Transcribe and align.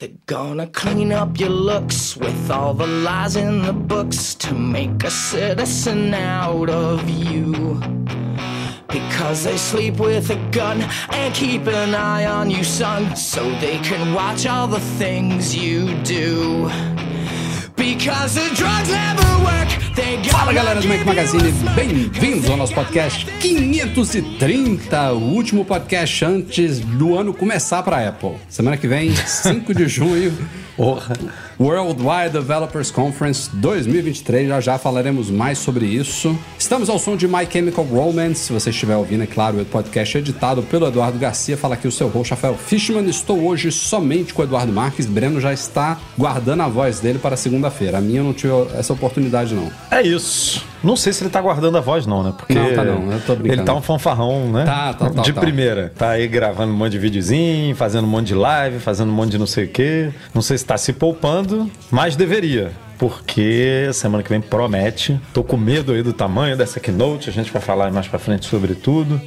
They're 0.00 0.08
gonna 0.24 0.66
clean 0.66 1.12
up 1.12 1.38
your 1.38 1.50
looks 1.50 2.16
with 2.16 2.50
all 2.50 2.72
the 2.72 2.86
lies 2.86 3.36
in 3.36 3.60
the 3.60 3.74
books 3.74 4.34
to 4.36 4.54
make 4.54 5.04
a 5.04 5.10
citizen 5.10 6.14
out 6.14 6.70
of 6.70 7.06
you. 7.10 7.78
Because 8.88 9.44
they 9.44 9.58
sleep 9.58 9.98
with 9.98 10.30
a 10.30 10.36
gun 10.52 10.80
and 11.10 11.34
keep 11.34 11.66
an 11.66 11.94
eye 11.94 12.24
on 12.24 12.50
you, 12.50 12.64
son, 12.64 13.14
so 13.14 13.42
they 13.60 13.78
can 13.80 14.14
watch 14.14 14.46
all 14.46 14.66
the 14.66 14.80
things 14.80 15.54
you 15.54 15.94
do. 16.02 16.70
Fala 20.30 20.52
galera 20.52 20.82
do 20.82 20.86
Mac 20.86 21.02
Magazine, 21.02 21.50
bem-vindos 21.74 22.50
ao 22.50 22.56
nosso 22.58 22.74
podcast 22.74 23.24
530, 23.24 25.12
o 25.14 25.32
último 25.32 25.64
podcast 25.64 26.22
antes 26.26 26.78
do 26.78 27.18
ano 27.18 27.32
começar 27.32 27.82
para 27.82 28.06
Apple. 28.06 28.34
Semana 28.50 28.76
que 28.76 28.86
vem, 28.86 29.16
5 29.16 29.74
de 29.74 29.88
junho, 29.88 30.30
porra, 30.76 31.16
Worldwide 31.60 32.32
Developers 32.32 32.90
Conference 32.90 33.50
2023, 33.52 34.48
já 34.48 34.60
já 34.62 34.78
falaremos 34.78 35.28
mais 35.28 35.58
sobre 35.58 35.84
isso. 35.84 36.34
Estamos 36.58 36.88
ao 36.88 36.98
som 36.98 37.18
de 37.18 37.28
My 37.28 37.46
Chemical 37.46 37.84
Romance, 37.84 38.46
se 38.46 38.52
você 38.52 38.70
estiver 38.70 38.96
ouvindo, 38.96 39.24
é 39.24 39.26
claro, 39.26 39.60
o 39.60 39.64
podcast 39.66 40.16
é 40.16 40.20
editado 40.20 40.62
pelo 40.62 40.86
Eduardo 40.86 41.18
Garcia, 41.18 41.58
fala 41.58 41.74
aqui 41.74 41.86
o 41.86 41.92
seu 41.92 42.08
host 42.08 42.30
Rafael 42.30 42.54
Fishman. 42.56 43.06
Estou 43.10 43.46
hoje 43.46 43.70
somente 43.70 44.32
com 44.32 44.40
o 44.40 44.44
Eduardo 44.46 44.72
Marques, 44.72 45.04
Breno 45.04 45.38
já 45.38 45.52
está 45.52 46.00
guardando 46.16 46.62
a 46.62 46.68
voz 46.68 46.98
dele 46.98 47.18
para 47.18 47.36
segunda-feira. 47.36 47.98
A 47.98 48.00
minha 48.00 48.22
não 48.22 48.32
tive 48.32 48.54
essa 48.74 48.94
oportunidade 48.94 49.54
não. 49.54 49.70
É 49.90 50.00
isso. 50.00 50.64
Não 50.82 50.96
sei 50.96 51.12
se 51.12 51.22
ele 51.22 51.30
tá 51.30 51.40
guardando 51.40 51.76
a 51.76 51.80
voz, 51.80 52.06
não, 52.06 52.22
né? 52.22 52.32
Porque 52.36 52.54
Não, 52.54 52.74
tá 52.74 52.84
não, 52.84 53.12
eu 53.12 53.20
tô 53.20 53.34
brincando. 53.34 53.60
Ele 53.60 53.62
tá 53.62 53.74
um 53.74 53.82
fanfarrão, 53.82 54.50
né? 54.50 54.64
Tá, 54.64 54.94
tá, 54.94 55.10
tá, 55.10 55.22
De 55.22 55.32
tá. 55.32 55.40
primeira. 55.40 55.92
Tá 55.96 56.10
aí 56.10 56.26
gravando 56.26 56.72
um 56.72 56.76
monte 56.76 56.92
de 56.92 56.98
videozinho, 56.98 57.74
fazendo 57.76 58.04
um 58.04 58.08
monte 58.10 58.28
de 58.28 58.34
live, 58.34 58.78
fazendo 58.78 59.10
um 59.10 59.14
monte 59.14 59.32
de 59.32 59.38
não 59.38 59.46
sei 59.46 59.64
o 59.64 59.68
quê. 59.68 60.10
Não 60.34 60.42
sei 60.42 60.56
se 60.56 60.64
tá 60.64 60.78
se 60.78 60.92
poupando, 60.92 61.70
mas 61.90 62.16
deveria. 62.16 62.72
Porque 62.98 63.88
semana 63.94 64.22
que 64.22 64.28
vem 64.28 64.42
promete. 64.42 65.18
Tô 65.32 65.42
com 65.42 65.56
medo 65.56 65.92
aí 65.92 66.02
do 66.02 66.12
tamanho 66.12 66.54
dessa 66.54 66.78
keynote. 66.78 67.30
A 67.30 67.32
gente 67.32 67.50
vai 67.50 67.62
falar 67.62 67.90
mais 67.90 68.06
pra 68.06 68.18
frente 68.18 68.46
sobre 68.46 68.74
tudo. 68.74 69.18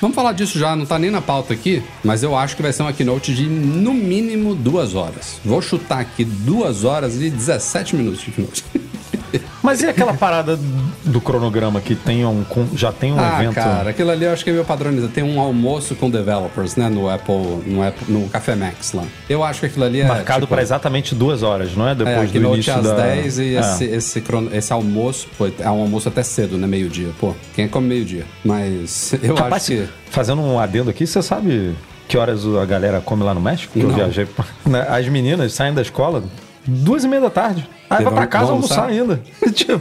Vamos 0.00 0.14
falar 0.14 0.32
disso 0.32 0.58
já, 0.60 0.76
não 0.76 0.86
tá 0.86 0.96
nem 0.96 1.10
na 1.10 1.20
pauta 1.20 1.52
aqui, 1.52 1.82
mas 2.04 2.22
eu 2.22 2.36
acho 2.36 2.54
que 2.54 2.62
vai 2.62 2.72
ser 2.72 2.82
uma 2.82 2.92
keynote 2.92 3.34
de 3.34 3.46
no 3.46 3.92
mínimo 3.92 4.54
duas 4.54 4.94
horas. 4.94 5.40
Vou 5.44 5.60
chutar 5.60 5.98
aqui 6.00 6.24
duas 6.24 6.84
horas 6.84 7.20
e 7.20 7.28
17 7.28 7.96
minutos 7.96 8.20
de 8.20 8.30
keynote. 8.30 8.64
Mas 9.62 9.82
e 9.82 9.86
aquela 9.86 10.14
parada 10.14 10.58
do 11.04 11.20
cronograma 11.20 11.80
que 11.80 11.94
tem 11.94 12.24
um, 12.24 12.44
já 12.74 12.92
tem 12.92 13.12
um 13.12 13.18
ah, 13.18 13.38
evento? 13.42 13.54
cara, 13.54 13.90
aquilo 13.90 14.10
ali 14.10 14.24
eu 14.24 14.32
acho 14.32 14.44
que 14.44 14.50
é 14.50 14.52
meio 14.52 14.64
padronizado. 14.64 15.12
Tem 15.12 15.24
um 15.24 15.40
almoço 15.40 15.94
com 15.94 16.08
developers, 16.10 16.76
né, 16.76 16.88
no 16.88 17.08
Apple, 17.08 17.34
no, 17.66 17.82
Apple, 17.82 18.12
no 18.12 18.28
Café 18.28 18.54
Max 18.54 18.92
lá. 18.92 19.04
Eu 19.28 19.42
acho 19.42 19.60
que 19.60 19.66
aquilo 19.66 19.84
ali 19.84 20.00
é. 20.00 20.06
Marcado 20.06 20.40
tipo, 20.40 20.48
para 20.54 20.62
exatamente 20.62 21.14
duas 21.14 21.42
horas, 21.42 21.74
não 21.74 21.88
é? 21.88 21.92
É, 21.92 21.94
Depois 21.94 22.30
a 22.30 22.32
do 22.38 22.54
início 22.54 22.74
às 22.74 22.82
da... 22.84 22.94
10 22.94 23.38
e 23.38 23.56
É. 23.56 23.60
esse, 23.60 23.84
esse, 23.84 24.20
crono- 24.20 24.54
esse 24.54 24.72
almoço, 24.72 25.26
pô, 25.36 25.46
é 25.46 25.70
um 25.70 25.82
almoço 25.82 26.08
até 26.08 26.22
cedo, 26.22 26.56
né, 26.56 26.66
meio-dia. 26.66 27.10
Pô, 27.18 27.34
quem 27.54 27.68
come 27.68 27.88
meio-dia? 27.88 28.24
Mas 28.44 29.14
eu 29.22 29.36
acho 29.38 29.66
que. 29.66 29.88
fazendo 30.10 30.42
um 30.42 30.58
adendo 30.58 30.90
aqui, 30.90 31.06
você 31.06 31.22
sabe 31.22 31.74
que 32.08 32.16
horas 32.16 32.46
a 32.46 32.64
galera 32.64 33.00
come 33.00 33.22
lá 33.24 33.34
no 33.34 33.40
México? 33.40 33.72
Que 33.72 33.80
eu 33.80 33.90
viajei. 33.90 34.26
Né, 34.66 34.84
As 34.88 35.08
meninas 35.08 35.52
saem 35.52 35.72
da 35.72 35.80
escola 35.82 36.24
duas 36.66 37.04
e 37.04 37.08
meia 37.08 37.22
da 37.22 37.30
tarde. 37.30 37.68
Aí 37.88 38.00
E 38.00 38.04
vai 38.04 38.12
pra 38.14 38.26
casa 38.26 38.50
almoçar 38.52 38.82
almoçar? 38.84 39.00
ainda. 39.00 39.20
tipo, 39.54 39.80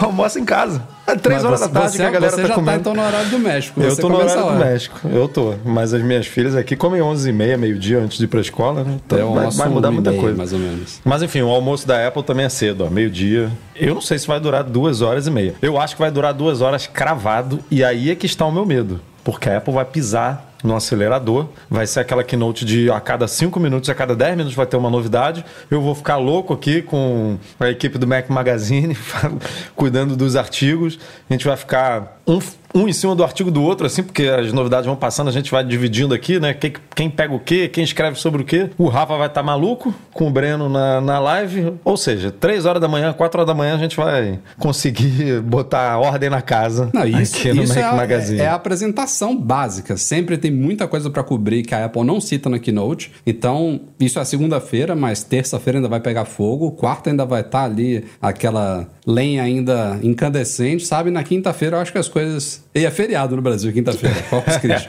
almoça 0.00 0.38
em 0.38 0.44
casa. 0.44 0.82
É 1.06 1.16
três 1.16 1.42
Mas 1.42 1.44
horas 1.44 1.60
você, 1.60 1.66
da 1.68 1.72
tarde 1.80 1.90
você, 1.92 1.98
que 1.98 2.04
a 2.04 2.10
galera 2.10 2.32
você 2.36 2.42
tá 2.42 2.48
já 2.48 2.54
comendo. 2.54 2.72
tá 2.72 2.80
então 2.80 2.94
no 2.94 3.02
horário 3.06 3.28
do 3.28 3.38
México. 3.38 3.80
eu 3.82 3.90
você 3.90 4.00
tô 4.00 4.08
no 4.08 4.16
horário 4.16 4.42
do. 4.42 4.52
México, 4.64 5.00
eu 5.08 5.28
tô. 5.28 5.54
Mas 5.64 5.92
as 5.92 6.00
minhas 6.02 6.26
filhas 6.26 6.54
aqui 6.56 6.76
comem 6.76 7.02
11 7.02 7.28
e 7.28 7.32
meia, 7.32 7.58
meio-dia 7.58 7.98
antes 7.98 8.16
de 8.18 8.24
ir 8.24 8.28
pra 8.28 8.40
escola, 8.40 8.84
né? 8.84 8.98
Então 9.04 9.18
Eu 9.18 9.34
vai, 9.34 9.50
vai 9.50 9.68
mudar 9.68 9.90
muita 9.90 10.10
meia, 10.10 10.22
coisa. 10.22 10.36
mais 10.38 10.52
ou 10.52 10.58
menos. 10.58 11.00
Mas 11.04 11.22
enfim, 11.22 11.42
o 11.42 11.48
almoço 11.50 11.86
da 11.86 12.06
Apple 12.06 12.22
também 12.22 12.46
é 12.46 12.48
cedo, 12.48 12.84
ó, 12.86 12.90
meio-dia. 12.90 13.50
Eu 13.76 13.94
não 13.94 14.00
sei 14.00 14.18
se 14.18 14.26
vai 14.26 14.38
durar 14.40 14.62
duas 14.64 15.02
horas 15.02 15.26
e 15.26 15.30
meia. 15.30 15.54
Eu 15.60 15.78
acho 15.78 15.94
que 15.96 16.00
vai 16.00 16.10
durar 16.10 16.32
duas 16.32 16.60
horas 16.62 16.86
cravado, 16.86 17.58
e 17.70 17.84
aí 17.84 18.10
é 18.10 18.14
que 18.14 18.26
está 18.26 18.46
o 18.46 18.52
meu 18.52 18.64
medo. 18.64 19.00
Porque 19.22 19.48
a 19.50 19.58
Apple 19.58 19.74
vai 19.74 19.84
pisar 19.84 20.53
no 20.64 20.74
acelerador, 20.74 21.48
vai 21.68 21.86
ser 21.86 22.00
aquela 22.00 22.24
keynote 22.24 22.64
de 22.64 22.90
a 22.90 22.98
cada 22.98 23.28
cinco 23.28 23.60
minutos, 23.60 23.90
a 23.90 23.94
cada 23.94 24.16
10 24.16 24.36
minutos 24.36 24.54
vai 24.54 24.64
ter 24.66 24.78
uma 24.78 24.88
novidade. 24.88 25.44
Eu 25.70 25.82
vou 25.82 25.94
ficar 25.94 26.16
louco 26.16 26.54
aqui 26.54 26.80
com 26.80 27.36
a 27.60 27.68
equipe 27.68 27.98
do 27.98 28.06
Mac 28.06 28.30
Magazine, 28.30 28.96
cuidando 29.76 30.16
dos 30.16 30.36
artigos. 30.36 30.98
A 31.28 31.32
gente 31.34 31.46
vai 31.46 31.56
ficar 31.56 32.22
um, 32.26 32.38
um 32.74 32.88
em 32.88 32.92
cima 32.92 33.14
do 33.14 33.22
artigo 33.22 33.50
do 33.50 33.62
outro, 33.62 33.86
assim, 33.86 34.02
porque 34.02 34.24
as 34.24 34.52
novidades 34.52 34.86
vão 34.86 34.96
passando, 34.96 35.28
a 35.28 35.32
gente 35.32 35.50
vai 35.50 35.62
dividindo 35.62 36.12
aqui, 36.12 36.40
né? 36.40 36.52
Quem, 36.52 36.72
quem 36.94 37.10
pega 37.10 37.32
o 37.32 37.38
quê, 37.38 37.68
quem 37.68 37.84
escreve 37.84 38.18
sobre 38.18 38.42
o 38.42 38.44
quê. 38.44 38.70
O 38.76 38.88
Rafa 38.88 39.16
vai 39.16 39.28
estar 39.28 39.42
maluco 39.42 39.94
com 40.12 40.26
o 40.26 40.30
Breno 40.30 40.68
na, 40.68 41.00
na 41.00 41.18
live. 41.20 41.74
Ou 41.84 41.96
seja, 41.96 42.32
3 42.32 42.66
horas 42.66 42.80
da 42.80 42.88
manhã, 42.88 43.12
4 43.12 43.40
horas 43.40 43.46
da 43.46 43.54
manhã, 43.54 43.74
a 43.74 43.78
gente 43.78 43.96
vai 43.96 44.40
conseguir 44.58 45.40
botar 45.42 45.98
ordem 45.98 46.28
na 46.28 46.42
casa 46.42 46.90
Não, 46.92 47.06
isso, 47.06 47.36
aqui 47.36 47.52
no 47.52 47.62
isso 47.62 47.74
Mac 47.74 47.82
é, 47.82 47.86
a, 47.86 47.92
Magazine. 47.92 48.40
é 48.40 48.46
a 48.48 48.54
apresentação 48.54 49.36
básica. 49.36 49.96
Sempre 49.96 50.36
tem 50.36 50.50
muita 50.50 50.88
coisa 50.88 51.08
pra 51.10 51.22
cobrir 51.22 51.62
que 51.62 51.74
a 51.74 51.84
Apple 51.84 52.02
não 52.02 52.20
cita 52.20 52.48
na 52.48 52.58
Keynote. 52.58 53.12
Então, 53.26 53.80
isso 54.00 54.18
é 54.18 54.24
segunda-feira, 54.24 54.96
mas 54.96 55.22
terça-feira 55.22 55.78
ainda 55.78 55.88
vai 55.88 56.00
pegar 56.00 56.24
fogo. 56.24 56.72
Quarta 56.72 57.10
ainda 57.10 57.24
vai 57.24 57.42
estar 57.42 57.64
ali 57.64 58.04
aquela 58.20 58.88
lenha 59.06 59.42
ainda 59.42 59.98
incandescente, 60.02 60.84
sabe? 60.84 61.10
Na 61.10 61.22
quinta-feira 61.22 61.76
eu 61.76 61.80
acho 61.80 61.92
que 61.92 61.98
as 61.98 62.08
coisas... 62.14 62.62
E 62.74 62.84
é 62.84 62.90
feriado 62.90 63.36
no 63.36 63.42
Brasil, 63.42 63.72
quinta-feira. 63.72 64.16
Corpus 64.30 64.56
Christi. 64.56 64.88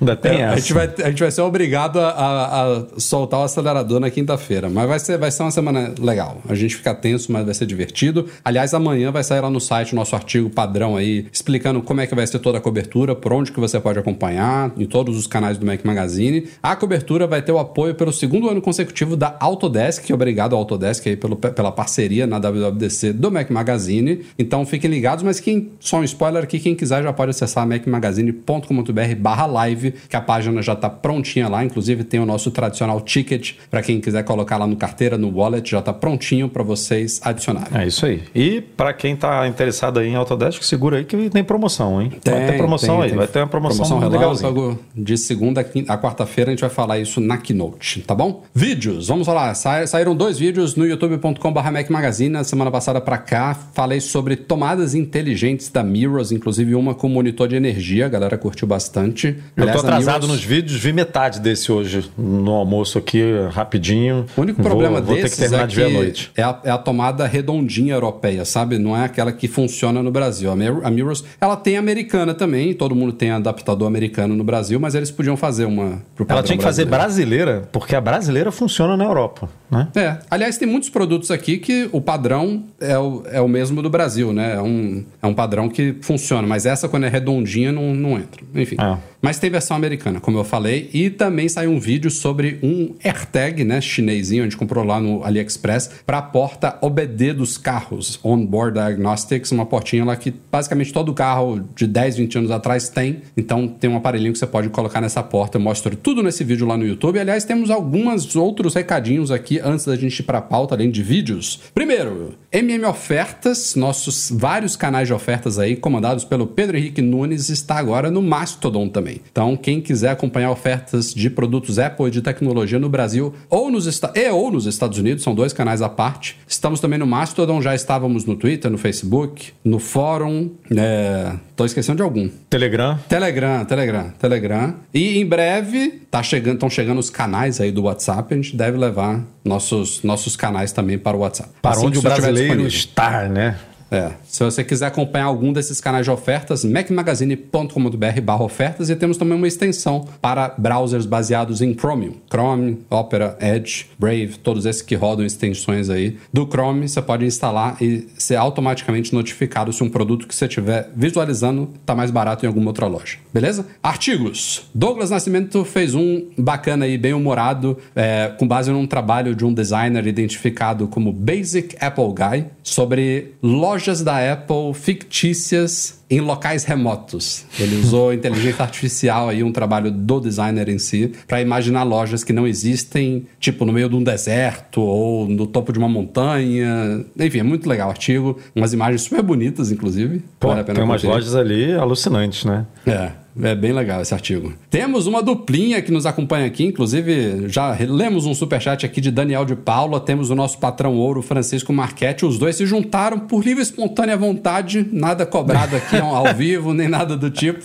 Ainda 0.00 0.14
tem 0.14 0.32
É, 0.32 0.40
essa. 0.42 0.52
a, 0.54 0.56
gente 0.58 0.72
vai, 0.72 0.90
a 1.02 1.08
gente 1.10 1.20
vai 1.20 1.30
ser 1.32 1.40
obrigado 1.40 1.98
a, 1.98 2.10
a- 2.10 2.76
a 2.76 2.84
soltar 3.00 3.40
o 3.40 3.42
acelerador 3.42 3.98
na 3.98 4.08
quinta-feira. 4.10 4.68
Mas 4.68 4.86
vai 4.88 4.98
ser, 5.00 5.18
vai 5.18 5.30
ser 5.32 5.42
uma 5.42 5.50
semana 5.50 5.92
legal. 6.00 6.40
A 6.48 6.54
gente 6.54 6.76
fica 6.76 6.94
tenso, 6.94 7.32
mas 7.32 7.44
vai 7.44 7.54
ser 7.54 7.66
divertido. 7.66 8.26
Aliás, 8.44 8.72
amanhã 8.74 9.10
vai 9.10 9.24
sair 9.24 9.40
lá 9.40 9.50
no 9.50 9.60
site 9.60 9.94
o 9.94 9.96
nosso 9.96 10.14
artigo 10.14 10.48
padrão 10.50 10.96
aí, 10.96 11.26
explicando 11.32 11.82
como 11.82 12.00
é 12.00 12.06
que 12.06 12.14
vai 12.14 12.26
ser 12.26 12.38
toda 12.38 12.58
a 12.58 12.60
cobertura, 12.60 13.14
por 13.16 13.32
onde 13.32 13.50
que 13.50 13.58
você 13.58 13.80
pode 13.80 13.98
acompanhar, 13.98 14.72
em 14.76 14.84
todos 14.86 15.16
os 15.16 15.26
canais 15.26 15.58
do 15.58 15.66
Mac 15.66 15.84
Magazine. 15.84 16.46
A 16.62 16.76
cobertura 16.76 17.26
vai 17.26 17.42
ter 17.42 17.50
o 17.52 17.58
apoio 17.58 17.94
pelo 17.96 18.12
segundo 18.12 18.48
ano 18.48 18.60
consecutivo 18.62 19.16
da 19.16 19.36
Autodesk. 19.40 20.08
Obrigado 20.12 20.52
ao 20.54 20.60
Autodesk 20.60 21.06
aí 21.08 21.16
pelo, 21.16 21.34
pela 21.36 21.72
parceria 21.72 22.26
na 22.28 22.38
WWDC 22.38 23.12
do 23.12 23.30
Mac 23.30 23.50
Magazine. 23.50 24.24
Então 24.38 24.64
fiquem 24.64 24.88
ligados, 24.90 25.24
mas 25.24 25.40
quem 25.40 25.70
só 25.80 25.98
um 25.98 26.04
spoiler 26.04 26.42
aqui, 26.44 26.58
quem 26.64 26.74
quiser 26.74 27.02
já 27.02 27.12
pode 27.12 27.30
acessar 27.30 27.66
macmagazine.com.br 27.66 29.14
barra 29.18 29.46
live, 29.46 29.92
que 30.08 30.16
a 30.16 30.20
página 30.20 30.60
já 30.62 30.72
está 30.72 30.88
prontinha 30.88 31.48
lá. 31.48 31.64
Inclusive 31.64 32.04
tem 32.04 32.20
o 32.20 32.26
nosso 32.26 32.50
tradicional 32.50 33.00
ticket 33.00 33.52
para 33.70 33.82
quem 33.82 34.00
quiser 34.00 34.22
colocar 34.24 34.56
lá 34.56 34.66
no 34.66 34.76
carteira, 34.76 35.16
no 35.18 35.28
wallet, 35.36 35.70
já 35.70 35.78
está 35.80 35.92
prontinho 35.92 36.48
para 36.48 36.62
vocês 36.62 37.20
adicionarem. 37.22 37.78
É 37.82 37.86
isso 37.86 38.06
aí. 38.06 38.22
E 38.34 38.60
pra 38.60 38.92
quem 38.92 39.14
tá 39.14 39.46
interessado 39.46 40.00
em 40.02 40.14
Autodesk, 40.14 40.62
segura 40.62 40.98
aí 40.98 41.04
que 41.04 41.28
tem 41.30 41.44
promoção, 41.44 42.00
hein? 42.00 42.10
vai 42.24 42.46
ter 42.46 42.56
promoção 42.56 42.94
tem, 42.96 43.02
aí, 43.04 43.08
tem 43.10 43.18
vai 43.18 43.26
ter 43.28 43.38
uma 43.40 43.46
promoção, 43.48 43.98
legalzinha. 43.98 44.50
relâmpago 44.50 44.78
de 44.96 45.18
segunda 45.18 45.60
a 45.60 45.98
quarta-feira, 45.98 46.50
a 46.50 46.52
gente 46.52 46.60
vai 46.60 46.70
falar 46.70 46.98
isso 46.98 47.20
na 47.20 47.36
Keynote, 47.36 48.00
tá 48.02 48.14
bom? 48.14 48.42
Vídeos, 48.54 49.08
vamos 49.08 49.26
lá. 49.26 49.52
Sa- 49.54 49.86
saíram 49.86 50.16
dois 50.16 50.38
vídeos 50.38 50.76
no 50.76 50.86
youtube.com.br 50.86 51.70
Mac 51.72 51.90
Magazine. 51.90 52.30
Na 52.30 52.44
semana 52.44 52.70
passada 52.70 53.00
pra 53.00 53.18
cá, 53.18 53.54
falei 53.74 54.00
sobre 54.00 54.36
tomadas 54.36 54.94
inteligentes 54.94 55.68
da 55.68 55.82
Mirrors, 55.82 56.32
inclusive 56.32 56.53
uma 56.74 56.94
com 56.94 57.08
monitor 57.08 57.48
de 57.48 57.56
energia. 57.56 58.06
A 58.06 58.08
galera 58.08 58.36
curtiu 58.38 58.66
bastante. 58.68 59.36
Eu 59.56 59.62
Aliás, 59.64 59.80
tô 59.80 59.86
atrasado 59.86 60.26
nos 60.28 60.42
vídeos, 60.44 60.78
vi 60.78 60.92
metade 60.92 61.40
desse 61.40 61.72
hoje 61.72 62.10
no 62.16 62.52
almoço 62.52 62.98
aqui, 62.98 63.22
rapidinho. 63.50 64.26
O 64.36 64.40
único 64.42 64.62
Vou- 64.62 64.70
problema 64.70 65.00
vou 65.00 65.14
ter 65.16 65.22
que 65.22 65.28
desses 65.30 65.52
é, 65.52 65.66
de 65.66 65.74
que 65.76 65.88
noite. 65.88 66.30
é, 66.36 66.42
a, 66.42 66.60
é 66.64 66.70
a 66.70 66.78
tomada 66.78 67.26
redondinha 67.26 67.94
europeia, 67.94 68.44
sabe? 68.44 68.78
Não 68.78 68.96
é 68.96 69.04
aquela 69.04 69.32
que 69.32 69.48
funciona 69.48 70.02
no 70.02 70.10
Brasil. 70.10 70.50
A, 70.50 70.56
Mir- 70.56 70.80
a 70.84 70.90
Mirrors, 70.90 71.24
ela 71.40 71.56
tem 71.56 71.76
americana 71.76 72.34
também, 72.34 72.74
todo 72.74 72.94
mundo 72.94 73.12
tem 73.12 73.30
adaptador 73.30 73.86
americano 73.88 74.34
no 74.36 74.44
Brasil, 74.44 74.78
mas 74.78 74.94
eles 74.94 75.10
podiam 75.10 75.36
fazer 75.36 75.64
uma 75.64 76.02
pro 76.14 76.26
Ela 76.28 76.42
tinha 76.42 76.56
que 76.58 76.62
fazer 76.64 76.84
brasileiro. 76.84 77.44
brasileira, 77.44 77.68
porque 77.72 77.96
a 77.96 78.00
brasileira 78.00 78.52
funciona 78.52 78.96
na 78.96 79.04
Europa. 79.04 79.48
né? 79.70 79.88
É. 79.94 80.18
Aliás, 80.30 80.56
tem 80.58 80.68
muitos 80.68 80.90
produtos 80.90 81.30
aqui 81.30 81.58
que 81.58 81.88
o 81.92 82.00
padrão 82.00 82.64
é 82.80 82.98
o, 82.98 83.22
é 83.30 83.40
o 83.40 83.48
mesmo 83.48 83.80
do 83.82 83.88
Brasil, 83.90 84.32
né? 84.32 84.54
É 84.54 84.60
um, 84.62 85.04
é 85.22 85.26
um 85.26 85.34
padrão 85.34 85.68
que 85.68 85.94
funciona, 86.02 86.43
mas 86.46 86.66
essa, 86.66 86.88
quando 86.88 87.04
é 87.04 87.08
redondinha, 87.08 87.72
não, 87.72 87.94
não 87.94 88.18
entra. 88.18 88.42
Enfim. 88.54 88.76
É. 88.80 88.98
Mas 89.20 89.38
tem 89.38 89.48
versão 89.48 89.76
americana, 89.76 90.20
como 90.20 90.36
eu 90.36 90.44
falei, 90.44 90.90
e 90.92 91.08
também 91.08 91.48
saiu 91.48 91.70
um 91.70 91.80
vídeo 91.80 92.10
sobre 92.10 92.58
um 92.62 92.94
AirTag, 93.02 93.64
né, 93.64 93.80
chinesinho, 93.80 94.42
a 94.42 94.44
gente 94.44 94.56
comprou 94.56 94.84
lá 94.84 95.00
no 95.00 95.24
AliExpress, 95.24 95.90
para 96.04 96.18
a 96.18 96.22
porta 96.22 96.76
OBD 96.82 97.32
dos 97.32 97.56
carros, 97.56 98.20
Onboard 98.22 98.74
Diagnostics, 98.74 99.50
uma 99.50 99.64
portinha 99.64 100.04
lá 100.04 100.14
que 100.14 100.32
basicamente 100.52 100.92
todo 100.92 101.14
carro 101.14 101.66
de 101.74 101.86
10, 101.86 102.16
20 102.16 102.38
anos 102.38 102.50
atrás 102.50 102.88
tem. 102.88 103.22
Então 103.36 103.66
tem 103.66 103.88
um 103.88 103.96
aparelhinho 103.96 104.32
que 104.32 104.38
você 104.38 104.46
pode 104.46 104.68
colocar 104.68 105.00
nessa 105.00 105.22
porta. 105.22 105.56
Eu 105.56 105.62
mostro 105.62 105.96
tudo 105.96 106.22
nesse 106.22 106.44
vídeo 106.44 106.66
lá 106.66 106.76
no 106.76 106.86
YouTube. 106.86 107.18
Aliás, 107.18 107.44
temos 107.44 107.70
alguns 107.70 108.36
outros 108.36 108.74
recadinhos 108.74 109.30
aqui 109.30 109.58
antes 109.58 109.86
da 109.86 109.96
gente 109.96 110.18
ir 110.18 110.22
para 110.22 110.38
a 110.38 110.42
pauta, 110.42 110.74
além 110.74 110.90
de 110.90 111.02
vídeos. 111.02 111.60
Primeiro, 111.74 112.34
MM 112.54 112.84
Ofertas, 112.84 113.74
nossos 113.74 114.30
vários 114.32 114.76
canais 114.76 115.08
de 115.08 115.12
ofertas 115.12 115.58
aí, 115.58 115.74
comandados 115.74 116.24
pelo 116.24 116.46
Pedro 116.46 116.76
Henrique 116.76 117.02
Nunes, 117.02 117.48
está 117.48 117.74
agora 117.74 118.12
no 118.12 118.22
Mastodon 118.22 118.88
também. 118.88 119.20
Então, 119.28 119.56
quem 119.56 119.80
quiser 119.80 120.10
acompanhar 120.10 120.52
ofertas 120.52 121.12
de 121.12 121.28
produtos 121.28 121.80
Apple 121.80 122.06
e 122.06 122.10
de 122.12 122.22
tecnologia 122.22 122.78
no 122.78 122.88
Brasil 122.88 123.34
ou 123.50 123.72
nos, 123.72 123.88
e 123.88 124.30
ou 124.30 124.52
nos 124.52 124.66
Estados 124.66 125.00
Unidos, 125.00 125.24
são 125.24 125.34
dois 125.34 125.52
canais 125.52 125.82
à 125.82 125.88
parte. 125.88 126.38
Estamos 126.46 126.78
também 126.78 126.96
no 126.96 127.08
Mastodon, 127.08 127.60
já 127.60 127.74
estávamos 127.74 128.24
no 128.24 128.36
Twitter, 128.36 128.70
no 128.70 128.78
Facebook, 128.78 129.50
no 129.64 129.80
fórum. 129.80 130.52
É... 130.70 131.32
Tô 131.56 131.64
esquecendo 131.64 131.96
de 131.96 132.02
algum. 132.02 132.28
Telegram. 132.50 132.98
Telegram, 133.08 133.64
Telegram, 133.64 134.10
Telegram. 134.18 134.74
E 134.92 135.18
em 135.18 135.26
breve 135.26 136.02
tá 136.10 136.22
chegando, 136.22 136.54
estão 136.54 136.68
chegando 136.68 136.98
os 136.98 137.10
canais 137.10 137.60
aí 137.60 137.70
do 137.70 137.82
WhatsApp. 137.82 138.34
A 138.34 138.36
gente 138.36 138.56
deve 138.56 138.76
levar 138.76 139.22
nossos, 139.44 140.02
nossos 140.02 140.34
canais 140.36 140.72
também 140.72 140.98
para 140.98 141.16
o 141.16 141.20
WhatsApp. 141.20 141.50
Para 141.62 141.72
Assim 141.72 141.86
onde 141.86 141.98
o 141.98 142.02
brasileiro 142.02 142.66
está, 142.66 143.28
né? 143.28 143.56
É. 143.94 144.10
Se 144.24 144.42
você 144.42 144.64
quiser 144.64 144.86
acompanhar 144.86 145.26
algum 145.26 145.52
desses 145.52 145.80
canais 145.80 146.04
de 146.04 146.10
ofertas, 146.10 146.64
macmagazine.com.br 146.64 148.20
barra 148.22 148.42
ofertas 148.42 148.90
e 148.90 148.96
temos 148.96 149.16
também 149.16 149.36
uma 149.36 149.46
extensão 149.46 150.08
para 150.20 150.52
browsers 150.58 151.06
baseados 151.06 151.62
em 151.62 151.72
Chromium. 151.74 152.14
Chrome, 152.28 152.80
Opera, 152.90 153.38
Edge, 153.40 153.86
Brave, 153.96 154.36
todos 154.42 154.66
esses 154.66 154.82
que 154.82 154.96
rodam 154.96 155.24
extensões 155.24 155.88
aí 155.88 156.18
do 156.32 156.44
Chrome, 156.44 156.88
você 156.88 157.00
pode 157.00 157.24
instalar 157.24 157.80
e 157.80 158.08
ser 158.18 158.34
automaticamente 158.34 159.14
notificado 159.14 159.72
se 159.72 159.84
um 159.84 159.88
produto 159.88 160.26
que 160.26 160.34
você 160.34 160.46
estiver 160.46 160.90
visualizando 160.96 161.70
está 161.80 161.94
mais 161.94 162.10
barato 162.10 162.44
em 162.44 162.48
alguma 162.48 162.70
outra 162.70 162.86
loja. 162.86 163.18
Beleza? 163.32 163.64
Artigos. 163.80 164.68
Douglas 164.74 165.10
Nascimento 165.10 165.64
fez 165.64 165.94
um 165.94 166.24
bacana 166.36 166.84
aí, 166.84 166.98
bem 166.98 167.12
humorado, 167.12 167.78
é, 167.94 168.32
com 168.36 168.48
base 168.48 168.72
num 168.72 168.86
trabalho 168.88 169.36
de 169.36 169.44
um 169.44 169.54
designer 169.54 170.04
identificado 170.06 170.88
como 170.88 171.12
Basic 171.12 171.76
Apple 171.80 172.12
Guy, 172.12 172.46
sobre 172.64 173.34
lojas 173.40 173.83
da 174.04 174.32
Apple 174.32 174.72
fictícias 174.74 176.03
em 176.10 176.20
locais 176.20 176.64
remotos. 176.64 177.44
Ele 177.58 177.76
usou 177.76 178.12
inteligência 178.12 178.62
artificial 178.62 179.28
aí, 179.28 179.42
um 179.42 179.52
trabalho 179.52 179.90
do 179.90 180.20
designer 180.20 180.68
em 180.68 180.78
si, 180.78 181.12
para 181.26 181.40
imaginar 181.40 181.82
lojas 181.82 182.22
que 182.22 182.32
não 182.32 182.46
existem, 182.46 183.26
tipo 183.40 183.64
no 183.64 183.72
meio 183.72 183.88
de 183.88 183.96
um 183.96 184.02
deserto 184.02 184.80
ou 184.80 185.28
no 185.28 185.46
topo 185.46 185.72
de 185.72 185.78
uma 185.78 185.88
montanha. 185.88 187.04
Enfim, 187.18 187.38
é 187.38 187.42
muito 187.42 187.68
legal 187.68 187.88
o 187.88 187.90
artigo. 187.90 188.38
Umas 188.54 188.72
imagens 188.72 189.02
super 189.02 189.22
bonitas, 189.22 189.70
inclusive. 189.70 190.22
Pô, 190.38 190.48
Vale 190.48 190.60
a 190.60 190.64
pena 190.64 190.76
tem 190.76 190.84
umas 190.84 191.00
conferir. 191.00 191.14
lojas 191.14 191.34
ali 191.34 191.72
alucinantes, 191.72 192.44
né? 192.44 192.66
É, 192.86 193.10
é 193.42 193.54
bem 193.54 193.72
legal 193.72 194.00
esse 194.00 194.14
artigo. 194.14 194.52
Temos 194.70 195.06
uma 195.06 195.22
duplinha 195.22 195.82
que 195.82 195.90
nos 195.90 196.06
acompanha 196.06 196.46
aqui, 196.46 196.64
inclusive 196.64 197.48
já 197.48 197.76
lemos 197.80 198.26
um 198.26 198.34
superchat 198.34 198.86
aqui 198.86 199.00
de 199.00 199.10
Daniel 199.10 199.44
de 199.44 199.56
Paula, 199.56 199.98
temos 199.98 200.30
o 200.30 200.34
nosso 200.34 200.58
patrão 200.58 200.94
ouro 200.94 201.20
Francisco 201.22 201.72
Marchetti, 201.72 202.24
os 202.24 202.38
dois 202.38 202.56
se 202.56 202.66
juntaram 202.66 203.18
por 203.18 203.44
livre 203.44 203.60
e 203.60 203.62
espontânea 203.62 204.16
vontade, 204.16 204.86
nada 204.92 205.26
cobrado 205.26 205.74
aqui 205.76 205.93
ao 206.02 206.34
vivo, 206.34 206.72
nem 206.72 206.88
nada 206.88 207.16
do 207.16 207.30
tipo. 207.30 207.60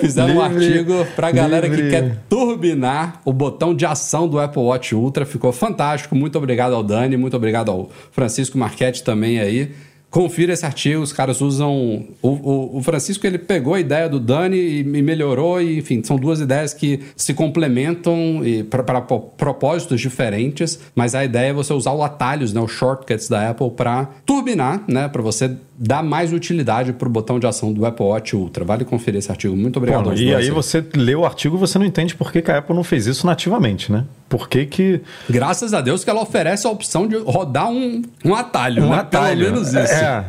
Fizeram 0.00 0.36
um 0.36 0.40
artigo 0.40 1.06
pra 1.14 1.30
galera 1.30 1.68
que 1.68 1.76
livre. 1.76 1.90
quer 1.90 2.16
turbinar 2.28 3.20
o 3.24 3.32
botão 3.32 3.74
de 3.74 3.84
ação 3.84 4.28
do 4.28 4.38
Apple 4.38 4.62
Watch 4.62 4.94
Ultra, 4.94 5.26
ficou 5.26 5.52
fantástico. 5.52 6.14
Muito 6.14 6.38
obrigado 6.38 6.74
ao 6.74 6.82
Dani, 6.82 7.16
muito 7.16 7.36
obrigado 7.36 7.70
ao 7.70 7.90
Francisco 8.12 8.56
Marchetti 8.58 9.02
também 9.02 9.40
aí. 9.40 9.72
Confira 10.10 10.54
esse 10.54 10.64
artigo, 10.64 11.02
os 11.02 11.12
caras 11.12 11.42
usam. 11.42 12.06
O, 12.22 12.28
o, 12.28 12.78
o 12.78 12.82
Francisco 12.82 13.26
ele 13.26 13.36
pegou 13.36 13.74
a 13.74 13.80
ideia 13.80 14.08
do 14.08 14.18
Dani 14.18 14.56
e, 14.56 14.80
e 14.80 15.02
melhorou, 15.02 15.60
e, 15.60 15.78
enfim, 15.78 16.02
são 16.02 16.16
duas 16.16 16.40
ideias 16.40 16.72
que 16.72 17.00
se 17.14 17.34
complementam 17.34 18.40
para 18.70 19.02
propósitos 19.02 20.00
diferentes, 20.00 20.80
mas 20.94 21.14
a 21.14 21.26
ideia 21.26 21.50
é 21.50 21.52
você 21.52 21.74
usar 21.74 21.92
os 21.92 22.00
atalhos, 22.00 22.54
né, 22.54 22.60
os 22.60 22.70
shortcuts 22.70 23.28
da 23.28 23.50
Apple 23.50 23.70
para 23.70 24.08
turbinar, 24.24 24.82
né, 24.88 25.08
para 25.08 25.20
você 25.20 25.54
dar 25.78 26.02
mais 26.02 26.32
utilidade 26.32 26.92
para 26.92 27.06
o 27.06 27.10
botão 27.10 27.38
de 27.38 27.46
ação 27.46 27.72
do 27.72 27.86
Apple 27.86 28.04
Watch 28.04 28.34
Ultra. 28.34 28.64
Vale 28.64 28.84
conferir 28.84 29.18
esse 29.18 29.30
artigo. 29.30 29.56
Muito 29.56 29.76
obrigado. 29.76 30.10
Aos 30.10 30.18
e 30.20 30.34
aí 30.34 30.50
você 30.50 30.84
lê 30.94 31.14
o 31.14 31.24
artigo 31.24 31.56
e 31.56 31.58
você 31.58 31.78
não 31.78 31.86
entende 31.86 32.16
por 32.16 32.32
que, 32.32 32.42
que 32.42 32.50
a 32.50 32.58
Apple 32.58 32.74
não 32.74 32.82
fez 32.82 33.06
isso 33.06 33.24
nativamente, 33.24 33.92
né? 33.92 34.04
Por 34.28 34.48
que 34.48 34.66
que... 34.66 35.00
Graças 35.30 35.72
a 35.72 35.80
Deus 35.80 36.02
que 36.02 36.10
ela 36.10 36.20
oferece 36.20 36.66
a 36.66 36.70
opção 36.70 37.06
de 37.06 37.16
rodar 37.16 37.68
um, 37.70 38.02
um 38.24 38.34
atalho, 38.34 38.84
Um 38.84 38.90
né? 38.90 38.96
atalho. 38.96 39.44
Pelo 39.44 39.52
menos 39.52 39.68
isso. 39.68 39.94
É, 39.94 40.24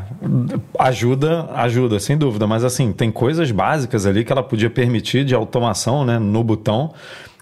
ajuda, 0.77 1.49
ajuda, 1.55 1.99
sem 1.99 2.15
dúvida. 2.15 2.45
Mas 2.45 2.63
assim, 2.63 2.93
tem 2.93 3.11
coisas 3.11 3.49
básicas 3.51 4.05
ali 4.05 4.23
que 4.23 4.31
ela 4.31 4.43
podia 4.43 4.69
permitir 4.69 5.25
de 5.25 5.33
automação, 5.33 6.05
né, 6.05 6.19
no 6.19 6.43
botão. 6.43 6.93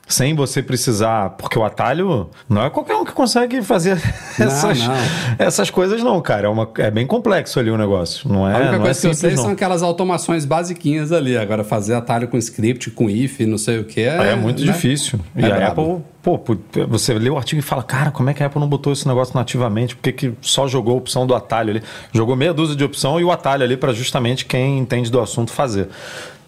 Sem 0.08 0.34
você 0.34 0.64
precisar. 0.64 1.32
Porque 1.32 1.60
o 1.60 1.64
atalho 1.66 2.30
não 2.48 2.64
é 2.64 2.70
qualquer 2.70 2.96
um 2.96 3.04
que 3.04 3.12
consegue 3.12 3.62
fazer 3.62 4.02
essas, 4.40 4.80
não. 4.80 4.94
essas 5.38 5.70
coisas, 5.70 6.02
não, 6.02 6.22
cara. 6.22 6.48
É, 6.48 6.50
uma, 6.50 6.70
é 6.78 6.90
bem 6.90 7.06
complexo 7.06 7.60
ali 7.60 7.70
o 7.70 7.78
negócio. 7.78 8.28
Não 8.32 8.48
é, 8.48 8.54
A 8.54 8.58
única 8.58 8.72
não 8.72 8.80
é 8.80 8.82
coisa 8.86 9.02
que 9.02 9.08
eu 9.08 9.14
simples, 9.14 9.20
sei 9.20 9.32
não. 9.32 9.44
são 9.44 9.52
aquelas 9.52 9.84
automações 9.84 10.46
basiquinhas 10.46 11.12
ali. 11.12 11.38
Agora, 11.38 11.64
fazer 11.64 11.94
atalho 11.96 12.28
com 12.28 12.38
script, 12.38 12.90
com 12.92 13.10
if, 13.10 13.42
não 13.42 13.58
sei 13.58 13.80
o 13.80 13.84
que. 13.84 14.02
É, 14.02 14.32
É 14.32 14.36
muito 14.36 14.64
né? 14.64 14.72
difícil. 14.72 15.20
E 15.36 15.44
É 15.44 15.52
a 15.52 15.56
brabo. 15.56 16.04
Apple, 16.26 16.58
pô, 16.68 16.86
você 16.88 17.14
lê 17.14 17.30
o 17.30 17.38
artigo 17.38 17.60
e 17.60 17.64
fala, 17.64 17.84
cara, 17.84 18.12
como 18.12 18.30
é 18.30 18.34
que 18.34 18.42
a 18.44 18.46
Apple 18.48 18.60
não 18.60 18.68
botou 18.68 18.94
esse 18.94 19.08
negócio 19.08 19.36
nativamente? 19.36 19.96
Por 19.96 20.02
que, 20.04 20.12
que 20.12 20.34
só 20.42 20.68
jogou 20.68 20.94
a 20.96 20.98
opção 20.98 21.28
do 21.28 21.36
atalho 21.36 21.70
ali? 21.72 21.84
Jogou 22.14 22.36
meia 22.36 22.54
dúzia 22.54 22.76
de 22.76 22.84
opção 22.84 23.20
e 23.20 23.24
o 23.24 23.32
atalho 23.32 23.64
ali 23.64 23.76
para 23.78 23.94
justamente 23.94 24.46
quem 24.46 24.80
entende 24.80 25.12
do 25.12 25.20
assunto 25.20 25.52
fazer. 25.52 25.90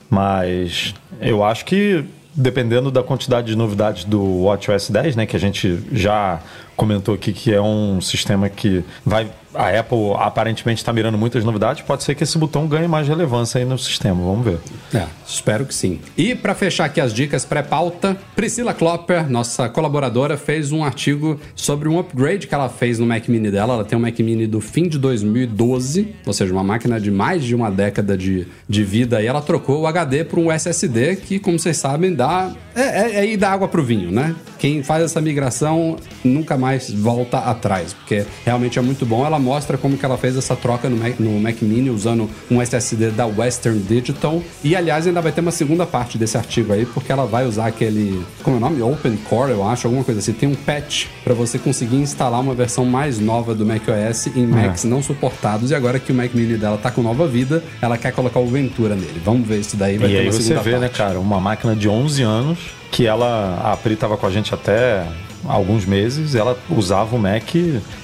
Mas 0.09 0.93
eu 1.21 1.43
acho 1.43 1.65
que 1.65 2.03
dependendo 2.35 2.91
da 2.91 3.03
quantidade 3.03 3.47
de 3.47 3.55
novidades 3.55 4.03
do 4.03 4.43
WatchOS 4.43 4.89
10, 4.89 5.15
né, 5.15 5.25
que 5.25 5.35
a 5.35 5.39
gente 5.39 5.83
já 5.91 6.39
comentou 6.75 7.15
aqui 7.15 7.33
que 7.33 7.53
é 7.53 7.61
um 7.61 7.99
sistema 7.99 8.49
que 8.49 8.83
vai 9.05 9.29
a 9.59 9.77
Apple 9.77 10.13
aparentemente 10.17 10.79
está 10.79 10.93
mirando 10.93 11.17
muitas 11.17 11.43
novidades, 11.43 11.83
pode 11.83 12.03
ser 12.03 12.15
que 12.15 12.23
esse 12.23 12.37
botão 12.37 12.65
ganhe 12.65 12.87
mais 12.87 13.09
relevância 13.09 13.59
aí 13.59 13.65
no 13.65 13.77
sistema, 13.77 14.23
vamos 14.23 14.45
ver. 14.45 14.59
É, 14.93 15.05
espero 15.27 15.65
que 15.65 15.75
sim. 15.75 15.99
E 16.17 16.33
para 16.33 16.55
fechar 16.55 16.85
aqui 16.85 17.01
as 17.01 17.13
dicas 17.13 17.43
pré-pauta, 17.43 18.17
Priscila 18.37 18.73
Klopper, 18.73 19.29
nossa 19.29 19.67
colaboradora, 19.67 20.37
fez 20.37 20.71
um 20.71 20.81
artigo 20.81 21.37
sobre 21.55 21.89
um 21.89 21.99
upgrade 21.99 22.47
que 22.47 22.55
ela 22.55 22.69
fez 22.69 22.99
no 22.99 23.05
Mac 23.05 23.27
Mini 23.27 23.51
dela. 23.51 23.73
Ela 23.73 23.83
tem 23.83 23.97
um 23.97 24.01
Mac 24.01 24.17
Mini 24.19 24.47
do 24.47 24.61
fim 24.61 24.87
de 24.87 24.97
2012, 24.97 26.15
ou 26.25 26.31
seja, 26.31 26.53
uma 26.53 26.63
máquina 26.63 26.97
de 26.97 27.11
mais 27.11 27.43
de 27.43 27.53
uma 27.53 27.69
década 27.69 28.17
de, 28.17 28.47
de 28.67 28.83
vida. 28.85 29.21
E 29.21 29.27
ela 29.27 29.41
trocou 29.41 29.81
o 29.81 29.87
HD 29.87 30.23
por 30.23 30.39
um 30.39 30.49
SSD 30.49 31.17
que, 31.17 31.37
como 31.37 31.59
vocês 31.59 31.75
sabem, 31.75 32.15
dá 32.15 32.53
é, 32.73 32.81
é, 32.81 33.15
é 33.17 33.25
ir 33.25 33.35
da 33.35 33.51
água 33.51 33.67
pro 33.67 33.83
vinho, 33.83 34.09
né? 34.09 34.33
Quem 34.57 34.83
faz 34.83 35.03
essa 35.03 35.19
migração 35.19 35.97
nunca 36.23 36.57
mais 36.57 36.91
volta 36.91 37.39
atrás, 37.39 37.93
porque 37.93 38.25
realmente 38.45 38.79
é 38.79 38.81
muito 38.81 39.05
bom. 39.05 39.25
Ela 39.25 39.39
mostra 39.49 39.79
como 39.79 39.97
que 39.97 40.05
ela 40.05 40.15
fez 40.15 40.37
essa 40.37 40.55
troca 40.55 40.87
no 40.87 40.95
Mac, 40.95 41.19
no 41.19 41.39
Mac 41.39 41.59
Mini 41.63 41.89
usando 41.89 42.29
um 42.51 42.61
SSD 42.61 43.09
da 43.09 43.25
Western 43.25 43.79
Digital. 43.79 44.43
E 44.63 44.75
aliás, 44.75 45.07
ainda 45.07 45.21
vai 45.21 45.31
ter 45.31 45.41
uma 45.41 45.49
segunda 45.49 45.87
parte 45.87 46.19
desse 46.19 46.37
artigo 46.37 46.71
aí, 46.71 46.85
porque 46.85 47.11
ela 47.11 47.25
vai 47.25 47.47
usar 47.47 47.65
aquele, 47.65 48.23
como 48.43 48.57
é 48.57 48.59
o 48.59 48.61
nome? 48.61 48.81
Open 48.83 49.17
Core, 49.27 49.51
eu 49.51 49.67
acho, 49.67 49.87
alguma 49.87 50.03
coisa 50.03 50.19
assim. 50.19 50.33
Tem 50.33 50.47
um 50.47 50.53
patch 50.53 51.07
para 51.23 51.33
você 51.33 51.57
conseguir 51.57 51.95
instalar 51.95 52.39
uma 52.39 52.53
versão 52.53 52.85
mais 52.85 53.19
nova 53.19 53.55
do 53.55 53.65
macOS 53.65 54.27
em 54.35 54.45
Macs 54.45 54.83
não 54.83 55.01
suportados. 55.01 55.71
E 55.71 55.75
agora 55.75 55.97
que 55.99 56.11
o 56.11 56.15
Mac 56.15 56.31
Mini 56.35 56.55
dela 56.55 56.77
tá 56.77 56.91
com 56.91 57.01
nova 57.01 57.27
vida, 57.27 57.63
ela 57.81 57.97
quer 57.97 58.11
colocar 58.11 58.39
o 58.39 58.45
Ventura 58.45 58.95
nele. 58.95 59.19
Vamos 59.25 59.47
ver 59.47 59.61
isso 59.61 59.75
daí. 59.75 59.97
Vai 59.97 60.09
e 60.09 60.11
ter 60.11 60.19
aí 60.19 60.25
uma 60.27 60.31
você 60.31 60.43
segunda 60.43 60.61
vê, 60.61 60.71
né, 60.73 60.79
parte. 60.81 60.97
cara, 60.97 61.19
uma 61.19 61.39
máquina 61.39 61.75
de 61.75 61.89
11 61.89 62.21
anos 62.21 62.78
que 62.91 63.05
ela, 63.05 63.59
a 63.63 63.77
Pri 63.77 63.95
tava 63.95 64.17
com 64.17 64.25
a 64.25 64.31
gente 64.31 64.53
até 64.53 65.05
alguns 65.45 65.85
meses, 65.85 66.35
ela 66.35 66.57
usava 66.69 67.15
o 67.15 67.19
Mac 67.19 67.55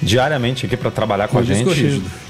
diariamente 0.02 0.66
aqui 0.66 0.76
para 0.76 0.90
trabalhar 0.90 1.28
com 1.28 1.38
a 1.38 1.42
gente. 1.42 1.64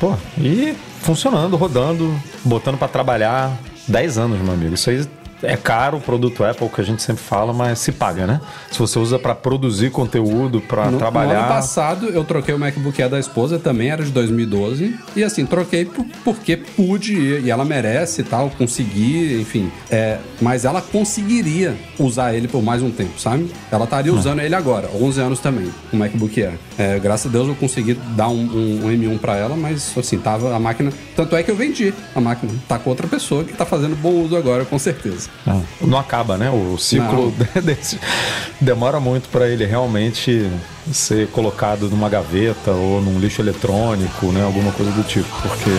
Pô, 0.00 0.14
e 0.38 0.74
funcionando, 1.00 1.56
rodando, 1.56 2.14
botando 2.44 2.76
para 2.76 2.88
trabalhar 2.88 3.56
10 3.86 4.18
anos, 4.18 4.40
meu 4.40 4.52
amigo. 4.52 4.74
Isso 4.74 4.90
aí 4.90 5.06
é 5.42 5.56
caro 5.56 5.98
o 5.98 6.00
produto 6.00 6.44
Apple 6.44 6.68
que 6.68 6.80
a 6.80 6.84
gente 6.84 7.02
sempre 7.02 7.22
fala, 7.22 7.52
mas 7.52 7.78
se 7.78 7.92
paga, 7.92 8.26
né? 8.26 8.40
Se 8.70 8.78
você 8.78 8.98
usa 8.98 9.18
para 9.18 9.34
produzir 9.34 9.90
conteúdo, 9.90 10.60
para 10.60 10.90
trabalhar. 10.92 11.32
no 11.34 11.38
ano 11.40 11.48
passado 11.48 12.06
eu 12.08 12.24
troquei 12.24 12.54
o 12.54 12.58
MacBook 12.58 13.00
Air 13.00 13.10
da 13.10 13.18
esposa, 13.18 13.58
também 13.58 13.90
era 13.90 14.02
de 14.04 14.10
2012. 14.10 14.96
E 15.14 15.22
assim, 15.24 15.44
troquei 15.46 15.84
por- 15.84 16.04
porque 16.24 16.56
pude 16.56 17.14
e 17.14 17.50
ela 17.50 17.64
merece 17.64 18.20
e 18.20 18.24
tal, 18.24 18.50
conseguir, 18.50 19.40
enfim. 19.40 19.70
É, 19.90 20.18
mas 20.40 20.64
ela 20.64 20.80
conseguiria 20.80 21.74
usar 21.98 22.34
ele 22.34 22.48
por 22.48 22.62
mais 22.62 22.82
um 22.82 22.90
tempo, 22.90 23.18
sabe? 23.18 23.50
Ela 23.70 23.84
estaria 23.84 24.12
usando 24.12 24.40
ele 24.40 24.54
agora, 24.54 24.88
11 24.94 25.20
anos 25.20 25.38
também, 25.40 25.70
o 25.92 25.96
MacBook 25.96 26.42
Air. 26.42 26.54
É, 26.78 26.98
graças 26.98 27.26
a 27.26 27.30
Deus 27.30 27.48
eu 27.48 27.54
consegui 27.54 27.94
dar 28.16 28.28
um, 28.28 28.34
um- 28.34 28.86
um 28.86 28.90
M1 28.92 29.18
pra 29.18 29.36
ela, 29.36 29.56
mas 29.56 29.92
assim, 29.96 30.18
tava 30.18 30.54
a 30.54 30.58
máquina. 30.60 30.92
Tanto 31.14 31.34
é 31.36 31.42
que 31.42 31.50
eu 31.50 31.56
vendi 31.56 31.92
a 32.14 32.20
máquina. 32.20 32.52
Tá 32.68 32.78
com 32.78 32.90
outra 32.90 33.06
pessoa 33.06 33.44
que 33.44 33.52
tá 33.52 33.64
fazendo 33.64 33.96
bom 33.96 34.10
uso 34.10 34.36
agora, 34.36 34.64
com 34.64 34.78
certeza. 34.78 35.25
Não, 35.44 35.64
não 35.80 35.98
acaba, 35.98 36.36
né? 36.36 36.50
O 36.50 36.76
ciclo 36.78 37.32
desse 37.62 37.98
demora 38.60 38.98
muito 38.98 39.28
para 39.28 39.48
ele 39.48 39.64
realmente 39.64 40.50
ser 40.92 41.28
colocado 41.28 41.88
numa 41.88 42.08
gaveta 42.08 42.70
ou 42.70 43.00
num 43.00 43.18
lixo 43.18 43.40
eletrônico, 43.42 44.26
né? 44.32 44.42
Alguma 44.42 44.72
coisa 44.72 44.90
do 44.92 45.02
tipo, 45.02 45.28
porque 45.42 45.70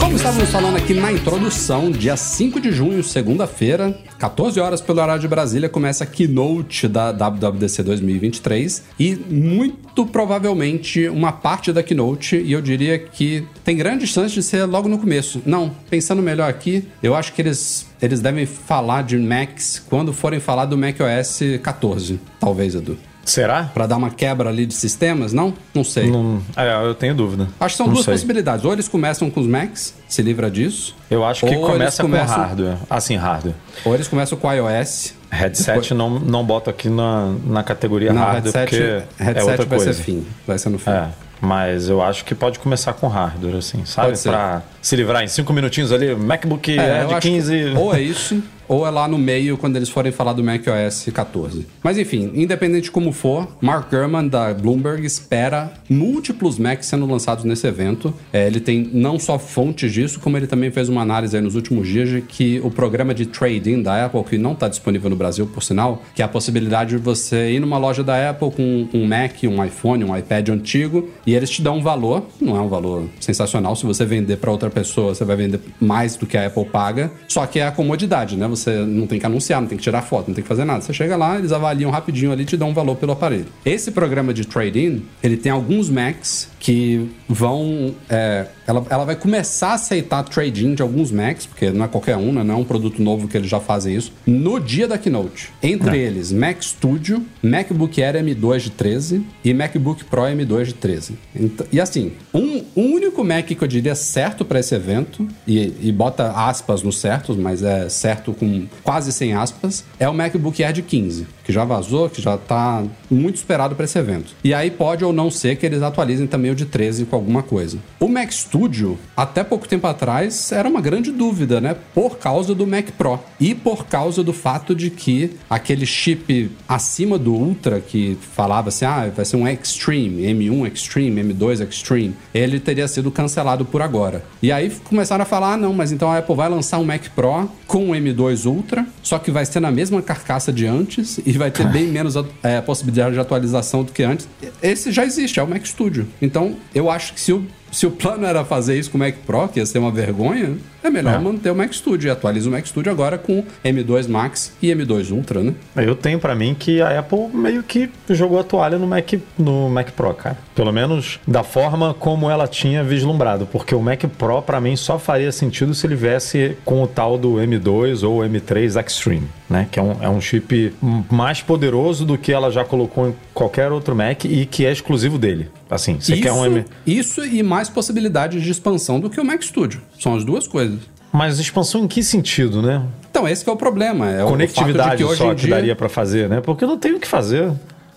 Como 0.00 0.16
estávamos 0.16 0.50
falando 0.50 0.76
aqui 0.76 0.92
na 0.92 1.12
introdução, 1.12 1.88
dia 1.92 2.16
5 2.16 2.60
de 2.60 2.72
junho, 2.72 3.00
segunda-feira, 3.04 3.96
14 4.18 4.58
horas 4.58 4.80
pelo 4.80 5.00
horário 5.00 5.20
de 5.20 5.28
Brasília, 5.28 5.68
começa 5.68 6.02
a 6.02 6.06
keynote 6.06 6.88
da 6.88 7.12
WWDC 7.12 7.80
2023 7.84 8.82
e 8.98 9.14
muito 9.14 10.04
provavelmente 10.04 11.08
uma 11.08 11.30
parte 11.30 11.72
da 11.72 11.80
keynote, 11.80 12.36
e 12.36 12.50
eu 12.50 12.60
diria 12.60 12.98
que 12.98 13.46
tem 13.62 13.76
grandes 13.76 14.08
chances 14.08 14.32
de 14.32 14.42
ser 14.42 14.64
logo 14.64 14.88
no 14.88 14.98
começo. 14.98 15.40
Não, 15.46 15.70
pensando 15.88 16.20
melhor 16.20 16.50
aqui, 16.50 16.88
eu 17.00 17.14
acho 17.14 17.32
que 17.34 17.42
eles, 17.42 17.86
eles 18.02 18.20
devem 18.20 18.46
falar 18.46 19.02
de 19.02 19.16
Macs 19.16 19.80
quando 19.88 20.12
forem 20.12 20.40
falar 20.40 20.64
do 20.64 20.76
macOS 20.76 21.38
14, 21.62 22.18
talvez, 22.40 22.74
Edu. 22.74 22.98
Será? 23.24 23.64
Pra 23.72 23.86
dar 23.86 23.96
uma 23.96 24.10
quebra 24.10 24.48
ali 24.50 24.66
de 24.66 24.74
sistemas, 24.74 25.32
não? 25.32 25.54
Não 25.74 25.82
sei. 25.84 26.10
Não, 26.10 26.42
é, 26.56 26.86
eu 26.86 26.94
tenho 26.94 27.14
dúvida. 27.14 27.48
Acho 27.58 27.74
que 27.74 27.76
são 27.78 27.86
Não 27.86 27.94
duas 27.94 28.04
sei. 28.04 28.14
possibilidades. 28.14 28.64
Ou 28.64 28.72
eles 28.72 28.86
começam 28.88 29.30
com 29.30 29.40
os 29.40 29.46
Macs, 29.46 29.94
se 30.08 30.20
livra 30.22 30.50
disso. 30.50 30.94
Eu 31.10 31.24
acho 31.24 31.46
que 31.46 31.56
começa 31.56 32.02
começam- 32.02 32.34
com 32.36 32.40
hardware. 32.42 32.76
Assim, 32.90 33.16
hardware. 33.16 33.54
Ou 33.84 33.94
eles 33.94 34.08
começam 34.08 34.36
com 34.38 34.52
iOS. 34.52 35.14
Headset 35.30 35.92
não, 35.94 36.10
não 36.20 36.44
boto 36.44 36.70
aqui 36.70 36.88
na, 36.88 37.34
na 37.44 37.62
categoria 37.64 38.12
Não, 38.12 38.22
hardware, 38.22 38.44
headset, 38.54 38.70
porque 38.70 38.84
é 39.22 39.24
headset 39.24 39.50
outra 39.50 39.66
vai 39.66 39.78
coisa. 39.78 39.92
ser 39.92 40.02
fim. 40.02 40.24
Vai 40.46 40.58
ser 40.58 40.68
no 40.68 40.78
fim. 40.78 40.90
É, 40.90 41.08
mas 41.40 41.88
eu 41.88 42.00
acho 42.00 42.24
que 42.24 42.34
pode 42.36 42.58
começar 42.60 42.92
com 42.92 43.08
hardware, 43.08 43.56
assim, 43.56 43.84
sabe? 43.84 44.08
Pode 44.08 44.18
ser. 44.20 44.28
Pra 44.28 44.62
se 44.80 44.94
livrar 44.94 45.24
em 45.24 45.28
cinco 45.28 45.52
minutinhos 45.52 45.90
ali, 45.90 46.14
MacBook 46.14 46.78
É, 46.78 46.80
Air 47.00 47.06
de 47.08 47.14
acho 47.14 47.22
que 47.22 47.30
15. 47.34 47.72
ou 47.76 47.92
é 47.94 48.00
isso, 48.00 48.40
ou 48.68 48.86
é 48.86 48.90
lá 48.90 49.06
no 49.08 49.18
meio 49.18 49.56
quando 49.56 49.76
eles 49.76 49.88
forem 49.88 50.12
falar 50.12 50.32
do 50.32 50.42
macOS 50.42 51.08
14. 51.12 51.66
Mas 51.82 51.98
enfim, 51.98 52.30
independente 52.34 52.84
de 52.84 52.90
como 52.90 53.12
for, 53.12 53.48
Mark 53.60 53.90
Gurman 53.90 54.28
da 54.28 54.52
Bloomberg 54.54 55.04
espera 55.04 55.72
múltiplos 55.88 56.58
Macs 56.58 56.86
sendo 56.86 57.06
lançados 57.06 57.44
nesse 57.44 57.66
evento. 57.66 58.12
É, 58.32 58.46
ele 58.46 58.60
tem 58.60 58.90
não 58.92 59.18
só 59.18 59.38
fontes 59.38 59.92
disso, 59.92 60.20
como 60.20 60.36
ele 60.36 60.46
também 60.46 60.70
fez 60.70 60.88
uma 60.88 61.02
análise 61.02 61.40
nos 61.40 61.54
últimos 61.54 61.88
dias 61.88 62.08
de 62.08 62.20
que 62.20 62.60
o 62.62 62.70
programa 62.70 63.14
de 63.14 63.26
trading 63.26 63.82
da 63.82 64.04
Apple, 64.04 64.22
que 64.24 64.38
não 64.38 64.52
está 64.52 64.68
disponível 64.68 65.10
no 65.10 65.16
Brasil, 65.16 65.46
por 65.46 65.62
sinal, 65.62 66.02
que 66.14 66.22
é 66.22 66.24
a 66.24 66.28
possibilidade 66.28 66.96
de 66.96 67.02
você 67.02 67.52
ir 67.52 67.60
numa 67.60 67.78
loja 67.78 68.02
da 68.02 68.30
Apple 68.30 68.50
com 68.50 68.88
um 68.92 69.06
Mac, 69.06 69.42
um 69.44 69.64
iPhone, 69.64 70.04
um 70.04 70.16
iPad 70.16 70.48
antigo, 70.50 71.08
e 71.26 71.34
eles 71.34 71.50
te 71.50 71.62
dão 71.62 71.78
um 71.78 71.82
valor, 71.82 72.26
não 72.40 72.56
é 72.56 72.60
um 72.60 72.68
valor 72.68 73.04
sensacional, 73.20 73.74
se 73.76 73.86
você 73.86 74.04
vender 74.04 74.36
para 74.36 74.50
outra 74.50 74.70
pessoa, 74.70 75.14
você 75.14 75.24
vai 75.24 75.36
vender 75.36 75.60
mais 75.80 76.16
do 76.16 76.26
que 76.26 76.36
a 76.36 76.46
Apple 76.46 76.64
paga, 76.66 77.10
só 77.28 77.46
que 77.46 77.58
é 77.58 77.66
a 77.66 77.72
comodidade, 77.72 78.36
né? 78.36 78.46
Você 78.56 78.84
não 78.84 79.06
tem 79.06 79.18
que 79.18 79.26
anunciar, 79.26 79.60
não 79.60 79.68
tem 79.68 79.76
que 79.78 79.84
tirar 79.84 80.02
foto, 80.02 80.28
não 80.28 80.34
tem 80.34 80.42
que 80.42 80.48
fazer 80.48 80.64
nada. 80.64 80.80
Você 80.80 80.92
chega 80.92 81.16
lá, 81.16 81.38
eles 81.38 81.52
avaliam 81.52 81.90
rapidinho 81.90 82.32
ali 82.32 82.42
e 82.42 82.46
te 82.46 82.56
dão 82.56 82.70
um 82.70 82.74
valor 82.74 82.96
pelo 82.96 83.12
aparelho. 83.12 83.46
Esse 83.64 83.90
programa 83.90 84.32
de 84.32 84.46
trade-in, 84.46 85.02
ele 85.22 85.36
tem 85.36 85.50
alguns 85.50 85.88
Macs 85.88 86.48
que 86.64 87.10
vão. 87.28 87.94
é, 88.08 88.46
ela, 88.66 88.86
ela 88.88 89.04
vai 89.04 89.16
começar 89.16 89.68
a 89.68 89.74
aceitar 89.74 90.22
trade-in 90.22 90.74
de 90.74 90.80
alguns 90.80 91.10
Macs, 91.12 91.44
porque 91.46 91.70
não 91.70 91.84
é 91.84 91.88
qualquer 91.88 92.16
um, 92.16 92.32
né? 92.32 92.42
não 92.42 92.54
é 92.54 92.56
um 92.56 92.64
produto 92.64 93.02
novo 93.02 93.28
que 93.28 93.36
eles 93.36 93.50
já 93.50 93.60
fazem 93.60 93.94
isso, 93.94 94.12
no 94.26 94.58
dia 94.58 94.88
da 94.88 94.96
keynote. 94.96 95.50
Entre 95.62 95.98
eles, 95.98 96.32
Mac 96.32 96.62
Studio, 96.62 97.22
MacBook 97.42 98.02
Air 98.02 98.24
M2 98.24 98.58
de 98.60 98.70
13 98.70 99.22
e 99.44 99.52
MacBook 99.52 100.04
Pro 100.04 100.22
M2 100.22 100.64
de 100.64 100.74
13. 100.74 101.18
Então- 101.34 101.66
e 101.70 101.78
assim, 101.80 102.12
um, 102.32 102.62
um 102.74 102.94
único 102.94 103.22
Mac 103.22 103.44
que 103.46 103.60
eu 103.62 103.68
diria 103.68 103.94
certo 103.94 104.44
para 104.44 104.58
esse 104.60 104.74
evento, 104.74 105.28
e, 105.46 105.74
e 105.82 105.92
bota 105.92 106.30
aspas 106.30 106.82
no 106.82 106.92
certos, 106.92 107.36
mas 107.36 107.62
é 107.62 107.88
certo 107.90 108.32
com 108.32 108.43
quase 108.82 109.12
sem 109.12 109.34
aspas, 109.34 109.84
é 109.98 110.08
o 110.08 110.14
MacBook 110.14 110.62
Air 110.62 110.72
de 110.72 110.82
15, 110.82 111.26
que 111.44 111.52
já 111.52 111.64
vazou, 111.64 112.08
que 112.08 112.20
já 112.20 112.36
tá 112.36 112.82
muito 113.10 113.36
esperado 113.36 113.74
para 113.74 113.84
esse 113.84 113.98
evento. 113.98 114.34
E 114.42 114.52
aí 114.54 114.70
pode 114.70 115.04
ou 115.04 115.12
não 115.12 115.30
ser 115.30 115.56
que 115.56 115.66
eles 115.66 115.82
atualizem 115.82 116.26
também 116.26 116.50
o 116.50 116.54
de 116.54 116.64
13 116.64 117.04
com 117.04 117.16
alguma 117.16 117.42
coisa. 117.42 117.78
O 118.00 118.08
Mac 118.08 118.32
Studio, 118.32 118.98
até 119.16 119.44
pouco 119.44 119.68
tempo 119.68 119.86
atrás, 119.86 120.50
era 120.50 120.68
uma 120.68 120.80
grande 120.80 121.12
dúvida, 121.12 121.60
né? 121.60 121.76
Por 121.94 122.18
causa 122.18 122.54
do 122.54 122.66
Mac 122.66 122.90
Pro 122.92 123.20
e 123.38 123.54
por 123.54 123.86
causa 123.86 124.22
do 124.22 124.32
fato 124.32 124.74
de 124.74 124.90
que 124.90 125.32
aquele 125.48 125.86
chip 125.86 126.50
acima 126.68 127.18
do 127.18 127.34
Ultra 127.34 127.80
que 127.80 128.16
falava 128.32 128.68
assim, 128.68 128.84
ah, 128.84 129.10
vai 129.14 129.24
ser 129.24 129.36
um 129.36 129.46
Extreme, 129.46 130.22
M1 130.22 130.72
Extreme, 130.72 131.22
M2 131.22 131.68
Extreme, 131.68 132.14
ele 132.32 132.58
teria 132.58 132.88
sido 132.88 133.10
cancelado 133.10 133.64
por 133.64 133.82
agora. 133.82 134.24
E 134.42 134.50
aí 134.50 134.70
começaram 134.84 135.22
a 135.22 135.26
falar, 135.26 135.54
ah, 135.54 135.56
não, 135.56 135.72
mas 135.72 135.92
então 135.92 136.10
a 136.10 136.18
Apple 136.18 136.34
vai 136.34 136.48
lançar 136.48 136.78
um 136.78 136.84
Mac 136.84 137.08
Pro 137.14 137.48
com 137.66 137.90
o 137.90 137.94
M2 137.94 138.46
Ultra, 138.46 138.86
só 139.02 139.18
que 139.18 139.30
vai 139.30 139.44
ser 139.44 139.60
na 139.60 139.70
mesma 139.70 140.00
carcaça 140.00 140.52
de 140.52 140.66
antes 140.66 141.18
e 141.24 141.33
vai 141.38 141.50
ter 141.50 141.66
bem 141.68 141.86
menos 141.86 142.14
é, 142.42 142.60
possibilidade 142.60 143.14
de 143.14 143.20
atualização 143.20 143.82
do 143.82 143.92
que 143.92 144.02
antes. 144.02 144.28
Esse 144.62 144.90
já 144.92 145.04
existe, 145.04 145.38
é 145.38 145.42
o 145.42 145.48
Mac 145.48 145.64
Studio. 145.64 146.06
Então, 146.20 146.56
eu 146.74 146.90
acho 146.90 147.14
que 147.14 147.20
se 147.20 147.32
o 147.32 147.44
se 147.74 147.86
o 147.86 147.90
plano 147.90 148.24
era 148.24 148.44
fazer 148.44 148.78
isso 148.78 148.88
com 148.88 148.96
o 148.96 149.00
Mac 149.00 149.16
Pro, 149.26 149.48
que 149.48 149.58
ia 149.58 149.66
ser 149.66 149.78
uma 149.78 149.90
vergonha, 149.90 150.56
é 150.84 150.90
melhor 150.90 151.14
É. 151.14 151.18
manter 151.18 151.50
o 151.50 151.54
Mac 151.54 151.72
Studio. 151.72 152.08
E 152.08 152.10
atualiza 152.10 152.48
o 152.48 152.52
Mac 152.52 152.64
Studio 152.66 152.92
agora 152.92 153.18
com 153.18 153.42
M2 153.64 154.08
Max 154.08 154.52
e 154.62 154.68
M2 154.68 155.10
Ultra, 155.10 155.42
né? 155.42 155.54
Eu 155.76 155.94
tenho 155.96 156.18
pra 156.18 156.34
mim 156.34 156.54
que 156.58 156.80
a 156.80 156.98
Apple 156.98 157.28
meio 157.32 157.62
que 157.62 157.90
jogou 158.10 158.38
a 158.38 158.44
toalha 158.44 158.78
no 158.78 158.86
Mac, 158.86 159.12
no 159.38 159.68
Mac 159.68 159.90
Pro, 159.90 160.12
cara. 160.14 160.38
Pelo 160.54 160.72
menos 160.72 161.18
da 161.26 161.42
forma 161.42 161.94
como 161.94 162.30
ela 162.30 162.46
tinha 162.46 162.84
vislumbrado, 162.84 163.46
porque 163.50 163.74
o 163.74 163.80
Mac 163.82 164.02
Pro 164.18 164.42
pra 164.42 164.60
mim 164.60 164.76
só 164.76 164.98
faria 164.98 165.32
sentido 165.32 165.74
se 165.74 165.86
ele 165.86 165.96
viesse 165.96 166.56
com 166.64 166.82
o 166.82 166.86
tal 166.86 167.16
do 167.18 167.34
M2 167.34 168.02
ou 168.08 168.20
M3 168.20 168.80
Extreme, 168.84 169.28
né? 169.48 169.66
Que 169.70 169.78
é 169.80 169.82
um, 169.82 169.96
é 170.02 170.08
um 170.08 170.20
chip 170.20 170.72
mais 171.10 171.40
poderoso 171.42 172.04
do 172.04 172.18
que 172.18 172.32
ela 172.32 172.50
já 172.50 172.64
colocou 172.64 173.08
em 173.08 173.14
qualquer 173.32 173.72
outro 173.72 173.94
Mac 173.96 174.24
e 174.24 174.46
que 174.46 174.64
é 174.66 174.70
exclusivo 174.72 175.18
dele. 175.18 175.48
Assim, 175.70 175.98
você 175.98 176.12
isso, 176.14 176.22
quer 176.22 176.32
um 176.32 176.44
M... 176.44 176.64
isso 176.86 177.24
e 177.24 177.42
mais 177.42 177.68
possibilidades 177.68 178.42
de 178.42 178.50
expansão 178.50 179.00
do 179.00 179.10
que 179.10 179.20
o 179.20 179.24
Mac 179.24 179.42
Studio. 179.42 179.80
São 179.98 180.14
as 180.14 180.24
duas 180.24 180.46
coisas. 180.46 180.73
Mas 181.14 181.38
expansão 181.38 181.84
em 181.84 181.86
que 181.86 182.02
sentido, 182.02 182.60
né? 182.60 182.82
Então, 183.08 183.28
esse 183.28 183.44
que 183.44 183.48
é 183.48 183.52
o 183.52 183.56
problema. 183.56 184.10
É 184.10 184.24
Conectividade 184.24 184.96
que 184.96 185.04
hoje 185.04 185.18
só 185.18 185.32
que 185.32 185.42
dia... 185.42 185.54
daria 185.54 185.76
pra 185.76 185.88
fazer, 185.88 186.28
né? 186.28 186.40
Porque 186.40 186.66
não 186.66 186.76
tem 186.76 186.92
o 186.92 186.98
que 186.98 187.06
fazer. 187.06 187.52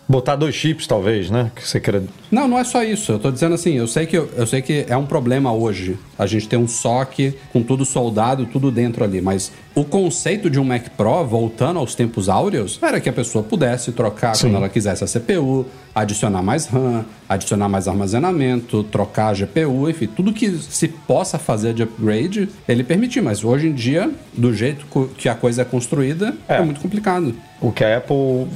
Botar 0.07 0.35
dois 0.35 0.53
chips, 0.53 0.85
talvez, 0.85 1.31
né? 1.31 1.51
Que 1.55 1.67
você 1.67 1.79
queira. 1.79 2.03
Não, 2.29 2.47
não 2.47 2.59
é 2.59 2.63
só 2.63 2.83
isso. 2.83 3.13
Eu 3.13 3.17
tô 3.17 3.31
dizendo 3.31 3.55
assim, 3.55 3.73
eu 3.73 3.87
sei 3.87 4.05
que, 4.05 4.15
eu 4.15 4.45
sei 4.45 4.61
que 4.61 4.85
é 4.87 4.95
um 4.95 5.07
problema 5.07 5.51
hoje. 5.51 5.97
A 6.15 6.27
gente 6.27 6.47
tem 6.47 6.59
um 6.59 6.67
SOC 6.67 7.33
com 7.51 7.63
tudo 7.63 7.83
soldado, 7.83 8.45
tudo 8.45 8.69
dentro 8.69 9.03
ali. 9.03 9.19
Mas 9.19 9.51
o 9.77 9.85
conceito 9.85 10.49
de 10.49 10.59
um 10.59 10.63
Mac 10.63 10.89
Pro, 10.97 11.23
voltando 11.23 11.77
aos 11.77 11.93
tempos 11.93 12.29
áureos, 12.29 12.79
era 12.81 12.99
que 12.99 13.07
a 13.07 13.13
pessoa 13.13 13.43
pudesse 13.43 13.91
trocar 13.91 14.35
Sim. 14.35 14.47
quando 14.47 14.55
ela 14.55 14.69
quisesse 14.69 15.03
a 15.03 15.07
CPU, 15.07 15.67
adicionar 15.93 16.41
mais 16.41 16.65
RAM, 16.65 17.05
adicionar 17.29 17.69
mais 17.69 17.87
armazenamento, 17.87 18.83
trocar 18.85 19.27
a 19.29 19.33
GPU, 19.33 19.87
enfim, 19.87 20.07
tudo 20.07 20.33
que 20.33 20.49
se 20.57 20.87
possa 20.87 21.37
fazer 21.37 21.75
de 21.75 21.83
upgrade, 21.83 22.49
ele 22.67 22.83
permitir. 22.83 23.21
Mas 23.21 23.43
hoje 23.43 23.67
em 23.67 23.73
dia, 23.73 24.09
do 24.33 24.51
jeito 24.51 24.87
que 25.15 25.29
a 25.29 25.35
coisa 25.35 25.61
é 25.61 25.65
construída, 25.65 26.33
é, 26.49 26.55
É. 26.55 26.61
muito 26.61 26.81
complicado. 26.81 27.35
O 27.61 27.71
que 27.71 27.83
a 27.83 27.97
Apple. 27.97 28.47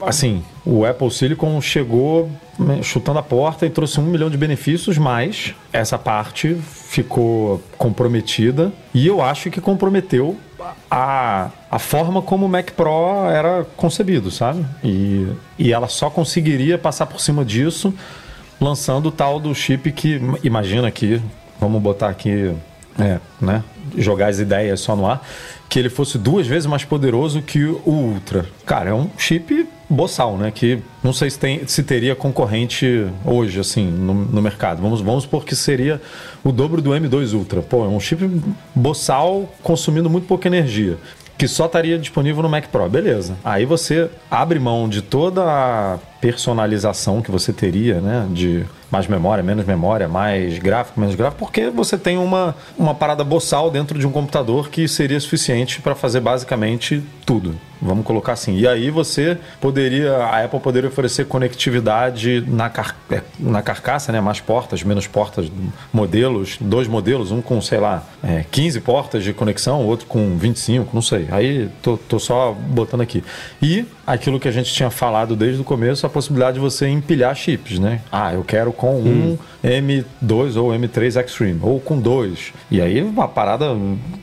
Assim, 0.00 0.42
o 0.64 0.86
Apple 0.86 1.10
Silicon 1.10 1.60
chegou 1.60 2.30
né, 2.58 2.82
chutando 2.82 3.18
a 3.18 3.22
porta 3.22 3.66
e 3.66 3.70
trouxe 3.70 4.00
um 4.00 4.04
milhão 4.04 4.30
de 4.30 4.38
benefícios, 4.38 4.96
mas 4.96 5.54
essa 5.74 5.98
parte 5.98 6.56
ficou 6.90 7.62
comprometida 7.76 8.72
e 8.94 9.06
eu 9.06 9.20
acho 9.22 9.50
que 9.50 9.60
comprometeu 9.60 10.36
a, 10.90 11.50
a 11.70 11.78
forma 11.78 12.22
como 12.22 12.46
o 12.46 12.48
Mac 12.48 12.70
Pro 12.72 13.28
era 13.28 13.66
concebido, 13.76 14.30
sabe? 14.30 14.64
E, 14.82 15.26
e 15.58 15.72
ela 15.72 15.88
só 15.88 16.10
conseguiria 16.10 16.78
passar 16.78 17.06
por 17.06 17.20
cima 17.20 17.44
disso 17.44 17.94
lançando 18.60 19.06
o 19.06 19.12
tal 19.12 19.40
do 19.40 19.54
chip 19.54 19.90
que, 19.92 20.20
imagina 20.44 20.86
aqui, 20.86 21.20
vamos 21.58 21.80
botar 21.80 22.08
aqui, 22.08 22.54
é, 22.98 23.18
né? 23.40 23.64
Jogar 23.96 24.28
as 24.28 24.38
ideias 24.38 24.80
só 24.80 24.94
no 24.94 25.06
ar, 25.06 25.26
que 25.68 25.78
ele 25.78 25.88
fosse 25.88 26.18
duas 26.18 26.46
vezes 26.46 26.66
mais 26.66 26.84
poderoso 26.84 27.40
que 27.40 27.64
o 27.64 27.82
Ultra. 27.86 28.46
Cara, 28.66 28.90
é 28.90 28.94
um 28.94 29.08
chip 29.16 29.66
boçal, 29.90 30.38
né? 30.38 30.52
Que 30.52 30.78
não 31.02 31.12
sei 31.12 31.28
se, 31.28 31.38
tem, 31.38 31.66
se 31.66 31.82
teria 31.82 32.14
concorrente 32.14 33.06
hoje, 33.24 33.58
assim, 33.58 33.90
no, 33.90 34.14
no, 34.14 34.40
mercado. 34.40 34.80
Vamos, 34.80 35.00
vamos 35.00 35.24
supor 35.24 35.44
que 35.44 35.56
seria 35.56 36.00
o 36.44 36.52
dobro 36.52 36.80
do 36.80 36.90
M2 36.90 37.34
Ultra. 37.34 37.60
Pô, 37.60 37.84
é 37.84 37.88
um 37.88 37.98
chip 37.98 38.30
boçal 38.74 39.52
consumindo 39.62 40.08
muito 40.08 40.26
pouca 40.26 40.46
energia. 40.46 40.96
Que 41.36 41.48
só 41.48 41.66
estaria 41.66 41.98
disponível 41.98 42.42
no 42.42 42.48
Mac 42.48 42.66
Pro. 42.68 42.88
Beleza. 42.88 43.36
Aí 43.44 43.64
você 43.64 44.08
abre 44.30 44.58
mão 44.58 44.88
de 44.88 45.02
toda 45.02 45.42
a 45.42 45.98
personalização 46.20 47.22
que 47.22 47.30
você 47.30 47.52
teria, 47.52 48.00
né? 48.00 48.26
De 48.30 48.64
mais 48.90 49.06
memória, 49.06 49.42
menos 49.42 49.64
memória, 49.64 50.08
mais 50.08 50.58
gráfico, 50.58 50.98
menos 50.98 51.14
gráfico, 51.14 51.38
porque 51.38 51.70
você 51.70 51.96
tem 51.96 52.18
uma, 52.18 52.54
uma 52.76 52.94
parada 52.94 53.22
boçal 53.22 53.70
dentro 53.70 53.98
de 53.98 54.06
um 54.06 54.10
computador 54.10 54.68
que 54.68 54.88
seria 54.88 55.20
suficiente 55.20 55.80
para 55.80 55.94
fazer 55.94 56.20
basicamente 56.20 57.02
tudo. 57.24 57.54
Vamos 57.80 58.04
colocar 58.04 58.32
assim. 58.32 58.58
E 58.58 58.68
aí 58.68 58.90
você 58.90 59.38
poderia, 59.58 60.16
a 60.16 60.44
Apple 60.44 60.60
poderia 60.60 60.90
oferecer 60.90 61.24
conectividade 61.26 62.44
na, 62.46 62.68
car 62.68 62.94
é, 63.10 63.22
na 63.38 63.62
carcaça, 63.62 64.12
né? 64.12 64.20
Mais 64.20 64.38
portas, 64.38 64.82
menos 64.82 65.06
portas, 65.06 65.50
modelos, 65.92 66.58
dois 66.60 66.86
modelos, 66.86 67.30
um 67.30 67.40
com, 67.40 67.58
sei 67.62 67.78
lá, 67.78 68.04
é, 68.22 68.44
15 68.50 68.80
portas 68.80 69.24
de 69.24 69.32
conexão, 69.32 69.86
outro 69.86 70.06
com 70.06 70.36
25, 70.36 70.90
não 70.92 71.00
sei. 71.00 71.28
Aí 71.30 71.70
tô, 71.80 71.96
tô 71.96 72.18
só 72.18 72.52
botando 72.52 73.00
aqui. 73.00 73.24
E 73.62 73.86
aquilo 74.06 74.38
que 74.38 74.48
a 74.48 74.52
gente 74.52 74.72
tinha 74.74 74.90
falado 74.90 75.34
desde 75.34 75.62
o 75.62 75.64
começo, 75.64 76.04
a 76.04 76.09
possibilidade 76.10 76.54
de 76.54 76.60
você 76.60 76.88
empilhar 76.88 77.34
chips, 77.34 77.78
né? 77.78 78.00
Ah, 78.10 78.34
eu 78.34 78.44
quero 78.44 78.72
com 78.72 78.96
um 78.96 79.32
hum. 79.32 79.38
M2 79.62 80.56
ou 80.56 80.70
M3 80.70 81.24
Extreme, 81.24 81.60
ou 81.62 81.80
com 81.80 81.98
dois. 81.98 82.52
E 82.70 82.80
aí 82.80 83.02
uma 83.02 83.28
parada, 83.28 83.76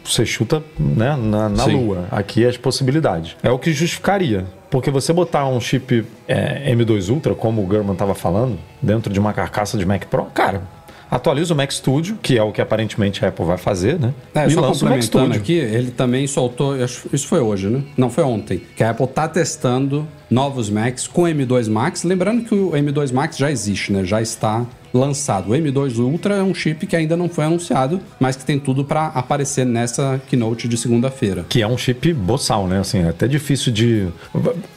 você 0.03 0.25
chuta 0.25 0.63
né, 0.79 1.15
na, 1.15 1.50
na 1.50 1.65
lua. 1.65 2.08
Aqui 2.12 2.46
as 2.46 2.58
possibilidades. 2.58 3.36
É 3.41 3.50
o 3.50 3.58
que 3.58 3.72
justificaria. 3.72 4.46
Porque 4.70 4.91
você 4.91 5.13
botar 5.13 5.48
um 5.48 5.62
chip 5.62 6.06
é, 6.27 6.74
M2 6.74 7.10
Ultra, 7.10 7.34
como 7.34 7.65
o 7.65 7.72
German 7.72 7.94
estava 7.94 8.13
falando, 8.13 8.60
dentro 8.82 9.12
de 9.12 9.20
uma 9.20 9.32
carcaça 9.32 9.77
de 9.77 9.86
Mac 9.86 10.06
Pro, 10.06 10.25
cara, 10.25 10.62
atualiza 11.10 11.54
o 11.54 11.58
Mac 11.58 11.72
Studio, 11.72 12.18
que 12.22 12.38
é 12.38 12.44
o 12.44 12.52
que 12.52 12.62
aparentemente 12.62 13.24
a 13.24 13.30
Apple 13.30 13.46
vai 13.46 13.58
fazer, 13.58 14.00
né? 14.00 14.14
É, 14.34 14.48
e 14.48 14.52
só 14.52 14.62
lança 14.62 14.86
o 14.86 14.90
Mac 14.90 15.02
Studio. 15.02 15.36
aqui, 15.36 15.54
ele 15.54 15.92
também 15.92 16.28
soltou, 16.28 16.76
isso 16.78 17.28
foi 17.28 17.40
hoje, 17.40 17.68
né? 17.68 17.84
Não, 17.98 18.10
foi 18.10 18.24
ontem, 18.24 18.62
que 18.76 18.84
a 18.84 18.92
Apple 18.92 19.06
está 19.06 19.28
testando 19.28 20.08
novos 20.30 20.70
Macs 20.70 21.08
com 21.08 21.24
M2 21.24 21.70
Max. 21.70 22.04
Lembrando 22.04 22.44
que 22.44 22.54
o 22.54 22.72
M2 22.72 23.14
Max 23.14 23.38
já 23.38 23.52
existe, 23.52 23.92
né? 23.92 24.04
Já 24.04 24.22
está 24.22 24.66
lançado. 24.98 25.51
O 25.51 25.54
M2 25.54 25.98
Ultra 25.98 26.36
é 26.36 26.44
um 26.44 26.54
chip 26.54 26.86
que 26.86 26.96
ainda 26.96 27.16
não 27.16 27.30
foi 27.30 27.46
anunciado, 27.46 28.00
mas 28.20 28.36
que 28.36 28.46
tem 28.46 28.60
tudo 28.60 28.84
para 28.84 29.08
aparecer 29.08 29.66
nessa 29.66 30.22
keynote 30.27 30.68
de 30.68 30.77
segunda-feira. 30.77 31.46
Que 31.48 31.62
é 31.62 31.68
um 31.68 31.77
chip 31.77 32.13
boçal, 32.13 32.68
né? 32.68 32.80
Assim, 32.80 33.00
é 33.00 33.10
até 33.10 33.27
difícil 33.27 33.72
de. 33.72 34.08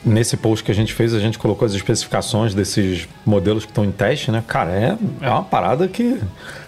Nesse 0.05 0.37
post 0.37 0.65
que 0.65 0.71
a 0.71 0.75
gente 0.75 0.93
fez, 0.93 1.15
a 1.15 1.19
gente 1.19 1.39
colocou 1.39 1.67
as 1.67 1.75
especificações 1.75 2.55
desses 2.55 3.09
modelos 3.25 3.65
que 3.65 3.71
estão 3.71 3.85
em 3.85 3.93
teste, 3.93 4.31
né? 4.31 4.43
Cara, 4.47 4.71
é, 4.73 4.99
é 5.21 5.31
uma 5.31 5.43
parada 5.43 5.89
que. 5.89 6.19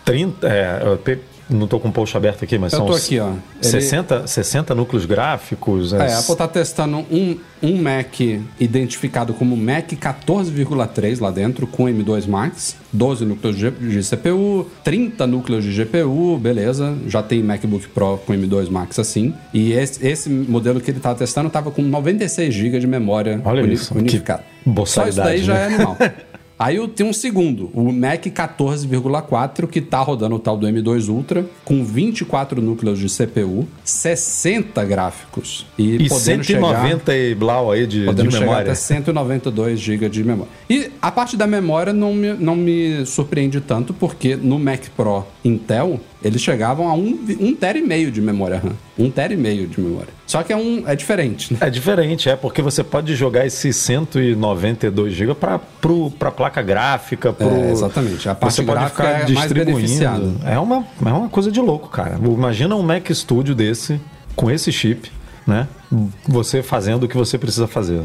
30, 0.05 0.49
é, 0.49 1.15
não 1.55 1.65
estou 1.65 1.81
com 1.81 1.89
o 1.89 1.93
post 1.93 2.17
aberto 2.17 2.45
aqui, 2.45 2.59
mas 2.59 2.73
Eu 2.73 2.81
são 2.81 2.87
tô 2.87 2.95
aqui, 2.95 3.19
ó. 3.19 3.31
Ele... 3.31 3.71
60, 3.71 4.27
60 4.27 4.75
núcleos 4.75 5.05
gráficos. 5.05 5.93
É, 5.93 6.13
a 6.13 6.19
Apple 6.19 6.33
está 6.33 6.49
testando 6.49 6.99
um, 7.11 7.37
um 7.63 7.81
Mac 7.81 8.21
identificado 8.59 9.33
como 9.35 9.57
Mac 9.57 9.91
14,3 9.93 11.21
lá 11.21 11.31
dentro, 11.31 11.67
com 11.67 11.85
M2 11.85 12.27
Max, 12.27 12.77
12 12.93 13.25
núcleos 13.25 13.57
de, 13.57 13.71
de 13.71 14.01
CPU, 14.03 14.71
30 14.85 15.27
núcleos 15.27 15.65
de 15.65 15.85
GPU, 15.85 16.39
beleza. 16.39 16.97
Já 17.07 17.23
tem 17.23 17.43
MacBook 17.43 17.89
Pro 17.89 18.19
com 18.19 18.33
M2 18.33 18.71
Max 18.71 18.99
assim. 18.99 19.35
E 19.53 19.73
esse, 19.73 20.07
esse 20.07 20.29
modelo 20.29 20.81
que 20.81 20.91
ele 20.91 20.99
estava 20.99 21.19
testando 21.19 21.49
estava 21.49 21.71
com 21.71 21.83
96 21.83 22.55
GB 22.55 22.79
de 22.81 22.87
memória 22.87 23.41
Olha 23.45 23.63
uni, 23.63 23.75
isso, 23.75 23.97
unificada. 23.97 24.45
Só 24.87 25.07
isso 25.07 25.19
daí 25.19 25.41
né? 25.41 25.45
já 25.45 25.59
é 25.59 25.67
animal. 25.67 25.97
Aí 26.63 26.77
eu 26.77 26.87
tenho 26.87 27.11
um 27.11 27.13
segundo, 27.13 27.71
o 27.75 27.93
Mac 27.93 28.25
14,4, 28.25 29.67
que 29.67 29.81
tá 29.81 30.01
rodando 30.01 30.37
o 30.37 30.39
tal 30.39 30.57
do 30.57 30.65
M2 30.65 31.09
Ultra, 31.09 31.45
com 31.65 31.85
24 31.85 32.63
núcleos 32.63 33.01
de 33.01 33.09
CPU, 33.09 33.67
60 33.83 34.85
gráficos. 34.85 35.67
E, 35.77 36.05
e 36.05 36.09
190 36.09 37.13
chegar, 37.13 37.19
e 37.19 37.35
blau 37.35 37.73
aí 37.73 37.85
de, 37.85 38.05
podendo 38.05 38.29
de 38.29 38.35
chegar 38.37 38.47
memória. 38.47 38.71
até 38.71 38.75
192 38.77 39.81
GB 39.81 40.09
de 40.09 40.23
memória. 40.23 40.53
E 40.71 40.89
a 41.03 41.11
parte 41.11 41.37
da 41.37 41.49
memória 41.49 41.93
não 41.93 42.15
me, 42.15 42.33
não 42.35 42.55
me 42.55 43.05
surpreende 43.07 43.61
tanto, 43.61 43.93
porque 43.93 44.37
no 44.37 44.57
Mac 44.57 44.83
Pro 44.97 45.25
Intel, 45.45 45.99
eles 46.25 46.41
chegavam 46.41 46.89
a 46.89 46.95
um, 46.95 47.19
um 47.41 47.55
tera 47.55 47.79
e 47.79 47.83
meio 47.83 48.11
de 48.11 48.21
memória 48.21 48.59
RAM. 48.59 48.73
Um 48.99 49.11
tera 49.11 49.33
e 49.33 49.37
meio 49.37 49.67
de 49.67 49.81
memória. 49.81 50.09
Só 50.27 50.43
que 50.43 50.53
é, 50.53 50.57
um, 50.57 50.85
é 50.87 50.95
diferente, 50.95 51.53
né? 51.53 51.59
É 51.63 51.71
diferente, 51.71 52.29
é 52.29 52.37
porque 52.37 52.63
você 52.63 52.83
pode 52.85 53.15
jogar 53.15 53.47
esses 53.47 53.77
192 53.77 55.13
GB 55.13 55.35
para 55.35 55.57
a 55.57 56.31
placa 56.31 56.63
gráfica. 56.63 57.33
Pro... 57.33 57.49
É, 57.49 57.71
exatamente. 57.71 58.29
A 58.29 58.35
parte 58.35 58.55
você 58.55 58.63
pode 58.63 58.85
ficar 58.87 59.23
é 59.23 59.25
distribuindo. 59.25 60.41
É 60.45 60.59
uma, 60.59 60.87
é 61.05 61.13
uma 61.13 61.29
coisa 61.29 61.51
de 61.51 61.61
louco, 61.61 61.89
cara. 61.89 62.19
Imagina 62.23 62.77
um 62.77 62.83
Mac 62.83 63.11
Studio 63.11 63.55
desse, 63.55 64.01
com 64.35 64.51
esse 64.51 64.73
chip 64.73 65.11
né? 65.47 65.69
Você 66.27 66.63
fazendo 66.63 67.05
o 67.05 67.09
que 67.09 67.17
você 67.17 67.37
precisa 67.37 67.67
fazer. 67.67 68.01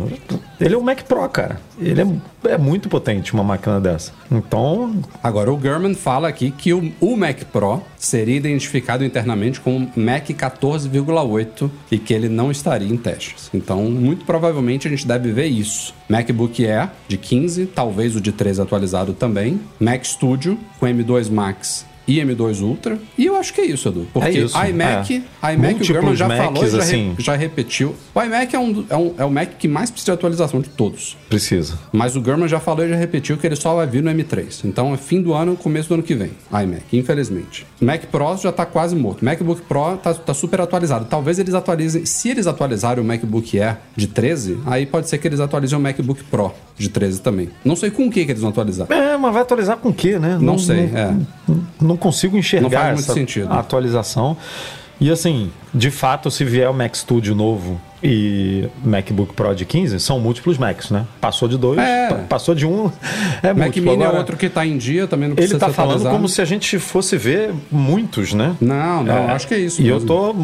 Ele 0.60 0.76
é 0.76 0.78
um 0.78 0.82
Mac 0.82 1.04
Pro, 1.04 1.28
cara. 1.30 1.60
Ele 1.80 2.02
é, 2.02 2.52
é 2.52 2.58
muito 2.58 2.90
potente 2.90 3.34
uma 3.34 3.44
máquina 3.44 3.80
dessa. 3.80 4.12
Então. 4.32 5.02
Agora, 5.24 5.54
o 5.54 5.60
German 5.60 5.94
fala 5.94 6.28
aqui 6.28 6.52
que 6.52 6.74
o, 6.74 6.92
o 7.00 7.16
Mac 7.16 7.44
Pro 7.46 7.82
seria 7.98 8.36
identificado 8.36 9.06
internamente 9.06 9.62
como 9.62 9.92
Mac 9.96 10.28
14,8 10.28 11.70
e 11.92 11.98
que 11.98 12.14
ele 12.14 12.28
não 12.28 12.52
estaria 12.52 12.90
em 12.90 12.98
testes. 12.98 13.50
Então, 13.54 13.84
muito 13.84 14.26
provavelmente 14.26 14.88
a 14.88 14.90
gente 14.90 15.08
deve 15.08 15.32
ver 15.32 15.48
isso. 15.48 15.94
MacBook 16.10 16.66
Air 16.66 16.90
de 17.08 17.18
15, 17.18 17.68
talvez 17.68 18.16
o 18.16 18.22
de 18.22 18.32
13 18.32 18.62
atualizado 18.62 19.14
também. 19.14 19.62
Mac 19.80 20.04
Studio 20.04 20.58
com 20.80 20.86
M2 20.86 21.30
Max 21.30 21.86
e 22.08 22.20
M2 22.20 22.62
Ultra. 22.62 22.98
E 23.18 23.26
eu 23.26 23.36
acho 23.36 23.54
que 23.54 23.62
é 23.62 23.66
isso, 23.66 23.90
Edu. 23.90 24.08
Porque 24.14 24.30
é 24.30 24.32
isso, 24.32 24.58
iMac, 24.58 25.24
é. 25.44 25.54
iMac 25.54 25.82
o 25.82 25.84
German 25.84 26.16
já 26.16 26.28
Macs, 26.28 26.46
falou 26.46 26.66
e 26.66 26.70
já, 26.70 26.78
assim... 26.78 27.14
re, 27.18 27.24
já 27.24 27.36
repetiu. 27.36 27.96
O 28.16 28.22
iMac 28.22 28.56
é, 28.56 28.60
um, 28.60 28.86
é, 28.90 28.96
um, 28.96 29.14
é 29.18 29.26
o 29.26 29.32
Mac 29.32 29.50
que 29.60 29.68
mais 29.68 29.92
precisa 29.92 30.14
de 30.14 30.18
atualização 30.18 30.62
de 30.62 30.70
todos. 30.70 31.18
Precisa. 31.30 31.78
Mas 31.92 32.16
o 32.16 32.24
German 32.24 32.48
já 32.48 32.60
falou 32.60 32.86
e 32.86 32.90
já 32.90 32.96
repetiu 32.96 33.38
que 33.38 33.46
ele 33.46 33.56
só 33.56 33.76
vai 33.76 33.86
vir 33.86 34.02
no 34.02 34.10
M3. 34.10 34.66
Então 34.66 34.94
é 34.94 34.98
fim 34.98 35.22
do 35.22 35.34
ano, 35.34 35.56
começo 35.56 35.90
do 35.90 35.96
ano 35.96 36.04
que 36.04 36.16
vem. 36.16 36.32
iMac, 36.52 36.98
infelizmente. 36.98 37.66
Mac 37.82 38.06
Pro 38.06 38.38
já 38.38 38.52
tá 38.52 38.66
quase 38.66 38.96
morto. 38.96 39.24
MacBook 39.24 39.62
Pro 39.64 39.98
tá, 39.98 40.14
tá 40.14 40.34
super 40.34 40.62
atualizado. 40.62 41.06
Talvez 41.06 41.40
eles 41.40 41.54
atualizem. 41.54 42.06
Se 42.06 42.30
eles 42.30 42.48
atualizarem 42.48 43.04
o 43.04 43.08
MacBook 43.08 43.60
Air 43.60 43.78
de 43.96 44.08
13, 44.08 44.60
aí 44.66 44.86
pode 44.86 45.10
ser 45.10 45.18
que 45.18 45.28
eles 45.28 45.40
atualizem 45.40 45.78
o 45.78 45.82
MacBook 45.82 46.24
Pro 46.26 46.54
de 46.78 46.90
13 46.90 47.22
também. 47.22 47.50
Não 47.66 47.76
sei 47.76 47.92
com 47.92 48.08
o 48.08 48.12
que, 48.12 48.24
que 48.26 48.32
eles 48.32 48.42
vão 48.42 48.52
atualizar. 48.52 48.88
É, 48.92 49.18
mas 49.18 49.34
vai 49.34 49.42
atualizar 49.42 49.78
com 49.78 49.90
o 49.90 49.94
que, 49.94 50.18
né? 50.20 50.36
Não, 50.36 50.42
não 50.42 50.60
sei. 50.60 50.88
Não, 50.88 51.00
é. 51.00 51.16
não 51.82 51.97
consigo 51.98 52.38
enxergar 52.38 52.88
não 52.90 52.94
muito 52.94 53.14
sentido. 53.14 53.52
atualização. 53.52 54.38
E 55.00 55.12
assim, 55.12 55.52
de 55.74 55.92
fato, 55.92 56.32
se 56.32 56.44
vier 56.44 56.70
o 56.70 56.74
Mac 56.74 56.96
Studio 56.96 57.36
novo 57.36 57.80
e 58.04 58.68
MacBook 58.84 59.34
Pro 59.34 59.54
de 59.54 59.64
15, 59.64 60.00
são 60.00 60.20
múltiplos 60.20 60.58
Macs, 60.58 60.90
né? 60.90 61.06
Passou 61.22 61.48
de 61.48 61.56
dois, 61.58 61.78
é. 61.80 62.26
passou 62.28 62.56
de 62.56 62.66
um, 62.66 62.92
é 63.44 63.54
Mac 63.54 63.66
múltiplo. 63.66 63.92
Mini 63.92 64.04
é 64.04 64.06
Agora, 64.06 64.18
é 64.18 64.20
outro 64.20 64.38
que 64.38 64.48
está 64.48 64.66
em 64.66 64.78
dia, 64.78 65.08
também 65.08 65.30
não 65.30 65.36
precisa 65.36 65.56
Ele 65.56 65.64
está 65.64 65.74
falando 65.74 66.10
como 66.10 66.28
se 66.28 66.42
a 66.42 66.46
gente 66.46 66.80
fosse 66.80 67.16
ver 67.16 67.54
muitos, 67.72 68.34
né? 68.34 68.56
Não, 68.60 69.04
não, 69.04 69.14
é, 69.14 69.32
acho 69.34 69.48
que 69.48 69.54
é 69.54 69.60
isso 69.60 69.82
E 69.82 69.86
mesmo. 69.86 70.00
eu 70.00 70.06
tô, 70.06 70.36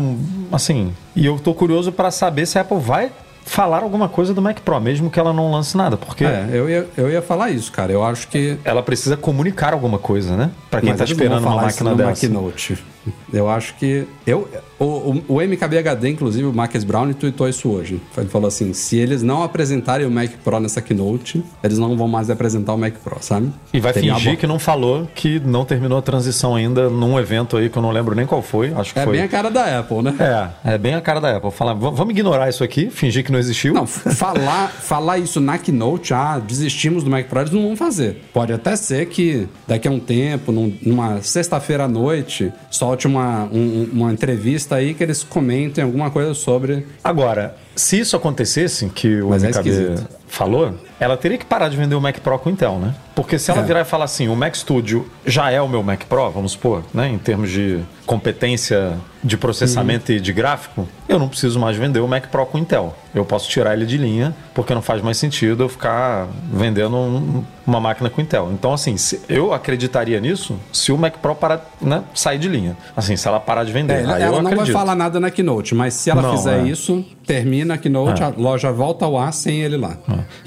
assim, 0.52 0.94
e 1.16 1.26
eu 1.26 1.40
tô 1.40 1.54
curioso 1.54 1.92
para 1.92 2.12
saber 2.12 2.46
se 2.46 2.60
a 2.60 2.62
Apple 2.62 2.80
vai 2.80 3.12
falar 3.46 3.84
alguma 3.84 4.10
coisa 4.10 4.34
do 4.34 4.42
Mac 4.42 4.60
Pro, 4.60 4.80
mesmo 4.80 5.10
que 5.10 5.20
ela 5.20 5.34
não 5.34 5.52
lance 5.52 5.76
nada, 5.76 5.98
porque... 5.98 6.26
É, 6.26 6.50
eu 6.52 6.70
ia, 6.70 6.88
eu 6.98 7.10
ia 7.10 7.22
falar 7.22 7.50
isso, 7.52 7.72
cara. 7.72 7.92
Eu 7.92 8.04
acho 8.04 8.28
que... 8.28 8.58
Ela 8.64 8.82
precisa 8.82 9.18
comunicar 9.18 9.74
alguma 9.74 10.00
coisa, 10.00 10.36
né? 10.36 10.52
Para 10.70 10.82
quem 10.82 10.92
está 10.92 11.04
esperando 11.04 11.46
uma 11.46 11.56
máquina 11.56 11.96
dessa. 11.96 12.22
Keynote. 12.22 12.93
Eu 13.32 13.50
acho 13.50 13.76
que. 13.76 14.06
Eu, 14.26 14.48
o, 14.80 14.86
o, 14.86 15.24
o 15.28 15.42
MKBHD, 15.42 16.10
inclusive, 16.10 16.46
o 16.46 16.54
Marcus 16.54 16.84
Brown, 16.84 17.12
tweetou 17.14 17.48
isso 17.48 17.70
hoje. 17.70 18.02
Ele 18.18 18.30
falou 18.30 18.48
assim: 18.48 18.74
se 18.74 18.98
eles 18.98 19.22
não 19.22 19.44
apresentarem 19.44 20.06
o 20.06 20.12
Mac 20.12 20.32
Pro 20.44 20.60
nessa 20.60 20.82
keynote, 20.82 21.44
eles 21.64 21.78
não 21.78 21.98
vão 21.98 22.08
mais 22.08 22.30
apresentar 22.30 22.74
o 22.74 22.78
Mac 22.78 22.94
Pro, 23.04 23.18
sabe? 23.22 23.52
E 23.74 23.80
vai 23.80 23.94
fingir 23.94 24.38
que 24.38 24.48
não 24.48 24.60
falou 24.60 25.08
que 25.14 25.40
não 25.40 25.66
terminou 25.66 25.98
a 25.98 26.02
transição 26.02 26.56
ainda 26.56 26.90
num 26.90 27.20
evento 27.20 27.58
aí 27.58 27.70
que 27.70 27.78
eu 27.78 27.82
não 27.82 27.92
lembro 27.92 28.16
nem 28.16 28.26
qual 28.26 28.42
foi. 28.42 28.74
Acho 28.74 28.94
que 28.94 29.00
é 29.00 29.04
foi. 29.04 29.14
bem 29.14 29.24
a 29.24 29.28
cara 29.28 29.50
da 29.50 29.80
Apple, 29.80 30.02
né? 30.02 30.16
É, 30.64 30.74
é 30.74 30.78
bem 30.78 30.96
a 30.96 31.02
cara 31.02 31.20
da 31.20 31.38
Apple. 31.38 31.52
Falar, 31.52 31.74
vamos 31.74 32.10
ignorar 32.12 32.50
isso 32.50 32.64
aqui, 32.64 32.90
fingir 32.90 33.24
que 33.24 33.32
não 33.32 33.40
existiu. 33.40 33.74
Não, 33.74 33.86
falar, 33.88 34.70
falar 34.70 35.18
isso 35.18 35.40
na 35.40 35.58
keynote, 35.58 36.14
ah, 36.14 36.40
desistimos 36.40 37.04
do 37.04 37.10
Mac 37.10 37.28
Pro, 37.28 37.42
eles 37.42 37.52
não 37.52 37.64
vão 37.64 37.76
fazer. 37.76 38.22
Pode 38.34 38.54
até 38.54 38.76
ser 38.76 39.08
que 39.08 39.48
daqui 39.68 39.88
a 39.88 39.92
um 39.92 40.00
tempo, 40.00 40.52
num, 40.52 40.74
numa 40.82 41.22
sexta-feira 41.22 41.86
à 41.86 41.88
noite, 41.88 42.52
só 42.70 42.93
solte 42.94 43.08
uma, 43.08 43.46
um- 43.46 43.90
uma 43.92 44.14
entrevista 44.14 44.76
aí 44.76 44.94
que 44.94 45.04
eles 45.04 45.24
comentem 45.24 45.84
alguma 45.84 46.12
coisa 46.12 46.34
sobre. 46.34 46.86
Agora, 47.04 47.56
se 47.76 48.00
isso 48.00 48.16
acontecesse, 48.16 48.88
que 48.90 49.22
o 49.22 49.30
Mas 49.30 49.44
é 49.44 49.48
MKB 49.50 49.70
esquisito. 49.70 50.08
falou, 50.28 50.76
ela 51.04 51.18
teria 51.18 51.38
que 51.38 51.46
parar 51.46 51.70
de 51.70 51.78
vender 51.78 51.96
o 51.96 52.02
Mac 52.02 52.18
Pro 52.20 52.38
com 52.40 52.50
Intel, 52.50 52.80
né? 52.80 52.94
Porque 53.16 53.38
se 53.38 53.52
ela 53.52 53.60
É. 53.62 53.64
virar 53.64 53.82
e 53.82 53.86
falar 53.86 54.06
assim, 54.06 54.28
o 54.28 54.36
Mac 54.36 54.56
Studio 54.56 55.08
já 55.26 55.52
é 55.52 55.62
o 55.62 55.68
meu 55.70 55.84
Mac 55.84 56.04
Pro, 56.06 56.32
vamos 56.32 56.54
supor, 56.54 56.84
né? 56.94 57.08
Em 57.10 57.18
termos 57.20 57.52
de 57.52 57.80
competência 58.06 58.94
de 59.24 59.38
processamento 59.38 60.12
Uhum. 60.12 60.18
e 60.18 60.22
de 60.22 60.34
gráfico, 60.34 60.88
eu 61.08 61.18
não 61.20 61.30
preciso 61.30 61.60
mais 61.60 61.78
vender 61.78 62.00
o 62.00 62.08
Mac 62.08 62.26
Pro 62.28 62.46
com 62.46 62.58
Intel. 62.58 62.94
Eu 63.14 63.24
posso 63.24 63.48
tirar 63.50 63.74
ele 63.74 63.86
de 63.86 63.98
linha, 63.98 64.36
porque 64.54 64.74
não 64.74 64.82
faz 64.82 65.02
mais 65.02 65.18
sentido 65.18 65.64
eu 65.64 65.70
ficar 65.70 66.28
vendendo 66.52 66.96
um- 66.98 67.44
uma 67.66 67.80
máquina 67.80 68.10
com 68.10 68.20
Intel. 68.20 68.50
Então, 68.52 68.74
assim, 68.74 68.96
eu 69.30 69.54
acreditaria 69.54 70.20
nisso 70.20 70.58
se 70.74 70.92
o 70.92 70.98
Mac 70.98 71.14
Pro 71.22 71.36
parar, 71.36 71.70
né, 71.82 72.04
sair 72.14 72.38
de 72.40 72.50
linha. 72.50 72.76
Assim, 72.98 73.16
se 73.16 73.28
ela 73.28 73.40
parar 73.40 73.64
de 73.64 73.72
vender. 73.72 73.94
É, 73.94 74.02
ela 74.04 74.20
ela 74.20 74.36
não 74.38 74.44
vai 74.44 74.54
acredito. 74.54 74.74
falar 74.74 74.96
nada 74.96 75.20
na 75.20 75.30
Keynote, 75.30 75.74
mas 75.76 75.94
se 75.94 76.10
ela 76.10 76.22
Não, 76.22 76.36
fizer 76.36 76.60
é. 76.62 76.64
isso, 76.68 77.06
termina 77.26 77.76
a 77.76 77.78
Keynote, 77.78 78.22
a 78.24 78.30
loja 78.36 78.72
volta 78.72 79.06
ao 79.06 79.18
ar 79.18 79.32
sem 79.32 79.62
ele 79.62 79.78
lá. 79.78 79.98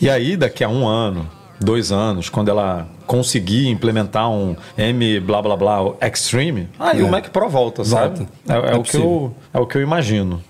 E 0.00 0.08
aí, 0.10 0.36
daqui 0.36 0.62
a 0.64 0.68
um 0.68 0.86
ano, 0.86 1.28
dois 1.60 1.90
anos, 1.92 2.28
quando 2.28 2.48
ela 2.48 2.86
conseguir 3.06 3.68
implementar 3.68 4.30
um 4.30 4.56
M 4.76 5.20
blá 5.20 5.40
blá 5.40 5.56
blá 5.56 5.78
Extreme, 6.02 6.68
aí 6.78 7.00
É. 7.00 7.04
o 7.04 7.10
Mac 7.10 7.28
Pro 7.28 7.48
volta, 7.48 7.84
sabe? 7.84 8.18
Volta. 8.18 8.32
É, 8.48 8.70
é 8.70 8.72
É 8.72 8.76
o 8.76 8.82
que 8.82 8.96
eu, 8.96 9.34
é 9.54 9.58
o 9.60 9.66
que 9.66 9.78
eu 9.78 9.82
imagino. 9.82 10.42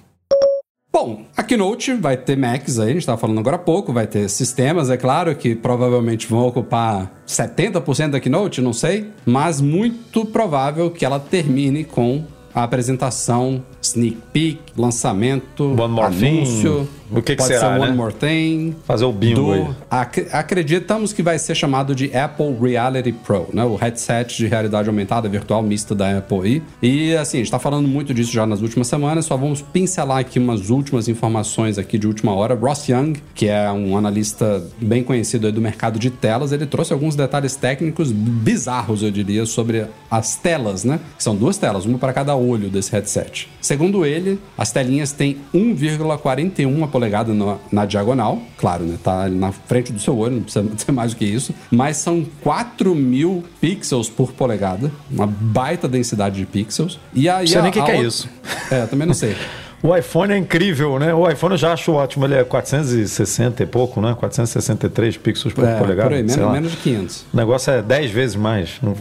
Bom, 0.92 1.27
a 1.37 1.42
Keynote 1.42 1.92
vai 1.92 2.16
ter 2.16 2.38
Macs 2.38 2.79
aí, 2.79 2.87
a 2.87 2.88
gente 2.88 3.01
estava 3.01 3.18
falando 3.18 3.38
agora 3.38 3.57
há 3.57 3.59
pouco, 3.59 3.92
vai 3.92 4.07
ter 4.07 4.31
sistemas, 4.31 4.88
é 4.88 4.96
claro, 4.96 5.35
que 5.37 5.55
provavelmente 5.55 6.27
vão 6.27 6.46
ocupar 6.46 7.12
70% 7.29 8.12
da 8.12 8.18
Keynote, 8.20 8.62
não 8.62 8.72
sei, 8.72 9.11
mas 9.27 9.61
muito 9.61 10.25
provável 10.25 10.90
que 10.90 11.05
ela 11.05 11.20
termine 11.20 11.85
com 11.85 12.25
a 12.55 12.62
apresentação, 12.62 13.62
sneak 13.83 14.16
peek, 14.33 14.59
lançamento, 14.75 15.75
anúncio. 16.03 16.88
thing. 17.06 17.06
O 17.11 17.23
que 17.23 17.33
que 17.33 17.37
pode 17.37 17.49
será, 17.49 17.75
ser 17.75 17.81
One 17.81 17.90
né? 17.90 17.97
More 17.97 18.12
Thing. 18.12 18.75
Fazer 18.85 19.05
o 19.05 19.12
bingo 19.12 19.40
do- 19.42 19.53
aí. 19.53 19.66
Ac- 19.90 20.27
acreditamos 20.33 21.12
que 21.12 21.23
vai 21.23 21.38
ser 21.38 21.55
chamado 21.55 21.95
de 21.95 22.14
Apple 22.16 22.57
Reality 22.61 23.12
Pro, 23.12 23.49
né? 23.53 23.64
O 23.64 23.77
headset 23.77 24.37
de 24.37 24.47
realidade 24.47 24.88
aumentada 24.88 25.29
virtual 25.29 25.62
mista 25.62 25.95
da 25.95 26.19
Apple 26.19 26.40
aí. 26.42 26.62
E 26.83 27.14
assim, 27.16 27.38
a 27.38 27.40
gente 27.40 27.51
tá 27.51 27.59
falando 27.59 27.87
muito 27.88 28.12
disso 28.12 28.33
já 28.33 28.47
nas 28.47 28.61
últimas 28.62 28.87
semanas, 28.88 29.25
só 29.27 29.37
vamos 29.37 29.62
pincelar 29.62 30.19
aqui 30.19 30.38
umas 30.38 30.71
últimas 30.71 31.09
informações 31.09 31.79
aqui 31.79 31.99
de 31.99 32.07
última 32.07 32.35
hora. 32.35 32.55
Ross 32.55 32.88
Young, 32.88 33.14
que 33.35 33.47
é 33.49 33.71
um 33.71 33.97
analista 33.97 34.62
bem 34.81 35.03
conhecido 35.03 35.47
aí 35.47 35.53
do 35.53 35.61
mercado 35.61 35.99
de 35.99 36.11
telas, 36.11 36.53
ele 36.53 36.66
trouxe 36.66 36.92
alguns 36.92 37.14
detalhes 37.14 37.57
técnicos 37.57 38.11
bizarros, 38.12 39.03
eu 39.03 39.11
diria, 39.11 39.47
sobre 39.47 39.87
as 40.11 40.37
telas, 40.37 40.85
né? 40.85 40.99
Que 41.16 41.23
são 41.23 41.35
duas 41.37 41.57
telas, 41.59 41.85
uma 41.87 41.99
para 41.99 42.12
cada 42.12 42.35
olho 42.35 42.69
desse 42.69 42.92
headset. 42.92 43.49
Segundo 43.61 44.05
ele, 44.05 44.38
as 44.57 44.73
telinhas 44.73 45.12
têm 45.12 45.37
1,41 45.55 46.83
polegada 46.97 47.35
na, 47.35 47.57
na 47.71 47.85
diagonal, 47.85 48.41
claro, 48.57 48.85
né? 48.85 48.97
Tá 49.03 49.29
na 49.29 49.53
frente 49.53 49.93
do 49.93 50.01
seu 50.01 50.17
olho, 50.17 50.37
não 50.37 50.43
precisa 50.43 50.65
ser 50.79 50.93
mais 50.93 51.13
do 51.13 51.19
que 51.19 51.25
isso. 51.27 51.55
Mas 51.71 51.99
são 51.99 52.25
4 52.43 52.95
mil 52.95 53.45
pixels 53.61 54.09
por 54.09 54.33
polegada, 54.33 54.91
uma 55.11 55.27
baita 55.27 55.87
densidade 55.87 56.37
de 56.37 56.47
pixels. 56.47 56.99
E 57.13 57.29
aí 57.29 57.47
Sei 57.47 57.59
a- 57.59 57.63
nem 57.63 57.71
o 57.71 57.73
que 57.75 57.83
que 57.83 57.91
é 57.91 58.01
isso. 58.01 58.29
É, 58.71 58.85
também 58.87 59.07
não 59.07 59.15
sei. 59.15 59.37
O 59.83 59.95
iPhone 59.95 60.33
é 60.33 60.39
incrível, 60.39 60.99
né? 60.99 61.13
O 61.15 61.31
iPhone 61.31 61.53
eu 61.53 61.59
já 61.59 61.73
acho 61.73 61.93
ótimo. 61.93 62.25
Ele 62.25 62.35
é 62.35 62.43
460 62.43 63.63
e 63.63 63.67
pouco, 63.67 64.01
né? 64.01 64.17
463 64.19 65.17
pixels 65.19 65.53
por 65.53 65.65
É, 65.65 65.77
polegada. 65.79 66.09
por 66.09 66.17
aí, 66.17 66.27
sei 66.29 66.39
menos, 66.39 66.53
menos 66.53 66.71
de 66.73 66.77
500. 66.79 67.25
O 67.33 67.37
negócio 67.37 67.71
é 67.73 67.83
10 67.83 68.11
vezes 68.11 68.35
mais. 68.37 68.71
Não, 68.83 68.97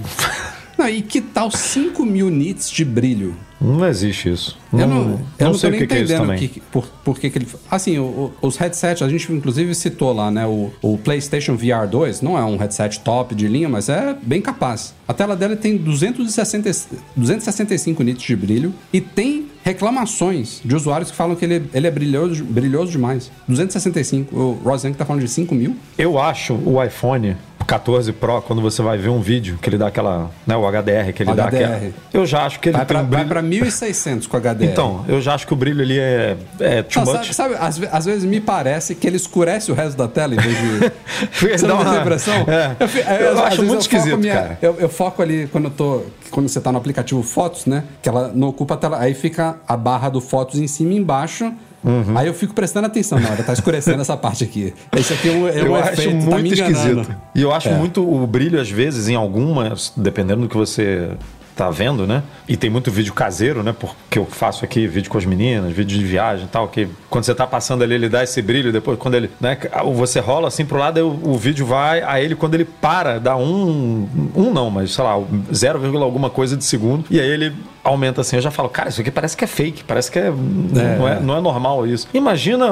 Não, 0.77 0.87
e 0.89 1.01
que 1.01 1.21
tal 1.21 1.49
5 1.49 2.05
mil 2.05 2.29
nits 2.29 2.69
de 2.69 2.83
brilho? 2.83 3.35
Não 3.59 3.87
existe 3.87 4.29
isso. 4.31 4.57
Eu 4.73 4.79
não, 4.79 4.85
eu 4.87 5.19
não 5.39 5.47
não 5.51 5.53
sei 5.53 5.61
tô 5.61 5.67
o 5.67 5.71
nem 5.71 5.79
que, 5.79 5.87
que 5.87 5.93
é 5.95 6.01
isso 6.03 6.13
também. 6.15 6.37
que, 6.47 6.59
por, 6.59 6.85
por 7.03 7.17
que, 7.19 7.29
que 7.29 7.37
ele. 7.37 7.47
Assim, 7.71 7.97
o- 7.97 8.31
os 8.41 8.57
headsets, 8.57 9.01
a 9.01 9.07
gente 9.09 9.31
inclusive 9.31 9.73
citou 9.73 10.11
lá, 10.13 10.29
né? 10.29 10.45
O, 10.45 10.71
o 10.81 10.97
PlayStation 10.97 11.55
VR 11.55 11.87
2 11.89 12.21
não 12.21 12.37
é 12.37 12.43
um 12.43 12.57
headset 12.57 12.99
top 12.99 13.33
de 13.33 13.47
linha, 13.47 13.69
mas 13.69 13.87
é 13.89 14.15
bem 14.21 14.41
capaz. 14.41 14.93
A 15.07 15.13
tela 15.13 15.35
dele 15.35 15.55
tem 15.55 15.77
260, 15.77 16.69
265 17.15 18.03
nits 18.03 18.23
de 18.23 18.35
brilho 18.35 18.73
e 18.91 18.99
tem 18.99 19.47
reclamações 19.63 20.61
de 20.63 20.75
usuários 20.75 21.09
que 21.09 21.17
falam 21.17 21.35
que 21.35 21.45
ele, 21.45 21.63
ele 21.73 21.87
é 21.87 21.91
brilhoso, 21.91 22.43
brilhoso 22.43 22.91
demais. 22.91 23.31
265. 23.47 24.35
O 24.35 24.51
Rosen 24.63 24.93
tá 24.93 25.05
falando 25.05 25.21
de 25.23 25.29
5 25.29 25.55
mil. 25.55 25.75
Eu 25.97 26.19
acho 26.19 26.53
o 26.53 26.83
iPhone 26.83 27.35
14 27.65 28.11
Pro, 28.13 28.41
quando 28.41 28.61
você 28.61 28.81
vai 28.81 28.97
ver 28.97 29.09
um 29.09 29.19
vídeo 29.21 29.57
que 29.61 29.69
ele 29.69 29.77
dá 29.77 29.87
aquela. 29.87 30.29
Né, 30.45 30.55
o 30.55 30.65
HDR 30.69 31.11
que 31.13 31.23
ele 31.23 31.33
dá 31.33 31.45
HDR. 31.47 31.55
aquela. 31.63 31.81
Eu 32.13 32.25
já 32.25 32.45
acho 32.45 32.59
que 32.59 32.69
ele 32.69 32.77
Vai 32.77 32.85
tem 32.85 32.95
pra, 32.95 33.03
um 33.03 33.07
vai 33.09 33.19
brilho. 33.19 33.29
pra 33.29 33.41
1600 33.41 34.27
com 34.27 34.37
HDR. 34.37 34.63
Então, 34.65 35.03
eu 35.07 35.19
já 35.21 35.33
acho 35.33 35.47
que 35.47 35.53
o 35.53 35.55
brilho 35.55 35.81
ali 35.81 35.97
é, 35.99 36.37
é 36.59 36.83
too 36.83 37.03
Não, 37.03 37.13
much. 37.13 37.31
sabe, 37.33 37.33
sabe, 37.33 37.55
às, 37.59 37.81
às 37.93 38.05
vezes 38.05 38.23
me 38.25 38.39
parece 38.39 38.93
que 38.95 39.07
ele 39.07 39.17
escurece 39.17 39.71
o 39.71 39.75
resto 39.75 39.97
da 39.97 40.07
tela 40.07 40.33
em 40.35 40.37
vez 40.37 40.55
de. 40.57 40.91
Você 41.57 41.65
dá 41.65 41.67
não 41.67 41.77
tem 41.77 41.87
uma- 41.87 42.01
impressão? 42.01 42.45
É. 42.79 42.87
fi- 42.87 42.99
Eu 42.99 43.33
às 43.33 43.39
acho 43.39 43.57
muito 43.63 43.83
foco 43.83 43.95
esquisito, 43.95 44.27
cara. 44.27 44.57
Eu, 44.61 44.75
eu 44.79 44.89
foco 44.89 45.21
ali 45.21 45.47
quando 45.51 45.65
eu 45.65 45.71
tô. 45.71 46.01
Quando 46.31 46.49
você 46.49 46.59
tá 46.59 46.71
no 46.71 46.77
aplicativo 46.77 47.21
Fotos, 47.23 47.65
né? 47.65 47.83
Que 48.01 48.09
ela 48.09 48.31
não 48.33 48.49
ocupa 48.49 48.73
a 48.73 48.77
tela. 48.77 48.99
Aí 48.99 49.13
fica 49.13 49.57
a 49.67 49.77
barra 49.77 50.09
do 50.09 50.19
Fotos 50.19 50.59
em 50.59 50.67
cima 50.67 50.93
e 50.93 50.97
embaixo. 50.97 51.51
Uhum. 51.85 52.17
Aí 52.17 52.27
eu 52.27 52.33
fico 52.33 52.53
prestando 52.53 52.87
atenção. 52.87 53.19
Não, 53.19 53.27
ela 53.27 53.43
tá 53.43 53.53
escurecendo 53.53 54.01
essa 54.01 54.17
parte 54.17 54.43
aqui. 54.43 54.73
Esse 54.97 55.13
aqui 55.13 55.29
é 55.29 55.31
um, 55.31 55.47
é 55.47 55.51
um 55.63 55.65
eu 55.67 55.75
acho 55.75 55.93
efeito, 55.93 56.25
tá 56.25 56.31
muito 56.31 56.53
enganando. 56.53 57.01
esquisito. 57.01 57.15
E 57.35 57.41
eu 57.41 57.51
acho 57.53 57.69
É. 57.69 57.73
muito 57.77 58.03
o 58.07 58.25
brilho, 58.25 58.59
às 58.59 58.69
vezes, 58.69 59.07
em 59.07 59.15
algumas, 59.15 59.93
dependendo 59.95 60.41
do 60.41 60.49
que 60.49 60.57
você 60.57 61.11
tá 61.55 61.69
vendo, 61.69 62.05
né? 62.05 62.21
E 62.47 62.57
tem 62.57 62.69
muito 62.69 62.91
vídeo 62.91 63.13
caseiro, 63.13 63.63
né? 63.63 63.73
Porque 63.77 64.19
eu 64.19 64.25
faço 64.25 64.65
aqui 64.65 64.87
vídeo 64.87 65.09
com 65.09 65.17
as 65.17 65.25
meninas, 65.25 65.71
vídeo 65.71 65.97
de 65.97 66.03
viagem 66.03 66.45
e 66.45 66.49
tal, 66.49 66.67
que 66.67 66.87
quando 67.09 67.23
você 67.23 67.33
tá 67.33 67.47
passando 67.47 67.83
ali, 67.83 67.95
ele 67.95 68.09
dá 68.09 68.23
esse 68.23 68.41
brilho, 68.41 68.71
depois 68.71 68.99
quando 68.99 69.15
ele, 69.15 69.29
né? 69.39 69.57
Você 69.95 70.19
rola 70.19 70.47
assim 70.47 70.65
pro 70.65 70.77
lado, 70.77 70.99
o, 70.99 71.31
o 71.31 71.37
vídeo 71.37 71.65
vai, 71.65 72.01
aí 72.03 72.25
ele, 72.25 72.35
quando 72.35 72.55
ele 72.55 72.65
para, 72.65 73.19
dá 73.19 73.37
um, 73.37 74.07
um 74.35 74.51
não, 74.51 74.69
mas 74.69 74.91
sei 74.91 75.03
lá, 75.03 75.15
0, 75.53 76.03
alguma 76.03 76.29
coisa 76.29 76.57
de 76.57 76.63
segundo, 76.63 77.05
e 77.09 77.19
aí 77.19 77.27
ele 77.27 77.53
aumenta 77.83 78.21
assim, 78.21 78.35
eu 78.35 78.41
já 78.41 78.51
falo, 78.51 78.67
cara, 78.67 78.89
isso 78.89 78.99
aqui 78.99 79.11
parece 79.11 79.37
que 79.37 79.43
é 79.43 79.47
fake, 79.47 79.83
parece 79.83 80.11
que 80.11 80.19
é, 80.19 80.31
Não, 80.31 81.07
é, 81.07 81.19
não 81.19 81.37
é 81.37 81.41
normal 81.41 81.87
isso. 81.87 82.07
Imagina 82.13 82.65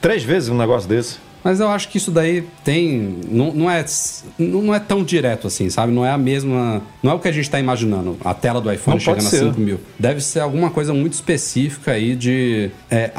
três 0.00 0.24
vezes 0.24 0.48
um 0.48 0.56
negócio 0.56 0.88
desse. 0.88 1.18
Mas 1.46 1.60
eu 1.60 1.68
acho 1.68 1.88
que 1.90 1.96
isso 1.96 2.10
daí 2.10 2.42
tem. 2.64 3.20
Não, 3.30 3.54
não, 3.54 3.70
é, 3.70 3.84
não 4.36 4.74
é 4.74 4.80
tão 4.80 5.04
direto 5.04 5.46
assim, 5.46 5.70
sabe? 5.70 5.92
Não 5.92 6.04
é 6.04 6.10
a 6.10 6.18
mesma. 6.18 6.82
Não 7.00 7.12
é 7.12 7.14
o 7.14 7.20
que 7.20 7.28
a 7.28 7.32
gente 7.32 7.48
tá 7.48 7.60
imaginando. 7.60 8.16
A 8.24 8.34
tela 8.34 8.60
do 8.60 8.72
iPhone 8.72 8.96
Não 8.96 9.00
chegando 9.00 9.28
a 9.28 9.30
5 9.30 9.60
mil. 9.60 9.78
Deve 9.96 10.20
ser 10.20 10.40
alguma 10.40 10.70
coisa 10.70 10.92
muito 10.92 11.12
específica 11.12 11.92
aí 11.92 12.16
de. 12.16 12.72
é, 12.90 13.12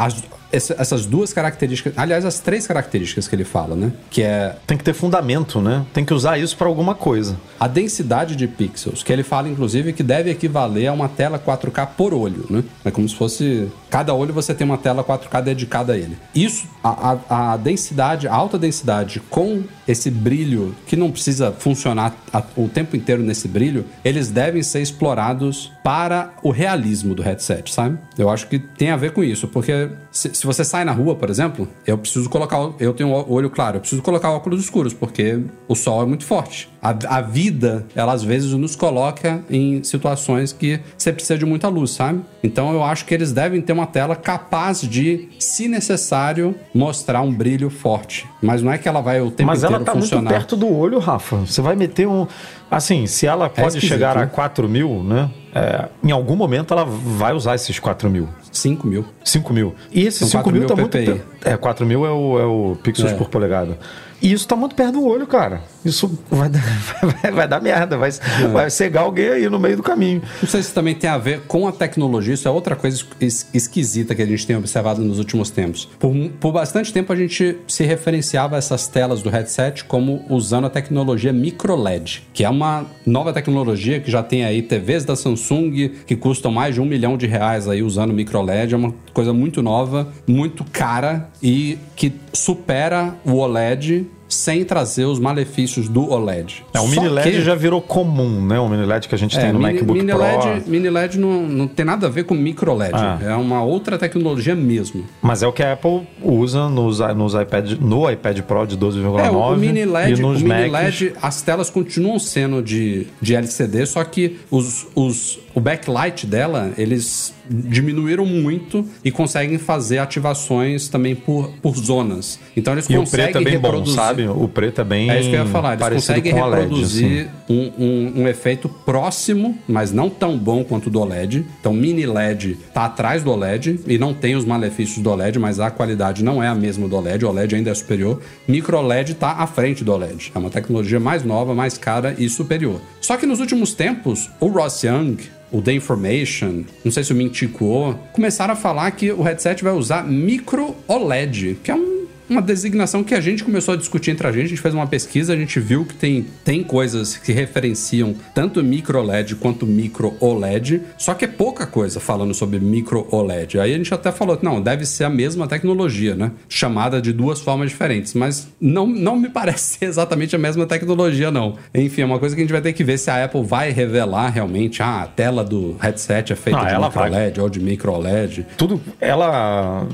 essa- 0.57 0.75
essas 0.77 1.05
duas 1.05 1.31
características. 1.33 1.93
Aliás, 1.97 2.25
as 2.25 2.39
três 2.39 2.67
características 2.67 3.27
que 3.27 3.35
ele 3.35 3.43
fala, 3.45 3.75
né? 3.75 3.91
Que 4.09 4.21
é 4.23 4.55
Tem 4.65 4.77
que 4.77 4.83
ter 4.83 4.93
fundamento, 4.93 5.61
né? 5.61 5.85
Tem 5.93 6.03
que 6.03 6.13
usar 6.13 6.37
isso 6.37 6.55
pra 6.57 6.67
alguma 6.67 6.93
coisa. 6.95 7.37
a 7.59 7.67
densidade 7.67 8.35
de 8.35 8.47
pixels, 8.47 9.01
que 9.01 9.11
ele 9.11 9.23
fala, 9.23 9.49
inclusive, 9.49 9.91
que 9.93 10.03
deve 10.03 10.29
equivaler 10.29 10.87
a 10.87 10.93
uma 10.93 11.09
tela 11.09 11.39
4K 11.39 11.85
por 11.87 12.13
olho, 12.13 12.45
né? 12.49 12.63
É 12.85 12.91
como 12.91 13.07
se 13.09 13.15
fosse. 13.15 13.67
Cada 13.89 14.13
olho 14.13 14.31
você 14.33 14.53
tem 14.53 14.65
uma 14.65 14.77
tela 14.77 15.03
4K 15.03 15.41
dedicada 15.41 15.93
a 15.93 15.97
ele. 15.97 16.17
Isso, 16.35 16.67
a, 16.83 17.17
a- 17.29 17.53
a 17.53 17.57
densidade, 17.57 18.27
a 18.27 18.33
alta 18.33 18.57
densidade 18.59 19.19
com 19.29 19.63
esse 19.87 20.11
brilho, 20.11 20.75
que 20.85 20.95
não 20.95 21.09
precisa 21.11 21.51
funcionar 21.51 22.15
a- 22.31 22.43
o 22.55 22.67
tempo 22.67 22.95
inteiro 22.95 23.23
nesse 23.23 23.47
brilho, 23.47 23.85
eles 24.05 24.29
devem 24.29 24.61
ser 24.61 24.81
explorados 24.81 25.71
para 25.83 26.33
o 26.43 26.51
realismo 26.51 27.15
do 27.15 27.21
headset, 27.23 27.73
sabe? 27.73 27.97
Eu 28.17 28.29
acho 28.29 28.47
que 28.47 28.59
tem 28.59 28.89
a 28.91 28.97
ver 28.97 29.11
com 29.13 29.23
isso, 29.23 29.47
porque 29.47 29.89
se, 30.11 30.29
se 30.35 30.45
você 30.47 30.63
sai 30.63 30.83
na 30.83 30.91
rua, 30.91 31.15
por 31.15 31.29
exemplo, 31.29 31.67
eu 31.85 31.97
preciso 31.97 32.29
colocar. 32.29 32.57
Eu 32.79 32.93
tenho 32.93 33.09
o 33.09 33.31
olho 33.31 33.49
claro, 33.49 33.77
eu 33.77 33.81
preciso 33.81 34.01
colocar 34.01 34.31
óculos 34.31 34.61
escuros, 34.61 34.93
porque 34.93 35.39
o 35.67 35.75
sol 35.75 36.01
é 36.01 36.05
muito 36.05 36.23
forte. 36.23 36.69
A, 36.81 37.17
a 37.17 37.21
vida, 37.21 37.85
ela 37.95 38.13
às 38.13 38.23
vezes 38.23 38.51
nos 38.53 38.75
coloca 38.75 39.41
em 39.49 39.83
situações 39.83 40.53
que 40.53 40.79
você 40.97 41.11
precisa 41.11 41.37
de 41.37 41.45
muita 41.45 41.67
luz, 41.67 41.91
sabe? 41.91 42.21
Então 42.41 42.71
eu 42.71 42.83
acho 42.83 43.05
que 43.05 43.13
eles 43.13 43.31
devem 43.33 43.61
ter 43.61 43.73
uma 43.73 43.85
tela 43.85 44.15
capaz 44.15 44.81
de, 44.81 45.27
se 45.37 45.67
necessário, 45.67 46.55
mostrar 46.73 47.21
um 47.21 47.33
brilho 47.33 47.69
forte. 47.69 48.25
Mas 48.41 48.61
não 48.61 48.71
é 48.71 48.77
que 48.77 48.87
ela 48.87 49.01
vai 49.01 49.19
o 49.19 49.29
tempo 49.29 49.47
Mas 49.47 49.59
inteiro 49.59 49.75
ela 49.75 49.85
tá 49.85 49.93
funcionar. 49.93 50.21
muito 50.21 50.33
perto 50.33 50.55
do 50.55 50.73
olho, 50.73 50.99
Rafa. 50.99 51.37
Você 51.37 51.61
vai 51.61 51.75
meter 51.75 52.07
um. 52.07 52.25
Assim, 52.69 53.05
se 53.07 53.25
ela 53.25 53.49
pode 53.49 53.67
esquisito, 53.67 53.89
chegar 53.89 54.17
a 54.17 54.21
né? 54.21 54.29
4 54.33 54.67
mil, 54.69 55.03
né? 55.03 55.29
É, 55.57 55.89
em 56.03 56.11
algum 56.11 56.35
momento 56.35 56.73
ela 56.73 56.85
vai 56.85 57.33
usar 57.33 57.55
esses 57.55 57.79
4 57.79 58.09
mil. 58.09 58.29
5 58.51 58.85
mil. 58.85 59.05
5 59.23 59.53
mil. 59.53 59.73
E 59.91 60.01
esses 60.05 60.19
São 60.19 60.41
5 60.41 60.43
4 60.43 60.51
mil 60.51 60.59
mil 60.61 60.69
tá 60.69 60.75
muito. 60.75 60.97
É, 61.43 61.57
4 61.57 61.85
mil 61.85 62.05
é 62.05 62.11
o, 62.11 62.39
é 62.39 62.45
o 62.45 62.77
pixels 62.83 63.11
É. 63.11 63.15
por 63.15 63.27
polegada. 63.29 63.77
E 64.21 64.31
isso 64.31 64.47
tá 64.47 64.55
muito 64.55 64.75
perto 64.75 64.93
do 64.93 65.05
olho, 65.05 65.25
cara. 65.25 65.61
Isso 65.87 66.19
vai, 66.29 66.49
dar- 66.49 66.61
vai, 67.21 67.31
vai 67.31 67.47
dar 67.47 67.61
merda, 67.61 67.97
vai, 67.97 68.11
vai 68.51 68.69
cegar 68.69 69.03
alguém 69.03 69.29
aí 69.29 69.49
no 69.49 69.59
meio 69.59 69.77
do 69.77 69.83
caminho. 69.83 70.21
Não 70.41 70.49
sei 70.49 70.61
se 70.61 70.73
também 70.73 70.93
tem 70.93 71.09
a 71.09 71.17
ver 71.17 71.41
com 71.47 71.67
a 71.67 71.71
tecnologia, 71.71 72.33
isso 72.33 72.47
é 72.47 72.51
outra 72.51 72.75
coisa 72.75 73.03
es- 73.21 73.47
esquisita 73.53 74.13
que 74.13 74.21
a 74.21 74.25
gente 74.25 74.45
tem 74.45 74.55
observado 74.55 75.01
nos 75.01 75.17
últimos 75.19 75.49
tempos. 75.49 75.85
Por, 75.99 76.13
por 76.39 76.51
bastante 76.51 76.91
tempo 76.91 77.11
a 77.13 77.15
gente 77.15 77.57
se 77.67 77.83
referenciava 77.83 78.57
essas 78.57 78.87
telas 78.87 79.21
do 79.21 79.29
headset 79.29 79.83
como 79.85 80.23
usando 80.29 80.65
a 80.65 80.69
tecnologia 80.69 81.31
microLED, 81.31 82.23
que 82.33 82.43
é 82.43 82.49
uma 82.49 82.85
nova 83.05 83.31
tecnologia 83.33 83.99
que 83.99 84.11
já 84.11 84.21
tem 84.21 84.43
aí 84.43 84.61
TVs 84.61 85.05
da 85.05 85.15
Samsung 85.15 85.89
que 86.05 86.15
custam 86.15 86.51
mais 86.51 86.75
de 86.75 86.81
um 86.81 86.85
milhão 86.85 87.17
de 87.17 87.25
reais 87.27 87.67
aí 87.67 87.81
usando 87.81 88.13
microLED, 88.13 88.73
é 88.73 88.77
uma 88.77 88.93
coisa 89.13 89.31
muito 89.33 89.61
nova, 89.61 90.09
muito 90.27 90.63
cara 90.65 91.29
e 91.41 91.77
que 91.95 92.11
supera 92.33 93.15
o 93.25 93.33
OLED 93.37 94.05
sem 94.27 94.63
trazer 94.65 95.05
os 95.05 95.19
malefícios 95.19 95.87
do 95.87 96.11
OLED. 96.11 96.63
É, 96.73 96.79
o 96.79 96.87
mini 96.87 97.07
LED 97.07 97.31
que- 97.31 97.41
já 97.41 97.55
virou 97.55 97.81
comum, 97.81 98.45
né? 98.45 98.59
O 98.59 98.67
mini 98.67 98.85
LED 98.85 99.07
que 99.07 99.15
a 99.15 99.17
gente 99.17 99.37
tem 99.37 99.53
no 99.53 99.59
mini, 99.59 99.73
MacBook 99.73 99.99
mini 99.99 100.11
Pro. 100.11 100.21
LED, 100.21 100.69
mini 100.69 100.89
LED 100.89 101.17
não, 101.19 101.43
não 101.43 101.67
tem 101.67 101.85
nada 101.85 102.07
a 102.07 102.09
ver 102.09 102.25
com 102.25 102.33
micro 102.35 102.73
LED. 102.73 102.93
Ah. 102.95 103.19
É 103.21 103.33
uma 103.35 103.63
outra 103.63 103.97
tecnologia 103.97 104.55
mesmo. 104.55 105.05
Mas 105.21 105.43
é 105.43 105.47
o 105.47 105.53
que 105.53 105.63
a 105.63 105.73
Apple 105.73 106.01
usa 106.21 106.67
nos, 106.69 106.99
nos 106.99 107.33
iPad, 107.33 107.71
no 107.79 108.09
iPad 108.09 108.41
Pro 108.41 108.65
de 108.65 108.77
12,9 108.77 109.19
É, 109.25 109.31
o, 109.31 109.37
o 109.37 109.57
mini 109.57 109.85
LED, 109.85 110.11
e 110.11 110.13
o 110.15 110.27
nos 110.27 110.41
mini 110.41 110.69
Macs. 110.69 110.99
LED, 111.01 111.13
as 111.21 111.41
telas 111.41 111.69
continuam 111.69 112.19
sendo 112.19 112.61
de, 112.61 113.07
de 113.21 113.35
LCD, 113.35 113.85
só 113.85 114.03
que 114.03 114.37
os, 114.51 114.87
os, 114.95 115.39
o 115.55 115.59
backlight 115.61 116.25
dela, 116.25 116.71
eles 116.77 117.33
diminuíram 117.49 118.25
muito 118.25 118.85
e 119.03 119.11
conseguem 119.11 119.57
fazer 119.57 119.99
ativações 119.99 120.87
também 120.89 121.15
por, 121.15 121.49
por 121.61 121.75
zonas. 121.75 122.39
Então 122.55 122.73
eles 122.73 122.89
E 122.89 122.95
o 122.95 122.99
conseguem 122.99 123.25
preto 123.31 123.37
é 123.41 123.43
bem 123.51 123.59
bom, 123.59 123.67
reproduzir. 123.67 123.95
sabe? 123.95 124.27
O 124.27 124.47
preto 124.47 124.81
é 124.81 124.83
bem 124.83 125.09
É 125.09 125.19
isso 125.19 125.29
que 125.29 125.35
eu 125.35 125.39
ia 125.43 125.49
falar. 125.49 125.73
Eles 125.79 125.87
conseguem 126.05 126.33
o 126.33 126.35
reproduzir 126.35 127.27
assim. 127.27 127.53
um, 127.53 127.71
um- 127.83 128.21
um 128.23 128.27
efeito 128.27 128.67
próximo, 128.69 129.57
mas 129.67 129.91
não 129.91 130.09
tão 130.09 130.37
bom 130.37 130.63
quanto 130.63 130.87
o 130.87 130.89
do 130.89 130.99
OLED. 130.99 131.45
Então, 131.59 131.73
mini 131.73 132.05
LED 132.05 132.57
tá 132.73 132.85
atrás 132.85 133.23
do 133.23 133.31
OLED 133.31 133.79
e 133.87 133.97
não 133.97 134.13
tem 134.13 134.35
os 134.35 134.45
malefícios 134.45 134.99
do 135.03 135.09
OLED, 135.09 135.39
mas 135.39 135.59
a 135.59 135.69
qualidade 135.71 136.23
não 136.23 136.41
é 136.41 136.47
a 136.47 136.55
mesma 136.55 136.87
do 136.87 136.95
OLED. 136.95 137.25
O 137.25 137.29
OLED 137.29 137.55
ainda 137.55 137.69
é 137.69 137.73
superior. 137.73 138.21
Micro 138.47 138.81
LED 138.81 139.15
tá 139.15 139.31
à 139.33 139.47
frente 139.47 139.83
do 139.83 139.91
OLED. 139.91 140.31
É 140.33 140.37
uma 140.39 140.49
tecnologia 140.49 140.99
mais 140.99 141.23
nova, 141.23 141.53
mais 141.53 141.77
cara 141.77 142.15
e 142.17 142.29
superior. 142.29 142.79
Só 143.01 143.17
que 143.17 143.25
nos 143.25 143.39
últimos 143.39 143.73
tempos, 143.73 144.29
o 144.39 144.47
Ross 144.47 144.83
Young 144.83 145.17
o 145.51 145.61
The 145.61 145.73
Information, 145.73 146.63
não 146.83 146.91
sei 146.91 147.03
se 147.03 147.11
o 147.11 147.15
Mintico, 147.15 147.97
começaram 148.13 148.53
a 148.53 148.57
falar 148.57 148.91
que 148.91 149.11
o 149.11 149.21
headset 149.21 149.63
vai 149.63 149.73
usar 149.73 150.03
micro 150.03 150.75
OLED, 150.87 151.57
que 151.63 151.71
é 151.71 151.75
um 151.75 151.96
uma 152.29 152.41
designação 152.41 153.03
que 153.03 153.13
a 153.13 153.21
gente 153.21 153.43
começou 153.43 153.73
a 153.73 153.77
discutir 153.77 154.11
entre 154.11 154.27
a 154.27 154.31
gente, 154.31 154.45
a 154.45 154.47
gente 154.49 154.61
fez 154.61 154.73
uma 154.73 154.87
pesquisa, 154.87 155.33
a 155.33 155.35
gente 155.35 155.59
viu 155.59 155.85
que 155.85 155.95
tem, 155.95 156.25
tem 156.43 156.63
coisas 156.63 157.17
que 157.17 157.31
referenciam 157.31 158.15
tanto 158.33 158.63
micro 158.63 159.01
LED 159.01 159.35
quanto 159.35 159.65
micro 159.65 160.15
OLED, 160.19 160.81
só 160.97 161.13
que 161.13 161.25
é 161.25 161.27
pouca 161.27 161.65
coisa 161.65 161.99
falando 161.99 162.33
sobre 162.33 162.59
micro 162.59 163.07
OLED. 163.11 163.59
Aí 163.59 163.73
a 163.73 163.77
gente 163.77 163.93
até 163.93 164.11
falou, 164.11 164.37
não, 164.41 164.61
deve 164.61 164.85
ser 164.85 165.05
a 165.05 165.09
mesma 165.09 165.47
tecnologia, 165.47 166.15
né? 166.15 166.31
Chamada 166.49 167.01
de 167.01 167.13
duas 167.13 167.39
formas 167.39 167.69
diferentes, 167.69 168.13
mas 168.13 168.47
não, 168.59 168.85
não 168.87 169.15
me 169.15 169.29
parece 169.37 169.77
ser 169.77 169.85
exatamente 169.85 170.35
a 170.35 170.39
mesma 170.39 170.65
tecnologia, 170.65 171.31
não. 171.31 171.55
Enfim, 171.73 172.01
é 172.01 172.05
uma 172.05 172.19
coisa 172.19 172.35
que 172.35 172.41
a 172.41 172.43
gente 172.43 172.51
vai 172.51 172.61
ter 172.61 172.73
que 172.73 172.83
ver 172.83 172.97
se 172.97 173.09
a 173.09 173.23
Apple 173.23 173.43
vai 173.43 173.71
revelar 173.71 174.29
realmente, 174.29 174.81
ah, 174.81 175.03
a 175.03 175.07
tela 175.07 175.43
do 175.43 175.75
headset 175.79 176.33
é 176.33 176.35
feita 176.35 176.59
Não, 176.59 176.67
de 176.67 176.75
micro 176.75 176.99
vai. 176.99 177.09
LED 177.09 177.39
ou 177.39 177.49
de 177.49 177.59
micro 177.59 177.93
OLED. 177.93 178.45
Tudo. 178.57 178.81
Ela 178.99 179.87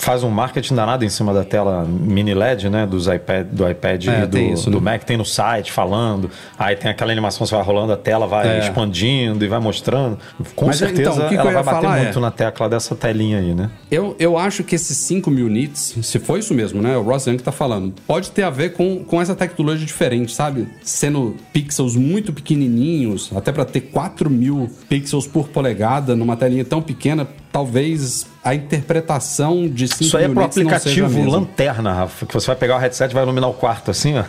faz 0.00 0.22
um 0.24 0.30
marketing 0.30 0.74
danado 0.74 1.04
em 1.04 1.10
cima 1.10 1.34
da 1.34 1.44
tela 1.44 1.84
mini 1.84 2.32
LED, 2.32 2.70
né? 2.70 2.86
Dos 2.86 3.06
iPad, 3.06 3.46
do 3.52 3.68
iPad 3.68 4.06
É, 4.08 4.22
e 4.22 4.26
do, 4.26 4.38
isso, 4.38 4.70
do 4.70 4.80
né? 4.80 4.92
Mac, 4.92 5.04
tem 5.04 5.16
no 5.18 5.26
site 5.26 5.70
falando. 5.70 6.30
Aí 6.58 6.74
tem 6.74 6.90
aquela 6.90 7.12
animação, 7.12 7.46
você 7.46 7.54
vai 7.54 7.62
rolando, 7.62 7.92
a 7.92 7.96
tela 7.98 8.26
vai 8.26 8.48
É. 8.48 8.58
expandindo 8.60 9.44
e 9.44 9.48
vai 9.48 9.60
mostrando. 9.60 10.18
Com 10.56 10.66
Mas, 10.66 10.76
certeza 10.78 11.10
então, 11.12 11.28
que 11.28 11.34
que 11.34 11.40
ela 11.40 11.50
ia 11.50 11.54
vai 11.54 11.62
bater 11.62 11.82
falar 11.82 11.98
é- 11.98 12.02
muito 12.04 12.18
na 12.18 12.30
tecla 12.30 12.66
dessa 12.68 12.96
telinha 12.96 13.38
aí, 13.40 13.54
né? 13.54 13.70
Eu, 13.90 14.16
eu 14.18 14.38
acho 14.38 14.64
que 14.64 14.74
esses 14.74 14.96
5 14.96 15.30
mil 15.30 15.48
nits, 15.50 15.94
se 16.02 16.18
for 16.18 16.38
isso 16.38 16.54
mesmo, 16.54 16.80
né? 16.80 16.96
O 16.96 17.02
Ross 17.02 17.26
Young 17.26 17.36
tá 17.36 17.52
falando, 17.52 17.92
pode 18.06 18.30
ter 18.30 18.42
a 18.42 18.50
ver 18.50 18.72
com, 18.72 19.04
com 19.04 19.20
essa 19.20 19.34
tecnologia 19.34 19.84
diferente, 19.86 20.32
sabe? 20.32 20.66
Sendo 20.82 21.36
pixels 21.52 21.94
muito 21.94 22.32
pequenininhos, 22.32 23.30
até 23.36 23.52
para 23.52 23.66
ter 23.66 23.80
4 23.82 24.30
mil 24.30 24.70
pixels 24.88 25.26
por 25.26 25.48
polegada 25.48 26.16
numa 26.16 26.36
telinha 26.36 26.64
tão 26.64 26.80
pequena, 26.80 27.28
talvez 27.52 28.26
a 28.44 28.54
interpretação 28.54 29.68
de 29.68 29.88
5 29.88 30.02
Isso 30.04 30.16
aí 30.16 30.24
é 30.24 30.28
pro 30.28 30.44
aplicativo 30.44 31.30
lanterna, 31.30 31.92
Rafa, 31.92 32.26
que 32.26 32.34
você 32.34 32.46
vai 32.46 32.56
pegar 32.56 32.76
o 32.76 32.78
headset 32.78 33.10
e 33.10 33.14
vai 33.14 33.22
iluminar 33.22 33.50
o 33.50 33.54
quarto 33.54 33.90
assim, 33.90 34.18
ó. 34.18 34.24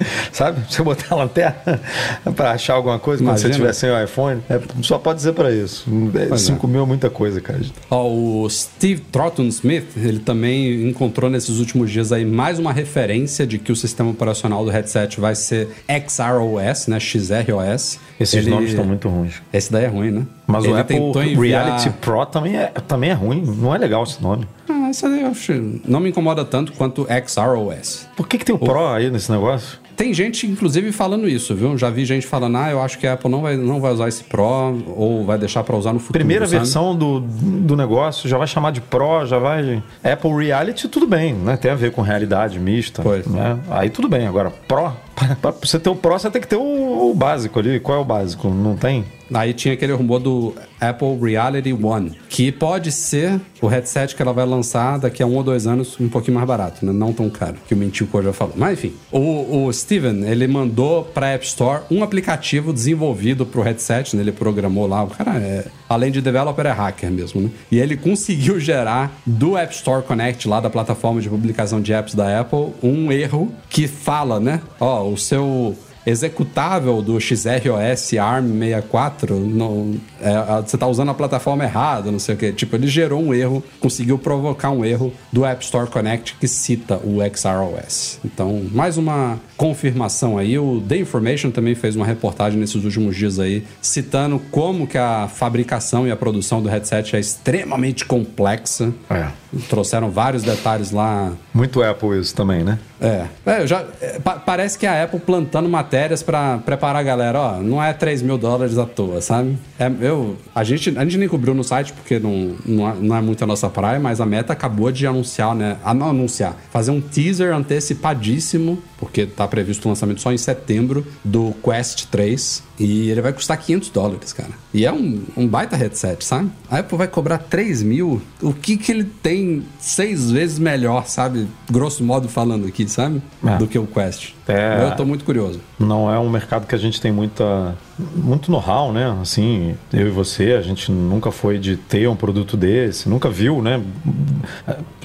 Sabe? 0.32 0.60
Você 0.68 0.82
botar 0.82 1.06
a 1.14 1.16
lanterna 1.18 1.80
pra 2.34 2.52
achar 2.52 2.74
alguma 2.74 2.98
coisa 2.98 3.22
quando 3.22 3.36
você 3.38 3.46
Imagina. 3.46 3.54
tiver 3.66 3.72
sem 3.72 3.90
o 3.90 4.02
iPhone. 4.04 4.40
É, 4.48 4.60
só 4.82 4.98
pode 4.98 5.18
dizer 5.18 5.32
pra 5.32 5.50
isso. 5.52 5.84
Pois 6.12 6.32
é. 6.32 6.36
5 6.36 6.66
mil 6.68 6.82
é 6.82 6.86
muita 6.86 7.08
coisa, 7.10 7.40
cara. 7.40 7.60
Ó, 7.90 8.08
o 8.08 8.48
Steve 8.50 9.00
Trotton 9.00 9.44
Smith, 9.44 9.86
ele 9.96 10.18
também 10.18 10.88
encontrou 10.88 11.30
nesses 11.30 11.58
últimos 11.58 11.90
dias 11.90 12.12
aí 12.12 12.24
mais 12.24 12.58
uma 12.58 12.72
referência 12.72 13.46
de 13.46 13.58
que 13.58 13.70
o 13.70 13.76
sistema 13.76 14.10
operacional 14.10 14.64
do 14.64 14.70
headset 14.70 15.20
vai 15.20 15.34
ser 15.34 15.68
XROS, 15.88 16.86
né? 16.88 16.98
XROS. 17.00 17.98
Esses 18.18 18.34
Ele- 18.34 18.50
nomes 18.50 18.70
estão 18.70 18.84
muito 18.84 19.08
ruins. 19.08 19.34
Esse 19.52 19.72
daí 19.72 19.84
é 19.84 19.88
ruim, 19.88 20.10
né? 20.10 20.22
Mas 20.46 20.64
o 20.64 20.68
Ele 20.68 20.80
Apple 20.80 20.96
tentou 20.96 21.22
enviar- 21.24 21.64
Reality 21.66 21.90
Pro 22.00 22.24
também 22.26 22.56
é, 22.56 22.66
também 22.86 23.10
é 23.10 23.14
ruim. 23.14 23.42
Não 23.42 23.74
é 23.74 23.78
legal 23.78 24.02
esse 24.04 24.22
nome. 24.22 24.46
Ah, 24.68 24.83
acho. 25.02 25.52
Não 25.86 26.00
me 26.00 26.10
incomoda 26.10 26.44
tanto 26.44 26.72
quanto 26.72 27.02
o 27.02 27.06
XROS. 27.06 28.06
Por 28.16 28.28
que, 28.28 28.38
que 28.38 28.44
tem 28.44 28.54
o 28.54 28.58
Pro 28.58 28.86
aí 28.86 29.10
nesse 29.10 29.30
negócio? 29.30 29.78
Tem 29.96 30.12
gente, 30.12 30.46
inclusive, 30.46 30.90
falando 30.90 31.28
isso, 31.28 31.54
viu? 31.54 31.78
Já 31.78 31.88
vi 31.88 32.04
gente 32.04 32.26
falando, 32.26 32.56
ah, 32.56 32.70
eu 32.70 32.82
acho 32.82 32.98
que 32.98 33.06
a 33.06 33.12
Apple 33.12 33.30
não 33.30 33.42
vai, 33.42 33.56
não 33.56 33.80
vai 33.80 33.92
usar 33.92 34.08
esse 34.08 34.24
Pro 34.24 34.82
ou 34.96 35.24
vai 35.24 35.38
deixar 35.38 35.62
pra 35.62 35.76
usar 35.76 35.92
no 35.92 36.00
futuro. 36.00 36.18
Primeira 36.18 36.46
sabe? 36.46 36.58
versão 36.58 36.96
do, 36.96 37.20
do 37.20 37.76
negócio 37.76 38.28
já 38.28 38.36
vai 38.36 38.46
chamar 38.46 38.72
de 38.72 38.80
Pro, 38.80 39.24
já 39.24 39.38
vai. 39.38 39.82
Apple 40.02 40.46
Reality, 40.46 40.88
tudo 40.88 41.06
bem, 41.06 41.34
né? 41.34 41.56
Tem 41.56 41.70
a 41.70 41.76
ver 41.76 41.92
com 41.92 42.02
realidade 42.02 42.58
mista. 42.58 43.02
Pois. 43.02 43.26
Né? 43.26 43.58
Aí 43.70 43.88
tudo 43.88 44.08
bem. 44.08 44.26
Agora, 44.26 44.50
Pro, 44.50 44.92
pra 45.40 45.52
você 45.52 45.78
ter 45.78 45.90
o 45.90 45.94
Pro, 45.94 46.18
você 46.18 46.30
tem 46.30 46.42
que 46.42 46.48
ter 46.48 46.56
o, 46.56 47.10
o 47.10 47.14
básico 47.14 47.58
ali. 47.58 47.78
Qual 47.78 47.96
é 47.96 48.00
o 48.00 48.04
básico? 48.04 48.48
Não 48.48 48.76
tem? 48.76 49.04
Aí 49.34 49.52
tinha 49.52 49.74
aquele 49.74 49.92
rumor 49.92 50.20
do 50.20 50.54
Apple 50.80 51.18
Reality 51.20 51.72
One, 51.72 52.12
que 52.28 52.52
pode 52.52 52.92
ser 52.92 53.40
o 53.60 53.66
headset 53.66 54.14
que 54.14 54.22
ela 54.22 54.32
vai 54.32 54.46
lançar 54.46 54.98
daqui 54.98 55.22
a 55.22 55.26
um 55.26 55.34
ou 55.34 55.42
dois 55.42 55.66
anos 55.66 55.98
um 55.98 56.08
pouquinho 56.08 56.36
mais 56.36 56.46
barato, 56.46 56.86
né? 56.86 56.92
Não 56.92 57.12
tão 57.12 57.28
caro, 57.28 57.56
que 57.66 57.74
o 57.74 57.76
Mentilco 57.76 58.22
já 58.22 58.32
falou. 58.32 58.54
Mas 58.56 58.78
enfim, 58.78 58.94
o, 59.10 59.66
o 59.66 59.72
Steven, 59.72 60.24
ele 60.28 60.46
mandou 60.46 61.04
pra 61.04 61.30
App 61.30 61.44
Store 61.44 61.82
um 61.90 62.02
aplicativo 62.02 62.72
desenvolvido 62.72 63.44
pro 63.44 63.62
headset, 63.62 64.14
né? 64.14 64.22
Ele 64.22 64.32
programou 64.32 64.86
lá, 64.86 65.02
o 65.02 65.08
cara 65.08 65.36
é... 65.36 65.66
Além 65.88 66.10
de 66.10 66.20
developer, 66.20 66.66
é 66.66 66.70
hacker 66.70 67.10
mesmo, 67.10 67.42
né? 67.42 67.50
E 67.70 67.78
ele 67.78 67.96
conseguiu 67.96 68.58
gerar 68.58 69.20
do 69.26 69.56
App 69.56 69.74
Store 69.74 70.02
Connect, 70.02 70.48
lá 70.48 70.60
da 70.60 70.70
plataforma 70.70 71.20
de 71.20 71.28
publicação 71.28 71.80
de 71.80 71.92
apps 71.92 72.14
da 72.14 72.40
Apple, 72.40 72.72
um 72.82 73.12
erro 73.12 73.52
que 73.68 73.86
fala, 73.86 74.40
né? 74.40 74.60
Ó, 74.80 75.08
o 75.08 75.16
seu 75.16 75.76
executável 76.06 77.00
do 77.02 77.18
XROS 77.20 78.12
ARM64, 78.12 79.30
não, 79.30 79.94
é, 80.20 80.28
a- 80.34 80.60
você 80.64 80.76
está 80.76 80.86
usando 80.86 81.10
a 81.10 81.14
plataforma 81.14 81.64
errada, 81.64 82.10
não 82.10 82.18
sei 82.18 82.34
o 82.34 82.38
que. 82.38 82.52
Tipo, 82.52 82.76
ele 82.76 82.86
gerou 82.86 83.22
um 83.22 83.34
erro, 83.34 83.62
conseguiu 83.80 84.18
provocar 84.18 84.70
um 84.70 84.84
erro 84.84 85.12
do 85.32 85.44
App 85.44 85.62
Store 85.64 85.88
Connect 85.88 86.36
que 86.38 86.48
cita 86.48 86.96
o 87.02 87.18
XROS. 87.34 88.18
Então, 88.24 88.62
mais 88.72 88.96
uma 88.98 89.38
confirmação 89.56 90.36
aí. 90.38 90.58
O 90.58 90.80
The 90.80 90.96
Information 90.98 91.50
também 91.50 91.74
fez 91.74 91.96
uma 91.96 92.06
reportagem 92.06 92.58
nesses 92.58 92.84
últimos 92.84 93.16
dias 93.16 93.38
aí, 93.38 93.64
citando 93.80 94.38
como 94.50 94.86
que 94.86 94.98
a 94.98 95.28
fabricação 95.28 96.06
e 96.06 96.10
a 96.10 96.16
produção 96.16 96.62
do 96.62 96.68
headset 96.68 97.16
é 97.16 97.20
extremamente 97.20 98.04
complexa. 98.04 98.92
É. 99.10 99.28
Trouxeram 99.68 100.10
vários 100.10 100.42
detalhes 100.42 100.90
lá 100.90 101.32
Muito 101.54 101.80
Apple 101.82 102.18
isso 102.20 102.34
também, 102.34 102.64
né? 102.64 102.78
é, 103.00 103.26
é, 103.46 103.66
já, 103.66 103.84
é, 104.00 104.18
pa- 104.18 104.36
parece 104.40 104.76
que 104.76 104.86
a 104.86 105.04
Apple 105.04 105.20
plantando 105.20 105.68
matérias 105.68 106.20
pra 106.22 106.58
preparar 106.58 106.96
a 107.00 107.02
galera, 107.04 107.38
ó, 107.38 107.60
não 107.60 107.80
é 107.82 107.92
3 107.92 108.22
mil 108.22 108.36
dólares 108.36 108.76
à 108.76 108.84
toa, 108.84 109.20
sabe? 109.20 109.56
É, 109.78 109.90
eu, 110.00 110.36
a, 110.54 110.64
gente, 110.64 110.96
a 110.98 111.02
gente 111.04 111.16
nem 111.16 111.28
cobriu 111.28 111.54
no 111.54 111.62
site 111.62 111.92
porque 111.92 112.18
não, 112.18 112.56
não, 112.66 112.88
é, 112.88 112.94
não 112.98 113.16
é 113.16 113.20
muito 113.20 113.44
a 113.44 113.46
nossa 113.46 113.68
praia, 113.70 114.00
mas 114.00 114.20
a 114.20 114.26
Meta 114.26 114.52
acabou 114.52 114.90
de 114.90 115.06
anunciar, 115.06 115.54
né? 115.54 115.76
Não 115.94 116.08
anunciar, 116.10 116.56
fazer 116.72 116.90
um 116.90 117.00
teaser 117.00 117.54
antecipadíssimo, 117.54 118.82
porque 118.98 119.26
tá 119.26 119.46
previsto 119.46 119.86
o 119.86 119.88
lançamento 119.88 120.20
só 120.20 120.32
em 120.32 120.38
setembro, 120.38 121.06
do 121.24 121.54
Quest 121.62 122.06
3. 122.06 122.62
E 122.78 123.08
ele 123.10 123.20
vai 123.20 123.32
custar 123.32 123.56
500 123.56 123.90
dólares, 123.90 124.32
cara. 124.32 124.50
E 124.72 124.84
é 124.84 124.92
um, 124.92 125.22
um 125.36 125.46
baita 125.46 125.76
headset, 125.76 126.24
sabe? 126.24 126.50
A 126.68 126.78
Apple 126.78 126.98
vai 126.98 127.06
cobrar 127.06 127.38
3 127.38 127.82
mil. 127.84 128.20
O 128.42 128.52
que 128.52 128.76
que 128.76 128.90
ele 128.90 129.04
tem 129.04 129.62
seis 129.78 130.30
vezes 130.30 130.58
melhor, 130.58 131.06
sabe? 131.06 131.46
Grosso 131.70 132.02
modo 132.02 132.28
falando 132.28 132.66
aqui, 132.66 132.88
sabe? 132.88 133.22
É. 133.46 133.56
Do 133.58 133.68
que 133.68 133.78
o 133.78 133.86
Quest. 133.86 134.32
É. 134.48 134.88
Eu 134.90 134.96
tô 134.96 135.04
muito 135.04 135.24
curioso. 135.24 135.60
Não 135.78 136.12
é 136.12 136.18
um 136.18 136.28
mercado 136.28 136.66
que 136.66 136.74
a 136.74 136.78
gente 136.78 137.00
tem 137.00 137.12
muita, 137.12 137.76
muito 138.14 138.50
know-how, 138.50 138.92
né? 138.92 139.16
Assim, 139.20 139.74
eu 139.92 140.08
e 140.08 140.10
você, 140.10 140.52
a 140.52 140.60
gente 140.60 140.90
nunca 140.90 141.30
foi 141.30 141.58
de 141.58 141.76
ter 141.76 142.08
um 142.08 142.16
produto 142.16 142.56
desse, 142.56 143.08
nunca 143.08 143.30
viu, 143.30 143.62
né? 143.62 143.80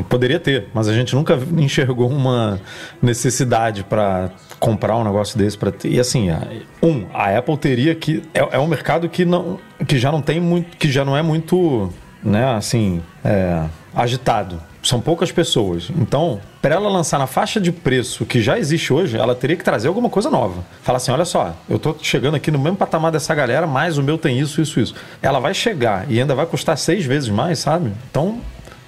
Poderia 0.07 0.39
ter, 0.39 0.67
mas 0.73 0.87
a 0.87 0.93
gente 0.93 1.13
nunca 1.15 1.37
enxergou 1.57 2.09
uma 2.09 2.59
necessidade 3.01 3.83
para 3.83 4.29
comprar 4.59 4.97
um 4.97 5.03
negócio 5.03 5.37
desse 5.37 5.57
para 5.57 5.71
ter. 5.71 5.89
E 5.91 5.99
assim, 5.99 6.29
a- 6.29 6.41
um, 6.83 7.05
a 7.13 7.37
Apple 7.37 7.57
teria 7.57 7.95
que 7.95 8.23
é, 8.33 8.39
é 8.51 8.59
um 8.59 8.67
mercado 8.67 9.07
que 9.09 9.25
não 9.25 9.59
que 9.87 9.97
já 9.97 10.11
não 10.11 10.21
tem 10.21 10.39
muito, 10.39 10.75
que 10.77 10.91
já 10.91 11.05
não 11.05 11.15
é 11.15 11.21
muito, 11.21 11.89
né, 12.23 12.53
assim, 12.55 13.01
é, 13.23 13.63
agitado. 13.95 14.61
São 14.81 15.01
poucas 15.01 15.29
pessoas. 15.29 15.89
Então, 15.97 16.39
para 16.61 16.75
ela 16.75 16.87
lançar 16.89 17.17
na 17.19 17.27
faixa 17.27 17.59
de 17.59 17.69
preço 17.69 18.25
que 18.25 18.41
já 18.41 18.57
existe 18.57 18.93
hoje, 18.93 19.17
ela 19.17 19.35
teria 19.35 19.57
que 19.57 19.63
trazer 19.63 19.89
alguma 19.89 20.09
coisa 20.09 20.29
nova. 20.29 20.63
Falar 20.81 20.97
assim, 20.97 21.11
olha 21.11 21.25
só, 21.25 21.53
eu 21.69 21.77
tô 21.77 21.95
chegando 22.01 22.35
aqui 22.35 22.49
no 22.49 22.57
mesmo 22.59 22.77
patamar 22.77 23.11
dessa 23.11 23.35
galera, 23.35 23.67
mas 23.67 23.97
o 23.97 24.03
meu 24.03 24.17
tem 24.17 24.39
isso, 24.39 24.61
isso, 24.61 24.79
isso. 24.79 24.95
Ela 25.21 25.39
vai 25.39 25.53
chegar 25.53 26.05
e 26.09 26.19
ainda 26.19 26.33
vai 26.33 26.45
custar 26.45 26.77
seis 26.77 27.05
vezes 27.05 27.27
mais, 27.29 27.59
sabe? 27.59 27.91
Então, 28.09 28.39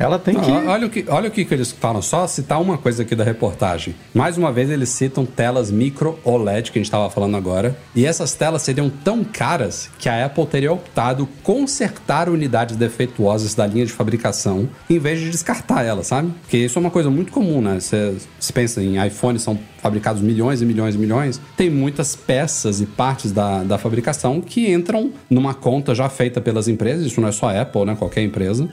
ela 0.01 0.19
tem 0.19 0.33
Não, 0.33 0.41
que 0.41 0.51
Olha 0.51 0.87
o 0.87 0.89
que, 0.89 1.05
olha 1.07 1.29
o 1.29 1.31
que, 1.31 1.45
que 1.45 1.53
eles 1.53 1.71
falam, 1.71 2.01
só 2.01 2.25
citar 2.27 2.61
uma 2.61 2.77
coisa 2.77 3.03
aqui 3.03 3.15
da 3.15 3.23
reportagem. 3.23 3.95
Mais 4.13 4.37
uma 4.37 4.51
vez, 4.51 4.69
eles 4.69 4.89
citam 4.89 5.25
telas 5.25 5.71
micro 5.71 6.19
OLED, 6.23 6.71
que 6.71 6.79
a 6.79 6.81
gente 6.81 6.87
estava 6.87 7.09
falando 7.09 7.37
agora. 7.37 7.77
E 7.95 8.05
essas 8.05 8.33
telas 8.33 8.61
seriam 8.61 8.89
tão 8.89 9.23
caras 9.23 9.89
que 9.99 10.09
a 10.09 10.25
Apple 10.25 10.45
teria 10.45 10.71
optado 10.71 11.27
consertar 11.43 12.29
unidades 12.29 12.75
defeituosas 12.75 13.53
da 13.53 13.65
linha 13.65 13.85
de 13.85 13.91
fabricação 13.91 14.69
em 14.89 14.99
vez 14.99 15.19
de 15.19 15.29
descartar 15.29 15.83
elas, 15.83 16.07
sabe? 16.07 16.31
Porque 16.41 16.57
isso 16.57 16.77
é 16.77 16.81
uma 16.81 16.91
coisa 16.91 17.09
muito 17.09 17.31
comum, 17.31 17.61
né? 17.61 17.79
Você, 17.79 18.15
pensa 18.53 18.81
em 18.83 19.05
iPhones 19.05 19.41
são 19.41 19.57
fabricados 19.81 20.21
milhões 20.21 20.61
e 20.61 20.65
milhões 20.65 20.95
e 20.95 20.97
milhões, 20.97 21.41
tem 21.57 21.69
muitas 21.69 22.15
peças 22.15 22.81
e 22.81 22.85
partes 22.85 23.31
da, 23.31 23.63
da 23.63 23.77
fabricação 23.77 24.41
que 24.41 24.71
entram 24.71 25.11
numa 25.29 25.53
conta 25.53 25.95
já 25.95 26.07
feita 26.09 26.39
pelas 26.39 26.67
empresas, 26.67 27.05
isso 27.05 27.19
não 27.19 27.27
é 27.27 27.31
só 27.31 27.49
a 27.49 27.61
Apple, 27.61 27.85
né? 27.85 27.95
Qualquer 27.95 28.21
empresa. 28.21 28.69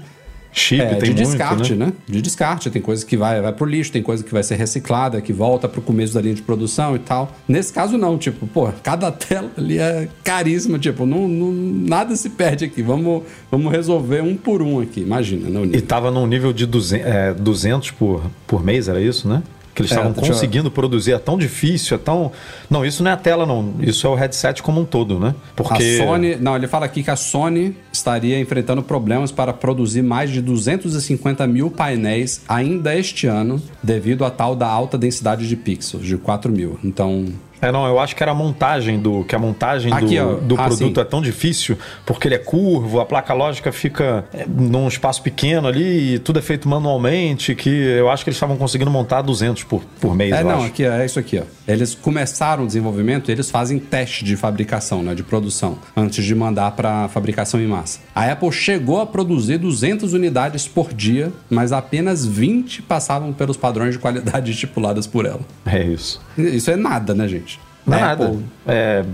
Chip, 0.52 0.80
É, 0.82 0.94
tem 0.96 1.14
de 1.14 1.22
muito, 1.22 1.28
descarte, 1.36 1.74
né? 1.74 1.86
né? 1.86 1.92
De 2.06 2.20
descarte. 2.22 2.70
Tem 2.70 2.80
coisa 2.82 3.04
que 3.04 3.16
vai, 3.16 3.40
vai 3.40 3.52
pro 3.52 3.66
lixo, 3.66 3.92
tem 3.92 4.02
coisa 4.02 4.22
que 4.24 4.32
vai 4.32 4.42
ser 4.42 4.56
reciclada, 4.56 5.20
que 5.20 5.32
volta 5.32 5.68
pro 5.68 5.80
começo 5.80 6.14
da 6.14 6.20
linha 6.20 6.34
de 6.34 6.42
produção 6.42 6.96
e 6.96 6.98
tal. 6.98 7.32
Nesse 7.46 7.72
caso, 7.72 7.96
não. 7.98 8.16
Tipo, 8.18 8.46
pô, 8.46 8.68
cada 8.82 9.10
tela 9.12 9.50
ali 9.56 9.78
é 9.78 10.08
caríssima. 10.24 10.78
Tipo, 10.78 11.06
não, 11.06 11.28
não- 11.28 11.52
nada 11.52 12.14
se 12.16 12.30
perde 12.30 12.64
aqui. 12.64 12.82
Vamos, 12.82 13.22
vamos 13.50 13.70
resolver 13.72 14.22
um 14.22 14.36
por 14.36 14.62
um 14.62 14.80
aqui. 14.80 15.00
Imagina, 15.00 15.48
né? 15.48 15.60
o 15.60 15.64
E 15.76 15.80
tava 15.80 16.10
num 16.10 16.26
nível 16.26 16.52
de 16.52 16.66
200, 16.66 17.06
é, 17.06 17.34
200 17.34 17.90
por, 17.92 18.22
por 18.46 18.64
mês, 18.64 18.88
era 18.88 19.00
isso, 19.00 19.28
né? 19.28 19.42
Que 19.78 19.82
eles 19.82 19.92
É, 19.92 19.94
estavam 19.94 20.12
eu- 20.16 20.28
conseguindo 20.28 20.70
produzir. 20.70 21.12
É 21.12 21.18
tão 21.18 21.38
difícil, 21.38 21.94
é 21.94 21.98
tão. 21.98 22.32
Não, 22.68 22.84
isso 22.84 23.02
não 23.02 23.10
é 23.12 23.14
a 23.14 23.16
tela, 23.16 23.46
não. 23.46 23.74
Isso 23.80 24.06
é 24.06 24.10
o 24.10 24.14
headset 24.16 24.60
como 24.62 24.80
um 24.80 24.84
todo, 24.84 25.20
né? 25.20 25.34
Porque. 25.54 26.00
A 26.00 26.04
Sony, 26.04 26.34
não, 26.36 26.56
ele 26.56 26.66
fala 26.66 26.84
aqui 26.86 27.02
que 27.04 27.10
a 27.10 27.16
Sony 27.16 27.76
estaria 27.92 28.40
enfrentando 28.40 28.82
problemas 28.82 29.30
para 29.30 29.52
produzir 29.52 30.02
mais 30.02 30.30
de 30.30 30.40
250 30.42 31.46
mil 31.46 31.70
painéis 31.70 32.40
ainda 32.48 32.94
este 32.96 33.26
ano, 33.28 33.62
devido 33.82 34.24
à 34.24 34.30
tal 34.30 34.56
da 34.56 34.66
alta 34.66 34.98
densidade 34.98 35.46
de 35.48 35.54
pixels, 35.56 36.04
de 36.04 36.16
4 36.16 36.50
mil. 36.50 36.78
Então, 36.82 37.26
É, 37.60 37.72
não, 37.72 37.86
eu 37.86 37.98
acho 37.98 38.14
que 38.14 38.22
era 38.22 38.32
a 38.32 38.34
montagem 38.34 38.98
do. 38.98 39.24
Que 39.24 39.34
a 39.34 39.38
montagem 39.38 39.92
Aqui, 39.92 40.18
do, 40.18 40.40
do 40.40 40.54
Ah, 40.60 40.64
produto 40.64 40.94
sim. 40.94 41.00
é 41.00 41.04
tão 41.04 41.20
difícil, 41.20 41.76
porque 42.06 42.28
ele 42.28 42.34
é 42.34 42.38
curvo, 42.38 43.00
a 43.00 43.06
placa 43.06 43.32
lógica 43.34 43.72
fica 43.72 44.24
é, 44.32 44.44
num 44.46 44.86
espaço 44.88 45.22
pequeno 45.22 45.66
ali, 45.68 46.14
e 46.14 46.18
tudo 46.18 46.38
é 46.38 46.42
feito 46.42 46.68
manualmente, 46.68 47.54
que 47.54 47.68
eu 47.68 48.10
acho 48.10 48.24
que 48.24 48.30
eles 48.30 48.36
estavam 48.36 48.56
conseguindo 48.56 48.90
montar 48.90 49.22
200 49.22 49.64
por, 49.64 49.82
por 50.00 50.14
mês, 50.14 50.32
É, 50.32 50.42
não, 50.42 50.58
acho. 50.58 50.66
aqui 50.66 50.84
é 50.84 51.04
isso 51.04 51.18
aqui, 51.18 51.38
ó. 51.38 51.42
Eles 51.66 51.94
começaram 51.94 52.64
o 52.64 52.66
desenvolvimento, 52.66 53.30
eles 53.30 53.50
fazem 53.50 53.78
teste 53.78 54.24
de 54.24 54.36
fabricação, 54.36 55.02
né, 55.02 55.14
de 55.14 55.22
produção, 55.22 55.78
antes 55.96 56.24
de 56.24 56.34
mandar 56.34 56.70
para 56.72 57.08
fabricação 57.08 57.60
em 57.60 57.66
massa. 57.66 58.00
A 58.14 58.30
Apple 58.30 58.52
chegou 58.52 59.00
a 59.00 59.06
produzir 59.06 59.58
200 59.58 60.12
unidades 60.12 60.66
por 60.66 60.92
dia, 60.92 61.32
mas 61.50 61.72
apenas 61.72 62.24
20 62.26 62.82
passavam 62.82 63.32
pelos 63.32 63.56
padrões 63.56 63.92
de 63.94 63.98
qualidade 63.98 64.50
estipuladas 64.52 65.06
por 65.06 65.26
ela. 65.26 65.40
É 65.66 65.82
isso. 65.82 66.20
Isso 66.36 66.70
é 66.70 66.76
nada, 66.76 67.14
né, 67.14 67.26
gente? 67.28 67.47
Não 67.88 67.96
é 67.98 68.02
A 68.02 68.06
nada. 68.06 68.24
Apple- 68.26 68.44
É, 68.66 69.04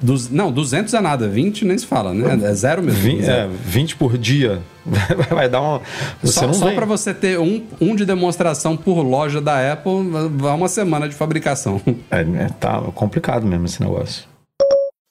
Duz- 0.00 0.30
não, 0.30 0.52
200 0.52 0.94
é 0.94 1.00
nada, 1.00 1.26
20 1.28 1.64
nem 1.64 1.76
se 1.76 1.84
fala, 1.86 2.14
né? 2.14 2.38
É 2.48 2.54
zero 2.54 2.82
mesmo. 2.84 3.00
vin- 3.00 3.20
zero. 3.20 3.50
é, 3.50 3.56
20 3.64 3.96
por 3.96 4.16
dia. 4.16 4.60
Vai 5.28 5.48
dar 5.48 5.60
uma. 5.60 5.80
Você 6.22 6.32
Só, 6.34 6.46
não 6.46 6.54
só 6.54 6.70
para 6.70 6.86
você 6.86 7.12
ter 7.12 7.38
um, 7.40 7.64
um 7.80 7.96
de 7.96 8.04
demonstração 8.06 8.76
por 8.76 9.02
loja 9.02 9.40
da 9.40 9.72
Apple, 9.72 10.08
vai 10.36 10.54
uma 10.54 10.68
semana 10.68 11.08
de 11.08 11.16
fabricação. 11.16 11.80
É, 12.10 12.20
é, 12.20 12.48
tá 12.60 12.80
complicado 12.94 13.44
mesmo 13.44 13.66
esse 13.66 13.80
negócio. 13.82 14.22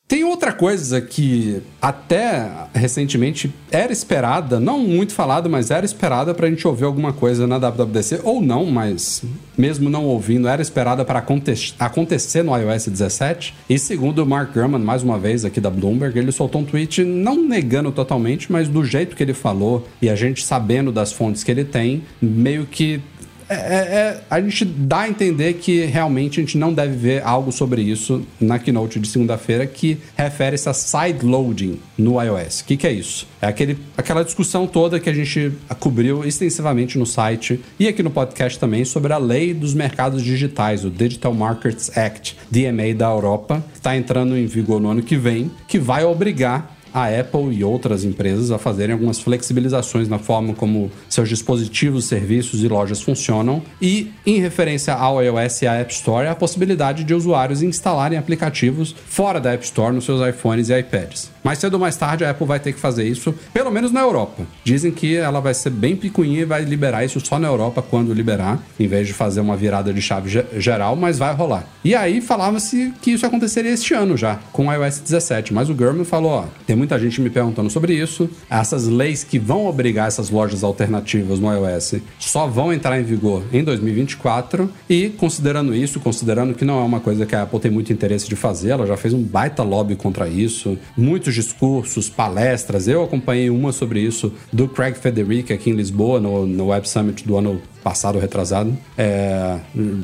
Tem 0.08 0.24
outra 0.24 0.54
coisa 0.54 1.02
que 1.02 1.64
até 1.82 2.48
recentemente 2.76 3.52
era 3.72 3.92
esperada, 3.92 4.60
não 4.60 4.78
muito 4.80 5.14
falada, 5.14 5.50
mas 5.50 5.72
era 5.72 5.84
esperada 5.84 6.32
pra 6.32 6.48
gente 6.48 6.68
ouvir 6.68 6.84
alguma 6.84 7.12
coisa 7.12 7.48
na 7.48 7.58
WWDC, 7.58 8.22
ou 8.24 8.40
não, 8.40 8.66
mas 8.68 9.24
mesmo 9.58 9.90
não 9.90 10.06
ouvindo, 10.06 10.48
era 10.48 10.62
esperada 10.62 11.04
para 11.04 11.20
aconte- 11.20 11.74
acontecer 11.80 12.44
no 12.44 12.56
iOS 12.56 12.88
17. 12.88 13.56
E 13.68 13.80
segundo 13.80 14.20
o 14.20 14.26
Mark 14.28 14.54
Gurman, 14.54 14.80
mais 14.80 15.02
uma 15.02 15.18
vez 15.18 15.44
aqui 15.44 15.60
da 15.60 15.72
Bloomberg, 15.72 16.20
ele 16.20 16.32
soltou 16.32 16.62
um 16.62 16.66
tweet 16.66 17.04
não 17.04 17.44
negando 17.44 17.92
totalmente, 17.92 18.52
mas 18.52 18.68
do 18.68 18.86
jeito 18.86 19.16
que 19.16 19.24
ele 19.24 19.34
falou 19.34 19.88
e 20.00 20.08
a 20.08 20.16
gente 20.16 20.44
sabendo 20.46 20.92
das 20.92 21.12
fontes 21.12 21.44
que 21.44 21.50
ele 21.50 21.64
tem, 21.66 22.04
meio 22.22 22.68
que 22.68 23.02
é, 23.50 23.56
é- 23.56 23.58
é- 23.58 24.22
a 24.30 24.42
gente 24.42 24.66
dá 24.66 25.02
a 25.02 25.10
entender 25.10 25.54
que 25.54 25.86
realmente 25.86 26.40
a 26.40 26.44
gente 26.44 26.58
não 26.58 26.74
deve 26.74 26.96
ver 26.96 27.24
algo 27.24 27.52
sobre 27.52 27.82
isso 27.82 28.26
na 28.40 28.58
keynote 28.60 29.00
de 29.00 29.08
segunda-feira 29.08 29.66
que 29.68 29.98
refere-se 30.18 30.68
a 30.68 30.74
sideloading 30.74 31.80
no 31.98 32.22
iOS. 32.22 32.62
O 32.62 32.66
que, 32.66 32.78
que 32.78 32.88
é 32.88 32.92
isso? 32.92 33.28
É 33.42 33.48
aquele, 33.48 33.78
aquela 33.98 34.24
discussão 34.24 34.66
toda 34.68 35.00
que 35.00 35.10
a 35.10 35.14
gente 35.14 35.52
cobriu 35.80 36.26
extensivamente 36.26 36.98
no 36.98 37.06
site 37.06 37.60
e 37.80 37.88
aqui 37.88 38.02
no 38.02 38.10
podcast 38.10 38.58
também 38.60 38.84
sobre 38.84 39.14
a 39.14 39.18
lei 39.18 39.54
dos 39.54 39.74
mercados 39.74 40.24
digitais, 40.24 40.84
o 40.84 40.90
Digital 40.90 41.34
Markets 41.34 41.96
Act, 41.98 42.38
DMA 42.50 42.94
da 42.96 43.10
Europa, 43.10 43.64
que 43.72 43.78
está 43.78 43.96
entrando 43.96 44.38
em 44.38 44.46
vigor 44.46 44.82
no 44.82 44.90
ano 44.90 45.02
que 45.04 45.18
vem, 45.18 45.52
que 45.68 45.78
vai 45.78 46.04
obrigar 46.04 46.75
a 46.96 47.08
Apple 47.20 47.54
e 47.54 47.62
outras 47.62 48.06
empresas 48.06 48.52
a 48.52 48.58
fazerem 48.58 48.94
algumas 48.94 49.20
flexibilizações 49.20 50.08
na 50.08 50.18
forma 50.18 50.54
como 50.54 50.90
seus 51.10 51.28
dispositivos, 51.28 52.06
serviços 52.06 52.64
e 52.64 52.68
lojas 52.70 53.02
funcionam 53.02 53.62
e, 53.82 54.12
em 54.26 54.40
referência 54.40 54.94
ao 54.94 55.22
iOS 55.22 55.62
e 55.64 55.68
à 55.68 55.74
App 55.74 55.92
Store, 55.94 56.28
a 56.28 56.34
possibilidade 56.36 57.04
de 57.04 57.14
usuários 57.14 57.62
instalarem 57.62 58.18
aplicativos 58.18 58.96
fora 59.08 59.42
da 59.42 59.52
App 59.52 59.66
Store 59.66 59.94
nos 59.94 60.06
seus 60.06 60.26
iPhones 60.26 60.70
e 60.70 60.80
iPads. 60.80 61.30
Mais 61.44 61.60
cedo 61.60 61.74
ou 61.76 61.80
mais 61.80 61.98
tarde 61.98 62.24
a 62.24 62.30
Apple 62.32 62.48
vai 62.48 62.60
ter 62.60 62.72
que 62.74 62.80
fazer 62.80 63.04
isso, 63.04 63.36
pelo 63.54 63.70
menos 63.70 63.92
na 63.92 64.00
Europa. 64.00 64.44
Dizem 64.64 64.92
que 64.92 65.16
ela 65.16 65.42
vai 65.42 65.54
ser 65.54 65.70
bem 65.72 65.96
picuinha 65.98 66.40
e 66.42 66.46
vai 66.46 66.64
liberar 66.64 67.04
isso 67.04 67.20
só 67.24 67.38
na 67.38 67.48
Europa 67.48 67.82
quando 67.84 68.14
liberar, 68.14 68.58
em 68.80 68.88
vez 68.88 69.06
de 69.06 69.14
fazer 69.14 69.42
uma 69.42 69.58
virada 69.58 69.94
de 69.94 70.02
chave 70.02 70.30
ge- 70.30 70.46
geral, 70.58 70.96
mas 70.96 71.20
vai 71.20 71.34
rolar. 71.36 71.68
E 71.84 71.94
aí 71.94 72.22
falava-se 72.22 72.94
que 73.02 73.12
isso 73.12 73.26
aconteceria 73.26 73.72
este 73.72 73.94
ano 73.94 74.16
já, 74.18 74.40
com 74.54 74.68
o 74.68 74.74
iOS 74.74 75.00
17, 75.00 75.54
mas 75.54 75.70
o 75.70 75.76
Gurman 75.76 76.06
falou, 76.06 76.32
ó, 76.32 76.46
tem 76.66 76.76
muita 76.86 77.00
gente 77.00 77.20
me 77.20 77.32
perguntando 77.32 77.68
sobre 77.72 77.96
isso, 77.96 78.30
essas 78.48 78.88
leis 78.88 79.24
que 79.24 79.40
vão 79.40 79.66
obrigar 79.66 80.08
essas 80.08 80.30
lojas 80.30 80.64
alternativas 80.64 81.40
no 81.40 81.52
iOS 81.52 81.96
só 82.20 82.46
vão 82.46 82.72
entrar 82.72 83.00
em 83.00 83.04
vigor 83.04 83.44
em 83.52 83.64
2024 83.64 84.70
e 84.88 85.10
considerando 85.10 85.74
isso, 85.74 86.00
considerando 86.00 86.54
que 86.54 86.64
não 86.64 86.80
é 86.80 86.84
uma 86.84 87.00
coisa 87.00 87.26
que 87.26 87.36
a 87.36 87.42
Apple 87.42 87.60
tem 87.60 87.72
muito 87.72 87.92
interesse 87.92 88.30
de 88.30 88.36
fazer, 88.36 88.70
ela 88.70 88.86
já 88.86 88.96
fez 88.96 89.16
um 89.16 89.24
baita 89.24 89.64
lobby 89.64 89.96
contra 89.96 90.28
isso, 90.28 90.78
muitos 90.96 91.34
discursos, 91.34 92.08
palestras, 92.08 92.88
eu 92.88 93.04
acompanhei 93.04 93.50
uma 93.50 93.72
sobre 93.72 94.00
isso 94.00 94.32
do 94.54 94.68
Craig 94.68 94.96
Federici 94.96 95.54
aqui 95.54 95.72
em 95.72 95.74
Lisboa, 95.74 96.20
no, 96.20 96.46
no 96.46 96.68
Web 96.68 96.88
Summit 96.88 97.26
do 97.26 97.36
ano 97.36 97.60
passado, 97.86 98.18
retrasado. 98.18 98.76
É, 98.98 99.60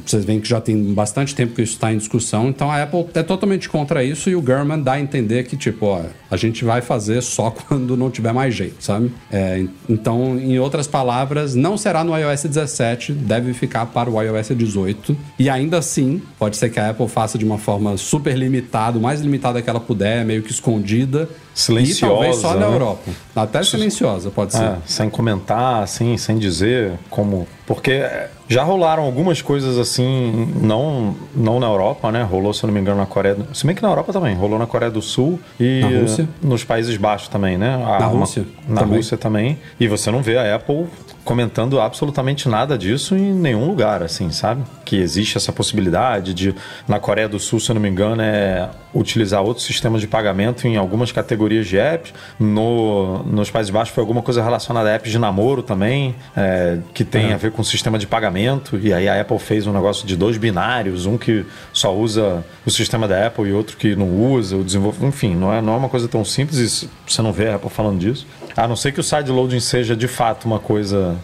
vocês 0.05 0.23
veem 0.23 0.39
que 0.39 0.47
já 0.47 0.61
tem 0.61 0.93
bastante 0.93 1.33
tempo 1.33 1.55
que 1.55 1.63
isso 1.63 1.73
está 1.73 1.91
em 1.91 1.97
discussão, 1.97 2.47
então 2.47 2.69
a 2.69 2.83
Apple 2.83 3.07
é 3.15 3.23
totalmente 3.23 3.67
contra 3.67 4.03
isso 4.03 4.29
e 4.29 4.35
o 4.35 4.41
Gurman 4.41 4.79
dá 4.79 4.93
a 4.93 4.99
entender 4.99 5.45
que, 5.45 5.57
tipo, 5.57 5.87
ó, 5.87 6.03
a 6.29 6.37
gente 6.37 6.63
vai 6.63 6.79
fazer 6.79 7.23
só 7.23 7.49
quando 7.67 7.97
não 7.97 8.11
tiver 8.11 8.31
mais 8.33 8.53
jeito, 8.53 8.83
sabe? 8.83 9.11
É, 9.31 9.65
então, 9.89 10.37
em 10.37 10.59
outras 10.59 10.85
palavras, 10.85 11.55
não 11.55 11.75
será 11.75 12.03
no 12.03 12.15
iOS 12.15 12.43
17, 12.43 13.13
deve 13.13 13.51
ficar 13.55 13.87
para 13.87 14.11
o 14.11 14.21
iOS 14.21 14.49
18. 14.49 15.17
E 15.39 15.49
ainda 15.49 15.79
assim, 15.79 16.21
pode 16.37 16.57
ser 16.57 16.69
que 16.69 16.79
a 16.79 16.91
Apple 16.91 17.07
faça 17.07 17.35
de 17.35 17.43
uma 17.43 17.57
forma 17.57 17.97
super 17.97 18.37
limitada, 18.37 18.99
o 18.99 19.01
mais 19.01 19.21
limitada 19.21 19.59
que 19.59 19.67
ela 19.67 19.79
puder, 19.79 20.23
meio 20.23 20.43
que 20.43 20.51
escondida. 20.51 21.27
Silenciosa, 21.53 22.05
E 22.05 22.09
talvez 22.09 22.35
só 22.37 22.53
na 22.53 22.67
né? 22.67 22.75
Europa. 22.75 23.11
Até 23.35 23.63
silenciosa, 23.63 24.29
pode 24.29 24.53
ser. 24.53 24.63
É, 24.63 24.77
sem 24.85 25.09
comentar, 25.09 25.83
assim, 25.83 26.15
sem 26.17 26.37
dizer 26.37 26.93
como. 27.09 27.47
Porque 27.65 28.05
já 28.51 28.63
rolaram 28.63 29.03
algumas 29.03 29.41
coisas 29.41 29.77
assim, 29.77 30.51
não, 30.61 31.15
não 31.35 31.59
na 31.59 31.67
Europa, 31.67 32.11
né? 32.11 32.21
Rolou, 32.23 32.53
se 32.53 32.63
eu 32.63 32.67
não 32.67 32.73
me 32.73 32.79
engano, 32.81 32.97
na 32.99 33.05
Coreia 33.05 33.35
do 33.35 33.55
Se 33.55 33.65
bem 33.65 33.75
que 33.75 33.81
na 33.81 33.89
Europa 33.89 34.11
também, 34.13 34.35
rolou 34.35 34.59
na 34.59 34.65
Coreia 34.67 34.91
do 34.91 35.01
Sul 35.01 35.39
e 35.59 35.81
Na 35.81 35.99
Rússia. 36.01 36.27
nos 36.41 36.63
Países 36.63 36.97
Baixos 36.97 37.27
também, 37.27 37.57
né? 37.57 37.75
A- 37.85 37.99
Na 37.99 38.05
Rússia 38.07 38.45
Na 38.67 38.81
também. 38.81 38.97
Rússia 38.97 39.17
também. 39.17 39.57
E 39.79 39.87
você 39.87 40.11
não 40.11 40.21
vê 40.21 40.37
a 40.37 40.55
Apple 40.55 40.85
comentando 41.23 41.79
absolutamente 41.79 42.49
nada 42.49 42.75
disso 42.77 43.15
em 43.15 43.31
nenhum 43.31 43.67
lugar, 43.67 44.01
assim, 44.01 44.31
sabe? 44.31 44.63
Que 44.83 44.95
existe 44.97 45.37
essa 45.37 45.51
possibilidade 45.53 46.33
de, 46.33 46.53
na 46.87 46.99
Coreia 46.99 47.29
do 47.29 47.39
Sul, 47.39 47.59
se 47.59 47.69
eu 47.69 47.75
não 47.75 47.81
me 47.81 47.87
engano, 47.89 48.21
é 48.23 48.67
utilizar 48.93 49.41
outros 49.41 49.65
sistemas 49.65 50.01
de 50.01 50.07
pagamento 50.07 50.67
em 50.67 50.75
algumas 50.77 51.11
categorias 51.11 51.67
de 51.67 51.77
apps. 51.77 52.11
No, 52.39 53.19
nos 53.23 53.51
Países 53.51 53.69
Baixos 53.69 53.93
foi 53.93 54.01
alguma 54.01 54.21
coisa 54.23 54.43
relacionada 54.43 54.89
a 54.89 54.93
apps 54.93 55.11
de 55.11 55.19
namoro 55.19 55.61
também, 55.61 56.15
é, 56.35 56.79
que 56.93 57.05
tem 57.05 57.31
a 57.33 57.37
ver 57.37 57.51
com 57.51 57.63
sistema 57.63 57.97
de 57.99 58.07
pagamento 58.07 58.40
e 58.81 58.93
aí 58.93 59.07
a 59.07 59.21
Apple 59.21 59.39
fez 59.39 59.67
um 59.67 59.73
negócio 59.73 60.05
de 60.05 60.15
dois 60.15 60.37
binários, 60.37 61.05
um 61.05 61.17
que 61.17 61.45
só 61.73 61.95
usa 61.95 62.43
o 62.65 62.71
sistema 62.71 63.07
da 63.07 63.27
Apple 63.27 63.49
e 63.49 63.53
outro 63.53 63.77
que 63.77 63.95
não 63.95 64.09
usa, 64.33 64.55
o 64.57 64.63
desenvolve... 64.63 65.05
enfim, 65.05 65.35
não 65.35 65.53
é, 65.53 65.61
não 65.61 65.73
é 65.73 65.77
uma 65.77 65.89
coisa 65.89 66.07
tão 66.07 66.23
simples, 66.25 66.83
e 66.83 66.89
você 67.07 67.21
não 67.21 67.31
vê 67.31 67.49
a 67.49 67.55
Apple 67.55 67.69
falando 67.69 67.99
disso. 67.99 68.25
A 68.55 68.67
não 68.67 68.75
ser 68.75 68.91
que 68.91 68.99
o 68.99 69.03
sideloading 69.03 69.59
seja 69.59 69.95
de 69.95 70.07
fato 70.07 70.45
uma 70.45 70.59
coisa. 70.59 71.15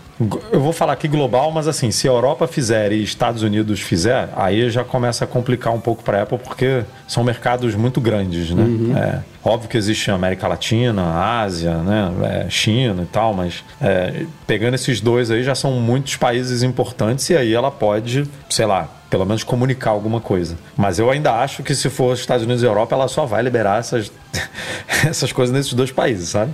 Eu 0.52 0.60
vou 0.60 0.74
falar 0.74 0.94
aqui 0.94 1.08
global, 1.08 1.52
mas 1.52 1.68
assim, 1.68 1.92
se 1.92 2.08
a 2.08 2.12
Europa 2.12 2.48
fizer 2.48 2.92
e 2.92 3.04
Estados 3.04 3.44
Unidos 3.44 3.80
fizer, 3.80 4.30
aí 4.36 4.70
já 4.70 4.84
começa 4.84 5.26
a 5.26 5.28
complicar 5.28 5.74
um 5.74 5.80
pouco 5.80 6.04
para 6.04 6.20
a 6.20 6.22
Apple, 6.24 6.40
porque 6.40 6.84
são 7.08 7.24
mercados 7.24 7.76
muito 7.76 8.02
grandes, 8.02 8.50
né? 8.50 8.64
Uhum. 8.64 8.98
É, 8.98 9.22
óbvio 9.44 9.70
que 9.70 9.78
existe 9.78 10.10
América 10.10 10.48
Latina, 10.48 11.04
Ásia, 11.42 11.76
né? 11.78 12.12
É, 12.24 12.50
China 12.50 13.04
e 13.04 13.06
tal, 13.06 13.34
mas 13.34 13.64
é, 13.80 14.26
pegando 14.48 14.74
esses 14.74 15.00
dois 15.00 15.30
aí 15.30 15.44
já 15.44 15.54
são 15.54 15.74
muitos 15.74 16.16
países 16.16 16.64
importantes 16.64 17.30
e 17.30 17.38
aí 17.38 17.54
ela 17.54 17.70
pode, 17.70 18.28
sei 18.50 18.66
lá, 18.66 18.90
pelo 19.10 19.26
menos 19.26 19.44
comunicar 19.44 19.92
alguma 19.92 20.20
coisa. 20.20 20.58
Mas 20.76 21.00
eu 21.00 21.10
ainda 21.10 21.34
acho 21.34 21.64
que 21.64 21.74
se 21.74 21.90
for 21.90 22.14
Estados 22.14 22.46
Unidos 22.46 22.64
e 22.64 22.66
Europa, 22.66 22.96
ela 22.96 23.08
só 23.08 23.26
vai 23.26 23.42
liberar 23.42 23.80
essas, 23.80 24.12
essas 25.06 25.32
coisas 25.32 25.56
nesses 25.56 25.74
dois 25.74 25.92
países, 25.92 26.30
sabe? 26.30 26.54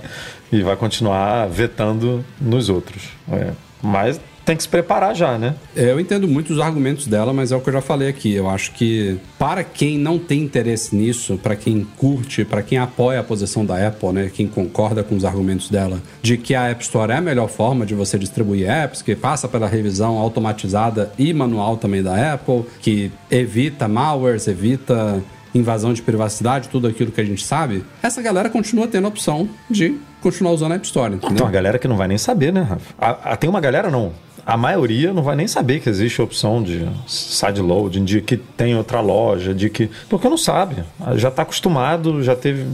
E 0.52 0.62
vai 0.62 0.76
continuar 0.76 1.48
vetando 1.48 2.24
nos 2.40 2.68
outros. 2.68 3.10
É. 3.30 3.50
Mas 3.82 4.20
tem 4.44 4.56
que 4.56 4.62
se 4.62 4.68
preparar 4.68 5.14
já, 5.14 5.38
né? 5.38 5.54
É, 5.74 5.90
eu 5.90 5.98
entendo 5.98 6.28
muito 6.28 6.52
os 6.52 6.60
argumentos 6.60 7.06
dela, 7.06 7.32
mas 7.32 7.50
é 7.50 7.56
o 7.56 7.60
que 7.60 7.68
eu 7.68 7.72
já 7.72 7.80
falei 7.80 8.08
aqui. 8.08 8.32
Eu 8.32 8.48
acho 8.48 8.72
que 8.72 9.18
para 9.38 9.64
quem 9.64 9.98
não 9.98 10.18
tem 10.18 10.42
interesse 10.42 10.94
nisso, 10.94 11.38
para 11.42 11.56
quem 11.56 11.86
curte, 11.96 12.44
para 12.44 12.62
quem 12.62 12.78
apoia 12.78 13.20
a 13.20 13.24
posição 13.24 13.64
da 13.64 13.86
Apple, 13.86 14.12
né, 14.12 14.30
quem 14.32 14.46
concorda 14.46 15.02
com 15.02 15.16
os 15.16 15.24
argumentos 15.24 15.70
dela, 15.70 16.00
de 16.20 16.36
que 16.36 16.54
a 16.54 16.68
App 16.68 16.82
Store 16.82 17.12
é 17.12 17.16
a 17.16 17.20
melhor 17.20 17.48
forma 17.48 17.86
de 17.86 17.94
você 17.94 18.18
distribuir 18.18 18.68
apps, 18.68 19.00
que 19.00 19.16
passa 19.16 19.48
pela 19.48 19.66
revisão 19.66 20.18
automatizada 20.18 21.12
e 21.18 21.32
manual 21.32 21.76
também 21.76 22.02
da 22.02 22.34
Apple, 22.34 22.64
que 22.80 23.10
evita 23.30 23.88
malwares, 23.88 24.46
evita 24.46 25.22
invasão 25.54 25.92
de 25.92 26.02
privacidade, 26.02 26.68
tudo 26.68 26.88
aquilo 26.88 27.12
que 27.12 27.20
a 27.20 27.24
gente 27.24 27.44
sabe, 27.44 27.84
essa 28.02 28.20
galera 28.20 28.50
continua 28.50 28.88
tendo 28.88 29.04
a 29.04 29.08
opção 29.08 29.48
de 29.70 29.96
continuar 30.20 30.52
usando 30.52 30.72
a 30.72 30.74
App 30.74 30.84
Store. 30.84 31.14
Entendeu? 31.14 31.36
Tem 31.36 31.46
uma 31.46 31.52
galera 31.52 31.78
que 31.78 31.86
não 31.86 31.96
vai 31.96 32.08
nem 32.08 32.18
saber, 32.18 32.52
né, 32.52 32.62
Rafa? 32.62 32.94
A, 32.98 33.32
a, 33.32 33.36
tem 33.36 33.48
uma 33.48 33.60
galera, 33.60 33.90
não 33.90 34.12
a 34.46 34.56
maioria 34.56 35.12
não 35.12 35.22
vai 35.22 35.34
nem 35.36 35.48
saber 35.48 35.80
que 35.80 35.88
existe 35.88 36.20
a 36.20 36.24
opção 36.24 36.62
de 36.62 36.86
side 37.06 37.60
loading, 37.60 38.04
de 38.04 38.20
que 38.20 38.36
tem 38.36 38.76
outra 38.76 39.00
loja, 39.00 39.54
de 39.54 39.70
que. 39.70 39.90
Porque 40.08 40.28
não 40.28 40.36
sabe. 40.36 40.84
Já 41.14 41.28
está 41.28 41.42
acostumado, 41.42 42.22
já 42.22 42.36
teve. 42.36 42.66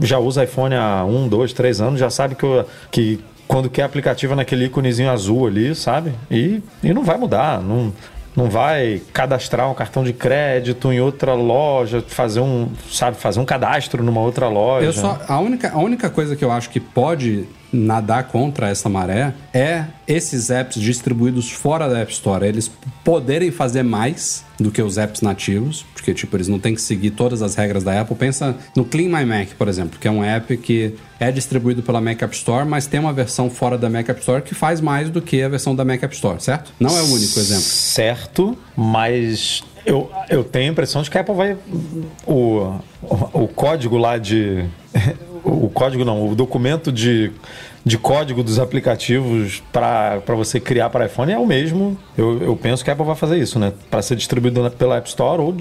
Já 0.00 0.18
usa 0.18 0.44
iPhone 0.44 0.74
há 0.74 1.04
um, 1.04 1.28
dois, 1.28 1.52
três 1.52 1.80
anos, 1.80 2.00
já 2.00 2.08
sabe 2.08 2.34
que, 2.34 2.46
que 2.90 3.20
quando 3.46 3.68
quer 3.68 3.82
aplicativo 3.82 4.32
é 4.32 4.36
naquele 4.36 4.66
íconezinho 4.66 5.10
azul 5.10 5.46
ali, 5.46 5.74
sabe? 5.74 6.12
E, 6.30 6.62
e 6.82 6.94
não 6.94 7.04
vai 7.04 7.18
mudar. 7.18 7.60
Não, 7.60 7.92
não 8.34 8.48
vai 8.48 9.02
cadastrar 9.12 9.70
um 9.70 9.74
cartão 9.74 10.02
de 10.02 10.14
crédito 10.14 10.90
em 10.90 11.00
outra 11.00 11.34
loja, 11.34 12.02
fazer 12.06 12.40
um, 12.40 12.70
sabe, 12.90 13.18
fazer 13.18 13.38
um 13.40 13.44
cadastro 13.44 14.02
numa 14.02 14.20
outra 14.20 14.48
loja. 14.48 14.86
Eu 14.86 14.92
só, 14.92 15.20
a 15.28 15.38
única, 15.38 15.70
a 15.70 15.78
única 15.78 16.08
coisa 16.08 16.34
que 16.34 16.44
eu 16.44 16.50
acho 16.50 16.70
que 16.70 16.80
pode 16.80 17.46
nadar 17.72 18.28
contra 18.28 18.68
essa 18.68 18.88
maré 18.88 19.32
é 19.52 19.86
esses 20.06 20.50
apps 20.50 20.80
distribuídos 20.80 21.50
fora 21.50 21.88
da 21.88 22.00
App 22.00 22.12
Store, 22.12 22.46
eles 22.46 22.70
poderem 23.02 23.50
fazer 23.50 23.82
mais 23.82 24.44
do 24.58 24.70
que 24.70 24.82
os 24.82 24.98
apps 24.98 25.22
nativos, 25.22 25.84
porque 25.94 26.12
tipo, 26.12 26.36
eles 26.36 26.48
não 26.48 26.58
têm 26.58 26.74
que 26.74 26.82
seguir 26.82 27.12
todas 27.12 27.42
as 27.42 27.54
regras 27.54 27.82
da 27.82 28.00
Apple. 28.00 28.14
Pensa 28.14 28.56
no 28.76 28.84
Clean 28.84 29.08
My 29.08 29.24
Mac, 29.24 29.48
por 29.56 29.68
exemplo, 29.68 29.98
que 29.98 30.06
é 30.06 30.10
um 30.10 30.22
app 30.22 30.56
que 30.58 30.94
é 31.18 31.32
distribuído 31.32 31.82
pela 31.82 32.00
Mac 32.00 32.20
App 32.20 32.34
Store, 32.34 32.66
mas 32.66 32.86
tem 32.86 33.00
uma 33.00 33.12
versão 33.12 33.48
fora 33.48 33.78
da 33.78 33.88
Mac 33.88 34.08
App 34.08 34.20
Store 34.20 34.42
que 34.42 34.54
faz 34.54 34.80
mais 34.80 35.08
do 35.08 35.22
que 35.22 35.42
a 35.42 35.48
versão 35.48 35.74
da 35.74 35.84
Mac 35.84 36.02
App 36.02 36.14
Store, 36.14 36.40
certo? 36.42 36.72
Não 36.78 36.96
é 36.96 37.02
o 37.02 37.06
único 37.06 37.38
exemplo. 37.38 37.62
Certo, 37.62 38.58
mas 38.76 39.64
eu, 39.84 40.10
eu 40.28 40.44
tenho 40.44 40.70
a 40.70 40.72
impressão 40.72 41.02
de 41.02 41.10
que 41.10 41.18
a 41.18 41.20
Apple 41.22 41.34
vai. 41.34 41.56
O, 42.26 42.78
o, 43.02 43.44
o 43.44 43.48
código 43.48 43.96
lá 43.96 44.18
de. 44.18 44.64
O 45.44 45.68
código 45.68 46.04
não, 46.04 46.28
o 46.28 46.34
documento 46.34 46.92
de 46.92 47.32
de 47.84 47.98
código 47.98 48.42
dos 48.42 48.58
aplicativos 48.60 49.62
para 49.72 50.20
você 50.28 50.60
criar 50.60 50.88
para 50.88 51.06
iPhone 51.06 51.32
é 51.32 51.38
o 51.38 51.46
mesmo. 51.46 51.98
Eu, 52.16 52.40
eu 52.42 52.56
penso 52.56 52.84
que 52.84 52.90
a 52.90 52.92
Apple 52.92 53.04
vai 53.04 53.16
fazer 53.16 53.38
isso, 53.38 53.58
né? 53.58 53.72
Para 53.90 54.00
ser 54.02 54.14
distribuído 54.14 54.70
pela 54.70 54.96
App 54.96 55.08
Store 55.08 55.42
ou, 55.42 55.56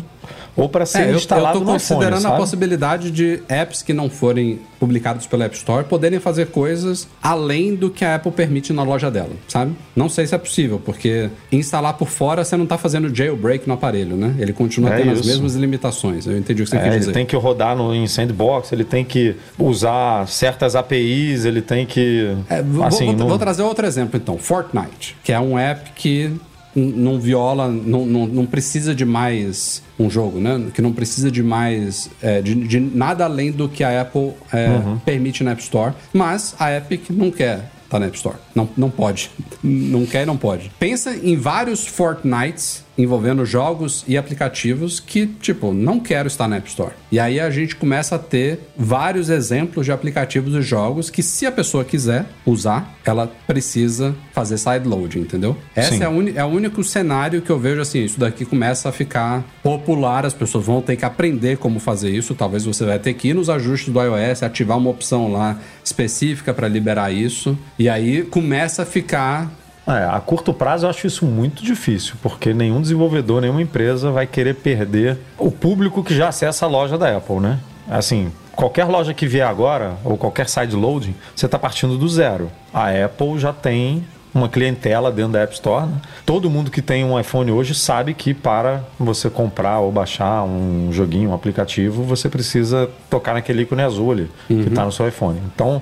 ou 0.55 0.69
para 0.69 0.86
ser 0.86 1.09
é, 1.09 1.11
instalado 1.13 1.57
eu, 1.57 1.61
eu 1.61 1.65
tô 1.65 1.71
considerando 1.73 2.27
a 2.27 2.32
possibilidade 2.32 3.11
de 3.11 3.41
apps 3.47 3.82
que 3.82 3.93
não 3.93 4.09
forem 4.09 4.59
publicados 4.79 5.27
pela 5.27 5.45
App 5.45 5.55
Store 5.55 5.84
poderem 5.86 6.19
fazer 6.19 6.47
coisas 6.47 7.07
além 7.21 7.75
do 7.75 7.89
que 7.89 8.03
a 8.03 8.15
Apple 8.15 8.32
permite 8.32 8.73
na 8.73 8.84
loja 8.84 9.11
dela, 9.11 9.32
sabe? 9.47 9.75
Não 9.95 10.09
sei 10.09 10.25
se 10.25 10.34
é 10.34 10.38
possível, 10.38 10.82
porque 10.84 11.29
instalar 11.51 11.93
por 11.93 12.09
fora 12.09 12.43
você 12.43 12.57
não 12.57 12.63
está 12.63 12.77
fazendo 12.77 13.13
jailbreak 13.13 13.67
no 13.67 13.75
aparelho, 13.75 14.17
né? 14.17 14.36
Ele 14.39 14.53
continua 14.53 14.93
é 14.93 14.97
tendo 14.97 15.11
isso. 15.11 15.21
as 15.21 15.27
mesmas 15.27 15.55
limitações. 15.55 16.25
Eu 16.25 16.38
entendi 16.38 16.63
o 16.63 16.65
que 16.65 16.71
você 16.71 16.77
é, 16.77 16.84
quis 16.84 16.91
dizer. 16.91 17.05
Ele 17.05 17.13
tem 17.13 17.25
que 17.25 17.36
rodar 17.36 17.75
no, 17.75 17.93
em 17.93 18.07
sandbox, 18.07 18.71
ele 18.71 18.84
tem 18.84 19.05
que 19.05 19.36
usar 19.59 20.27
certas 20.27 20.75
APIs, 20.75 21.45
ele 21.45 21.61
tem 21.61 21.86
que 21.86 22.36
é, 22.49 22.61
vou, 22.61 22.84
assim, 22.84 23.05
vou, 23.05 23.15
não... 23.15 23.27
vou, 23.27 23.38
trazer 23.38 23.61
outro 23.61 23.86
exemplo 23.86 24.17
então. 24.17 24.38
Fortnite, 24.38 25.15
que 25.23 25.32
é 25.32 25.39
um 25.39 25.57
app 25.57 25.91
que 25.95 26.32
não 26.76 27.19
viola, 27.19 27.67
não, 27.67 28.05
não, 28.05 28.28
não, 28.28 28.45
precisa 28.45 28.95
de 28.95 29.05
mais 29.05 29.84
um 29.99 30.09
jogo, 30.09 30.39
né? 30.39 30.67
Que 30.74 30.82
não 30.82 30.93
precisa 30.93 31.30
de 31.30 31.43
mais, 31.43 32.09
é, 32.22 32.41
de, 32.41 32.55
de, 32.55 32.80
nada 32.80 33.26
além 33.26 33.51
do 33.51 33.67
que 33.67 33.84
a 33.84 34.01
Apple 34.01 34.32
é, 34.51 34.69
uhum. 34.69 34.97
permite 34.99 35.43
na 35.43 35.51
App 35.51 35.61
Store, 35.61 35.93
mas 36.13 36.55
a 36.59 36.76
Epic 36.76 37.09
não 37.09 37.32
quer 37.32 37.69
tá 37.91 37.99
na 37.99 38.05
App 38.05 38.15
Store. 38.15 38.38
Não, 38.55 38.69
não 38.78 38.89
pode. 38.89 39.30
Não 39.61 40.05
quer 40.05 40.24
e 40.24 40.26
não 40.26 40.38
pode. 40.38 40.72
Pensa 40.80 41.13
em 41.13 41.36
vários 41.36 41.86
Fortnites 41.86 42.86
envolvendo 42.97 43.45
jogos 43.45 44.03
e 44.07 44.17
aplicativos 44.17 44.99
que, 44.99 45.25
tipo, 45.25 45.73
não 45.73 45.99
quero 45.99 46.27
estar 46.27 46.47
na 46.47 46.57
App 46.57 46.69
Store. 46.69 46.91
E 47.11 47.19
aí 47.19 47.39
a 47.39 47.49
gente 47.49 47.75
começa 47.75 48.15
a 48.15 48.19
ter 48.19 48.59
vários 48.77 49.29
exemplos 49.29 49.85
de 49.85 49.91
aplicativos 49.91 50.53
e 50.53 50.61
jogos 50.61 51.09
que, 51.09 51.23
se 51.23 51.45
a 51.45 51.51
pessoa 51.51 51.83
quiser 51.83 52.25
usar, 52.45 52.95
ela 53.05 53.31
precisa 53.47 54.15
fazer 54.33 54.57
sideload, 54.57 55.19
entendeu? 55.19 55.57
Esse 55.75 56.03
é, 56.03 56.05
é, 56.35 56.43
o 56.43 56.47
único 56.47 56.83
cenário 56.83 57.41
que 57.41 57.49
eu 57.49 57.59
vejo 57.59 57.81
assim, 57.81 58.03
isso 58.03 58.19
daqui 58.19 58.45
começa 58.45 58.89
a 58.89 58.91
ficar 58.91 59.43
popular, 59.63 60.25
as 60.25 60.33
pessoas 60.33 60.65
vão 60.65 60.81
ter 60.81 60.95
que 60.95 61.05
aprender 61.05 61.57
como 61.57 61.79
fazer 61.79 62.09
isso, 62.09 62.35
talvez 62.35 62.65
você 62.65 62.85
vai 62.85 62.99
ter 62.99 63.13
que 63.13 63.29
ir 63.29 63.33
nos 63.33 63.49
ajustes 63.49 63.91
do 63.93 63.99
iOS, 64.01 64.43
ativar 64.43 64.77
uma 64.77 64.89
opção 64.89 65.31
lá 65.31 65.59
específica 65.83 66.53
para 66.53 66.67
liberar 66.67 67.11
isso, 67.11 67.57
e 67.77 67.89
aí 67.89 68.23
começa 68.23 68.83
a 68.83 68.85
ficar 68.85 69.51
é, 69.95 70.05
a 70.05 70.19
curto 70.19 70.53
prazo 70.53 70.85
eu 70.85 70.89
acho 70.89 71.07
isso 71.07 71.25
muito 71.25 71.63
difícil, 71.63 72.15
porque 72.21 72.53
nenhum 72.53 72.81
desenvolvedor, 72.81 73.41
nenhuma 73.41 73.61
empresa 73.61 74.11
vai 74.11 74.27
querer 74.27 74.55
perder 74.55 75.17
o 75.37 75.51
público 75.51 76.03
que 76.03 76.15
já 76.15 76.29
acessa 76.29 76.65
a 76.65 76.69
loja 76.69 76.97
da 76.97 77.17
Apple, 77.17 77.39
né? 77.39 77.59
Assim, 77.89 78.31
qualquer 78.55 78.85
loja 78.85 79.13
que 79.13 79.27
vier 79.27 79.47
agora, 79.47 79.95
ou 80.03 80.17
qualquer 80.17 80.47
side 80.47 80.75
loading, 80.75 81.15
você 81.35 81.45
está 81.45 81.57
partindo 81.57 81.97
do 81.97 82.07
zero. 82.07 82.49
A 82.73 82.89
Apple 82.89 83.39
já 83.39 83.51
tem 83.51 84.05
uma 84.33 84.47
clientela 84.47 85.11
dentro 85.11 85.33
da 85.33 85.41
App 85.41 85.53
Store. 85.53 85.87
Né? 85.87 86.01
Todo 86.25 86.49
mundo 86.49 86.71
que 86.71 86.81
tem 86.81 87.03
um 87.03 87.19
iPhone 87.19 87.51
hoje 87.51 87.75
sabe 87.75 88.13
que 88.13 88.33
para 88.33 88.83
você 88.97 89.29
comprar 89.29 89.79
ou 89.79 89.91
baixar 89.91 90.43
um 90.43 90.89
joguinho, 90.91 91.31
um 91.31 91.33
aplicativo, 91.33 92.03
você 92.03 92.29
precisa 92.29 92.89
tocar 93.09 93.33
naquele 93.33 93.63
ícone 93.63 93.81
azul 93.81 94.11
ali 94.11 94.29
uhum. 94.49 94.63
que 94.63 94.69
está 94.69 94.85
no 94.85 94.91
seu 94.91 95.07
iPhone. 95.07 95.41
Então, 95.53 95.81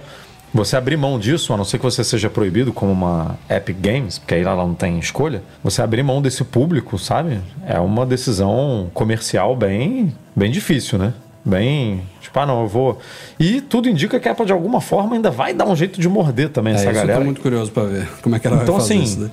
você 0.53 0.75
abrir 0.75 0.97
mão 0.97 1.19
disso, 1.19 1.53
a 1.53 1.57
não 1.57 1.65
ser 1.65 1.77
que 1.77 1.83
você 1.83 2.03
seja 2.03 2.29
proibido 2.29 2.73
como 2.73 2.91
uma 2.91 3.37
Epic 3.49 3.77
Games, 3.79 4.17
porque 4.17 4.35
aí 4.35 4.41
ela 4.41 4.55
não 4.55 4.73
tem 4.73 4.99
escolha, 4.99 5.43
você 5.63 5.81
abrir 5.81 6.03
mão 6.03 6.21
desse 6.21 6.43
público, 6.43 6.97
sabe? 6.97 7.39
É 7.65 7.79
uma 7.79 8.05
decisão 8.05 8.89
comercial 8.93 9.55
bem, 9.55 10.15
bem 10.35 10.51
difícil, 10.51 10.97
né? 10.97 11.13
Bem, 11.43 12.03
tipo, 12.19 12.37
ah, 12.37 12.45
não, 12.45 12.61
eu 12.61 12.67
vou. 12.67 12.99
E 13.39 13.61
tudo 13.61 13.87
indica 13.87 14.19
que 14.19 14.27
a 14.27 14.33
Apple, 14.33 14.45
de 14.45 14.51
alguma 14.51 14.81
forma, 14.81 15.15
ainda 15.15 15.31
vai 15.31 15.53
dar 15.53 15.65
um 15.65 15.75
jeito 15.75 15.99
de 15.99 16.09
morder 16.09 16.49
também 16.49 16.73
é, 16.73 16.75
essa 16.75 16.91
galera. 16.91 17.13
Eu 17.13 17.17
tô 17.19 17.23
muito 17.23 17.41
curioso 17.41 17.71
para 17.71 17.83
ver 17.83 18.09
como 18.21 18.35
é 18.35 18.39
que 18.39 18.47
ela 18.47 18.61
então, 18.61 18.75
vai 18.75 18.81
fazer 18.81 18.93
assim, 18.95 19.03
isso, 19.03 19.19
né? 19.19 19.29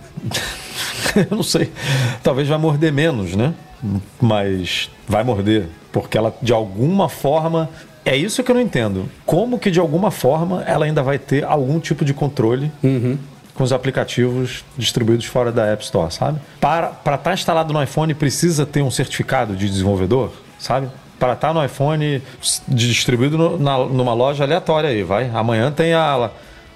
eu 1.31 1.37
não 1.37 1.43
sei. 1.43 1.73
Talvez 2.23 2.47
vai 2.47 2.59
morder 2.59 2.93
menos, 2.93 3.35
né? 3.35 3.55
Mas 4.21 4.89
vai 5.07 5.25
morder. 5.25 5.67
Porque 5.93 6.17
ela, 6.17 6.35
de 6.41 6.53
alguma 6.53 7.09
forma, 7.09 7.69
é 8.07 8.17
isso 8.17 8.43
que 8.45 8.51
eu 8.51 8.55
não 8.55 8.63
entendo. 8.63 9.11
Como 9.27 9.59
que 9.59 9.71
de 9.71 9.81
alguma 9.81 10.13
forma 10.13 10.63
ela 10.63 10.87
ainda 10.87 11.03
vai 11.03 11.19
ter 11.19 11.45
algum 11.45 11.81
tipo 11.81 12.05
de 12.05 12.15
controle 12.15 12.71
uhum. 12.83 13.19
com 13.53 13.65
os 13.65 13.73
aplicativos 13.73 14.65
distribuídos 14.79 15.27
fora 15.27 15.51
da 15.51 15.67
App 15.67 15.83
Store, 15.83 16.13
sabe? 16.13 16.39
Para 16.61 16.93
estar 16.93 17.19
tá 17.19 17.35
instalado 17.35 17.73
no 17.73 17.83
iPhone 17.83 18.15
precisa 18.15 18.65
ter 18.65 18.81
um 18.81 18.91
certificado 18.93 19.57
de 19.57 19.69
desenvolvedor, 19.69 20.33
sabe? 20.57 20.89
Para 21.19 21.33
estar 21.33 21.49
tá 21.49 21.55
no 21.55 21.65
iPhone 21.65 22.23
distribuído 22.69 23.37
no, 23.37 23.59
na, 23.59 23.79
numa 23.79 24.15
loja 24.15 24.45
aleatória 24.45 24.89
aí, 24.89 25.03
vai. 25.03 25.29
Amanhã 25.35 25.73
tem 25.73 25.93
a 25.93 26.31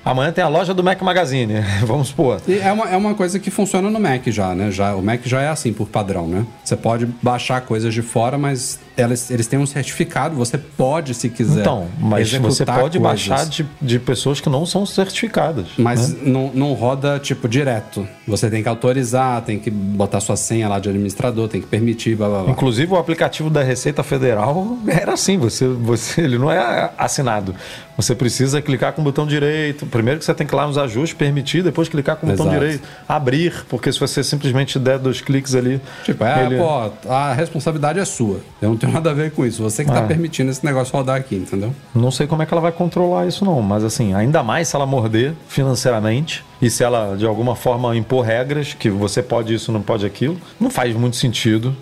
Amanhã 0.05 0.33
tem 0.33 0.43
a 0.43 0.49
loja 0.49 0.73
do 0.73 0.83
Mac 0.83 1.01
Magazine, 1.03 1.61
vamos 1.85 2.09
supor. 2.09 2.41
E 2.49 2.59
é 2.59 2.73
uma, 2.73 2.89
é 2.89 2.97
uma 2.97 3.15
coisa 3.15 3.39
que 3.39 3.51
funciona 3.51 3.91
no 3.91 4.01
Mac 4.01 4.27
já, 4.29 4.55
né? 4.55 4.71
Já, 4.71 4.95
o 4.95 5.03
Mac 5.03 5.21
já 5.25 5.43
é 5.43 5.49
assim 5.49 5.73
por 5.73 5.89
padrão, 5.89 6.27
né? 6.27 6.47
Você 6.65 6.77
pode 6.77 7.07
baixar 7.23 7.61
coisas 7.63 7.93
de 7.93 8.03
fora, 8.03 8.39
mas 8.39 8.79
elas, 8.97 9.31
eles 9.31 9.47
têm 9.47 9.59
um 9.59 9.67
certificado, 9.67 10.35
você 10.37 10.57
pode, 10.59 11.15
se 11.15 11.29
quiser. 11.29 11.61
Então, 11.61 11.89
mas 11.99 12.33
você 12.33 12.65
pode 12.65 12.99
coisas. 12.99 13.29
baixar 13.29 13.47
de, 13.47 13.67
de 13.81 13.99
pessoas 13.99 14.41
que 14.41 14.49
não 14.49 14.65
são 14.65 14.87
certificadas. 14.87 15.67
Mas 15.77 16.13
né? 16.13 16.21
não, 16.25 16.51
não 16.55 16.73
roda, 16.73 17.19
tipo, 17.19 17.49
direto. 17.49 18.07
Você 18.27 18.49
tem 18.51 18.63
que 18.63 18.69
autorizar, 18.69 19.43
tem 19.43 19.59
que 19.59 19.71
botar 19.71 20.21
sua 20.21 20.37
senha 20.37 20.69
lá 20.69 20.79
de 20.79 20.89
administrador, 20.89 21.49
tem 21.49 21.61
que 21.61 21.67
permitir, 21.67 22.17
blá 22.17 22.29
blá 22.29 22.43
blá. 22.43 22.53
Inclusive 22.53 22.93
o 22.93 22.97
aplicativo 22.97 23.51
da 23.51 23.63
Receita 23.63 24.03
Federal 24.03 24.79
era 24.87 25.13
assim, 25.13 25.39
você, 25.39 25.67
você, 25.67 26.23
ele 26.23 26.39
não 26.39 26.51
é 26.51 26.91
assinado. 26.97 27.55
Você 28.01 28.15
precisa 28.15 28.63
clicar 28.63 28.95
com 28.95 29.03
o 29.03 29.05
botão 29.05 29.27
direito. 29.27 29.85
Primeiro 29.85 30.19
que 30.19 30.25
você 30.25 30.33
tem 30.33 30.47
que 30.47 30.55
ir 30.55 30.57
lá 30.57 30.67
nos 30.67 30.79
ajustes, 30.79 31.13
permitir, 31.13 31.63
depois 31.63 31.87
clicar 31.87 32.17
com 32.17 32.27
o 32.27 32.31
botão 32.31 32.47
Exato. 32.47 32.59
direito, 32.61 32.89
abrir, 33.07 33.65
porque 33.69 33.93
se 33.93 34.01
você 34.01 34.25
simplesmente 34.25 34.79
der 34.79 34.99
dois 34.99 35.21
cliques 35.21 35.55
ali. 35.55 35.79
Tipo, 36.03 36.25
é, 36.25 36.47
ele- 36.47 36.57
pô, 36.57 36.91
a 37.11 37.35
responsabilidade 37.35 37.99
é 37.99 38.05
sua. 38.07 38.41
Eu 38.63 38.71
não 38.71 38.77
tenho 38.79 38.91
nada 38.93 39.11
a 39.11 39.15
ver 39.15 39.33
com 39.33 39.45
isso. 39.45 39.63
Você 39.63 39.85
que 39.85 39.91
tá 39.93 39.99
Ah. 39.99 40.03
permitindo 40.05 40.51
esse 40.51 40.65
negócio 40.65 40.97
rodar 40.97 41.17
aqui, 41.17 41.37
entendeu? 41.37 41.75
Não 41.95 42.11
sei 42.11 42.27
como 42.27 42.43
é 42.43 42.47
que 42.47 42.55
ela 42.55 42.63
vai 42.63 42.73
controlar 42.73 43.27
isso, 43.27 43.45
não. 43.45 43.61
Mas 43.61 43.85
assim, 43.85 44.15
ainda 44.15 44.43
mais 44.43 44.69
se 44.69 44.77
ela 44.77 44.87
morder 44.87 45.35
financeiramente 45.47 46.43
e 46.63 46.71
se 46.71 46.83
ela 46.83 47.17
de 47.17 47.27
alguma 47.27 47.55
forma 47.55 47.95
impor 47.97 48.25
regras 48.25 48.73
que 48.73 48.89
você 48.89 49.23
pode 49.23 49.53
isso, 49.53 49.71
não 49.71 49.83
pode 49.83 50.07
aquilo, 50.07 50.41
não 50.59 50.71
faz 50.71 50.95
muito 50.97 51.17
sentido 51.17 51.77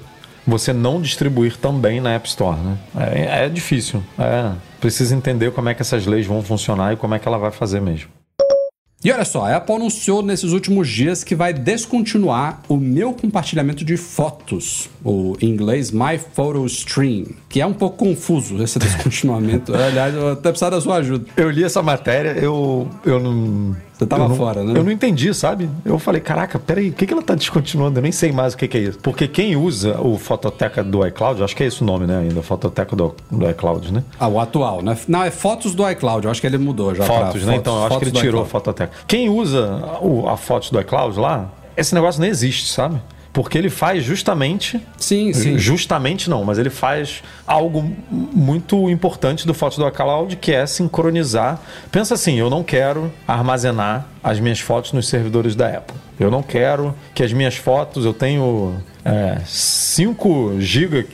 você 0.49 0.73
não 0.73 1.01
distribuir 1.01 1.57
também 1.57 2.01
na 2.01 2.15
App 2.15 2.27
Store, 2.27 2.59
né? 2.59 2.79
É, 2.97 3.45
é 3.45 3.49
difícil. 3.49 4.03
É, 4.19 4.53
precisa 4.81 5.15
entender 5.15 5.53
como 5.53 5.69
é 5.69 5.75
que 5.75 5.83
essas 5.83 6.07
leis 6.07 6.27
vão 6.27 6.43
funcionar 6.43 6.95
e 6.95 6.97
como 6.97 7.15
é 7.15 7.19
que 7.19 7.29
ela 7.29 7.39
vai 7.39 7.51
fazer 7.51 7.81
mesmo. 7.81 8.09
E 9.05 9.13
olha 9.13 9.25
só, 9.25 9.45
a 9.45 9.57
Apple 9.57 9.77
anunciou 9.77 10.23
nesses 10.23 10.51
últimos 10.53 10.89
dias 10.89 11.23
que 11.23 11.37
vai 11.37 11.53
descontinuar 11.53 12.63
o 12.69 12.77
meu 12.77 13.13
compartilhamento 13.13 13.85
de 13.85 13.97
fotos, 13.97 14.91
o 15.05 15.37
em 15.41 15.51
inglês 15.51 15.93
My 15.93 16.19
Photo 16.19 16.67
Stream, 16.67 17.27
que 17.49 17.61
é 17.61 17.67
um 17.67 17.73
pouco 17.73 17.97
confuso 17.97 18.61
esse 18.61 18.77
descontinuamento. 18.81 19.73
Aliás, 19.73 20.13
eu 20.15 20.33
até 20.33 20.49
precisava 20.49 20.77
da 20.77 20.81
sua 20.81 20.97
ajuda. 20.97 21.27
Eu 21.37 21.49
li 21.49 21.63
essa 21.63 21.81
matéria, 21.81 22.31
eu, 22.31 22.89
eu 23.05 23.21
não. 23.21 23.77
Você 23.99 24.07
tava 24.07 24.23
eu 24.25 24.29
não- 24.29 24.37
fora, 24.37 24.63
né? 24.63 24.79
Eu 24.79 24.85
não 24.85 24.93
entendi, 24.93 25.35
sabe? 25.35 25.69
Eu 25.85 25.99
falei, 25.99 26.21
caraca, 26.21 26.57
peraí, 26.59 26.91
o 26.91 26.93
que, 26.93 27.05
que 27.05 27.13
ela 27.13 27.23
tá 27.23 27.35
descontinuando? 27.35 27.99
Eu 27.99 28.03
nem 28.03 28.13
sei 28.13 28.31
mais 28.31 28.55
o 28.55 28.57
que, 28.57 28.69
que 28.69 28.79
é 28.79 28.81
isso. 28.83 28.99
Porque 29.01 29.27
quem 29.27 29.57
usa 29.57 30.01
o 30.01 30.17
Fototeca 30.17 30.85
do 30.85 31.05
iCloud, 31.07 31.43
acho 31.43 31.57
que 31.57 31.65
é 31.65 31.67
esse 31.67 31.83
o 31.83 31.85
nome, 31.85 32.07
né? 32.07 32.19
Ainda, 32.21 32.41
Fototeca 32.41 32.95
do, 32.95 33.13
do 33.31 33.51
iCloud, 33.51 33.93
né? 33.93 34.05
Ah, 34.21 34.29
o 34.29 34.39
atual, 34.39 34.83
né? 34.83 34.97
Não, 35.09 35.25
é 35.25 35.31
fotos 35.33 35.75
do 35.75 35.89
iCloud. 35.91 36.25
Eu 36.27 36.31
acho 36.31 36.41
que 36.41 36.47
ele 36.47 36.59
mudou 36.59 36.95
já. 36.95 37.05
pra 37.05 37.27
Fotos, 37.27 37.45
né? 37.45 37.57
Então, 37.57 37.75
eu 37.75 37.81
acho 37.81 37.89
que 37.89 37.95
fotos 38.05 38.09
ele 38.09 38.21
tirou 38.21 38.43
a. 38.43 38.47
Fototeca. 38.47 38.93
Quem 39.09 39.29
usa 39.29 39.83
o- 40.01 40.29
a 40.29 40.37
foto 40.37 40.71
do 40.73 40.81
iCloud 40.81 41.19
lá, 41.19 41.49
esse 41.77 41.93
negócio 41.95 42.21
nem 42.21 42.31
existe, 42.31 42.69
sabe? 42.71 43.01
Porque 43.39 43.57
ele 43.57 43.71
faz 43.71 44.03
justamente. 44.03 44.85
Sim, 44.97 45.33
sim. 45.33 45.57
Justamente 45.57 46.29
não, 46.29 46.43
mas 46.43 46.59
ele 46.59 46.71
faz 46.71 47.23
algo 47.47 47.89
muito 48.11 48.91
importante 48.91 49.47
do 49.47 49.55
foto 49.55 49.77
do 49.77 49.87
iCloud, 49.87 50.35
que 50.35 50.53
é 50.53 50.67
sincronizar. 50.67 51.61
Pensa 51.93 52.15
assim, 52.15 52.35
eu 52.35 52.51
não 52.51 52.65
quero 52.65 53.13
armazenar 53.29 54.09
as 54.25 54.41
minhas 54.41 54.59
fotos 54.59 54.93
nos 54.93 55.07
servidores 55.07 55.55
da 55.55 55.69
Apple. 55.69 55.97
Eu 56.19 56.33
não 56.33 56.43
quero 56.43 56.93
que 57.15 57.23
as 57.23 57.33
minhas 57.33 57.55
fotos, 57.55 58.05
eu 58.05 58.13
tenho 58.13 58.83
é, 59.09 59.41
5 59.47 60.61
GB, 60.61 61.07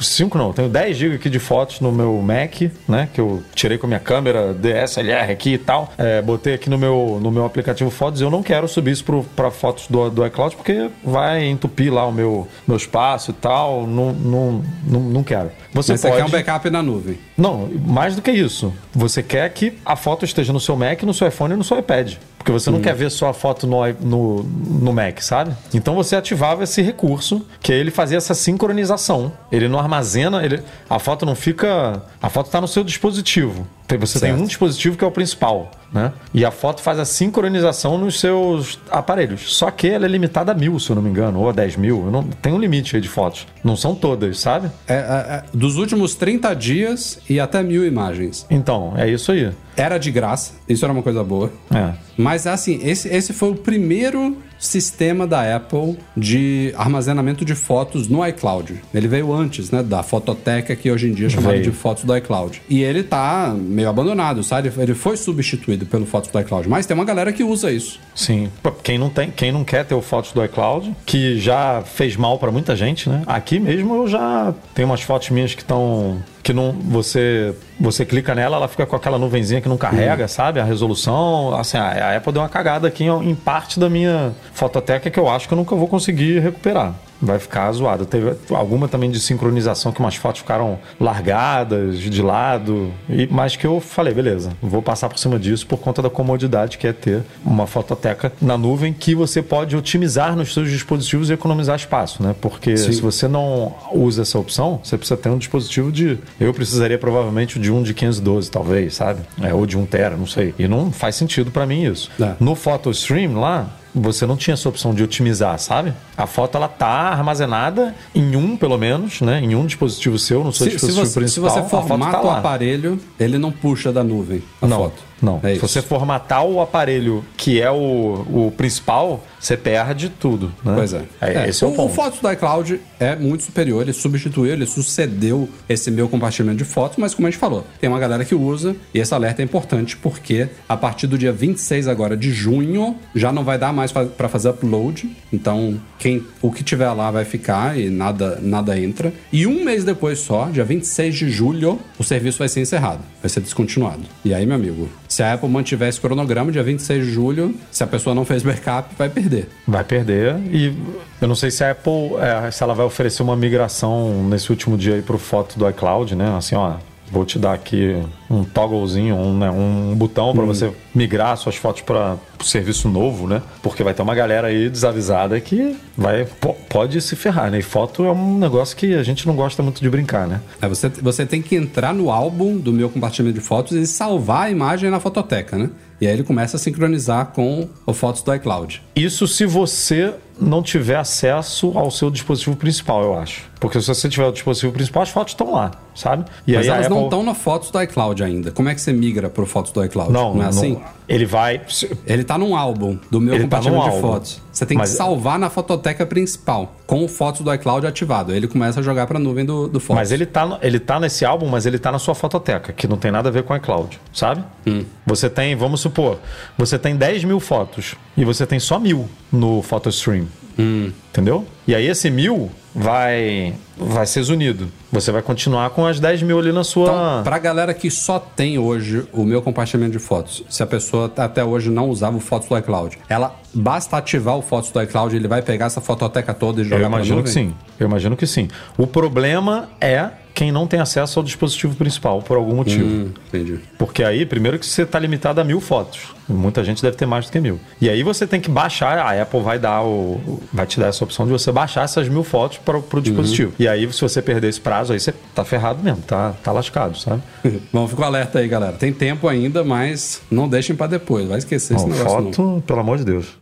5 0.00 0.36
não, 0.36 0.52
tenho 0.52 0.68
10 0.68 0.96
GB 0.96 1.14
aqui 1.14 1.30
de 1.30 1.38
fotos 1.38 1.80
no 1.80 1.92
meu 1.92 2.20
Mac, 2.20 2.62
né? 2.88 3.08
Que 3.12 3.20
eu 3.20 3.42
tirei 3.54 3.78
com 3.78 3.86
a 3.86 3.88
minha 3.88 4.00
câmera 4.00 4.52
DSLR 4.52 5.30
aqui 5.30 5.54
e 5.54 5.58
tal. 5.58 5.92
É, 5.96 6.20
botei 6.20 6.54
aqui 6.54 6.68
no 6.68 6.76
meu, 6.76 7.20
no 7.22 7.30
meu 7.30 7.44
aplicativo 7.44 7.90
Fotos. 7.90 8.20
Eu 8.20 8.30
não 8.30 8.42
quero 8.42 8.66
subir 8.66 8.90
isso 8.90 9.04
para 9.36 9.50
fotos 9.50 9.86
do, 9.86 10.10
do 10.10 10.26
iCloud 10.26 10.56
porque 10.56 10.90
vai 11.04 11.44
entupir 11.44 11.92
lá 11.92 12.04
o 12.06 12.12
meu, 12.12 12.48
meu 12.66 12.76
espaço 12.76 13.30
e 13.30 13.34
tal. 13.34 13.86
Não, 13.86 14.12
não, 14.12 14.62
não, 14.84 15.00
não 15.00 15.22
quero. 15.22 15.50
Você 15.72 15.96
você 15.96 16.08
pode. 16.08 16.20
quer 16.20 16.26
um 16.26 16.30
backup 16.30 16.68
na 16.70 16.82
nuvem. 16.82 17.18
Não, 17.36 17.68
mais 17.86 18.16
do 18.16 18.22
que 18.22 18.30
isso. 18.30 18.72
Você 18.92 19.22
quer 19.22 19.48
que 19.50 19.78
a 19.84 19.96
foto 19.96 20.24
esteja 20.24 20.52
no 20.52 20.60
seu 20.60 20.76
Mac, 20.76 21.02
no 21.02 21.14
seu 21.14 21.28
iPhone 21.28 21.54
e 21.54 21.56
no 21.56 21.64
seu 21.64 21.78
iPad. 21.78 22.14
Porque 22.38 22.50
você 22.50 22.70
não 22.70 22.80
quer 22.80 22.94
ver 22.94 23.10
só 23.10 23.28
a 23.28 23.34
foto 23.34 23.66
no, 23.66 23.86
no, 24.00 24.42
no 24.42 24.92
Mac, 24.94 25.20
sabe? 25.20 25.54
Então 25.74 25.94
você 25.94 26.16
ativava 26.16 26.64
esse 26.64 26.80
recurso, 26.80 27.46
que 27.60 27.70
aí 27.70 27.78
ele 27.78 27.90
fazia 27.90 28.16
essa 28.16 28.32
sincronização. 28.32 29.30
Ele 29.52 29.68
não 29.68 29.78
armazena, 29.78 30.42
ele, 30.42 30.62
a 30.88 30.98
foto 30.98 31.26
não 31.26 31.34
fica. 31.34 32.02
A 32.20 32.30
foto 32.30 32.46
está 32.46 32.58
no 32.58 32.66
seu 32.66 32.82
dispositivo. 32.82 33.66
Tem- 33.90 33.98
Você 33.98 34.18
tem 34.20 34.30
Certo. 34.30 34.42
um 34.42 34.46
dispositivo 34.46 34.96
que 34.96 35.04
é 35.04 35.06
o 35.06 35.10
principal, 35.10 35.70
né? 35.92 36.12
E 36.32 36.44
a 36.44 36.50
foto 36.50 36.80
faz 36.80 36.98
a 36.98 37.04
sincronização 37.04 37.98
nos 37.98 38.18
seus 38.20 38.78
aparelhos. 38.90 39.54
Só 39.56 39.70
que 39.70 39.88
ela 39.88 40.06
é 40.06 40.08
limitada 40.08 40.52
a 40.52 40.54
mil, 40.54 40.78
se 40.78 40.88
eu 40.90 40.96
não 40.96 41.02
me 41.02 41.10
engano, 41.10 41.40
ou 41.40 41.48
a 41.48 41.52
10 41.52 41.76
mil. 41.76 42.10
Não, 42.10 42.22
tem 42.22 42.52
um 42.52 42.58
limite 42.58 42.96
aí 42.96 43.02
de 43.02 43.08
fotos. 43.08 43.46
Não 43.64 43.76
são 43.76 43.94
todas, 43.94 44.38
sabe? 44.38 44.70
É, 44.86 44.94
é, 44.94 44.96
é, 44.98 45.44
dos 45.52 45.76
últimos 45.76 46.14
30 46.14 46.54
dias 46.54 47.18
e 47.28 47.38
até 47.40 47.62
mil 47.62 47.84
imagens. 47.86 48.46
Então, 48.50 48.94
é 48.96 49.08
isso 49.10 49.32
aí. 49.32 49.50
Era 49.76 49.98
de 49.98 50.10
graça, 50.10 50.52
isso 50.68 50.84
era 50.84 50.92
uma 50.92 51.02
coisa 51.02 51.22
boa. 51.24 51.52
É. 51.74 51.92
Mas 52.16 52.46
assim, 52.46 52.80
esse, 52.82 53.08
esse 53.08 53.32
foi 53.32 53.50
o 53.50 53.54
primeiro 53.54 54.36
sistema 54.60 55.26
da 55.26 55.56
Apple 55.56 55.98
de 56.16 56.72
armazenamento 56.76 57.44
de 57.44 57.54
fotos 57.54 58.06
no 58.06 58.24
iCloud. 58.26 58.80
Ele 58.94 59.08
veio 59.08 59.32
antes, 59.32 59.70
né, 59.70 59.82
da 59.82 60.02
fototeca 60.02 60.76
que 60.76 60.90
hoje 60.90 61.08
em 61.08 61.12
dia 61.12 61.26
é 61.26 61.30
chamada 61.30 61.52
Veio. 61.54 61.64
de 61.64 61.72
fotos 61.72 62.04
do 62.04 62.16
iCloud. 62.16 62.62
E 62.68 62.82
ele 62.82 63.02
tá 63.02 63.54
meio 63.58 63.88
abandonado, 63.88 64.44
sabe? 64.44 64.70
Ele 64.76 64.94
foi 64.94 65.16
substituído 65.16 65.86
pelo 65.86 66.04
fotos 66.04 66.30
do 66.30 66.38
iCloud, 66.38 66.68
mas 66.68 66.86
tem 66.86 66.94
uma 66.94 67.04
galera 67.04 67.32
que 67.32 67.42
usa 67.42 67.72
isso. 67.72 67.98
Sim. 68.14 68.50
Quem 68.82 68.98
não, 68.98 69.08
tem, 69.08 69.30
quem 69.30 69.50
não 69.50 69.64
quer 69.64 69.84
ter 69.84 69.94
o 69.94 70.02
fotos 70.02 70.32
do 70.32 70.44
iCloud, 70.44 70.94
que 71.06 71.38
já 71.38 71.82
fez 71.82 72.16
mal 72.16 72.38
pra 72.38 72.50
muita 72.52 72.76
gente, 72.76 73.08
né? 73.08 73.22
Aqui 73.26 73.58
mesmo 73.58 73.94
eu 73.94 74.08
já 74.08 74.54
tenho 74.74 74.88
umas 74.88 75.00
fotos 75.00 75.30
minhas 75.30 75.54
que 75.54 75.62
estão. 75.62 76.22
Que 76.42 76.52
não. 76.52 76.72
Você. 76.72 77.54
Você 77.78 78.04
clica 78.04 78.34
nela, 78.34 78.56
ela 78.56 78.68
fica 78.68 78.86
com 78.86 78.96
aquela 78.96 79.18
nuvenzinha 79.18 79.60
que 79.60 79.68
não 79.68 79.76
carrega, 79.76 80.26
sabe? 80.28 80.60
A 80.60 80.64
resolução. 80.64 81.54
Assim, 81.54 81.76
a, 81.76 82.10
a 82.10 82.16
Apple 82.16 82.32
deu 82.32 82.42
uma 82.42 82.48
cagada 82.48 82.88
aqui 82.88 83.04
em, 83.04 83.30
em 83.30 83.34
parte 83.34 83.78
da 83.78 83.88
minha 83.88 84.32
fototeca 84.52 85.10
que 85.10 85.18
eu 85.18 85.28
acho 85.28 85.46
que 85.48 85.54
eu 85.54 85.56
nunca 85.56 85.74
vou 85.76 85.88
conseguir 85.88 86.40
recuperar. 86.40 86.94
Vai 87.20 87.38
ficar 87.38 87.70
zoado. 87.72 88.06
Teve 88.06 88.34
alguma 88.50 88.88
também 88.88 89.10
de 89.10 89.20
sincronização 89.20 89.92
que 89.92 90.00
umas 90.00 90.16
fotos 90.16 90.40
ficaram 90.40 90.78
largadas 90.98 91.98
de 91.98 92.22
lado. 92.22 92.92
E, 93.08 93.28
mas 93.30 93.56
que 93.56 93.66
eu 93.66 93.80
falei, 93.80 94.14
beleza, 94.14 94.52
vou 94.62 94.82
passar 94.82 95.08
por 95.08 95.18
cima 95.18 95.38
disso 95.38 95.66
por 95.66 95.78
conta 95.78 96.02
da 96.02 96.10
comodidade 96.10 96.78
que 96.78 96.86
é 96.86 96.92
ter 96.92 97.22
uma 97.44 97.66
fototeca 97.66 98.32
na 98.40 98.56
nuvem 98.56 98.92
que 98.92 99.14
você 99.14 99.42
pode 99.42 99.76
otimizar 99.76 100.34
nos 100.34 100.54
seus 100.54 100.70
dispositivos 100.70 101.30
e 101.30 101.32
economizar 101.32 101.76
espaço, 101.76 102.22
né? 102.22 102.34
Porque 102.40 102.76
Sim. 102.76 102.92
se 102.92 103.00
você 103.00 103.28
não 103.28 103.74
usa 103.92 104.22
essa 104.22 104.38
opção, 104.38 104.80
você 104.82 104.96
precisa 104.96 105.16
ter 105.16 105.28
um 105.28 105.38
dispositivo 105.38 105.92
de. 105.92 106.18
Eu 106.38 106.52
precisaria 106.54 106.98
provavelmente 106.98 107.58
de 107.58 107.70
um 107.70 107.82
de 107.82 107.94
512, 107.94 108.50
talvez, 108.50 108.94
sabe? 108.94 109.20
É, 109.42 109.52
ou 109.52 109.66
de 109.66 109.76
1 109.76 109.86
tera, 109.86 110.16
não 110.16 110.26
sei. 110.26 110.54
E 110.58 110.66
não 110.66 110.90
faz 110.90 111.14
sentido 111.14 111.50
pra 111.50 111.66
mim 111.66 111.84
isso. 111.84 112.10
É. 112.20 112.34
No 112.40 112.54
PhotoStream 112.54 113.38
lá, 113.38 113.68
você 113.94 114.26
não 114.26 114.36
tinha 114.36 114.54
essa 114.54 114.68
opção 114.68 114.94
de 114.94 115.02
otimizar, 115.02 115.58
sabe? 115.58 115.92
A 116.16 116.26
foto 116.26 116.56
ela 116.56 116.68
tá 116.68 116.86
armazenada 116.86 117.94
em 118.14 118.36
um, 118.36 118.56
pelo 118.56 118.78
menos, 118.78 119.20
né? 119.20 119.40
Em 119.40 119.54
um 119.54 119.66
dispositivo 119.66 120.18
seu, 120.18 120.44
no 120.44 120.52
seu 120.52 120.66
Se, 120.70 120.78
se 120.78 120.86
dispositivo 120.86 121.06
você, 121.06 121.10
se 121.10 121.18
principal. 121.40 121.50
você 121.50 121.58
a 121.60 121.64
foto 121.64 121.88
formata 121.88 122.12
tá 122.12 122.22
o 122.22 122.26
lá. 122.26 122.38
aparelho, 122.38 123.00
ele 123.18 123.38
não 123.38 123.50
puxa 123.50 123.92
da 123.92 124.02
nuvem 124.04 124.42
a 124.62 124.66
não, 124.66 124.76
foto. 124.78 125.02
Não. 125.20 125.40
É 125.42 125.48
Se 125.48 125.52
isso. 125.56 125.68
você 125.68 125.82
formatar 125.82 126.44
o 126.44 126.60
aparelho 126.60 127.24
que 127.36 127.60
é 127.60 127.70
o, 127.70 127.74
o 127.76 128.52
principal, 128.56 129.22
você 129.40 129.56
perde 129.56 130.08
tudo. 130.08 130.52
Né? 130.64 130.74
Pois 130.74 130.92
é. 130.92 131.04
É, 131.20 131.48
Esse 131.48 131.64
é 131.64 131.66
o, 131.66 131.70
o, 131.70 131.74
ponto. 131.74 131.90
o 131.90 131.94
Fotos 131.94 132.20
do 132.20 132.30
iCloud 132.30 132.80
é 132.98 133.16
muito 133.16 133.44
superior, 133.44 133.82
ele 133.82 133.92
substituiu, 133.92 134.52
ele 134.52 134.66
sucedeu 134.66 135.48
esse 135.68 135.90
meu 135.90 136.08
compartilhamento 136.08 136.58
de 136.58 136.64
fotos, 136.64 136.98
mas 136.98 137.14
como 137.14 137.26
a 137.26 137.30
gente 137.30 137.40
falou, 137.40 137.66
tem 137.80 137.88
uma 137.88 137.98
galera 137.98 138.24
que 138.24 138.34
usa 138.34 138.76
e 138.92 138.98
esse 138.98 139.14
alerta 139.14 139.42
é 139.42 139.44
importante 139.44 139.96
porque 139.96 140.48
a 140.68 140.76
partir 140.76 141.06
do 141.06 141.16
dia 141.16 141.32
26 141.32 141.88
agora 141.88 142.16
de 142.16 142.30
junho 142.32 142.96
já 143.14 143.32
não 143.32 143.42
vai 143.42 143.58
dar 143.58 143.72
mais 143.72 143.90
para 143.92 144.28
fazer 144.28 144.50
upload, 144.50 145.10
então 145.32 145.80
quem 145.98 146.22
o 146.42 146.50
que 146.50 146.62
tiver 146.62 146.90
lá 146.92 147.10
vai 147.10 147.24
ficar 147.24 147.78
e 147.78 147.88
nada 147.88 148.38
nada 148.42 148.78
entra. 148.78 149.12
E 149.32 149.46
um 149.46 149.64
mês 149.64 149.84
depois 149.84 150.18
só, 150.18 150.46
dia 150.46 150.64
26 150.64 151.14
de 151.14 151.30
julho, 151.30 151.80
o 151.98 152.04
serviço 152.04 152.38
vai 152.38 152.48
ser 152.48 152.60
encerrado, 152.60 153.00
vai 153.22 153.28
ser 153.28 153.40
descontinuado. 153.40 154.02
E 154.24 154.34
aí, 154.34 154.44
meu 154.44 154.56
amigo, 154.56 154.88
se 155.08 155.22
a 155.22 155.34
Apple 155.34 155.48
mantiver 155.48 155.88
esse 155.88 156.00
cronograma, 156.00 156.52
dia 156.52 156.62
26 156.62 157.06
de 157.06 157.12
julho, 157.12 157.54
se 157.70 157.82
a 157.82 157.86
pessoa 157.86 158.14
não 158.14 158.24
fez 158.24 158.42
backup, 158.42 158.94
vai 158.96 159.08
perder. 159.08 159.29
Vai 159.66 159.84
perder. 159.84 160.36
E 160.50 160.74
eu 161.20 161.28
não 161.28 161.34
sei 161.34 161.50
se 161.50 161.62
a 161.64 161.70
Apple, 161.72 162.16
é, 162.20 162.50
se 162.50 162.62
ela 162.62 162.74
vai 162.74 162.86
oferecer 162.86 163.22
uma 163.22 163.36
migração 163.36 164.24
nesse 164.28 164.50
último 164.50 164.76
dia 164.76 164.94
aí 164.94 165.02
pro 165.02 165.18
foto 165.18 165.58
do 165.58 165.68
iCloud, 165.68 166.14
né? 166.14 166.34
Assim, 166.36 166.54
ó, 166.54 166.74
vou 167.12 167.24
te 167.24 167.38
dar 167.40 167.52
aqui 167.54 167.96
um 168.30 168.44
togglezinho, 168.44 169.16
um, 169.16 169.36
né, 169.36 169.50
um 169.50 169.94
botão 169.96 170.32
para 170.32 170.44
você 170.44 170.70
migrar 170.94 171.36
suas 171.36 171.56
fotos 171.56 171.82
para 171.82 172.16
o 172.40 172.44
serviço 172.44 172.88
novo, 172.88 173.26
né? 173.26 173.42
Porque 173.62 173.82
vai 173.82 173.92
ter 173.92 174.00
uma 174.02 174.14
galera 174.14 174.46
aí 174.46 174.70
desavisada 174.70 175.38
que 175.40 175.76
vai 175.96 176.24
po- 176.24 176.54
pode 176.68 177.00
se 177.00 177.16
ferrar, 177.16 177.50
né? 177.50 177.58
E 177.58 177.62
foto 177.62 178.04
é 178.04 178.12
um 178.12 178.38
negócio 178.38 178.76
que 178.76 178.94
a 178.94 179.02
gente 179.02 179.26
não 179.26 179.34
gosta 179.34 179.60
muito 179.62 179.80
de 179.82 179.90
brincar, 179.90 180.28
né? 180.28 180.40
É, 180.62 180.68
você, 180.68 180.88
você 180.88 181.26
tem 181.26 181.42
que 181.42 181.56
entrar 181.56 181.92
no 181.92 182.10
álbum 182.12 182.56
do 182.56 182.72
meu 182.72 182.88
compartilhamento 182.88 183.40
de 183.40 183.44
fotos 183.44 183.72
e 183.72 183.86
salvar 183.88 184.42
a 184.46 184.50
imagem 184.50 184.88
na 184.88 185.00
fototeca, 185.00 185.58
né? 185.58 185.68
E 186.00 186.06
aí 186.06 186.14
ele 186.14 186.22
começa 186.22 186.56
a 186.56 186.60
sincronizar 186.60 187.26
com 187.26 187.68
o 187.86 187.92
Fotos 187.92 188.22
do 188.22 188.34
iCloud. 188.34 188.82
Isso 188.96 189.28
se 189.28 189.44
você 189.44 190.14
não 190.40 190.62
tiver 190.62 190.96
acesso 190.96 191.72
ao 191.76 191.90
seu 191.90 192.10
dispositivo 192.10 192.56
principal, 192.56 193.02
eu 193.02 193.18
acho. 193.18 193.50
Porque 193.60 193.78
se 193.78 193.86
você 193.86 194.08
tiver 194.08 194.26
o 194.26 194.32
dispositivo 194.32 194.72
principal, 194.72 195.02
as 195.02 195.10
fotos 195.10 195.34
estão 195.34 195.52
lá, 195.52 195.70
sabe? 195.94 196.24
E 196.46 196.54
Mas 196.54 196.66
elas 196.66 196.86
Apple... 196.86 196.96
não 196.96 197.04
estão 197.04 197.22
na 197.22 197.34
Fotos 197.34 197.70
do 197.70 197.82
iCloud 197.82 198.24
ainda. 198.24 198.50
Como 198.50 198.70
é 198.70 198.74
que 198.74 198.80
você 198.80 198.90
migra 198.90 199.28
para 199.28 199.44
Fotos 199.44 199.70
do 199.70 199.84
iCloud? 199.84 200.10
Não, 200.10 200.34
não 200.34 200.42
é 200.42 200.46
assim? 200.46 200.72
Não. 200.72 200.82
Ele 201.06 201.26
vai. 201.26 201.60
Ele 202.06 202.24
tá 202.24 202.38
num 202.38 202.56
álbum 202.56 202.96
do 203.10 203.20
meu 203.20 203.34
Ele 203.34 203.44
compartilhamento 203.44 203.84
tá 203.84 203.90
de 203.90 203.96
álbum. 203.96 204.12
fotos. 204.14 204.40
Você 204.50 204.64
tem 204.64 204.78
Mas... 204.78 204.90
que 204.90 204.96
salvar 204.96 205.38
na 205.38 205.50
fototeca 205.50 206.06
principal, 206.06 206.74
com 206.86 207.04
o 207.04 207.08
Fotos 207.08 207.42
do 207.42 207.52
iCloud 207.52 207.86
ativado. 207.86 208.32
Ele 208.32 208.46
começa 208.48 208.80
a 208.80 208.82
jogar 208.82 209.06
para 209.06 209.18
a 209.18 209.20
nuvem 209.20 209.44
do, 209.44 209.68
do 209.68 209.78
Fotos. 209.78 209.96
Mas 209.96 210.12
ele 210.12 210.24
tá, 210.24 210.58
ele 210.62 210.78
tá 210.78 210.98
nesse 210.98 211.24
álbum, 211.24 211.46
mas 211.48 211.66
ele 211.66 211.78
tá 211.78 211.92
na 211.92 211.98
sua 211.98 212.14
fototeca, 212.14 212.72
que 212.72 212.86
não 212.86 212.96
tem 212.96 213.10
nada 213.10 213.28
a 213.28 213.32
ver 213.32 213.42
com 213.42 213.52
o 213.52 213.56
iCloud, 213.56 214.00
sabe? 214.12 214.42
Hum. 214.66 214.84
Você 215.04 215.28
tem, 215.28 215.54
vamos 215.54 215.80
supor, 215.80 216.18
você 216.56 216.78
tem 216.78 216.96
10 216.96 217.24
mil 217.24 217.40
fotos 217.40 217.96
e 218.16 218.24
você 218.24 218.46
tem 218.46 218.58
só 218.58 218.78
mil 218.78 219.08
no 219.32 219.62
PhotoStream. 219.62 220.26
Hum. 220.60 220.92
Entendeu? 221.10 221.46
E 221.66 221.74
aí 221.74 221.86
esse 221.86 222.10
mil 222.10 222.50
vai 222.74 223.54
vai 223.76 224.06
ser 224.06 224.22
zunido. 224.22 224.68
Você 224.92 225.10
vai 225.10 225.22
continuar 225.22 225.70
com 225.70 225.86
as 225.86 225.98
10 225.98 226.22
mil 226.22 226.38
ali 226.38 226.52
na 226.52 226.62
sua. 226.62 226.84
Então, 226.84 227.22
pra 227.24 227.38
galera 227.38 227.72
que 227.72 227.90
só 227.90 228.18
tem 228.18 228.58
hoje 228.58 229.04
o 229.12 229.24
meu 229.24 229.40
compartilhamento 229.40 229.92
de 229.92 229.98
fotos, 229.98 230.44
se 230.48 230.62
a 230.62 230.66
pessoa 230.66 231.10
até 231.16 231.42
hoje 231.44 231.70
não 231.70 231.88
usava 231.88 232.16
o 232.16 232.20
Fotos 232.20 232.48
do 232.48 232.58
iCloud, 232.58 232.98
ela 233.08 233.34
basta 233.54 233.96
ativar 233.96 234.36
o 234.36 234.42
Fotos 234.42 234.70
do 234.70 234.82
iCloud, 234.82 235.16
ele 235.16 235.28
vai 235.28 235.42
pegar 235.42 235.66
essa 235.66 235.80
fototeca 235.80 236.34
toda 236.34 236.60
e 236.60 236.64
jogar 236.64 236.82
Eu 236.82 236.86
imagino 236.86 237.22
que 237.22 237.30
sim. 237.30 237.54
Eu 237.78 237.86
imagino 237.86 238.16
que 238.16 238.26
sim. 238.26 238.48
O 238.76 238.86
problema 238.86 239.68
é 239.80 240.10
quem 240.34 240.52
não 240.52 240.66
tem 240.66 240.80
acesso 240.80 241.18
ao 241.18 241.24
dispositivo 241.24 241.74
principal 241.74 242.22
por 242.22 242.36
algum 242.36 242.56
motivo. 242.56 242.84
Hum, 242.84 243.12
entendi. 243.28 243.60
Porque 243.78 244.02
aí, 244.02 244.24
primeiro 244.24 244.58
que 244.58 244.66
você 244.66 244.82
está 244.82 244.98
limitado 244.98 245.40
a 245.40 245.44
mil 245.44 245.60
fotos. 245.60 246.14
Muita 246.28 246.62
gente 246.62 246.80
deve 246.80 246.96
ter 246.96 247.06
mais 247.06 247.26
do 247.26 247.32
que 247.32 247.40
mil. 247.40 247.58
E 247.80 247.88
aí 247.88 248.02
você 248.02 248.26
tem 248.26 248.40
que 248.40 248.50
baixar, 248.50 248.98
a 248.98 249.20
Apple 249.20 249.40
vai 249.40 249.58
dar 249.58 249.82
o. 249.82 250.40
vai 250.52 250.66
te 250.66 250.78
dar 250.78 250.86
essa 250.86 251.02
opção 251.02 251.26
de 251.26 251.32
você 251.32 251.50
baixar 251.50 251.82
essas 251.82 252.08
mil 252.08 252.22
fotos 252.22 252.58
para 252.58 252.78
o 252.78 253.00
dispositivo. 253.00 253.50
Uhum. 253.50 253.56
E 253.58 253.66
aí, 253.66 253.92
se 253.92 254.00
você 254.00 254.22
perder 254.22 254.48
esse 254.48 254.60
prazo, 254.60 254.92
aí 254.92 255.00
você 255.00 255.12
tá 255.34 255.44
ferrado 255.44 255.82
mesmo, 255.82 256.02
tá, 256.02 256.34
tá 256.42 256.52
lascado, 256.52 256.96
sabe? 256.96 257.22
Bom, 257.72 257.86
fico 257.88 258.02
alerta 258.02 258.38
aí, 258.38 258.48
galera. 258.48 258.72
Tem 258.72 258.92
tempo 258.92 259.26
ainda, 259.28 259.64
mas 259.64 260.22
não 260.30 260.48
deixem 260.48 260.76
para 260.76 260.86
depois. 260.86 261.26
Vai 261.26 261.38
esquecer 261.38 261.74
Bom, 261.74 261.80
esse 261.80 261.98
negócio. 261.98 262.24
Foto, 262.24 262.42
não. 262.42 262.60
pelo 262.60 262.80
amor 262.80 262.98
de 262.98 263.04
Deus. 263.04 263.39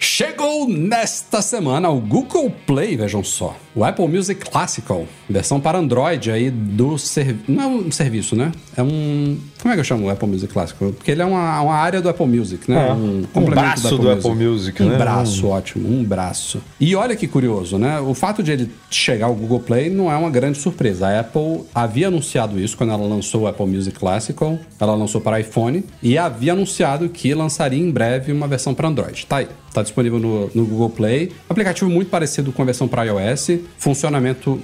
Chegou 0.00 0.68
nesta 0.68 1.42
semana 1.42 1.88
o 1.90 2.00
Google 2.00 2.54
Play, 2.64 2.96
vejam 2.96 3.24
só. 3.24 3.56
O 3.74 3.82
Apple 3.82 4.06
Music 4.06 4.48
Classical, 4.48 5.08
versão 5.28 5.60
para 5.60 5.76
Android 5.76 6.30
aí 6.30 6.52
do 6.52 6.96
serviço. 6.96 7.50
Não 7.50 7.62
é 7.64 7.66
um 7.66 7.90
serviço, 7.90 8.36
né? 8.36 8.52
É 8.76 8.82
um. 8.82 9.36
Como 9.60 9.72
é 9.72 9.76
que 9.76 9.80
eu 9.80 9.84
chamo 9.84 10.06
o 10.06 10.10
Apple 10.10 10.28
Music 10.28 10.52
Classical? 10.52 10.92
Porque 10.92 11.10
ele 11.10 11.22
é 11.22 11.24
uma, 11.24 11.60
uma 11.60 11.74
área 11.74 12.00
do 12.00 12.08
Apple 12.08 12.26
Music, 12.26 12.70
né? 12.70 12.88
É, 12.88 12.92
um 12.92 13.24
complemento 13.32 13.40
um 13.40 13.50
braço 13.50 13.98
do 13.98 14.10
Apple, 14.10 14.22
do 14.22 14.28
Music. 14.28 14.28
Apple 14.28 14.46
Music. 14.46 14.82
Um 14.82 14.88
né? 14.88 14.98
braço, 14.98 15.46
um... 15.46 15.50
ótimo, 15.50 15.88
um 15.88 16.04
braço. 16.04 16.62
E 16.80 16.94
olha 16.94 17.16
que 17.16 17.26
curioso, 17.26 17.76
né? 17.78 17.98
O 18.00 18.14
fato 18.14 18.42
de 18.42 18.52
ele 18.52 18.70
chegar 18.90 19.26
ao 19.26 19.34
Google 19.34 19.60
Play 19.60 19.90
não 19.90 20.10
é 20.10 20.16
uma 20.16 20.30
grande 20.30 20.58
surpresa. 20.58 21.08
A 21.08 21.20
Apple 21.20 21.64
havia 21.74 22.08
anunciado 22.08 22.58
isso 22.58 22.76
quando 22.76 22.92
ela 22.92 23.06
lançou 23.06 23.42
o 23.42 23.46
Apple 23.46 23.66
Music 23.66 23.98
Classical. 23.98 24.58
Ela 24.78 24.94
lançou 24.94 25.20
para 25.20 25.40
iPhone 25.40 25.84
e 26.02 26.16
havia 26.16 26.52
anunciado 26.52 27.08
que 27.08 27.34
lançaria 27.34 27.82
em 27.82 27.90
breve 27.90 28.32
uma 28.32 28.46
versão 28.46 28.74
para 28.74 28.88
Android. 28.88 29.26
Tá 29.26 29.38
aí. 29.38 29.48
Está 29.68 29.82
disponível 29.82 30.18
no, 30.18 30.50
no, 30.54 30.64
Google 30.64 30.90
Play. 30.90 31.30
Aplicativo 31.48 31.90
muito 31.90 32.08
parecido 32.08 32.52
com 32.52 32.62
a 32.62 32.64
versão 32.64 32.88
para 32.88 33.04
iOS. 33.04 33.60
Funcionamento 33.76 34.60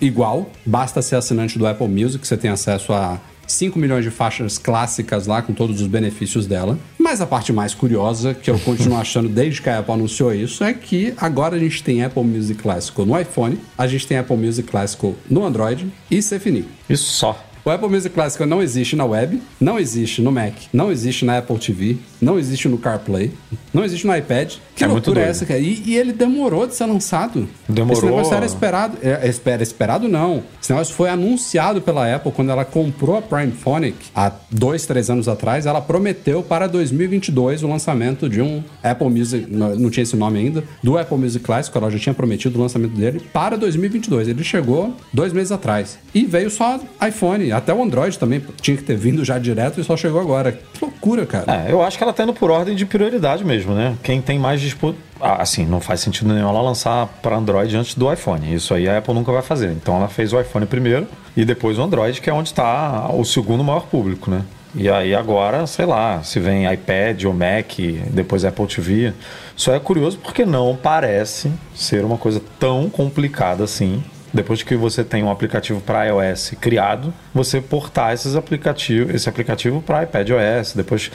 igual. 0.00 0.50
Basta 0.66 1.00
ser 1.00 1.16
assinante 1.16 1.58
do 1.58 1.66
Apple 1.66 1.86
Music, 1.86 2.26
você 2.26 2.36
tem 2.36 2.50
acesso 2.50 2.92
a 2.92 3.20
5 3.48 3.78
milhões 3.78 4.04
de 4.04 4.10
faixas 4.10 4.58
clássicas 4.58 5.26
lá 5.26 5.42
com 5.42 5.52
todos 5.52 5.80
os 5.80 5.86
benefícios 5.86 6.46
dela. 6.46 6.78
Mas 6.98 7.20
a 7.20 7.26
parte 7.26 7.52
mais 7.52 7.74
curiosa, 7.74 8.34
que 8.34 8.50
eu 8.50 8.58
continuo 8.58 8.98
achando 9.00 9.28
desde 9.28 9.62
que 9.62 9.68
a 9.68 9.78
Apple 9.78 9.94
anunciou 9.94 10.32
isso, 10.32 10.62
é 10.62 10.72
que 10.72 11.14
agora 11.16 11.56
a 11.56 11.58
gente 11.58 11.82
tem 11.82 12.04
Apple 12.04 12.24
Music 12.24 12.62
Classical 12.62 13.06
no 13.06 13.18
iPhone, 13.18 13.58
a 13.76 13.86
gente 13.86 14.06
tem 14.06 14.18
Apple 14.18 14.36
Music 14.36 14.68
Classical 14.68 15.14
no 15.28 15.44
Android 15.44 15.90
e 16.10 16.22
Symfony. 16.22 16.64
Isso 16.88 17.10
só. 17.12 17.47
O 17.64 17.70
Apple 17.70 17.88
Music 17.88 18.14
Classical 18.14 18.46
não 18.46 18.62
existe 18.62 18.96
na 18.96 19.04
web, 19.04 19.40
não 19.60 19.78
existe 19.78 20.22
no 20.22 20.32
Mac, 20.32 20.54
não 20.72 20.90
existe 20.90 21.24
na 21.24 21.38
Apple 21.38 21.58
TV, 21.58 21.96
não 22.20 22.38
existe 22.38 22.68
no 22.68 22.78
CarPlay, 22.78 23.32
não 23.72 23.84
existe 23.84 24.06
no 24.06 24.16
iPad. 24.16 24.54
Que 24.74 24.84
é 24.84 24.86
loucura 24.86 25.20
é 25.20 25.28
essa, 25.28 25.44
cara? 25.44 25.58
E, 25.58 25.82
e, 25.86 25.96
ele 25.96 26.12
demorou 26.12 26.66
de 26.66 26.74
ser 26.74 26.86
lançado. 26.86 27.48
Demorou. 27.68 27.96
Esse 27.96 28.06
negócio 28.06 28.34
era 28.34 28.46
esperado. 28.46 28.96
É, 29.02 29.28
espera, 29.28 29.62
esperado 29.62 30.08
não. 30.08 30.42
Esse 30.60 30.72
negócio 30.72 30.94
foi 30.94 31.08
anunciado 31.08 31.80
pela 31.80 32.14
Apple 32.14 32.32
quando 32.32 32.50
ela 32.50 32.64
comprou 32.64 33.16
a 33.16 33.22
Prime 33.22 33.52
Phonic 33.52 33.96
há 34.14 34.32
dois, 34.50 34.86
três 34.86 35.10
anos 35.10 35.28
atrás. 35.28 35.66
Ela 35.66 35.80
prometeu 35.80 36.42
para 36.42 36.66
2022 36.66 37.62
o 37.62 37.68
lançamento 37.68 38.28
de 38.28 38.40
um 38.40 38.62
Apple 38.82 39.10
Music, 39.10 39.46
não, 39.50 39.74
não 39.74 39.90
tinha 39.90 40.02
esse 40.02 40.16
nome 40.16 40.38
ainda, 40.38 40.64
do 40.82 40.96
Apple 40.96 41.18
Music 41.18 41.44
Classical. 41.44 41.82
Ela 41.82 41.90
já 41.92 41.98
tinha 41.98 42.14
prometido 42.14 42.58
o 42.58 42.62
lançamento 42.62 42.94
dele 42.94 43.20
para 43.32 43.56
2022. 43.56 44.28
Ele 44.28 44.44
chegou 44.44 44.94
dois 45.12 45.32
meses 45.32 45.52
atrás. 45.52 45.98
E 46.14 46.24
veio 46.24 46.50
só 46.50 46.80
iPhone 47.06 47.47
até 47.52 47.72
o 47.72 47.82
Android 47.82 48.18
também 48.18 48.42
tinha 48.60 48.76
que 48.76 48.82
ter 48.82 48.96
vindo 48.96 49.24
já 49.24 49.38
direto 49.38 49.80
e 49.80 49.84
só 49.84 49.96
chegou 49.96 50.20
agora. 50.20 50.52
Que 50.52 50.84
loucura, 50.84 51.26
cara. 51.26 51.66
É, 51.66 51.72
eu 51.72 51.82
acho 51.82 51.96
que 51.96 52.04
ela 52.04 52.12
tá 52.12 52.22
indo 52.22 52.34
por 52.34 52.50
ordem 52.50 52.74
de 52.74 52.86
prioridade 52.86 53.44
mesmo, 53.44 53.74
né? 53.74 53.96
Quem 54.02 54.20
tem 54.20 54.38
mais 54.38 54.60
disponível. 54.60 55.00
Ah, 55.20 55.42
assim, 55.42 55.66
não 55.66 55.80
faz 55.80 56.00
sentido 56.00 56.32
nenhum 56.32 56.48
ela 56.48 56.62
lançar 56.62 57.06
para 57.20 57.36
Android 57.36 57.76
antes 57.76 57.94
do 57.94 58.12
iPhone. 58.12 58.54
Isso 58.54 58.72
aí 58.72 58.88
a 58.88 58.98
Apple 58.98 59.14
nunca 59.14 59.32
vai 59.32 59.42
fazer. 59.42 59.70
Então 59.72 59.96
ela 59.96 60.08
fez 60.08 60.32
o 60.32 60.40
iPhone 60.40 60.66
primeiro 60.66 61.06
e 61.36 61.44
depois 61.44 61.78
o 61.78 61.82
Android, 61.82 62.20
que 62.20 62.30
é 62.30 62.32
onde 62.32 62.48
está 62.48 63.10
o 63.12 63.24
segundo 63.24 63.64
maior 63.64 63.86
público, 63.86 64.30
né? 64.30 64.42
E 64.74 64.88
aí 64.88 65.14
agora, 65.14 65.66
sei 65.66 65.86
lá, 65.86 66.22
se 66.22 66.38
vem 66.38 66.70
iPad 66.72 67.24
ou 67.24 67.32
Mac, 67.32 67.78
depois 68.10 68.44
Apple 68.44 68.66
TV. 68.66 69.12
Só 69.56 69.74
é 69.74 69.80
curioso 69.80 70.18
porque 70.18 70.44
não 70.44 70.78
parece 70.80 71.50
ser 71.74 72.04
uma 72.04 72.18
coisa 72.18 72.40
tão 72.60 72.88
complicada 72.88 73.64
assim 73.64 74.02
depois 74.32 74.62
que 74.62 74.76
você 74.76 75.02
tem 75.04 75.22
um 75.22 75.30
aplicativo 75.30 75.80
para 75.80 76.04
iOS 76.04 76.52
criado, 76.60 77.12
você 77.34 77.60
portar 77.60 78.12
esses 78.12 78.36
aplicativos, 78.36 79.14
esse 79.14 79.28
aplicativo 79.28 79.82
para 79.82 80.04
iPadOS, 80.04 80.74
depois 80.74 81.10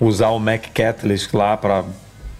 usar 0.00 0.28
o 0.28 0.38
Mac 0.38 0.66
Catalyst 0.74 1.32
lá 1.32 1.56
para 1.56 1.84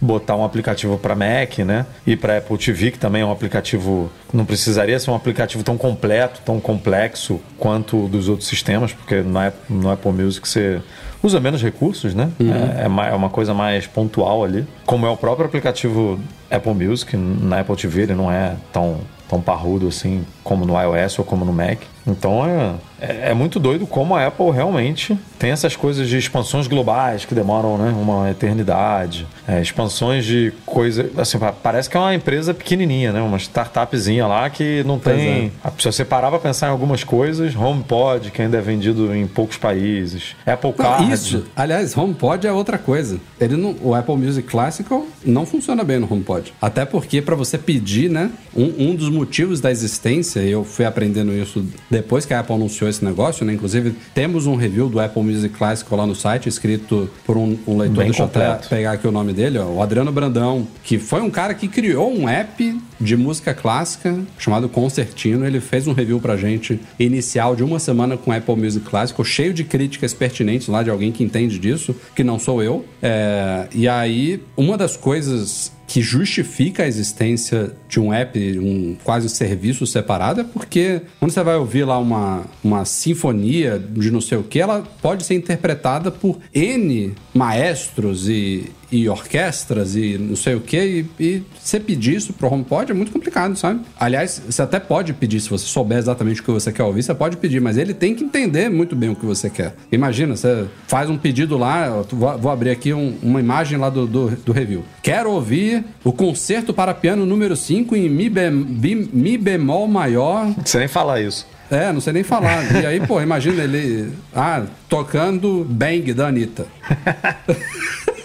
botar 0.01 0.37
um 0.37 0.45
aplicativo 0.45 0.97
para 0.97 1.15
Mac, 1.15 1.59
né? 1.59 1.85
E 2.07 2.17
para 2.17 2.39
Apple 2.39 2.57
TV, 2.57 2.93
que 2.93 2.99
também 2.99 3.23
é 3.23 3.25
um 3.25 3.33
aplicativo, 3.33 4.11
não 4.33 4.45
precisaria 4.45 4.99
ser 4.99 5.11
um 5.11 5.15
aplicativo 5.15 5.65
tão 5.65 5.77
completo, 5.77 6.41
tão 6.45 6.61
complexo 6.61 7.41
quanto 7.59 8.07
dos 8.09 8.29
outros 8.29 8.49
sistemas, 8.49 8.93
porque 8.93 9.17
no 9.23 9.39
Apple, 9.39 9.77
no 9.77 9.91
Apple 9.91 10.13
Music 10.13 10.49
você 10.49 10.81
usa 11.23 11.41
menos 11.41 11.63
recursos, 11.63 12.15
né? 12.15 12.31
Uhum. 12.39 12.53
É, 12.53 12.85
é, 12.85 13.15
uma 13.15 13.29
coisa 13.29 13.53
mais 13.53 13.87
pontual 13.87 14.45
ali. 14.45 14.67
Como 14.87 15.05
é 15.05 15.11
o 15.11 15.17
próprio 15.17 15.47
aplicativo 15.47 16.21
Apple 16.51 16.75
Music, 16.75 17.17
na 17.17 17.61
Apple 17.61 17.77
TV 17.77 18.03
ele 18.03 18.15
não 18.15 18.31
é 18.31 18.55
tão 18.73 19.01
tão 19.29 19.41
parrudo 19.41 19.89
assim 19.89 20.25
como 20.49 20.65
no 20.65 20.81
iOS 20.81 21.19
ou 21.19 21.27
como 21.27 21.45
no 21.45 21.53
Mac. 21.53 21.79
Então 22.07 22.47
é, 22.47 22.75
é, 23.01 23.31
é, 23.31 23.35
muito 23.35 23.61
doido 23.61 23.87
como 23.87 24.15
a 24.15 24.27
Apple 24.27 24.51
realmente 24.51 25.17
tem 25.39 25.51
essas 25.51 25.77
coisas 25.77 26.09
de 26.09 26.17
expansões 26.17 26.67
globais 26.67 27.25
que 27.25 27.35
demoram 27.35 27.77
né, 27.77 27.95
uma 27.97 28.31
eternidade, 28.31 29.27
é, 29.47 29.61
expansões 29.61 30.25
de 30.25 30.53
coisa. 30.65 31.11
Assim, 31.17 31.39
parece 31.63 31.89
que 31.91 31.97
é 31.97 32.01
uma 32.01 32.15
empresa 32.15 32.55
pequenininha, 32.55 33.13
né, 33.13 33.21
uma 33.21 33.37
startupzinha 33.37 34.27
lá 34.27 34.49
que 34.49 34.83
não 34.85 34.99
tem. 34.99 35.53
É. 35.65 35.71
Se 35.79 35.85
você 35.85 36.05
parar 36.05 36.31
para 36.31 36.39
pensar 36.39 36.69
em 36.69 36.71
algumas 36.71 37.05
coisas, 37.05 37.55
HomePod, 37.55 38.31
que 38.31 38.41
ainda 38.41 38.57
é 38.57 38.61
vendido 38.61 39.15
em 39.15 39.27
poucos 39.27 39.59
países, 39.59 40.35
Apple 40.47 40.73
Card. 40.73 41.13
Isso, 41.13 41.45
aliás, 41.55 41.97
HomePod 41.97 42.47
é 42.47 42.53
outra 42.53 42.79
coisa. 42.79 43.21
Ele 43.39 43.57
não, 43.57 43.77
o 43.83 43.95
Apple 43.95 44.17
Music 44.17 44.49
Classical 44.49 45.07
não 45.25 45.45
funciona 45.45 45.85
bem 45.85 45.99
no 45.99 46.11
HomePod. 46.11 46.53
Até 46.61 46.85
porque 46.85 47.21
para 47.21 47.37
você 47.37 47.59
pedir, 47.59 48.11
né, 48.11 48.31
um, 48.57 48.91
um 48.91 48.95
dos 48.95 49.11
motivos 49.11 49.61
da 49.61 49.71
existência, 49.71 50.38
eu 50.47 50.65
fui 50.65 50.85
aprendendo 50.85 51.33
isso 51.33 51.65
depois 51.91 52.25
que 52.25 52.35
a 52.35 52.41
Apple 52.41 52.55
anunciou 52.55 52.89
esse 52.89 53.05
negócio, 53.05 53.45
né? 53.45 53.53
Inclusive, 53.53 53.95
temos 54.15 54.47
um 54.47 54.55
review 54.55 54.89
do 54.89 55.01
Apple 55.01 55.23
Music 55.23 55.55
Classic 55.57 55.93
lá 55.95 56.07
no 56.07 56.15
site, 56.15 56.49
escrito 56.49 57.11
por 57.25 57.37
um, 57.37 57.57
um 57.67 57.77
leitor. 57.77 57.99
Bem 57.99 58.07
Deixa 58.07 58.23
completo. 58.25 58.49
eu 58.49 58.53
até 58.55 58.69
pegar 58.69 58.93
aqui 58.93 59.07
o 59.07 59.13
nome 59.13 59.33
dele, 59.33 59.59
ó, 59.59 59.67
o 59.67 59.83
Adriano 59.83 60.13
Brandão, 60.13 60.67
que 60.83 60.99
foi 60.99 61.21
um 61.21 61.31
cara 61.31 61.55
que 61.55 61.69
criou 61.69 62.13
um 62.13 62.29
app 62.29 62.81
de 63.01 63.17
música 63.17 63.55
clássica 63.55 64.19
chamado 64.39 64.69
Concertino. 64.69 65.47
Ele 65.47 65.61
fez 65.61 65.87
um 65.87 65.93
review 65.93 66.21
pra 66.21 66.37
gente 66.37 66.81
inicial 66.99 67.55
de 67.55 67.63
uma 67.63 67.79
semana 67.79 68.17
com 68.17 68.33
Apple 68.33 68.57
Music 68.57 68.85
Classical, 68.85 69.25
cheio 69.25 69.55
de 69.55 69.65
críticas 69.65 70.13
pertinentes 70.13 70.69
lá 70.69 70.83
de 70.83 70.91
alguém 70.91 71.13
que 71.13 71.23
entende 71.23 71.59
disso, 71.59 71.95
que 72.15 72.25
não 72.25 72.39
sou 72.39 72.63
eu. 72.63 72.85
É, 73.03 73.69
e 73.73 73.89
aí, 73.89 74.43
uma 74.57 74.77
das 74.77 74.97
coisas 74.97 75.73
que 75.89 76.03
justifica 76.03 76.83
a 76.83 76.87
existência 76.87 77.73
de 77.89 77.99
um 77.99 78.13
app, 78.13 78.39
um 78.59 78.95
quase 79.03 79.31
serviço 79.31 79.87
separado, 79.87 80.43
é 80.43 80.45
porque 80.45 81.01
quando 81.19 81.31
você 81.31 81.43
vai 81.43 81.57
ouvir 81.57 81.85
lá 81.85 81.99
uma, 81.99 82.45
uma 82.63 82.85
sinfonia 82.85 83.79
de 83.79 84.11
não 84.11 84.21
sei 84.21 84.37
o 84.37 84.43
que, 84.43 84.61
ela 84.61 84.87
pode 85.01 85.25
ser 85.25 85.35
interpretada 85.35 86.11
por 86.11 86.39
N 86.55 87.15
maestros 87.33 88.29
e, 88.29 88.71
e 88.91 89.09
orquestras 89.09 89.95
e 89.95 90.17
não 90.19 90.37
sei 90.37 90.55
o 90.55 90.61
que, 90.61 91.07
e, 91.19 91.43
você 91.59 91.79
pedir 91.79 92.17
isso 92.17 92.33
pro 92.33 92.53
HomePod 92.53 92.91
é 92.91 92.95
muito 92.95 93.13
complicado, 93.13 93.57
sabe? 93.57 93.81
Aliás, 93.99 94.43
você 94.49 94.63
até 94.63 94.81
pode 94.81 95.13
pedir, 95.13 95.41
se 95.41 95.51
você 95.51 95.67
souber 95.67 95.99
exatamente 95.99 96.41
o 96.41 96.45
que 96.45 96.51
você 96.51 96.73
quer 96.73 96.83
ouvir, 96.83 97.03
você 97.03 97.15
pode 97.15 97.37
pedir, 97.37 97.61
mas 97.61 97.77
ele 97.77 97.93
tem 97.93 98.15
que 98.15 98.25
entender 98.25 98.69
muito 98.69 98.97
bem 98.97 99.11
o 99.11 99.17
que 99.17 99.27
você 99.27 99.51
quer. 99.51 99.75
Imagina, 99.93 100.37
você 100.37 100.67
faz 100.87 101.11
um 101.11 101.19
pedido 101.19 101.59
lá, 101.59 102.03
vou, 102.11 102.51
abrir 102.51 102.71
aqui 102.71 102.93
um, 102.93 103.17
uma 103.23 103.41
imagem 103.41 103.79
lá 103.79 103.91
do, 103.91 104.07
do, 104.07 104.31
do, 104.31 104.53
review. 104.53 104.85
Quero 105.03 105.31
ouvir 105.31 105.85
o 106.03 106.13
concerto 106.13 106.73
para 106.73 106.95
piano 106.95 107.27
número 107.27 107.55
5 107.55 107.95
em 107.95 108.09
Mi, 108.09 108.29
bem, 108.29 108.51
Mi 108.51 109.37
bemol 109.37 109.87
maior. 109.87 110.47
Não 110.47 110.67
sei 110.67 110.81
nem 110.81 110.89
falar 110.89 111.21
isso. 111.21 111.47
É, 111.71 111.93
não 111.93 112.01
sei 112.01 112.15
nem 112.15 112.23
falar. 112.23 112.83
E 112.83 112.87
aí, 112.87 113.07
pô, 113.07 113.21
imagina 113.21 113.63
ele. 113.63 114.11
Ah, 114.35 114.65
tocando 114.89 115.67
Bang 115.69 116.15
da 116.15 116.29
Anitta. 116.29 116.67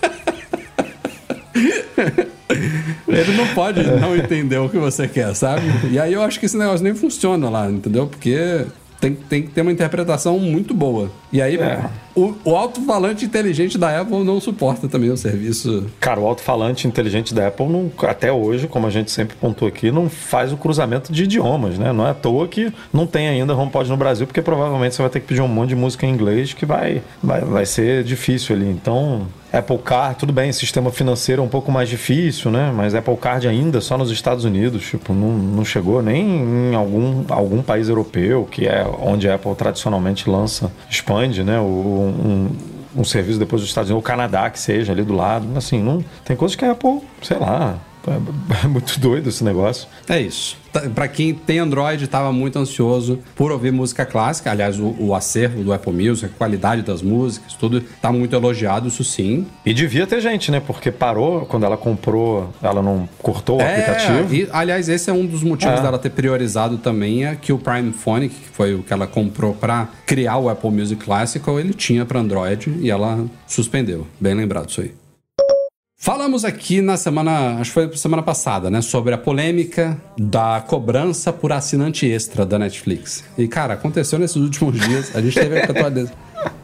Ele 3.08 3.38
não 3.38 3.48
pode 3.54 3.84
não 3.84 4.16
entender 4.16 4.58
o 4.58 4.70
que 4.70 4.78
você 4.78 5.08
quer, 5.08 5.36
sabe? 5.36 5.64
E 5.92 6.00
aí 6.00 6.14
eu 6.14 6.22
acho 6.22 6.40
que 6.40 6.46
esse 6.46 6.58
negócio 6.58 6.84
nem 6.84 6.94
funciona 6.94 7.50
lá, 7.50 7.70
entendeu? 7.70 8.08
Porque 8.08 8.66
tem, 9.00 9.16
tem 9.16 9.44
que 9.44 9.50
ter 9.50 9.62
uma 9.62 9.72
interpretação 9.72 10.40
muito 10.40 10.74
boa. 10.74 11.12
E 11.34 11.42
aí, 11.42 11.58
é. 11.58 11.80
o, 12.14 12.36
o 12.46 12.56
alto-falante 12.56 13.26
inteligente 13.26 13.76
da 13.76 14.00
Apple 14.00 14.24
não 14.24 14.40
suporta 14.40 14.88
também 14.88 15.10
o 15.10 15.18
serviço. 15.18 15.88
Cara, 16.00 16.20
o 16.20 16.28
alto-falante 16.28 16.88
inteligente 16.88 17.34
da 17.34 17.48
Apple, 17.48 17.68
não, 17.68 17.92
até 18.04 18.32
hoje, 18.32 18.68
como 18.68 18.86
a 18.86 18.92
gente 18.92 19.10
sempre 19.10 19.36
pontuou 19.36 19.68
aqui, 19.68 19.92
não 19.92 20.08
faz 20.08 20.54
o 20.54 20.58
cruzamento 20.58 21.12
de 21.12 21.24
idiomas, 21.24 21.80
né? 21.80 21.92
Não 21.92 22.06
é 22.06 22.12
à 22.12 22.14
toa 22.14 22.48
que 22.48 22.72
não 22.94 23.08
tem 23.08 23.28
ainda 23.28 23.56
HomePod 23.56 23.90
no 23.90 23.98
Brasil, 23.98 24.28
porque 24.28 24.44
provavelmente 24.44 24.94
você 24.94 25.02
vai 25.02 25.10
ter 25.10 25.22
que 25.22 25.26
pedir 25.26 25.42
um 25.42 25.48
monte 25.48 25.70
de 25.70 25.76
música 25.76 26.06
em 26.06 26.12
inglês 26.12 26.54
que 26.54 26.68
vai, 26.68 27.02
vai, 27.22 27.42
vai 27.42 27.66
ser 27.66 28.04
difícil 28.04 28.56
ali. 28.56 28.70
Então, 28.70 29.26
Apple 29.54 29.78
Car, 29.78 30.16
tudo 30.16 30.34
bem, 30.34 30.52
sistema 30.52 30.90
financeiro 30.92 31.44
é 31.44 31.46
um 31.46 31.48
pouco 31.48 31.72
mais 31.72 31.88
difícil, 31.88 32.50
né? 32.50 32.74
Mas 32.76 32.96
Apple 32.96 33.16
Card 33.16 33.48
ainda 33.48 33.80
só 33.82 33.96
nos 34.00 34.10
Estados 34.10 34.46
Unidos, 34.46 34.84
tipo, 34.84 35.14
não, 35.14 35.30
não 35.30 35.64
chegou 35.64 36.02
nem 36.02 36.72
em 36.72 36.76
algum, 36.76 37.24
algum 37.30 37.62
país 37.62 37.88
europeu, 37.88 38.48
que 38.50 38.68
é 38.68 38.84
onde 39.00 39.30
a 39.30 39.36
Apple 39.36 39.54
tradicionalmente 39.54 40.28
lança, 40.28 40.72
né? 41.44 41.60
O, 41.60 41.64
um, 41.64 42.50
um 42.96 43.04
serviço 43.04 43.40
depois 43.40 43.62
dos 43.62 43.70
Estados 43.70 43.90
Unidos, 43.90 44.04
ou 44.04 44.08
Canadá 44.08 44.50
que 44.50 44.60
seja 44.60 44.92
ali 44.92 45.04
do 45.04 45.14
lado. 45.14 45.48
Assim, 45.56 45.82
não 45.82 46.04
tem 46.26 46.36
coisas 46.36 46.56
que 46.56 46.66
a 46.66 46.72
Apple, 46.72 47.02
sei 47.22 47.38
lá, 47.38 47.78
é 48.64 48.68
muito 48.68 49.00
doido 49.00 49.30
esse 49.30 49.44
negócio. 49.44 49.88
É 50.08 50.20
isso. 50.20 50.58
Tá, 50.74 50.82
para 50.90 51.08
quem 51.08 51.36
tem 51.36 51.60
Android, 51.60 52.04
estava 52.04 52.32
muito 52.32 52.58
ansioso 52.58 53.20
por 53.36 53.52
ouvir 53.52 53.72
música 53.72 54.06
clássica. 54.06 54.50
Aliás, 54.50 54.80
o, 54.80 54.96
o, 55.00 55.14
acervo 55.14 55.64
do 55.64 55.72
Apple 55.72 55.94
Music, 55.94 56.26
a 56.26 56.38
qualidade 56.38 56.82
das 56.82 57.04
músicas, 57.04 57.54
tudo 57.54 57.80
tá 58.02 58.12
muito 58.12 58.36
elogiado, 58.36 58.88
isso 58.88 59.04
sim. 59.04 59.46
E 59.64 59.72
devia 59.72 60.08
ter 60.08 60.20
gente, 60.20 60.50
né? 60.50 60.60
Porque 60.60 60.92
parou 60.92 61.46
quando 61.46 61.64
ela 61.64 61.78
comprou, 61.78 62.52
ela 62.62 62.82
não 62.82 63.08
cortou 63.22 63.60
o 63.60 63.62
é, 63.62 63.72
aplicativo. 63.72 64.34
E, 64.34 64.50
aliás, 64.52 64.90
esse 64.90 65.12
é 65.12 65.14
um 65.14 65.28
dos 65.28 65.44
motivos 65.44 65.80
é. 65.80 65.84
dela 65.84 66.00
ter 66.00 66.10
priorizado 66.10 66.80
também 66.80 67.26
é 67.26 67.36
que 67.36 67.54
o 67.54 67.60
Prime 67.60 67.94
Phone, 67.94 68.30
que 68.30 68.50
foi 68.52 68.74
o 68.74 68.82
que 68.82 68.92
ela 68.92 69.06
comprou 69.06 69.54
para 69.54 69.88
criar 70.08 70.38
o 70.38 70.50
Apple 70.50 70.72
Music 70.72 71.06
Classical, 71.06 71.60
ele 71.60 71.74
tinha 71.74 72.04
para 72.04 72.20
Android 72.20 72.74
e 72.82 72.90
ela 72.90 73.24
suspendeu. 73.46 74.08
Bem 74.20 74.34
lembrado 74.34 74.70
isso 74.70 74.82
aí. 74.82 75.03
Falamos 76.04 76.44
aqui 76.44 76.82
na 76.82 76.98
semana, 76.98 77.60
acho 77.62 77.70
que 77.70 77.74
foi 77.76 77.96
semana 77.96 78.22
passada, 78.22 78.70
né, 78.70 78.82
sobre 78.82 79.14
a 79.14 79.18
polêmica 79.18 79.98
da 80.18 80.62
cobrança 80.68 81.32
por 81.32 81.54
assinante 81.54 82.06
extra 82.06 82.46
da 82.46 82.60
Netflix. 82.60 83.24
E, 83.38 83.48
cara, 83.48 83.76
aconteceu 83.76 84.20
nesses 84.20 84.36
últimos 84.36 84.78
dias, 84.78 85.16
a 85.16 85.22
gente 85.22 85.34
teve 85.34 85.62
a 85.62 85.64
atualização. 85.64 86.14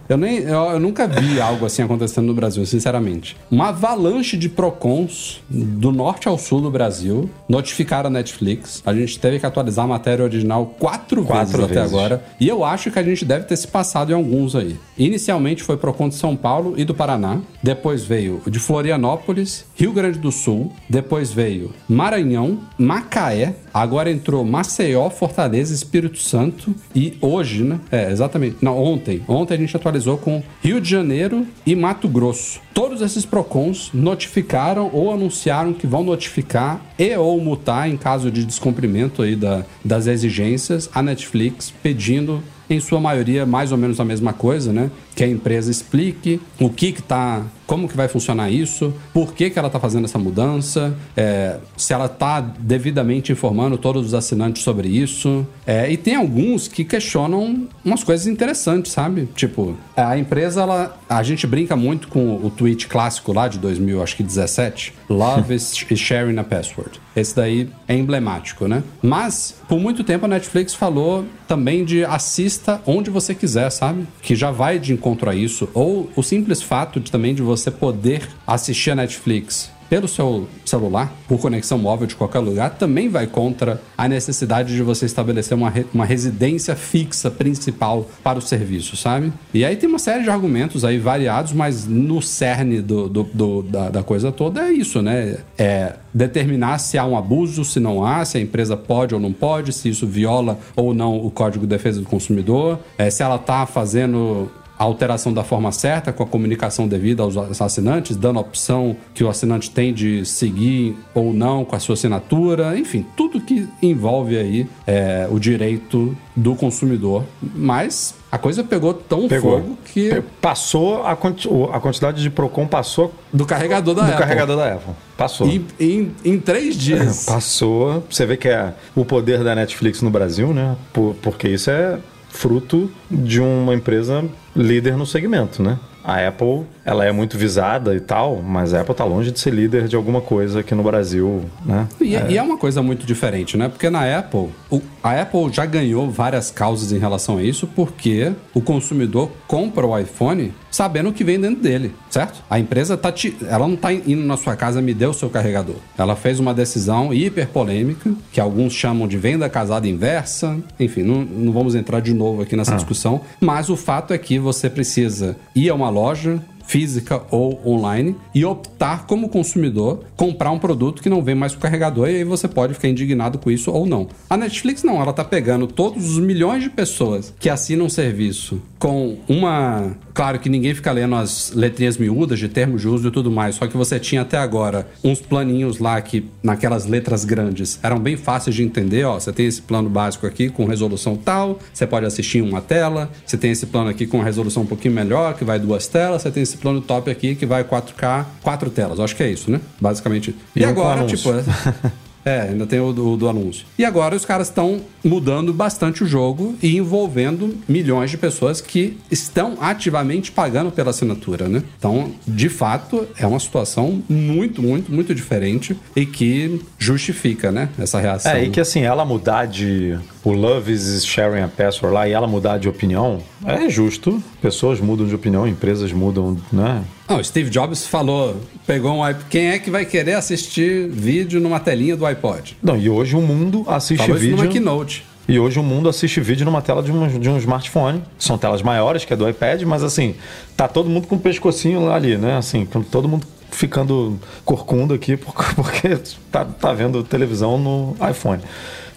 Eu, 0.09 0.17
nem, 0.17 0.39
eu, 0.39 0.71
eu, 0.71 0.79
nunca 0.79 1.07
vi 1.07 1.39
algo 1.39 1.67
assim 1.67 1.83
acontecendo 1.83 2.25
no 2.25 2.33
Brasil, 2.33 2.65
sinceramente. 2.65 3.37
Uma 3.51 3.69
avalanche 3.69 4.35
de 4.35 4.49
PROCONs 4.49 5.39
do 5.47 5.91
norte 5.91 6.27
ao 6.27 6.35
sul 6.35 6.61
do 6.61 6.71
Brasil 6.71 7.29
notificaram 7.47 8.07
a 8.07 8.09
Netflix. 8.09 8.81
A 8.83 8.91
gente 8.91 9.19
teve 9.19 9.39
que 9.39 9.45
atualizar 9.45 9.85
a 9.85 9.87
matéria 9.87 10.25
original 10.25 10.65
quatro, 10.79 11.23
quatro 11.23 11.59
vezes, 11.59 11.67
vezes, 11.67 11.77
até 11.77 11.81
agora. 11.81 12.23
E 12.39 12.47
eu 12.47 12.63
acho 12.63 12.89
que 12.89 12.97
a 12.97 13.03
gente 13.03 13.23
deve 13.23 13.45
ter 13.45 13.55
se 13.55 13.67
passado 13.67 14.11
em 14.11 14.15
alguns 14.15 14.55
aí. 14.55 14.79
Inicialmente 14.97 15.61
foi 15.61 15.77
PROCON 15.77 16.09
de 16.09 16.15
São 16.15 16.35
Paulo 16.35 16.73
e 16.75 16.83
do 16.83 16.95
Paraná. 16.95 17.39
Depois 17.61 18.03
veio 18.03 18.41
de 18.47 18.57
Florianópolis, 18.57 19.63
Rio 19.75 19.91
Grande 19.91 20.17
do 20.17 20.31
Sul. 20.31 20.73
Depois 20.89 21.31
veio 21.31 21.71
Maranhão, 21.87 22.61
Macaé. 22.79 23.53
Agora 23.71 24.09
entrou 24.09 24.43
Maceió, 24.43 25.07
Fortaleza, 25.11 25.71
Espírito 25.71 26.17
Santo. 26.17 26.73
E 26.95 27.15
hoje, 27.21 27.63
né? 27.63 27.79
É, 27.91 28.11
exatamente. 28.11 28.57
Não, 28.59 28.75
ontem. 28.75 29.21
Ontem 29.27 29.53
a 29.53 29.57
gente 29.57 29.75
atualizou 29.75 29.98
com 30.17 30.43
Rio 30.61 30.79
de 30.79 30.89
Janeiro 30.89 31.45
e 31.65 31.75
Mato 31.75 32.07
Grosso. 32.07 32.59
Todos 32.73 33.01
esses 33.01 33.25
PROCONs 33.25 33.91
notificaram 33.93 34.89
ou 34.93 35.11
anunciaram 35.11 35.73
que 35.73 35.87
vão 35.87 36.03
notificar 36.03 36.81
e 36.97 37.15
ou 37.15 37.39
multar 37.41 37.89
em 37.89 37.97
caso 37.97 38.31
de 38.31 38.45
descumprimento 38.45 39.21
aí 39.21 39.35
da, 39.35 39.65
das 39.83 40.07
exigências 40.07 40.89
a 40.93 41.01
Netflix 41.01 41.73
pedindo 41.83 42.43
em 42.69 42.79
sua 42.79 42.99
maioria 42.99 43.45
mais 43.45 43.71
ou 43.71 43.77
menos 43.77 43.99
a 43.99 44.05
mesma 44.05 44.31
coisa, 44.31 44.71
né? 44.71 44.91
Que 45.19 45.25
a 45.25 45.27
empresa 45.27 45.69
explique 45.69 46.39
o 46.57 46.69
que 46.69 46.93
que 46.93 47.01
tá, 47.01 47.45
como 47.67 47.89
que 47.89 47.97
vai 47.97 48.07
funcionar 48.07 48.49
isso, 48.49 48.93
por 49.13 49.33
que 49.33 49.49
que 49.49 49.59
ela 49.59 49.67
está 49.67 49.77
fazendo 49.77 50.05
essa 50.05 50.17
mudança, 50.17 50.95
é, 51.13 51.57
se 51.75 51.91
ela 51.91 52.05
está 52.05 52.39
devidamente 52.39 53.29
informando 53.29 53.77
todos 53.77 54.05
os 54.05 54.13
assinantes 54.13 54.63
sobre 54.63 54.87
isso. 54.87 55.45
É, 55.67 55.91
e 55.91 55.97
tem 55.97 56.15
alguns 56.15 56.69
que 56.69 56.85
questionam 56.85 57.67
umas 57.83 58.01
coisas 58.01 58.27
interessantes, 58.27 58.93
sabe? 58.93 59.27
Tipo, 59.35 59.75
a 59.93 60.17
empresa, 60.17 60.61
ela, 60.61 60.97
a 61.09 61.21
gente 61.21 61.45
brinca 61.45 61.75
muito 61.75 62.07
com 62.07 62.37
o 62.37 62.49
tweet 62.49 62.87
clássico 62.87 63.33
lá 63.33 63.49
de 63.49 63.59
2000, 63.59 64.01
acho 64.01 64.15
que 64.15 64.23
17, 64.23 64.93
Love 65.09 65.53
is 65.53 65.75
sharing 65.97 66.37
a 66.37 66.45
password. 66.45 67.01
Esse 67.13 67.35
daí 67.35 67.69
é 67.87 67.95
emblemático, 67.95 68.67
né? 68.67 68.83
Mas, 69.01 69.55
por 69.67 69.79
muito 69.79 70.03
tempo, 70.03 70.25
a 70.25 70.27
Netflix 70.29 70.73
falou 70.73 71.25
também 71.47 71.83
de 71.83 72.05
assista 72.05 72.81
onde 72.85 73.09
você 73.09 73.35
quiser, 73.35 73.69
sabe? 73.71 74.07
Que 74.21 74.35
já 74.35 74.51
vai 74.51 74.79
de 74.79 74.93
encontro 74.93 75.08
a 75.29 75.35
isso. 75.35 75.69
Ou 75.73 76.09
o 76.15 76.23
simples 76.23 76.61
fato 76.61 76.99
de 76.99 77.11
também 77.11 77.33
de 77.33 77.41
você 77.41 77.71
poder 77.71 78.27
assistir 78.45 78.91
a 78.91 78.95
Netflix 78.95 79.71
pelo 79.89 80.07
seu 80.07 80.47
celular, 80.63 81.11
por 81.27 81.39
conexão 81.39 81.77
móvel 81.77 82.05
de 82.05 82.15
qualquer 82.15 82.39
lugar, 82.39 82.75
também 82.75 83.09
vai 83.09 83.25
contra 83.25 83.81
a 83.97 84.07
necessidade 84.07 84.75
de 84.75 84.83
você 84.83 85.05
estabelecer 85.05 85.57
uma, 85.57 85.69
re 85.69 85.85
uma 85.91 86.05
residência 86.05 86.75
fixa 86.75 87.31
principal 87.31 88.07
para 88.23 88.37
o 88.37 88.41
serviço, 88.41 88.95
sabe? 88.95 89.33
E 89.53 89.65
aí 89.65 89.75
tem 89.75 89.89
uma 89.89 89.97
série 89.97 90.23
de 90.23 90.29
argumentos 90.29 90.85
aí 90.85 90.99
variados, 90.99 91.53
mas 91.53 91.87
no 91.87 92.21
cerne 92.21 92.81
do, 92.81 93.09
do, 93.09 93.23
do 93.23 93.61
da, 93.63 93.89
da, 93.89 94.03
coisa 94.03 94.31
toda 94.31 94.61
é 94.61 94.71
isso, 94.71 95.01
né? 95.01 95.37
É 95.57 95.95
determinar 96.13 96.77
se 96.77 96.97
há 96.97 97.05
um 97.05 97.17
abuso, 97.17 97.65
se 97.65 97.79
não 97.79 98.05
há, 98.05 98.23
se 98.25 98.37
a 98.37 98.41
empresa 98.41 98.77
pode 98.77 99.15
ou 99.15 99.19
não 99.19 99.33
pode, 99.33 99.73
se 99.73 99.89
isso 99.89 100.05
viola 100.05 100.59
ou 100.75 100.93
não 100.93 101.17
o 101.17 101.31
Código 101.31 101.65
de 101.65 101.69
Defesa 101.69 101.99
do 101.99 102.05
Consumidor, 102.05 102.79
é, 102.97 103.09
se 103.09 103.23
ela 103.23 103.35
está 103.35 103.65
fazendo 103.65 104.51
a 104.79 104.83
alteração 104.85 105.33
da 105.33 105.43
forma 105.43 105.73
certa, 105.73 106.13
com 106.13 106.23
a 106.23 106.25
comunicação 106.25 106.87
devida 106.87 107.21
aos 107.21 107.61
assinantes, 107.61 108.15
dando 108.15 108.39
a 108.39 108.41
opção 108.41 108.95
que 109.13 109.25
o 109.25 109.29
assinante 109.29 109.69
tem 109.69 109.93
de 109.93 110.25
seguir 110.25 110.95
ou 111.13 111.33
não 111.33 111.65
com 111.65 111.75
a 111.75 111.79
sua 111.79 111.95
assinatura, 111.95 112.79
enfim, 112.79 113.05
tudo 113.17 113.41
que 113.41 113.67
envolve 113.83 114.37
aí 114.37 114.69
é, 114.87 115.27
o 115.29 115.37
direito 115.37 116.15
do 116.33 116.55
consumidor. 116.55 117.25
Mas 117.41 118.15
a 118.31 118.37
coisa 118.37 118.63
pegou 118.63 118.93
tão 118.93 119.27
pegou. 119.27 119.59
fogo 119.59 119.77
que. 119.83 120.23
Passou 120.39 121.03
a, 121.03 121.11
a 121.11 121.79
quantidade 121.79 122.21
de 122.21 122.29
Procon 122.29 122.65
passou. 122.65 123.13
Do 123.33 123.45
carregador 123.45 123.93
da 123.93 124.03
do 124.03 124.07
Apple. 124.07 124.19
carregador 124.19 124.55
da 124.55 124.73
Apple. 124.75 124.93
Passou. 125.17 125.45
Em, 125.45 125.65
em, 125.77 126.11
em 126.23 126.39
três 126.39 126.75
dias. 126.79 127.25
passou. 127.25 128.03
Você 128.09 128.25
vê 128.25 128.37
que 128.37 128.47
é 128.47 128.73
o 128.95 129.03
poder 129.03 129.43
da 129.43 129.53
Netflix 129.53 130.01
no 130.01 130.09
Brasil, 130.09 130.53
né? 130.53 130.77
Por, 130.93 131.15
porque 131.21 131.49
isso 131.49 131.69
é 131.69 131.99
fruto 132.29 132.89
de 133.09 133.41
uma 133.41 133.73
empresa 133.73 134.23
líder 134.55 134.95
no 134.95 135.05
segmento, 135.05 135.61
né? 135.61 135.79
A 136.03 136.27
Apple, 136.27 136.65
ela 136.85 137.05
é 137.05 137.11
muito 137.11 137.37
visada 137.37 137.95
e 137.95 137.99
tal, 137.99 138.41
mas 138.41 138.73
a 138.73 138.81
Apple 138.81 138.95
tá 138.95 139.03
longe 139.03 139.31
de 139.31 139.39
ser 139.39 139.51
líder 139.51 139.87
de 139.87 139.95
alguma 139.95 140.21
coisa 140.21 140.61
aqui 140.61 140.73
no 140.73 140.83
Brasil, 140.83 141.45
né? 141.65 141.87
E 141.99 142.15
é, 142.15 142.31
e 142.31 142.37
é 142.37 142.41
uma 142.41 142.57
coisa 142.57 142.81
muito 142.81 143.05
diferente, 143.05 143.57
né? 143.57 143.67
Porque 143.69 143.89
na 143.89 144.17
Apple, 144.17 144.49
o, 144.69 144.81
a 145.03 145.21
Apple 145.21 145.51
já 145.51 145.65
ganhou 145.65 146.09
várias 146.09 146.51
causas 146.51 146.91
em 146.91 146.97
relação 146.97 147.37
a 147.37 147.43
isso, 147.43 147.67
porque 147.67 148.31
o 148.53 148.61
consumidor 148.61 149.31
compra 149.47 149.85
o 149.85 149.97
iPhone 149.97 150.53
sabendo 150.71 151.09
o 151.09 151.13
que 151.13 151.23
vem 151.23 151.39
dentro 151.39 151.61
dele, 151.61 151.93
certo? 152.09 152.43
A 152.49 152.59
empresa 152.59 152.95
tá 152.95 153.11
te, 153.11 153.35
ela 153.47 153.67
não 153.67 153.75
tá 153.75 153.91
indo 153.91 154.23
na 154.23 154.37
sua 154.37 154.55
casa 154.55 154.81
me 154.81 154.93
deu 154.93 155.09
o 155.09 155.13
seu 155.13 155.29
carregador. 155.29 155.75
Ela 155.97 156.15
fez 156.15 156.39
uma 156.39 156.53
decisão 156.53 157.13
hiper 157.13 157.47
polêmica, 157.47 158.13
que 158.31 158.39
alguns 158.39 158.73
chamam 158.73 159.07
de 159.07 159.17
venda 159.17 159.49
casada 159.49 159.87
inversa. 159.87 160.57
Enfim, 160.79 161.03
não, 161.03 161.21
não 161.21 161.51
vamos 161.51 161.75
entrar 161.75 161.99
de 161.99 162.13
novo 162.13 162.41
aqui 162.41 162.55
nessa 162.55 162.73
ah. 162.73 162.75
discussão, 162.75 163.21
mas 163.39 163.69
o 163.69 163.75
fato 163.75 164.13
é 164.13 164.17
que 164.17 164.37
você 164.37 164.69
precisa 164.69 165.35
ir 165.55 165.69
a 165.69 165.75
uma 165.75 165.88
loja, 165.89 166.39
física 166.69 167.23
ou 167.31 167.59
online 167.65 168.15
e 168.33 168.45
optar 168.45 169.07
como 169.07 169.27
consumidor 169.27 170.03
comprar 170.15 170.51
um 170.51 170.59
produto 170.59 171.01
que 171.01 171.09
não 171.09 171.23
vem 171.23 171.33
mais 171.33 171.55
com 171.55 171.59
carregador 171.59 172.07
e 172.09 172.17
aí 172.17 172.23
você 172.23 172.47
pode 172.47 172.75
ficar 172.75 172.87
indignado 172.87 173.39
com 173.39 173.49
isso 173.49 173.71
ou 173.71 173.87
não. 173.87 174.07
A 174.29 174.37
Netflix 174.37 174.83
não, 174.83 175.01
ela 175.01 175.11
tá 175.11 175.23
pegando 175.23 175.65
todos 175.65 176.11
os 176.11 176.19
milhões 176.19 176.61
de 176.61 176.69
pessoas 176.69 177.33
que 177.39 177.49
assinam 177.49 177.87
um 177.87 177.89
serviço 177.89 178.61
com 178.77 179.17
uma. 179.27 179.97
Claro 180.13 180.37
que 180.39 180.49
ninguém 180.49 180.75
fica 180.75 180.91
lendo 180.91 181.15
as 181.15 181.51
letrinhas 181.55 181.97
miúdas 181.97 182.37
de 182.37 182.47
termos 182.47 182.81
de 182.81 182.87
uso 182.87 183.07
e 183.07 183.11
tudo 183.11 183.31
mais, 183.31 183.55
só 183.55 183.65
que 183.65 183.75
você 183.75 183.99
tinha 183.99 184.21
até 184.21 184.37
agora 184.37 184.87
uns 185.03 185.19
planinhos 185.21 185.79
lá 185.79 185.99
que, 186.01 186.25
naquelas 186.43 186.85
letras 186.85 187.25
grandes, 187.25 187.79
eram 187.81 187.97
bem 187.97 188.15
fáceis 188.15 188.55
de 188.55 188.63
entender. 188.63 189.05
Ó, 189.05 189.19
você 189.19 189.31
tem 189.33 189.47
esse 189.47 189.61
plano 189.61 189.89
básico 189.89 190.27
aqui 190.27 190.49
com 190.49 190.65
resolução 190.65 191.15
tal, 191.15 191.59
você 191.73 191.87
pode 191.87 192.05
assistir 192.05 192.39
em 192.39 192.41
uma 192.41 192.61
tela. 192.61 193.09
Você 193.25 193.37
tem 193.37 193.51
esse 193.51 193.65
plano 193.65 193.89
aqui 193.89 194.05
com 194.05 194.21
resolução 194.21 194.63
um 194.63 194.67
pouquinho 194.67 194.93
melhor, 194.93 195.33
que 195.35 195.43
vai 195.43 195.59
duas 195.59 195.87
telas. 195.87 196.21
Você 196.21 196.31
tem 196.31 196.43
esse 196.43 196.57
plano 196.59 196.81
top 196.81 197.09
aqui 197.09 197.35
que 197.35 197.45
vai 197.45 197.63
4K, 197.63 198.25
quatro 198.41 198.69
telas. 198.69 198.99
Acho 198.99 199.15
que 199.15 199.23
é 199.23 199.29
isso, 199.29 199.49
né? 199.49 199.59
Basicamente. 199.79 200.35
E, 200.55 200.61
E 200.61 200.65
um 200.65 200.69
agora, 200.69 201.05
tipo. 201.05 201.29
É, 202.25 202.41
ainda 202.41 202.65
tem 202.67 202.79
o 202.79 202.91
do, 202.91 203.15
do 203.15 203.29
anúncio. 203.29 203.65
E 203.77 203.85
agora 203.85 204.15
os 204.15 204.25
caras 204.25 204.47
estão 204.47 204.81
mudando 205.03 205.53
bastante 205.53 206.03
o 206.03 206.07
jogo 206.07 206.55
e 206.61 206.75
envolvendo 206.77 207.55
milhões 207.67 208.11
de 208.11 208.17
pessoas 208.17 208.59
que 208.59 208.97
estão 209.09 209.57
ativamente 209.59 210.31
pagando 210.31 210.71
pela 210.71 210.89
assinatura, 210.89 211.47
né? 211.47 211.63
Então, 211.77 212.11
de 212.27 212.49
fato, 212.49 213.07
é 213.17 213.25
uma 213.25 213.39
situação 213.39 214.03
muito, 214.09 214.61
muito, 214.61 214.91
muito 214.91 215.15
diferente 215.15 215.77
e 215.95 216.05
que 216.05 216.61
justifica, 216.77 217.51
né? 217.51 217.69
Essa 217.79 217.99
reação. 217.99 218.31
É, 218.31 218.43
e 218.43 218.49
que 218.49 218.59
assim, 218.59 218.81
ela 218.81 219.05
mudar 219.05 219.45
de. 219.45 219.97
O 220.23 220.31
Love 220.31 220.71
is 220.71 221.05
sharing 221.05 221.41
a 221.41 221.47
password 221.47 221.93
lá 221.93 222.07
e 222.07 222.11
ela 222.11 222.27
mudar 222.27 222.57
de 222.57 222.67
opinião, 222.67 223.21
é 223.45 223.69
justo. 223.69 224.21
Pessoas 224.41 224.79
mudam 224.79 225.05
de 225.05 225.13
opinião, 225.13 225.45
empresas 225.47 225.91
mudam, 225.91 226.37
né? 226.51 226.83
Não, 227.09 227.17
o 227.19 227.23
Steve 227.23 227.49
Jobs 227.49 227.85
falou, 227.85 228.37
pegou 228.65 228.93
um 228.93 229.03
iPod. 229.03 229.25
Quem 229.29 229.49
é 229.49 229.59
que 229.59 229.69
vai 229.69 229.85
querer 229.85 230.13
assistir 230.13 230.87
vídeo 230.87 231.41
numa 231.41 231.59
telinha 231.59 231.97
do 231.97 232.05
iPod? 232.05 232.55
Não, 232.63 232.77
e 232.77 232.89
hoje 232.89 233.15
o 233.15 233.21
mundo 233.21 233.65
assiste 233.67 233.97
Falou 234.01 234.15
isso 234.15 234.25
vídeo. 234.25 234.37
numa 234.37 234.47
keynote. 234.51 235.03
E 235.27 235.37
hoje 235.37 235.59
o 235.59 235.63
mundo 235.63 235.87
assiste 235.89 236.19
vídeo 236.21 236.45
numa 236.45 236.61
tela 236.61 236.81
de 236.81 236.91
um, 236.91 237.19
de 237.19 237.29
um 237.29 237.37
smartphone. 237.37 238.01
São 238.17 238.37
telas 238.37 238.61
maiores 238.61 239.05
que 239.05 239.13
é 239.13 239.15
do 239.15 239.29
iPad, 239.29 239.61
mas 239.63 239.83
assim, 239.83 240.15
tá 240.57 240.67
todo 240.67 240.89
mundo 240.89 241.05
com 241.05 241.15
o 241.17 241.19
pescocinho 241.19 241.85
lá 241.85 241.95
ali, 241.95 242.17
né? 242.17 242.37
Assim, 242.37 242.65
todo 242.89 243.07
mundo 243.07 243.27
ficando 243.51 244.17
corcunda 244.45 244.95
aqui 244.95 245.17
por- 245.17 245.33
porque 245.53 245.97
tá, 246.31 246.45
tá 246.45 246.73
vendo 246.73 247.03
televisão 247.03 247.57
no 247.59 247.95
iPhone. 248.09 248.41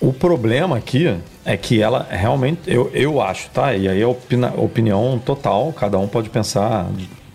O 0.03 0.13
problema 0.13 0.77
aqui 0.77 1.17
é 1.45 1.57
que 1.57 1.81
ela 1.81 2.05
realmente, 2.11 2.63
eu, 2.67 2.91
eu 2.93 3.21
acho, 3.21 3.49
tá? 3.51 3.73
E 3.73 3.89
aí 3.89 4.03
é 4.03 4.07
opina- 4.07 4.53
opinião 4.57 5.17
total, 5.25 5.73
cada 5.73 5.97
um 5.97 6.09
pode 6.09 6.29
pensar 6.29 6.89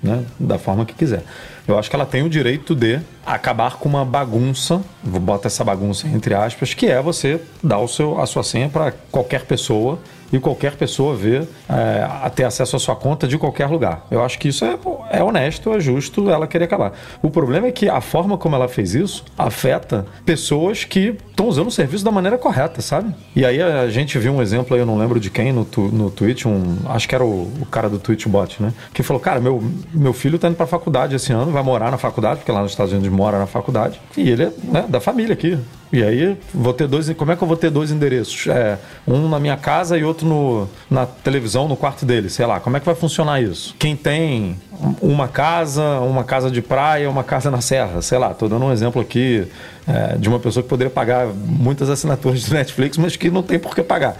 né, 0.03 0.25
da 0.37 0.59
forma 0.59 0.85
que 0.85 0.93
quiser. 0.93 1.23
Eu 1.65 1.79
acho 1.79 1.89
que 1.89 1.95
ela 1.95 2.05
tem 2.05 2.23
o 2.23 2.29
direito 2.29 2.75
de 2.75 2.99
acabar 3.25 3.77
com 3.77 3.87
uma 3.87 4.03
bagunça, 4.03 4.81
vou 5.01 5.19
botar 5.21 5.47
essa 5.47 5.63
bagunça 5.63 6.07
entre 6.07 6.33
aspas, 6.33 6.73
que 6.73 6.87
é 6.87 7.01
você 7.01 7.39
dar 7.63 7.79
o 7.79 7.87
seu, 7.87 8.19
a 8.19 8.25
sua 8.25 8.43
senha 8.43 8.67
para 8.67 8.91
qualquer 9.11 9.45
pessoa 9.45 9.97
e 10.31 10.39
qualquer 10.39 10.75
pessoa 10.75 11.15
ver, 11.15 11.47
é, 11.69 12.29
ter 12.29 12.43
acesso 12.43 12.75
à 12.75 12.79
sua 12.79 12.95
conta 12.95 13.27
de 13.27 13.37
qualquer 13.37 13.67
lugar. 13.67 14.05
Eu 14.11 14.23
acho 14.23 14.37
que 14.39 14.49
isso 14.49 14.65
é, 14.65 14.77
é 15.11 15.23
honesto, 15.23 15.73
é 15.73 15.79
justo 15.79 16.29
ela 16.29 16.47
querer 16.47 16.65
acabar. 16.65 16.93
O 17.21 17.29
problema 17.29 17.67
é 17.67 17.71
que 17.71 17.89
a 17.89 18.01
forma 18.01 18.37
como 18.37 18.55
ela 18.55 18.67
fez 18.67 18.93
isso 18.93 19.23
afeta 19.37 20.05
pessoas 20.25 20.83
que 20.83 21.17
estão 21.29 21.47
usando 21.47 21.67
o 21.67 21.71
serviço 21.71 22.03
da 22.03 22.11
maneira 22.11 22.37
correta, 22.37 22.81
sabe? 22.81 23.13
E 23.35 23.45
aí 23.45 23.61
a 23.61 23.87
gente 23.89 24.17
viu 24.17 24.33
um 24.33 24.41
exemplo 24.41 24.75
aí, 24.75 24.81
eu 24.81 24.85
não 24.85 24.97
lembro 24.97 25.19
de 25.19 25.29
quem, 25.29 25.51
no, 25.51 25.63
tu, 25.63 25.81
no 25.81 26.09
Twitch, 26.09 26.45
um, 26.45 26.77
acho 26.89 27.07
que 27.07 27.15
era 27.15 27.23
o, 27.23 27.51
o 27.61 27.65
cara 27.65 27.89
do 27.89 27.99
Twitch 27.99 28.27
Bot, 28.27 28.61
né? 28.61 28.73
Que 28.93 29.03
falou, 29.03 29.21
cara, 29.21 29.39
meu, 29.39 29.63
meu 29.93 30.13
filho 30.13 30.37
tá 30.39 30.47
indo 30.47 30.55
pra 30.55 30.67
faculdade 30.67 31.15
esse 31.15 31.31
ano, 31.31 31.51
vai 31.51 31.63
morar 31.63 31.91
na 31.91 31.97
faculdade, 31.97 32.39
porque 32.39 32.51
lá 32.51 32.61
nos 32.61 32.71
Estados 32.71 32.91
Unidos 32.91 33.09
mora 33.09 33.37
na 33.39 33.47
faculdade, 33.47 33.99
e 34.15 34.29
ele 34.29 34.43
é 34.43 34.51
né, 34.63 34.85
da 34.87 34.99
família 34.99 35.33
aqui. 35.33 35.57
E 35.91 36.03
aí, 36.03 36.37
vou 36.53 36.73
ter 36.73 36.87
dois. 36.87 37.09
Como 37.13 37.31
é 37.31 37.35
que 37.35 37.41
eu 37.41 37.47
vou 37.47 37.55
ter 37.55 37.69
dois 37.69 37.91
endereços? 37.91 38.47
É, 38.47 38.77
um 39.07 39.29
na 39.29 39.39
minha 39.39 39.55
casa 39.55 39.97
e 39.97 40.03
outro 40.03 40.27
no, 40.27 40.67
na 40.89 41.05
televisão, 41.05 41.67
no 41.67 41.77
quarto 41.77 42.05
dele, 42.05 42.29
sei 42.29 42.45
lá. 42.45 42.59
Como 42.59 42.75
é 42.75 42.79
que 42.79 42.85
vai 42.85 42.95
funcionar 42.95 43.41
isso? 43.41 43.73
Quem 43.79 43.95
tem 43.95 44.57
uma 45.01 45.27
casa, 45.27 45.99
uma 46.01 46.23
casa 46.23 46.51
de 46.51 46.61
praia, 46.61 47.09
uma 47.09 47.23
casa 47.23 47.49
na 47.49 47.61
serra, 47.61 48.01
sei 48.01 48.17
lá. 48.17 48.33
Tô 48.33 48.49
dando 48.49 48.65
um 48.65 48.71
exemplo 48.71 49.01
aqui 49.01 49.47
é, 49.87 50.17
de 50.17 50.27
uma 50.27 50.39
pessoa 50.39 50.61
que 50.61 50.69
poderia 50.69 50.91
pagar 50.91 51.27
muitas 51.27 51.89
assinaturas 51.89 52.41
de 52.41 52.53
Netflix, 52.53 52.97
mas 52.97 53.15
que 53.15 53.29
não 53.29 53.41
tem 53.41 53.57
por 53.57 53.73
que 53.73 53.81
pagar. 53.81 54.17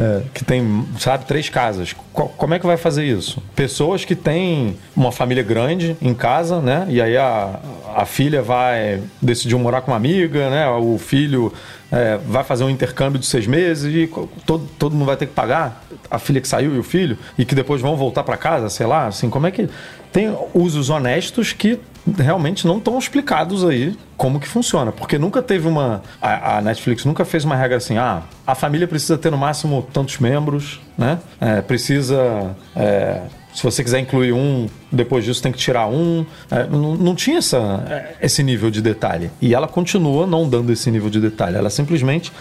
É, 0.00 0.22
que 0.32 0.44
tem, 0.44 0.84
sabe, 0.96 1.24
três 1.24 1.48
casas. 1.48 1.92
Co- 2.12 2.28
como 2.28 2.54
é 2.54 2.58
que 2.60 2.64
vai 2.66 2.76
fazer 2.76 3.04
isso? 3.04 3.42
Pessoas 3.56 4.04
que 4.04 4.14
têm 4.14 4.76
uma 4.94 5.10
família 5.10 5.42
grande 5.42 5.96
em 6.00 6.14
casa, 6.14 6.60
né? 6.60 6.86
E 6.88 7.02
aí 7.02 7.16
a, 7.16 7.58
a 7.96 8.06
filha 8.06 8.40
vai 8.40 9.02
decidiu 9.20 9.58
morar 9.58 9.80
com 9.80 9.90
uma 9.90 9.96
amiga, 9.96 10.50
né? 10.50 10.68
O 10.68 10.98
filho 10.98 11.52
é, 11.90 12.16
vai 12.28 12.44
fazer 12.44 12.62
um 12.62 12.70
intercâmbio 12.70 13.18
de 13.18 13.26
seis 13.26 13.44
meses 13.48 13.92
e 13.92 14.08
todo, 14.46 14.68
todo 14.78 14.92
mundo 14.92 15.06
vai 15.06 15.16
ter 15.16 15.26
que 15.26 15.34
pagar. 15.34 15.84
A 16.08 16.20
filha 16.20 16.40
que 16.40 16.46
saiu 16.46 16.76
e 16.76 16.78
o 16.78 16.82
filho, 16.84 17.18
e 17.36 17.44
que 17.44 17.54
depois 17.56 17.80
vão 17.82 17.96
voltar 17.96 18.22
para 18.22 18.36
casa, 18.36 18.68
sei 18.70 18.86
lá, 18.86 19.08
assim, 19.08 19.28
como 19.28 19.48
é 19.48 19.50
que. 19.50 19.68
Tem 20.12 20.32
usos 20.54 20.90
honestos 20.90 21.52
que 21.52 21.78
realmente 22.16 22.66
não 22.66 22.78
estão 22.78 22.98
explicados 22.98 23.64
aí 23.64 23.96
como 24.16 24.40
que 24.40 24.48
funciona. 24.48 24.92
Porque 24.92 25.18
nunca 25.18 25.42
teve 25.42 25.68
uma. 25.68 26.02
A, 26.20 26.58
a 26.58 26.62
Netflix 26.62 27.04
nunca 27.04 27.24
fez 27.24 27.44
uma 27.44 27.56
regra 27.56 27.76
assim, 27.76 27.96
ah, 27.98 28.22
a 28.46 28.54
família 28.54 28.86
precisa 28.86 29.16
ter 29.18 29.30
no 29.30 29.38
máximo 29.38 29.86
tantos 29.92 30.18
membros, 30.18 30.80
né? 30.96 31.18
É, 31.40 31.60
precisa. 31.60 32.56
é, 32.74 33.22
se 33.54 33.64
você 33.64 33.82
quiser 33.82 33.98
incluir 33.98 34.32
um, 34.32 34.68
depois 34.92 35.24
disso 35.24 35.42
tem 35.42 35.50
que 35.50 35.58
tirar 35.58 35.88
um. 35.88 36.24
É, 36.50 36.64
não, 36.66 36.94
não 36.94 37.14
tinha 37.14 37.38
essa, 37.38 37.84
é, 37.88 38.16
esse 38.22 38.42
nível 38.42 38.70
de 38.70 38.80
detalhe. 38.80 39.30
E 39.40 39.54
ela 39.54 39.66
continua 39.66 40.26
não 40.26 40.48
dando 40.48 40.72
esse 40.72 40.90
nível 40.90 41.10
de 41.10 41.20
detalhe. 41.20 41.56
Ela 41.56 41.70
simplesmente 41.70 42.32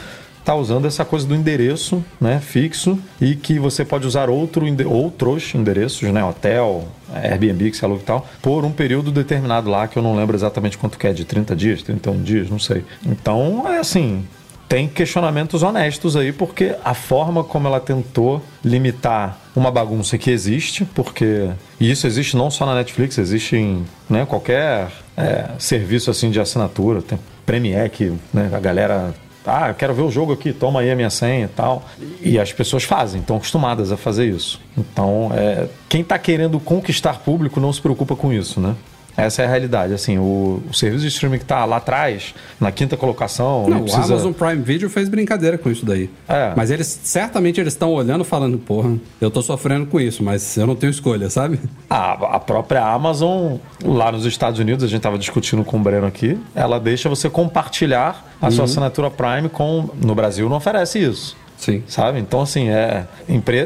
está 0.48 0.56
usando 0.56 0.86
essa 0.86 1.04
coisa 1.04 1.28
do 1.28 1.36
endereço 1.36 2.02
né, 2.22 2.40
fixo 2.40 2.98
e 3.20 3.36
que 3.36 3.60
você 3.60 3.84
pode 3.84 4.08
usar 4.08 4.30
outro, 4.30 4.66
outros 4.90 5.54
endereços, 5.54 6.10
né, 6.10 6.24
hotel, 6.24 6.88
Airbnb, 7.14 7.70
que 7.70 7.76
se 7.76 7.86
e 7.86 8.00
tal, 8.00 8.26
por 8.42 8.64
um 8.64 8.72
período 8.72 9.12
determinado 9.12 9.70
lá, 9.70 9.90
que 9.90 9.98
eu 9.98 10.04
não 10.04 10.16
lembro 10.16 10.38
exatamente 10.38 10.78
quanto 10.78 10.98
que 10.98 11.06
é, 11.06 11.12
de 11.12 11.26
30 11.26 11.54
dias, 11.54 11.82
31 11.82 12.24
dias, 12.24 12.50
não 12.50 12.60
sei. 12.60 12.86
Então, 13.06 13.66
é 13.68 13.80
assim, 13.80 14.26
tem 14.70 14.88
questionamentos 14.88 15.64
honestos 15.64 16.16
aí, 16.16 16.32
porque 16.32 16.76
a 16.82 16.94
forma 16.94 17.44
como 17.44 17.68
ela 17.68 17.82
tentou 17.82 18.42
limitar 18.64 19.38
uma 19.54 19.70
bagunça 19.70 20.18
que 20.18 20.32
existe, 20.32 20.86
porque 20.86 21.50
e 21.78 21.92
isso 21.92 22.08
existe 22.08 22.38
não 22.38 22.50
só 22.50 22.66
na 22.66 22.74
Netflix, 22.74 23.18
existe 23.18 23.58
em 23.58 23.86
né, 24.10 24.26
qualquer 24.26 24.88
é, 25.18 25.50
serviço 25.60 26.10
assim 26.10 26.32
de 26.32 26.40
assinatura, 26.40 27.02
tem 27.02 27.20
Premiere 27.46 27.90
que 27.90 28.14
né, 28.34 28.50
a 28.54 28.60
galera 28.60 29.14
ah, 29.48 29.70
eu 29.70 29.76
quero 29.76 29.94
ver 29.94 30.02
o 30.02 30.12
jogo 30.12 30.34
aqui, 30.34 30.52
toma 30.52 30.82
aí 30.82 30.92
a 30.92 30.96
minha 30.96 31.10
senha 31.10 31.46
e 31.46 31.48
tal. 31.48 31.86
E 32.22 32.38
as 32.38 32.52
pessoas 32.52 32.84
fazem, 32.84 33.22
estão 33.22 33.38
acostumadas 33.38 33.92
a 33.92 33.98
fazer 33.98 34.26
isso. 34.26 34.60
Então, 34.78 35.32
é, 35.34 35.68
quem 35.88 36.02
está 36.02 36.20
querendo 36.20 36.60
conquistar 36.60 37.20
público 37.20 37.60
não 37.60 37.72
se 37.72 37.82
preocupa 37.82 38.16
com 38.16 38.34
isso, 38.34 38.60
né? 38.60 38.76
Essa 39.18 39.42
é 39.42 39.46
a 39.46 39.50
realidade. 39.50 39.94
Assim, 39.94 40.20
o, 40.20 40.62
o 40.70 40.74
serviço 40.74 41.02
de 41.02 41.08
streaming 41.08 41.40
que 41.40 41.44
está 41.44 41.66
lá 41.66 41.78
atrás, 41.78 42.36
na 42.60 42.72
quinta 42.72 42.96
colocação, 42.96 43.64
Não, 43.64 43.78
não, 43.78 43.84
precisa... 43.84 44.04
o 44.04 44.06
Amazon 44.14 44.32
Prime 44.32 44.62
Video 44.62 44.90
fez 44.90 45.10
brincadeira 45.10 45.58
com 45.58 45.72
isso 45.72 45.84
daí. 45.84 46.10
É. 46.30 46.54
Mas 46.56 46.70
eles, 46.70 47.00
certamente, 47.04 47.60
eles 47.60 47.74
estão 47.74 47.92
olhando 47.92 48.22
e 48.22 48.26
falando, 48.26 48.58
porra, 48.60 48.96
eu 49.20 49.32
tô 49.32 49.42
sofrendo 49.42 49.88
com 49.88 50.00
isso, 50.00 50.24
mas 50.24 50.56
eu 50.56 50.68
não 50.68 50.76
tenho 50.76 50.92
escolha, 50.92 51.30
sabe? 51.30 51.60
A, 51.90 52.36
a 52.36 52.40
própria 52.40 52.86
Amazon, 52.86 53.56
lá 53.84 54.12
nos 54.12 54.26
Estados 54.26 54.60
Unidos, 54.60 54.84
a 54.84 54.88
gente 54.88 54.98
estava 54.98 55.18
discutindo 55.18 55.64
com 55.64 55.78
o 55.78 55.80
Breno 55.80 56.06
aqui, 56.06 56.38
ela 56.54 56.80
deixa 56.80 57.10
você 57.10 57.30
compartilhar 57.30 58.24
a 58.40 58.52
sua 58.52 58.66
assinatura 58.66 59.10
Prime 59.10 59.50
com. 59.50 59.90
No 60.00 60.14
Brasil 60.14 60.48
não 60.48 60.58
oferece 60.58 61.00
isso. 61.00 61.36
Sim. 61.58 61.82
Sabe? 61.88 62.20
Então, 62.20 62.40
assim, 62.42 62.70
é 62.70 63.06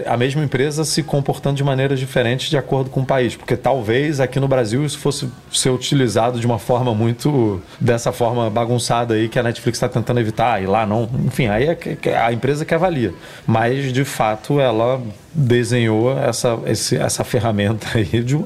a 0.08 0.16
mesma 0.16 0.42
empresa 0.44 0.86
se 0.86 1.04
comportando 1.04 1.58
de 1.58 1.64
maneiras 1.64 2.00
diferentes 2.00 2.50
de 2.50 2.58
acordo 2.58 2.89
com 2.89 3.02
o 3.02 3.06
país. 3.06 3.36
Porque 3.36 3.58
talvez 3.58 4.22
aqui 4.22 4.39
no 4.39 4.48
Brasil 4.48 4.86
isso 4.86 4.98
fosse 4.98 5.28
ser 5.52 5.72
utilizado 5.72 6.39
de 6.39 6.46
uma 6.46 6.58
forma 6.58 6.96
muito. 6.96 7.62
dessa 7.80 8.12
forma 8.14 8.50
bagunçada 8.50 9.14
aí 9.16 9.28
que 9.28 9.38
a 9.38 9.44
Netflix 9.44 9.76
está 9.78 9.89
tentando 9.89 10.22
evitar. 10.22 10.64
E 10.64 10.66
lá 10.68 10.86
não. 10.86 11.10
Enfim, 11.26 11.48
aí 11.48 11.66
é 11.66 12.18
a 12.18 12.32
empresa 12.32 12.64
que 12.64 12.74
avalia. 12.74 13.14
Mas, 13.46 13.92
de 13.92 14.06
fato, 14.06 14.60
ela 14.60 15.02
desenhou 15.34 16.18
essa, 16.18 16.58
esse- 16.66 16.96
essa 16.98 17.24
ferramenta 17.26 17.88
aí 17.98 18.06
de, 18.06 18.39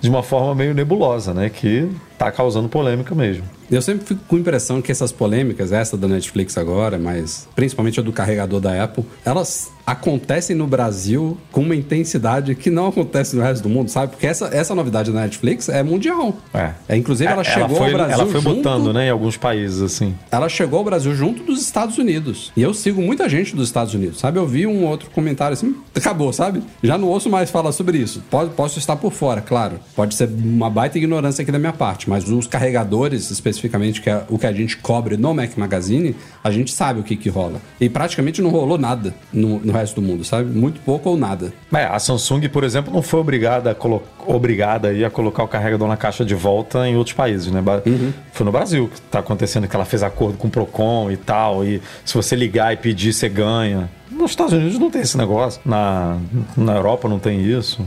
de 0.00 0.08
uma 0.08 0.22
forma 0.22 0.54
meio 0.54 0.72
nebulosa, 0.72 1.34
né? 1.34 1.50
Que 1.50 1.88
tá 2.16 2.30
causando 2.30 2.68
polêmica 2.68 3.12
mesmo. 3.14 3.42
Eu 3.74 3.82
sempre 3.82 4.06
fico 4.06 4.20
com 4.28 4.36
a 4.36 4.38
impressão 4.38 4.80
que 4.80 4.92
essas 4.92 5.10
polêmicas, 5.10 5.72
essa 5.72 5.96
da 5.96 6.06
Netflix 6.06 6.56
agora, 6.56 6.96
mas 6.96 7.48
principalmente 7.56 7.98
a 7.98 8.02
do 8.04 8.12
carregador 8.12 8.60
da 8.60 8.84
Apple, 8.84 9.04
elas 9.24 9.72
acontecem 9.86 10.56
no 10.56 10.66
Brasil 10.66 11.36
com 11.52 11.60
uma 11.60 11.76
intensidade 11.76 12.54
que 12.54 12.70
não 12.70 12.86
acontece 12.86 13.36
no 13.36 13.42
resto 13.42 13.62
do 13.62 13.68
mundo, 13.68 13.90
sabe? 13.90 14.12
Porque 14.12 14.26
essa, 14.26 14.46
essa 14.46 14.74
novidade 14.74 15.12
da 15.12 15.20
Netflix 15.20 15.68
é 15.68 15.82
mundial. 15.82 16.36
É. 16.54 16.96
inclusive, 16.96 17.30
ela, 17.30 17.44
chegou 17.44 17.76
foi, 17.76 17.86
ao 17.88 17.92
Brasil 17.92 18.14
Ela 18.14 18.26
foi 18.26 18.40
junto... 18.40 18.56
botando, 18.56 18.92
né? 18.92 19.06
Em 19.08 19.10
alguns 19.10 19.36
países, 19.36 19.82
assim. 19.82 20.14
Ela 20.30 20.48
chegou 20.48 20.78
ao 20.78 20.84
Brasil 20.84 21.14
junto 21.14 21.42
dos 21.42 21.60
Estados 21.60 21.98
Unidos. 21.98 22.52
E 22.56 22.62
eu 22.62 22.72
sigo 22.72 23.02
muita 23.02 23.28
gente 23.28 23.54
dos 23.54 23.68
Estados 23.68 23.92
Unidos, 23.92 24.20
sabe? 24.20 24.38
Eu 24.38 24.46
vi 24.46 24.66
um 24.66 24.84
outro 24.84 25.10
comentário 25.10 25.52
assim, 25.52 25.76
acabou, 25.94 26.32
sabe? 26.32 26.62
Já 26.82 26.96
não 26.96 27.08
ouço 27.08 27.28
mais 27.28 27.50
falar 27.50 27.72
sobre 27.72 27.98
isso. 27.98 28.22
Pode, 28.30 28.50
posso 28.50 28.78
estar 28.78 28.96
por 28.96 29.12
fora, 29.12 29.40
claro. 29.40 29.78
Pode 29.94 30.14
ser 30.14 30.28
uma 30.28 30.70
baita 30.70 30.96
ignorância 30.96 31.42
aqui 31.42 31.52
da 31.52 31.58
minha 31.58 31.72
parte, 31.72 32.08
mas 32.08 32.28
os 32.30 32.46
carregadores, 32.46 33.30
especificamente, 33.30 33.63
que 33.68 34.10
é 34.10 34.24
o 34.28 34.38
que 34.38 34.46
a 34.46 34.52
gente 34.52 34.76
cobre 34.76 35.16
no 35.16 35.34
Mac 35.34 35.56
Magazine, 35.56 36.14
a 36.42 36.50
gente 36.50 36.72
sabe 36.72 37.00
o 37.00 37.02
que 37.02 37.16
que 37.16 37.28
rola. 37.28 37.60
E 37.80 37.88
praticamente 37.88 38.42
não 38.42 38.50
rolou 38.50 38.78
nada 38.78 39.14
no, 39.32 39.58
no 39.60 39.72
resto 39.72 40.00
do 40.00 40.06
mundo, 40.06 40.24
sabe? 40.24 40.50
Muito 40.50 40.80
pouco 40.80 41.10
ou 41.10 41.16
nada. 41.16 41.52
É, 41.72 41.84
a 41.84 41.98
Samsung, 41.98 42.48
por 42.48 42.64
exemplo, 42.64 42.92
não 42.92 43.02
foi 43.02 43.20
obrigada 43.20 43.70
a, 43.70 43.74
colo 43.74 44.02
obrigada 44.26 44.90
a 44.90 45.10
colocar 45.10 45.42
o 45.44 45.48
carregador 45.48 45.88
na 45.88 45.96
caixa 45.96 46.24
de 46.24 46.34
volta 46.34 46.88
em 46.88 46.96
outros 46.96 47.14
países, 47.14 47.50
né? 47.52 47.62
Uhum. 47.86 48.12
Foi 48.32 48.44
no 48.44 48.52
Brasil 48.52 48.88
que 48.88 48.96
está 48.96 49.18
acontecendo 49.18 49.68
que 49.68 49.76
ela 49.76 49.84
fez 49.84 50.02
acordo 50.02 50.36
com 50.36 50.48
o 50.48 50.50
Procon 50.50 51.10
e 51.10 51.16
tal, 51.16 51.64
e 51.64 51.80
se 52.04 52.14
você 52.14 52.34
ligar 52.36 52.72
e 52.72 52.76
pedir, 52.76 53.12
você 53.12 53.28
ganha. 53.28 53.90
Nos 54.14 54.30
Estados 54.30 54.52
Unidos 54.52 54.78
não 54.78 54.90
tem 54.90 55.02
esse 55.02 55.16
negócio. 55.16 55.60
Na, 55.64 56.16
na 56.56 56.76
Europa 56.76 57.08
não 57.08 57.18
tem 57.18 57.42
isso. 57.42 57.84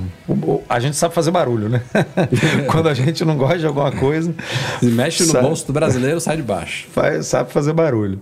A 0.67 0.79
gente 0.79 0.95
sabe 0.97 1.13
fazer 1.13 1.31
barulho, 1.31 1.69
né? 1.69 1.81
Quando 2.69 2.89
a 2.89 2.93
gente 2.93 3.23
não 3.23 3.37
gosta 3.37 3.59
de 3.59 3.65
alguma 3.65 3.91
coisa. 3.91 4.33
Se 4.79 4.85
mexe 4.87 5.23
no 5.23 5.31
sabe, 5.31 5.45
bolso 5.47 5.65
do 5.67 5.73
brasileiro, 5.73 6.19
sai 6.19 6.37
de 6.37 6.43
baixo. 6.43 6.87
Faz, 6.91 7.27
sabe 7.27 7.51
fazer 7.51 7.73
barulho. 7.73 8.21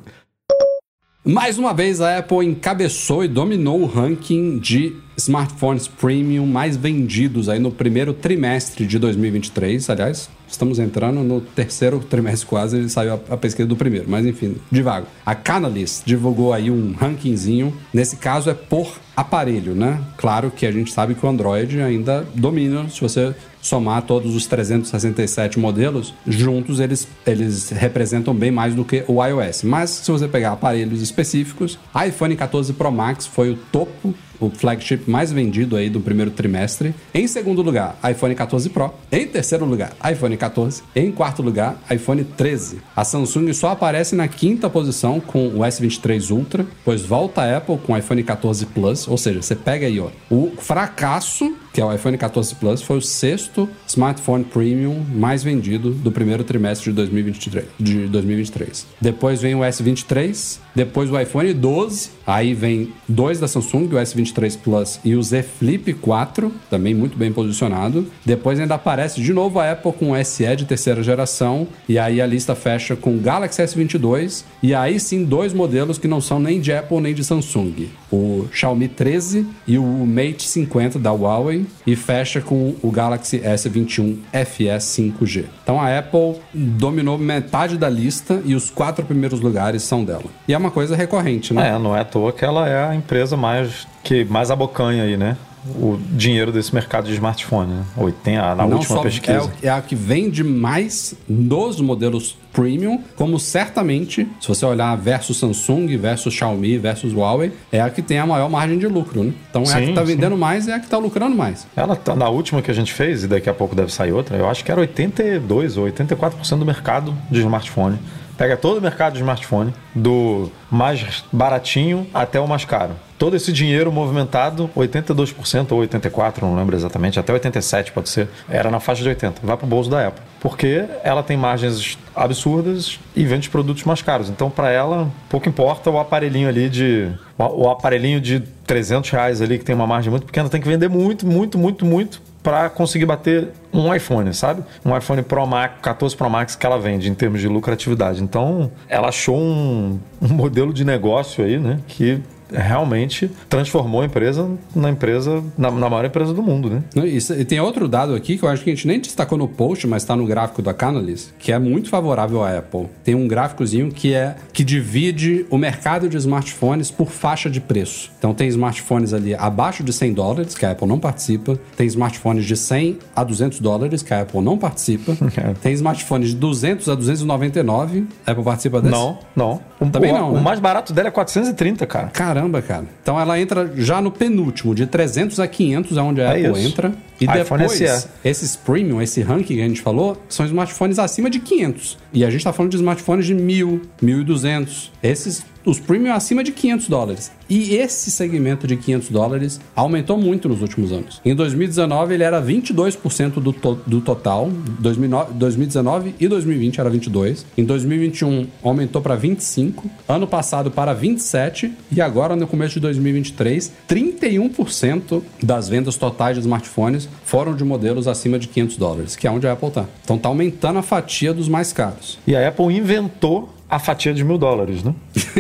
Mais 1.28 1.58
uma 1.58 1.74
vez, 1.74 2.02
a 2.02 2.20
Apple 2.20 2.46
encabeçou 2.46 3.26
e 3.26 3.28
dominou 3.28 3.82
o 3.82 3.88
ranking 3.88 4.60
de 4.60 4.96
smartphones 5.18 5.88
premium 5.88 6.46
mais 6.46 6.78
vendidos 6.78 7.50
aí 7.50 7.58
no 7.58 7.72
primeiro 7.72 8.14
trimestre 8.14 8.86
de 8.86 9.00
2023. 9.00 9.90
Aliás, 9.90 10.30
estamos 10.48 10.78
entrando 10.78 11.24
no 11.24 11.42
terceiro 11.42 11.98
trimestre 12.00 12.46
quase, 12.46 12.88
saiu 12.92 13.16
a, 13.28 13.38
pesquisa 13.38 13.68
do 13.68 13.76
primeiro, 13.76 14.06
mas 14.08 14.24
enfim, 14.24 14.58
devagar. 14.72 15.10
A 15.26 15.34
Canalys 15.34 16.04
divulgou 16.06 16.54
aí 16.54 16.70
um 16.70 16.94
rankingzinho, 16.94 17.76
nesse 17.92 18.18
caso 18.18 18.52
é 18.52 18.54
por 18.54 18.94
aparelho, 19.18 19.74
né? 19.74 20.00
Claro 20.18 20.52
que 20.52 20.64
a 20.64 20.72
gente 20.72 20.94
sabe 20.94 21.16
que 21.16 21.26
o 21.26 21.30
Android 21.30 21.82
ainda 21.82 22.24
domina, 22.36 22.88
se 22.88 23.02
você 23.02 23.34
somar 23.66 24.04
todos 24.04 24.36
os 24.36 24.46
367 24.46 25.58
modelos, 25.58 26.14
juntos 26.28 26.80
eles, 26.80 27.08
eles 27.26 27.72
representam 27.72 28.34
bem 28.34 28.52
mais 28.52 28.76
do 28.76 28.86
que 28.86 29.04
o 29.08 29.26
iOS. 29.26 29.64
Mas 29.64 29.90
se 29.90 30.12
você 30.12 30.28
pegar 30.28 30.52
aparelhos 30.52 31.02
específicos, 31.02 31.80
iPhone 32.08 32.36
14 32.36 32.74
Pro 32.74 32.92
Max 32.92 33.26
foi 33.26 33.50
o 33.50 33.56
topo 33.72 34.14
o 34.40 34.50
flagship 34.50 35.10
mais 35.10 35.32
vendido 35.32 35.76
aí 35.76 35.90
do 35.90 36.00
primeiro 36.00 36.32
trimestre. 36.32 36.94
Em 37.14 37.28
segundo 37.28 37.62
lugar, 37.62 37.98
iPhone 38.10 38.36
14 38.36 38.70
Pro. 38.70 38.94
Em 39.12 39.28
terceiro 39.28 39.66
lugar, 39.66 39.94
iPhone 40.12 40.36
14. 40.38 40.84
Em 40.96 41.12
quarto 41.12 41.42
lugar, 41.42 41.78
iPhone 41.92 42.24
13. 42.24 42.80
A 42.96 43.04
Samsung 43.04 43.54
só 43.54 43.70
aparece 43.70 44.16
na 44.16 44.28
quinta 44.28 44.70
posição 44.70 45.20
com 45.20 45.48
o 45.48 45.60
S23 45.60 46.32
Ultra, 46.32 46.66
pois 46.84 47.02
volta 47.02 47.42
a 47.42 47.58
Apple 47.58 47.78
com 47.78 47.94
o 47.94 47.98
iPhone 47.98 48.24
14 48.24 48.66
Plus, 48.68 49.08
ou 49.08 49.18
seja, 49.18 49.42
você 49.42 49.56
pega 49.56 49.88
aí, 49.88 50.00
ó, 50.00 50.10
o 50.30 50.52
fracasso 50.58 51.54
que 51.76 51.82
é 51.82 51.86
o 51.86 51.94
iPhone 51.94 52.18
14 52.18 52.56
Plus, 52.56 52.82
foi 52.82 53.00
o 53.00 53.02
sexto 53.02 53.68
smartphone 53.86 54.46
premium 54.46 55.06
mais 55.14 55.44
vendido 55.44 55.92
do 55.92 56.10
primeiro 56.10 56.42
trimestre 56.42 56.90
de 56.90 56.96
2023. 56.96 57.66
De 57.78 58.08
2023. 58.08 58.88
Depois 59.02 59.42
vem 59.42 59.56
o 59.56 59.60
S23, 59.60 60.60
depois 60.74 61.12
o 61.12 61.20
iPhone 61.20 61.54
12, 61.54 62.12
aí 62.26 62.54
vem 62.54 62.94
dois 63.10 63.42
da 63.42 63.48
Samsung, 63.50 63.88
o 63.88 63.98
S23 63.98 64.25
Plus 64.64 65.00
e 65.04 65.16
o 65.16 65.22
Z 65.22 65.44
Flip 65.44 65.94
4, 65.94 66.52
também 66.70 66.94
muito 66.94 67.18
bem 67.18 67.32
posicionado. 67.32 68.08
Depois 68.26 68.60
ainda 68.60 68.76
aparece 68.76 69.22
de 69.22 69.34
novo 69.34 69.60
a 69.60 69.72
Apple 69.72 69.94
com 69.94 70.12
o 70.12 70.26
SE 70.26 70.56
de 70.56 70.66
terceira 70.66 71.04
geração, 71.04 71.68
e 71.88 72.00
aí 72.00 72.22
a 72.22 72.26
lista 72.26 72.56
fecha 72.56 72.96
com 72.96 73.16
o 73.16 73.20
Galaxy 73.20 73.62
S22, 73.62 74.44
e 74.62 74.74
aí 74.74 75.00
sim 75.00 75.24
dois 75.24 75.54
modelos 75.54 75.98
que 75.98 76.08
não 76.08 76.22
são 76.22 76.40
nem 76.40 76.60
de 76.60 76.72
Apple 76.72 77.00
nem 77.00 77.14
de 77.14 77.24
Samsung, 77.24 77.90
o 78.12 78.46
Xiaomi 78.52 78.88
13 78.88 79.46
e 79.68 79.78
o 79.78 80.06
Mate 80.06 80.48
50 80.48 81.00
da 81.00 81.12
Huawei, 81.12 81.66
e 81.86 81.96
fecha 81.96 82.42
com 82.42 82.76
o 82.82 82.92
Galaxy 82.92 83.40
S21 83.40 84.18
FE 84.46 84.66
5G. 84.66 85.46
Então 85.64 85.80
a 85.80 85.98
Apple 85.98 86.36
dominou 86.54 87.18
metade 87.18 87.78
da 87.78 87.90
lista 87.90 88.42
e 88.46 88.56
os 88.56 88.70
quatro 88.70 89.06
primeiros 89.06 89.40
lugares 89.40 89.84
são 89.84 90.04
dela. 90.04 90.26
E 90.48 90.54
é 90.54 90.58
uma 90.58 90.72
coisa 90.72 90.96
recorrente, 90.96 91.54
né? 91.54 91.70
É, 91.70 91.80
não 91.80 91.96
é 91.96 92.02
à 92.02 92.06
toa 92.06 92.32
que 92.32 92.46
ela 92.46 92.68
é 92.68 92.90
a 92.90 92.96
empresa 92.96 93.36
mais 93.36 93.88
que 94.04 94.15
mais 94.24 94.52
abocanha 94.52 95.04
aí, 95.04 95.18
né? 95.18 95.36
o 95.68 95.98
dinheiro 96.12 96.52
desse 96.52 96.74
mercado 96.74 97.08
de 97.08 97.14
smartphone. 97.14 97.74
Né? 97.74 97.84
80, 97.98 98.56
na 98.56 98.68
Não 98.68 98.78
última 98.78 99.02
pesquisa. 99.02 99.52
É, 99.62 99.68
é, 99.68 99.70
a 99.70 99.82
que 99.82 99.96
vende 99.96 100.44
mais 100.44 101.16
nos 101.28 101.82
modelos 101.82 102.38
premium, 102.54 103.02
como 103.16 103.40
certamente, 103.40 104.28
se 104.40 104.48
você 104.48 104.66
olhar 104.66 104.96
versus 104.96 105.38
Samsung, 105.38 105.98
versus 105.98 106.34
Xiaomi, 106.34 106.78
versus 106.78 107.14
Huawei, 107.14 107.52
é 107.72 107.82
a 107.82 107.90
que 107.90 108.02
tem 108.02 108.20
a 108.20 108.26
maior 108.26 108.50
margem 108.50 108.78
de 108.78 108.88
lucro. 108.88 109.24
Né? 109.24 109.34
Então 109.50 109.64
é 109.64 109.66
sim, 109.66 109.74
a 109.74 109.82
que 109.82 109.90
está 109.90 110.04
vendendo 110.04 110.38
mais 110.38 110.68
e 110.68 110.72
é 110.72 110.76
a 110.76 110.80
que 110.80 110.86
está 110.86 110.98
lucrando 110.98 111.36
mais. 111.36 111.68
Ela 111.76 111.96
tá 111.96 112.16
na 112.16 112.30
última 112.30 112.62
que 112.62 112.72
a 112.72 112.74
gente 112.74 112.94
fez, 112.94 113.24
e 113.24 113.28
daqui 113.28 113.50
a 113.50 113.54
pouco 113.54 113.76
deve 113.76 113.92
sair 113.92 114.12
outra, 114.12 114.38
eu 114.38 114.48
acho 114.48 114.64
que 114.64 114.72
era 114.72 114.80
82 114.80 115.78
ou 115.78 115.88
84% 115.88 116.60
do 116.60 116.66
mercado 116.66 117.14
de 117.30 117.40
smartphone. 117.40 117.98
Pega 118.38 118.58
todo 118.58 118.78
o 118.80 118.82
mercado 118.82 119.14
de 119.14 119.20
smartphone, 119.20 119.74
do 119.94 120.52
mais 120.70 121.24
baratinho 121.32 122.06
até 122.14 122.40
o 122.40 122.48
mais 122.48 122.66
caro. 122.66 122.92
Todo 123.18 123.36
esse 123.36 123.54
dinheiro 123.54 123.92
movimentado, 123.94 124.70
82% 124.76 125.72
ou 125.72 125.82
84%, 125.82 126.42
não 126.42 126.54
lembro 126.54 126.76
exatamente, 126.76 127.18
até 127.18 127.32
87% 127.32 127.92
pode 127.92 128.10
ser, 128.10 128.28
era 128.50 128.70
na 128.70 128.82
faixa 128.82 129.04
de 129.04 129.10
80%. 129.10 129.36
Vai 129.42 129.56
para 129.56 129.66
o 129.66 129.70
bolso 129.70 129.90
da 129.90 130.08
Apple. 130.08 130.22
Porque 130.42 130.84
ela 131.02 131.24
tem 131.24 131.38
margens 131.38 131.98
absurdas 132.14 133.00
e 133.16 133.24
vende 133.24 133.50
produtos 133.50 133.86
mais 133.86 134.02
caros. 134.02 134.30
Então, 134.30 134.50
para 134.50 134.70
ela, 134.70 135.10
pouco 135.30 135.48
importa 135.48 135.90
o 135.90 135.98
aparelhinho 135.98 136.50
ali 136.50 136.70
de. 136.70 137.10
O 137.38 137.70
aparelhinho 137.70 138.20
de 138.20 138.42
300 138.68 139.10
reais 139.12 139.42
ali, 139.42 139.58
que 139.58 139.66
tem 139.66 139.76
uma 139.76 139.88
margem 139.88 140.12
muito 140.12 140.26
pequena, 140.26 140.50
tem 140.50 140.60
que 140.60 140.68
vender 140.68 140.90
muito, 140.90 141.26
muito, 141.26 141.58
muito, 141.58 141.86
muito 141.86 142.22
para 142.46 142.70
conseguir 142.70 143.08
bater 143.08 143.48
um 143.74 143.92
iPhone, 143.92 144.32
sabe? 144.32 144.64
Um 144.86 144.96
iPhone 144.96 145.24
Pro 145.24 145.48
Max, 145.48 145.80
14 145.82 146.16
Pro 146.16 146.30
Max 146.30 146.56
que 146.56 146.64
ela 146.64 146.78
vende 146.78 147.10
em 147.10 147.16
termos 147.16 147.42
de 147.42 147.48
lucratividade. 147.48 148.22
Então, 148.22 148.72
ela 148.88 149.08
achou 149.08 149.36
um, 149.36 150.00
um 150.22 150.28
modelo 150.28 150.72
de 150.72 150.86
negócio 150.86 151.44
aí, 151.44 151.58
né? 151.58 151.80
Que 151.88 152.22
realmente 152.52 153.30
transformou 153.50 154.02
a 154.02 154.06
empresa 154.06 154.50
na 154.76 154.90
empresa, 154.90 155.44
na, 155.58 155.72
na 155.72 155.90
maior 155.90 156.06
empresa 156.06 156.34
do 156.34 156.42
mundo, 156.42 156.70
né? 156.70 157.08
Isso, 157.08 157.34
e 157.34 157.46
tem 157.46 157.60
outro 157.60 157.88
dado 157.88 158.14
aqui 158.14 158.38
que 158.38 158.44
eu 158.44 158.50
acho 158.50 158.64
que 158.64 158.70
a 158.70 158.76
gente 158.76 158.88
nem 158.88 159.00
destacou 159.00 159.38
no 159.38 159.48
post, 159.48 159.88
mas 159.88 160.04
está 160.04 160.16
no 160.16 160.26
gráfico 160.26 160.62
da 160.62 160.74
Canalys, 160.74 161.34
que 161.40 161.52
é 161.52 161.60
muito 161.60 161.90
favorável 161.90 162.44
à 162.44 162.58
Apple. 162.58 162.88
Tem 163.04 163.16
um 163.16 163.28
gráficozinho 163.28 163.92
que 163.92 164.14
é 164.14 164.36
que 164.54 164.64
divide 164.64 165.46
o 165.50 165.58
mercado 165.58 166.08
de 166.08 166.18
smartphones 166.18 166.92
por 166.92 167.10
faixa 167.10 167.50
de 167.50 167.60
preço. 167.60 168.12
Então 168.18 168.34
tem 168.34 168.48
smartphones 168.48 169.14
ali 169.14 169.36
abaixo 169.36 169.84
de 169.84 169.94
100 169.94 170.14
dólares, 170.14 170.56
que 170.56 170.66
a 170.66 170.72
Apple 170.72 170.88
não 170.88 171.00
participa. 171.00 171.58
Tem 171.76 171.88
smartphones 171.88 172.46
de 172.46 172.56
100 172.56 173.00
a 173.16 173.24
200 173.24 173.60
dólares, 173.60 174.02
que 174.02 174.14
a 174.14 174.22
Apple 174.22 174.42
não 174.42 174.58
participa. 174.58 175.16
Tem 175.62 175.74
smartphones 175.74 176.30
de 176.30 176.36
200 176.36 176.90
a 176.90 176.96
299, 176.96 178.08
a 178.26 178.32
Apple 178.32 178.44
participa 178.44 178.82
desse? 178.82 178.94
Não, 178.94 179.20
não. 179.36 179.62
O, 179.80 179.90
Também 179.90 180.12
o, 180.12 180.18
não, 180.18 180.32
né? 180.34 180.40
O 180.40 180.44
mais 180.44 180.60
barato 180.60 180.94
dela 180.94 181.08
é 181.08 181.12
430, 181.12 181.86
cara. 181.86 182.08
Caramba. 182.08 182.35
Caramba, 182.36 182.62
cara. 182.62 182.86
Então 183.02 183.18
ela 183.18 183.40
entra 183.40 183.72
já 183.78 184.02
no 184.02 184.12
penúltimo, 184.12 184.76
de 184.76 184.86
300 184.86 185.40
a 185.40 185.48
500 185.48 185.98
é 185.98 186.02
onde 186.02 186.22
a 186.22 186.26
é 186.26 186.46
Apple 186.48 186.60
isso. 186.60 186.70
entra. 186.70 186.94
E 187.20 187.24
iPhone 187.24 187.62
depois, 187.62 187.72
SE. 187.72 188.08
esses 188.26 188.58
premium, 188.58 189.02
esse 189.02 189.22
ranking 189.22 189.56
que 189.56 189.62
a 189.62 189.68
gente 189.68 189.82
falou, 189.82 190.22
são 190.28 190.46
smartphones 190.46 191.00
acima 191.00 191.30
de 191.30 191.40
500. 191.40 191.98
E 192.12 192.26
a 192.26 192.30
gente 192.30 192.44
tá 192.44 192.52
falando 192.52 192.72
de 192.72 192.76
smartphones 192.78 193.26
de 193.26 193.34
1.000, 193.34 193.80
1.200. 194.04 194.90
Esses 195.02 195.46
os 195.66 195.80
premium 195.80 196.14
acima 196.14 196.44
de 196.44 196.52
500 196.52 196.88
dólares. 196.88 197.32
E 197.50 197.76
esse 197.76 198.10
segmento 198.12 198.66
de 198.68 198.76
500 198.76 199.10
dólares 199.10 199.62
aumentou 199.76 200.18
muito 200.18 200.48
nos 200.50 200.62
últimos 200.62 200.92
anos. 200.92 201.22
Em 201.24 201.36
2019 201.36 202.14
ele 202.14 202.24
era 202.24 202.42
22% 202.42 203.34
do, 203.34 203.54
to 203.54 203.80
do 203.86 204.02
total, 204.02 204.50
2009, 204.80 205.34
2019 205.34 206.16
e 206.20 206.28
2020 206.28 206.80
era 206.80 206.90
22. 206.90 207.46
Em 207.58 207.64
2021 207.64 208.48
aumentou 208.64 209.02
para 209.02 209.16
25, 209.16 209.90
ano 210.08 210.28
passado 210.28 210.72
para 210.72 210.94
27 210.94 211.72
e 211.92 212.02
agora 212.02 212.36
no 212.36 212.48
começo 212.48 212.76
de 212.76 212.80
2023 212.82 213.72
31% 213.88 215.22
das 215.42 215.70
vendas 215.70 215.98
totais 215.98 216.36
de 216.36 216.42
smartphones 216.42 217.08
foram 217.26 217.56
de 217.56 217.64
modelos 217.64 218.08
acima 218.08 218.40
de 218.40 218.48
500 218.48 218.78
dólares, 218.78 219.16
que 219.16 219.28
é 219.28 219.32
onde 219.32 219.48
a 219.48 219.54
Apple 219.54 219.70
está. 219.70 219.86
Então 220.04 220.16
está 220.16 220.30
aumentando 220.30 220.80
a 220.80 220.82
fatia 220.82 221.34
dos 221.34 221.48
mais 221.48 221.72
caros. 221.72 222.18
E 222.26 222.36
a 222.36 222.48
Apple 222.48 222.74
inventou 222.74 223.55
a 223.70 223.80
fatia 223.80 224.14
de 224.14 224.24
mil 224.24 224.38
dólares, 224.38 224.84
né? 224.84 224.94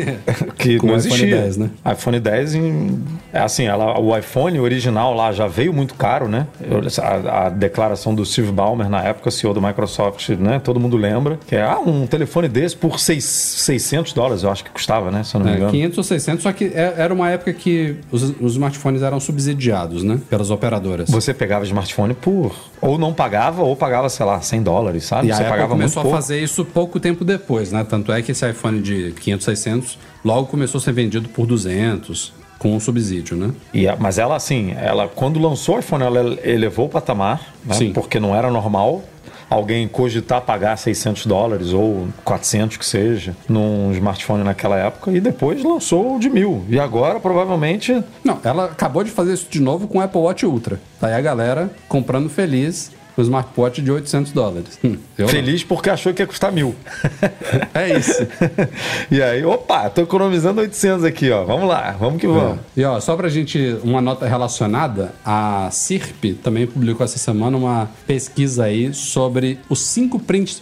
que 0.58 0.78
Com 0.78 0.88
não 0.88 0.96
existia. 0.96 1.28
iPhone 1.28 1.42
10, 1.42 1.58
né? 1.58 1.70
iPhone 1.92 2.20
10, 2.20 2.56
em, 2.56 3.04
é 3.32 3.40
assim, 3.40 3.66
ela, 3.66 4.00
o 4.00 4.18
iPhone 4.18 4.60
original 4.60 5.14
lá 5.14 5.32
já 5.32 5.48
veio 5.48 5.72
muito 5.72 5.94
caro, 5.94 6.28
né? 6.28 6.48
A, 7.02 7.46
a, 7.46 7.50
declaração 7.50 8.16
do 8.16 8.26
Steve 8.26 8.52
Ballmer 8.52 8.90
na 8.90 9.04
época, 9.04 9.30
CEO 9.30 9.54
do 9.54 9.62
Microsoft, 9.62 10.30
né? 10.30 10.60
Todo 10.60 10.80
mundo 10.80 10.98
lembra 10.98 11.40
que 11.46 11.56
é 11.56 11.62
ah, 11.62 11.80
um 11.80 12.08
telefone 12.08 12.48
desse 12.48 12.76
por 12.76 13.00
seis, 13.00 13.24
600 13.26 14.14
dólares, 14.14 14.44
eu 14.44 14.50
acho 14.50 14.64
que 14.64 14.72
custava, 14.72 15.12
né? 15.12 15.24
Se 15.24 15.36
eu 15.36 15.40
não 15.40 15.46
me 15.46 15.54
é, 15.54 15.56
engano. 15.58 15.72
500 15.72 15.98
ou 15.98 16.04
600, 16.04 16.44
só 16.44 16.52
que 16.52 16.66
é, 16.66 16.96
era 16.98 17.14
uma 17.14 17.30
época 17.30 17.54
que 17.54 17.96
os, 18.12 18.24
os 18.42 18.54
smartphones 18.54 19.04
eram 19.04 19.20
subsidiados, 19.20 20.04
né? 20.04 20.20
Pelas 20.30 20.50
operadoras. 20.50 21.10
Você 21.10 21.34
pegava 21.34 21.64
smartphone 21.64 22.14
por 22.14 22.56
ou 22.82 22.98
não 22.98 23.14
pagava 23.14 23.64
ou 23.64 23.76
pagava, 23.76 24.10
sei 24.10 24.26
lá, 24.26 24.40
100 24.42 24.64
dólares, 24.64 25.06
sabe? 25.06 25.30
E 25.30 25.34
Você 25.34 25.44
a 25.44 25.50
pagava 25.50 25.70
começou 25.70 26.04
a 26.04 26.06
fazer 26.06 26.40
isso 26.40 26.64
pouco 26.64 27.00
tempo 27.00 27.24
depois, 27.24 27.72
né? 27.72 27.86
Tanto 27.88 28.12
é 28.12 28.15
que 28.22 28.32
esse 28.32 28.50
iPhone 28.50 28.82
de 28.82 29.14
500, 29.20 29.46
600 29.46 30.00
logo 30.24 30.48
começou 30.48 30.80
a 30.80 30.82
ser 30.82 30.92
vendido 30.94 31.30
por 31.30 31.46
200 31.46 32.34
com 32.58 32.76
o 32.76 32.80
subsídio, 32.80 33.36
né? 33.38 33.52
E 33.74 33.86
mas 34.00 34.18
ela, 34.18 34.36
assim, 34.36 34.74
ela 34.78 35.08
quando 35.08 35.40
lançou 35.40 35.76
o 35.76 35.80
iPhone, 35.80 36.04
ela 36.04 36.38
elevou 36.44 36.86
o 36.86 36.90
patamar, 36.90 37.54
né? 37.66 37.76
Sim. 37.76 37.94
porque 37.94 38.20
não 38.20 38.36
era 38.36 38.50
normal. 38.50 39.04
alguém 39.48 39.88
cogitar 39.88 40.42
pagar 40.42 40.76
600 40.76 41.28
dólares 41.28 41.72
ou 41.72 42.08
400 42.24 42.78
que 42.78 42.86
seja 42.86 43.36
num 43.48 43.92
smartphone 43.92 44.44
naquela 44.44 44.76
época 44.76 45.12
e 45.12 45.20
depois 45.20 45.64
lançou 45.64 46.16
o 46.16 46.20
de 46.20 46.30
mil. 46.30 46.66
E 46.68 46.80
agora 46.80 47.20
provavelmente. 47.20 48.04
Não, 48.24 48.40
ela 48.44 48.66
acabou 48.66 49.04
de 49.04 49.12
fazer 49.12 49.34
isso 49.34 49.48
de 49.50 49.60
novo 49.62 49.88
com 49.88 50.00
o 50.00 50.02
Apple 50.02 50.20
Watch 50.20 50.46
Ultra. 50.46 50.80
Tá 51.00 51.08
aí 51.08 51.14
a 51.14 51.22
galera 51.22 51.70
comprando 51.88 52.30
feliz 52.30 52.92
o 53.18 53.22
smartwatch 53.22 53.82
de 53.82 53.92
800 53.92 54.32
dólares. 54.32 54.80
Hum, 54.84 54.98
Feliz 55.28 55.64
porque 55.64 55.90
achou 55.90 56.14
que 56.14 56.22
ia 56.22 56.28
custar 56.28 56.52
mil. 56.52 56.76
é 57.74 57.98
isso. 57.98 58.28
e 59.10 59.22
aí, 59.22 59.46
opa, 59.46 59.90
tô 59.90 60.02
economizando 60.02 60.62
800 60.62 61.04
aqui, 61.06 61.32
ó. 61.32 61.44
Vamos 61.46 61.68
lá, 61.68 61.96
vamos 62.00 62.20
que 62.20 62.28
vamos. 62.28 62.60
É. 62.78 62.82
E 62.82 62.84
ó, 62.84 63.00
só 63.00 63.16
pra 63.16 63.30
gente, 63.30 63.78
uma 63.84 64.02
nota 64.02 64.28
relacionada, 64.28 65.14
a 65.26 65.70
CIRP 65.72 66.34
também 66.44 66.68
publicou 66.68 67.04
essa 67.04 67.18
semana 67.18 67.58
uma 67.58 67.90
pesquisa 68.06 68.66
aí 68.66 68.94
sobre 68.94 69.60
os 69.70 69.82
cinco 69.82 70.20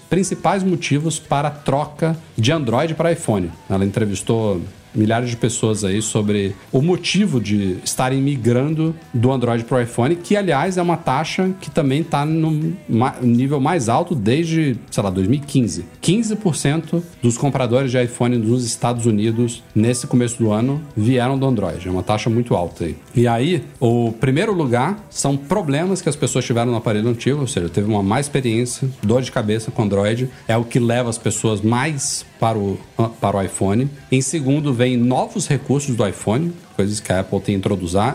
principais 0.09 0.63
motivos 0.63 1.19
para 1.19 1.47
a 1.47 1.51
troca 1.51 2.15
de 2.37 2.51
Android 2.51 2.93
para 2.93 3.11
iPhone. 3.11 3.51
Ela 3.69 3.85
entrevistou 3.85 4.61
milhares 4.95 5.29
de 5.29 5.37
pessoas 5.37 5.83
aí 5.83 6.01
sobre 6.01 6.55
o 6.71 6.81
motivo 6.81 7.39
de 7.39 7.77
estarem 7.83 8.21
migrando 8.21 8.95
do 9.13 9.31
Android 9.31 9.63
para 9.63 9.77
o 9.77 9.81
iPhone, 9.81 10.15
que 10.15 10.35
aliás 10.35 10.77
é 10.77 10.81
uma 10.81 10.97
taxa 10.97 11.51
que 11.59 11.69
também 11.69 12.01
está 12.01 12.25
no 12.25 12.73
nível 13.21 13.59
mais 13.59 13.89
alto 13.89 14.15
desde, 14.15 14.77
sei 14.89 15.03
lá, 15.03 15.09
2015. 15.09 15.85
15% 16.01 17.01
dos 17.21 17.37
compradores 17.37 17.91
de 17.91 18.01
iPhone 18.01 18.37
nos 18.37 18.65
Estados 18.65 19.05
Unidos 19.05 19.63
nesse 19.75 20.07
começo 20.07 20.37
do 20.37 20.51
ano 20.51 20.81
vieram 20.95 21.37
do 21.37 21.45
Android. 21.45 21.87
É 21.87 21.91
uma 21.91 22.03
taxa 22.03 22.29
muito 22.29 22.55
alta 22.55 22.85
aí. 22.85 22.95
E 23.15 23.27
aí, 23.27 23.63
o 23.79 24.11
primeiro 24.19 24.53
lugar 24.53 25.05
são 25.09 25.35
problemas 25.37 26.01
que 26.01 26.09
as 26.09 26.15
pessoas 26.15 26.45
tiveram 26.45 26.71
no 26.71 26.77
aparelho 26.77 27.09
antigo, 27.09 27.41
ou 27.41 27.47
seja, 27.47 27.69
teve 27.69 27.89
uma 27.89 28.03
má 28.03 28.19
experiência, 28.19 28.89
dor 29.01 29.21
de 29.21 29.31
cabeça 29.31 29.71
com 29.71 29.83
Android, 29.83 30.29
é 30.47 30.57
o 30.57 30.63
que 30.63 30.79
leva 30.79 31.09
as 31.09 31.17
pessoas 31.17 31.61
mais 31.61 32.25
para 32.43 32.59
o, 32.59 32.77
para 33.21 33.37
o 33.37 33.41
iPhone. 33.41 33.89
Em 34.11 34.21
segundo, 34.21 34.73
vem 34.73 34.97
novos 34.97 35.47
recursos 35.47 35.95
do 35.95 36.05
iPhone, 36.05 36.51
coisas 36.76 36.99
que 36.99 37.11
a 37.11 37.19
Apple 37.19 37.39
tem 37.39 37.55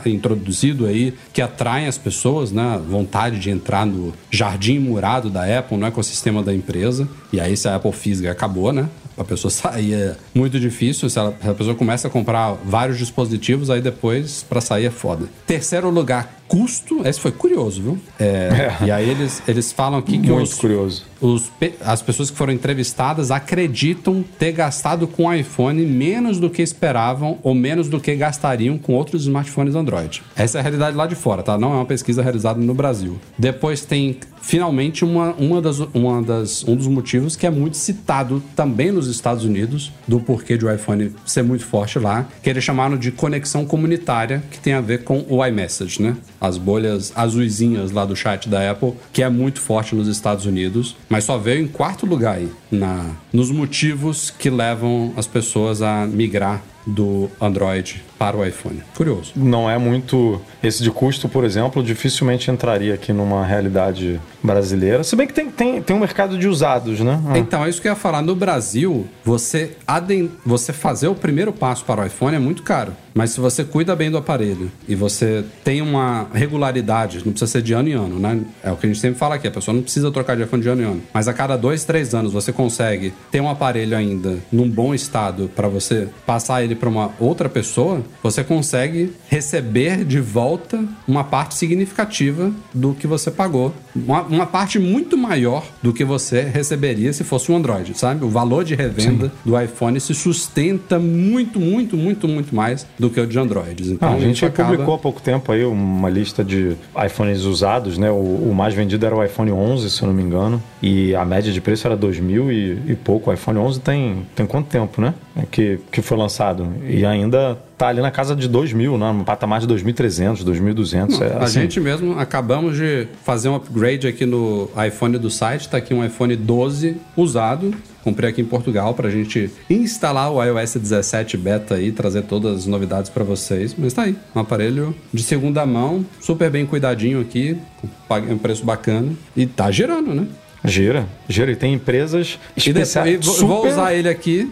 introduzido 0.07 0.87
aí, 0.87 1.15
que 1.33 1.41
atraem 1.41 1.87
as 1.87 1.99
pessoas, 1.99 2.53
né? 2.53 2.81
Vontade 2.89 3.39
de 3.39 3.51
entrar 3.51 3.87
no 3.87 4.13
jardim 4.31 4.79
murado 4.79 5.31
da 5.31 5.59
Apple, 5.59 5.77
no 5.77 5.87
ecossistema 5.87 6.43
da 6.43 6.55
empresa. 6.55 7.09
E 7.33 7.41
aí, 7.41 7.57
se 7.57 7.69
a 7.69 7.77
Apple 7.77 7.93
Física 7.93 8.31
acabou, 8.31 8.73
né? 8.73 8.89
A 9.17 9.25
pessoa 9.25 9.51
sair 9.53 9.95
é 9.95 10.17
muito 10.35 10.59
difícil. 10.61 11.11
Se, 11.11 11.19
ela, 11.19 11.37
se 11.41 11.49
a 11.49 11.55
pessoa 11.55 11.75
começa 11.75 12.09
a 12.09 12.11
comprar 12.11 12.57
vários 12.65 12.99
dispositivos, 12.99 13.69
aí 13.71 13.81
depois, 13.81 14.43
para 14.43 14.61
sair 14.61 14.87
é 14.87 14.91
foda. 14.91 15.27
Terceiro 15.47 15.91
lugar, 15.91 16.39
custo. 16.49 17.07
Esse 17.07 17.21
foi 17.21 17.33
curioso, 17.33 17.83
viu? 17.83 17.99
É, 18.19 18.77
é. 18.83 18.87
E 18.87 18.91
aí 18.91 19.09
eles, 19.09 19.43
eles 19.47 19.71
falam 19.71 19.99
aqui 19.99 20.19
que 20.19 20.31
Muito 20.31 20.43
os, 20.43 20.55
curioso. 20.55 21.05
Os, 21.21 21.51
as 21.85 22.01
pessoas 22.01 22.31
que 22.31 22.37
foram 22.37 22.53
entrevistadas 22.53 23.31
acreditam 23.31 24.25
ter 24.39 24.53
gastado 24.53 25.07
com 25.07 25.27
o 25.27 25.35
iPhone 25.35 25.85
menos 25.85 26.39
do 26.39 26.49
que 26.49 26.63
esperavam 26.63 27.39
ou 27.43 27.55
menos 27.55 27.89
do 27.89 28.01
que 28.01 28.15
gastariam 28.49 28.79
com 28.79 28.95
outros 28.95 29.23
smartphones 29.23 29.75
Android. 29.75 30.23
Essa 30.35 30.59
é 30.59 30.61
a 30.61 30.63
realidade 30.63 30.97
lá 30.97 31.07
de 31.07 31.15
fora, 31.15 31.43
tá? 31.43 31.59
Não 31.59 31.73
é 31.73 31.77
uma 31.77 31.85
pesquisa 31.85 32.23
realizada 32.23 32.59
no 32.59 32.75
Brasil. 32.75 33.19
Depois 33.39 33.85
tem 33.85 34.19
finalmente 34.41 35.05
uma, 35.05 35.33
uma 35.35 35.61
das, 35.61 35.79
uma 35.93 36.23
das, 36.23 36.65
um 36.67 36.75
dos 36.75 36.87
motivos 36.87 37.37
que 37.37 37.47
é 37.47 37.51
muito 37.51 37.77
citado 37.77 38.43
também 38.57 38.91
nos 38.91 39.07
Estados 39.09 39.45
Unidos 39.45 39.93
do 40.07 40.21
porquê 40.21 40.57
de 40.57 40.65
o 40.65 40.73
iPhone 40.73 41.13
ser 41.27 41.43
muito 41.43 41.67
forte 41.67 41.99
lá, 41.99 42.27
que 42.43 42.49
eles 42.49 42.65
chamaram 42.65 42.97
de 42.97 43.11
conexão 43.11 43.67
comunitária, 43.67 44.43
que 44.51 44.59
tem 44.59 44.73
a 44.73 44.81
ver 44.81 45.05
com 45.05 45.25
o 45.29 45.45
iMessage, 45.45 46.01
né? 46.01 46.17
As 46.41 46.57
bolhas 46.57 47.13
azuisinhas 47.15 47.91
lá 47.91 48.07
do 48.07 48.17
chat 48.17 48.49
da 48.49 48.71
Apple, 48.71 48.95
que 49.13 49.23
é 49.23 49.29
muito 49.29 49.61
forte 49.61 49.95
nos 49.95 50.09
Estados 50.09 50.47
Unidos, 50.47 50.97
mas 51.09 51.25
só 51.25 51.37
veio 51.37 51.63
em 51.63 51.69
quarto 51.69 52.07
lugar 52.07 52.37
aí, 52.37 52.51
na, 52.71 53.11
nos 53.33 53.51
motivos 53.51 54.31
que 54.31 54.49
levam 54.49 55.13
as 55.17 55.27
pessoas 55.27 55.83
a 55.83 56.07
migrar 56.07 56.63
do 56.87 57.29
Android 57.41 58.03
para 58.19 58.37
o 58.37 58.45
iPhone. 58.45 58.83
Curioso. 58.97 59.33
Não 59.37 59.71
é 59.71 59.79
muito. 59.79 60.41
Esse 60.62 60.83
de 60.83 60.91
custo, 60.91 61.29
por 61.29 61.45
exemplo, 61.45 61.83
dificilmente 61.83 62.51
entraria 62.51 62.95
aqui 62.95 63.12
numa 63.12 63.45
realidade 63.45 64.21
brasileira. 64.43 65.05
Se 65.05 65.14
bem 65.14 65.27
que 65.27 65.33
tem, 65.33 65.51
tem, 65.51 65.83
tem 65.83 65.97
um 65.97 66.01
mercado 66.01 66.37
de 66.37 66.49
usados, 66.49 67.01
né? 67.01 67.21
Ah. 67.29 67.39
Então, 67.39 67.64
é 67.64 67.69
isso 67.69 67.81
que 67.81 67.89
eu 67.89 67.93
ia 67.93 67.97
falar. 67.97 68.23
No 68.23 68.35
Brasil, 68.35 69.07
você, 69.25 69.77
aden... 69.87 70.31
você 70.45 70.73
fazer 70.73 71.09
o 71.09 71.14
primeiro 71.14 71.53
passo 71.53 71.85
para 71.85 72.03
o 72.03 72.07
iPhone 72.07 72.37
é 72.37 72.39
muito 72.39 72.62
caro. 72.62 72.93
Mas 73.14 73.31
se 73.31 73.41
você 73.41 73.64
cuida 73.64 73.97
bem 73.97 74.12
do 74.12 74.16
aparelho 74.16 74.71
e 74.87 74.95
você 74.95 75.45
tem 75.64 75.83
uma 75.83 76.29
regularidade, 76.33 77.16
não 77.25 77.33
precisa 77.33 77.51
ser 77.51 77.62
de 77.62 77.73
ano 77.73 77.89
em 77.89 77.93
ano, 77.93 78.16
né? 78.16 78.41
É 78.62 78.71
o 78.71 78.77
que 78.77 78.87
a 78.87 78.89
gente 78.89 79.01
sempre 79.01 79.19
fala 79.19 79.35
aqui, 79.35 79.49
a 79.49 79.51
pessoa 79.51 79.75
não 79.75 79.83
precisa 79.83 80.09
trocar 80.12 80.37
de 80.37 80.45
iPhone 80.45 80.62
de 80.62 80.69
ano 80.69 80.83
em 80.83 80.85
ano. 80.85 81.03
Mas 81.12 81.27
a 81.27 81.33
cada 81.33 81.57
dois, 81.57 81.85
três 81.85 82.14
anos 82.14 82.33
você 82.33 82.53
consegue 82.53 83.12
ter 83.29 83.41
um 83.41 83.49
aparelho 83.51 83.97
ainda 83.97 84.39
num 84.53 84.71
bom 84.71 84.95
estado 84.95 85.51
para 85.57 85.66
você 85.66 86.09
passar 86.25 86.62
ele 86.62 86.77
para 86.77 86.89
uma 86.89 87.11
outra 87.19 87.49
pessoa, 87.49 88.03
você 88.23 88.43
consegue 88.45 89.13
receber 89.29 90.05
de 90.05 90.21
volta 90.21 90.85
uma 91.07 91.25
parte 91.25 91.55
significativa 91.55 92.53
do 92.73 92.95
que 92.95 93.07
você 93.07 93.31
pagou. 93.31 93.75
Uma, 93.95 94.23
uma 94.23 94.47
parte 94.47 94.79
muito 94.79 95.17
maior 95.17 95.65
do 95.83 95.93
que 95.93 96.05
você 96.05 96.43
receberia 96.43 97.13
se 97.13 97.25
fosse 97.25 97.51
um 97.51 97.57
Android, 97.57 97.97
sabe? 97.97 98.25
O 98.25 98.29
valor 98.29 98.65
de 98.65 98.75
revenda 98.75 99.27
Sim. 99.27 99.33
do 99.45 99.61
iPhone 99.61 100.01
se 100.01 100.15
sustenta 100.15 100.99
muito, 100.99 101.59
muito, 101.59 101.97
muito, 101.97 102.29
muito 102.29 102.55
mais 102.55 102.87
do 102.99 103.11
que 103.11 103.21
o 103.21 103.27
de 103.27 103.39
Androids. 103.39 103.89
Então, 103.89 104.09
ah, 104.09 104.15
a 104.15 104.21
gente 104.21 104.45
acaba... 104.45 104.71
publicou 104.71 104.95
há 104.95 104.99
pouco 104.99 105.21
tempo 105.21 105.51
aí 105.53 105.65
uma 105.65 106.09
lista 106.09 106.45
de 106.45 106.77
iPhones 107.05 107.43
usados, 107.43 107.99
né? 107.99 108.11
O, 108.11 108.15
o, 108.15 108.55
mais 108.55 108.75
vendido 108.75 109.05
era 109.05 109.15
o 109.15 109.25
iPhone 109.25 109.53
11, 109.53 109.91
se 109.91 110.03
eu 110.03 110.09
não 110.09 110.15
me 110.15 110.23
engano, 110.23 110.63
e 110.83 111.15
a 111.15 111.25
média 111.25 111.53
de 111.53 111.61
preço 111.61 111.87
era 111.87 111.97
2 111.97 112.21
mil 112.21 112.51
e, 112.51 112.79
e 112.87 112.97
pouco. 112.97 113.31
O 113.31 113.33
iPhone 113.33 113.59
11 113.59 113.81
tem, 113.81 114.27
tem 114.35 114.47
quanto 114.47 114.69
tempo, 114.69 115.01
né? 115.01 115.15
Que, 115.51 115.79
que 115.91 116.03
foi 116.03 116.17
lançado. 116.17 116.67
E 116.87 117.05
ainda 117.05 117.59
tá 117.79 117.89
ali 117.89 118.03
na 118.03 118.11
casa 118.11 118.35
de 118.35 118.49
2 118.49 118.72
mil, 118.72 118.99
né? 118.99 119.12
no 119.12 119.24
patamar 119.24 119.61
de 119.61 119.66
2.300, 119.66 120.45
2.200. 120.45 121.22
É, 121.22 121.35
a 121.35 121.45
assim. 121.45 121.61
gente 121.61 121.81
mesmo 121.81 122.18
acabamos 122.18 122.76
de 122.76 123.07
fazer 123.24 123.49
um 123.49 123.55
upgrade 123.55 124.07
aqui 124.07 124.26
no 124.26 124.68
iPhone 124.87 125.16
do 125.16 125.31
site. 125.31 125.68
Tá 125.68 125.76
aqui 125.79 125.95
um 125.95 126.05
iPhone 126.05 126.35
12 126.35 126.97
usado. 127.16 127.72
Comprei 128.03 128.31
aqui 128.31 128.41
em 128.41 128.45
Portugal 128.45 128.95
para 128.95 129.09
a 129.09 129.11
gente 129.11 129.51
instalar 129.68 130.33
o 130.33 130.43
iOS 130.43 130.76
17 130.76 131.37
beta 131.37 131.74
aí, 131.74 131.93
trazer 131.93 132.22
todas 132.22 132.61
as 132.61 132.66
novidades 132.66 133.11
para 133.11 133.22
vocês. 133.22 133.74
Mas 133.76 133.93
tá 133.93 134.03
aí, 134.03 134.16
um 134.35 134.41
aparelho 134.41 134.95
de 135.12 135.22
segunda 135.22 135.64
mão, 135.66 136.05
super 136.20 136.51
bem 136.51 136.64
cuidadinho 136.64 137.20
aqui, 137.20 137.57
com 137.81 138.16
um 138.16 138.39
preço 138.39 138.64
bacana 138.64 139.12
e 139.37 139.47
tá 139.47 139.70
gerando, 139.70 140.14
né? 140.14 140.26
Gira, 140.64 141.07
gira. 141.29 141.53
E 141.53 141.57
tem 141.57 141.74
empresas 141.74 142.39
especiais. 142.57 143.24
Super... 143.24 143.47
Vou 143.47 143.66
usar 143.66 143.95
ele 143.95 144.09
aqui. 144.09 144.51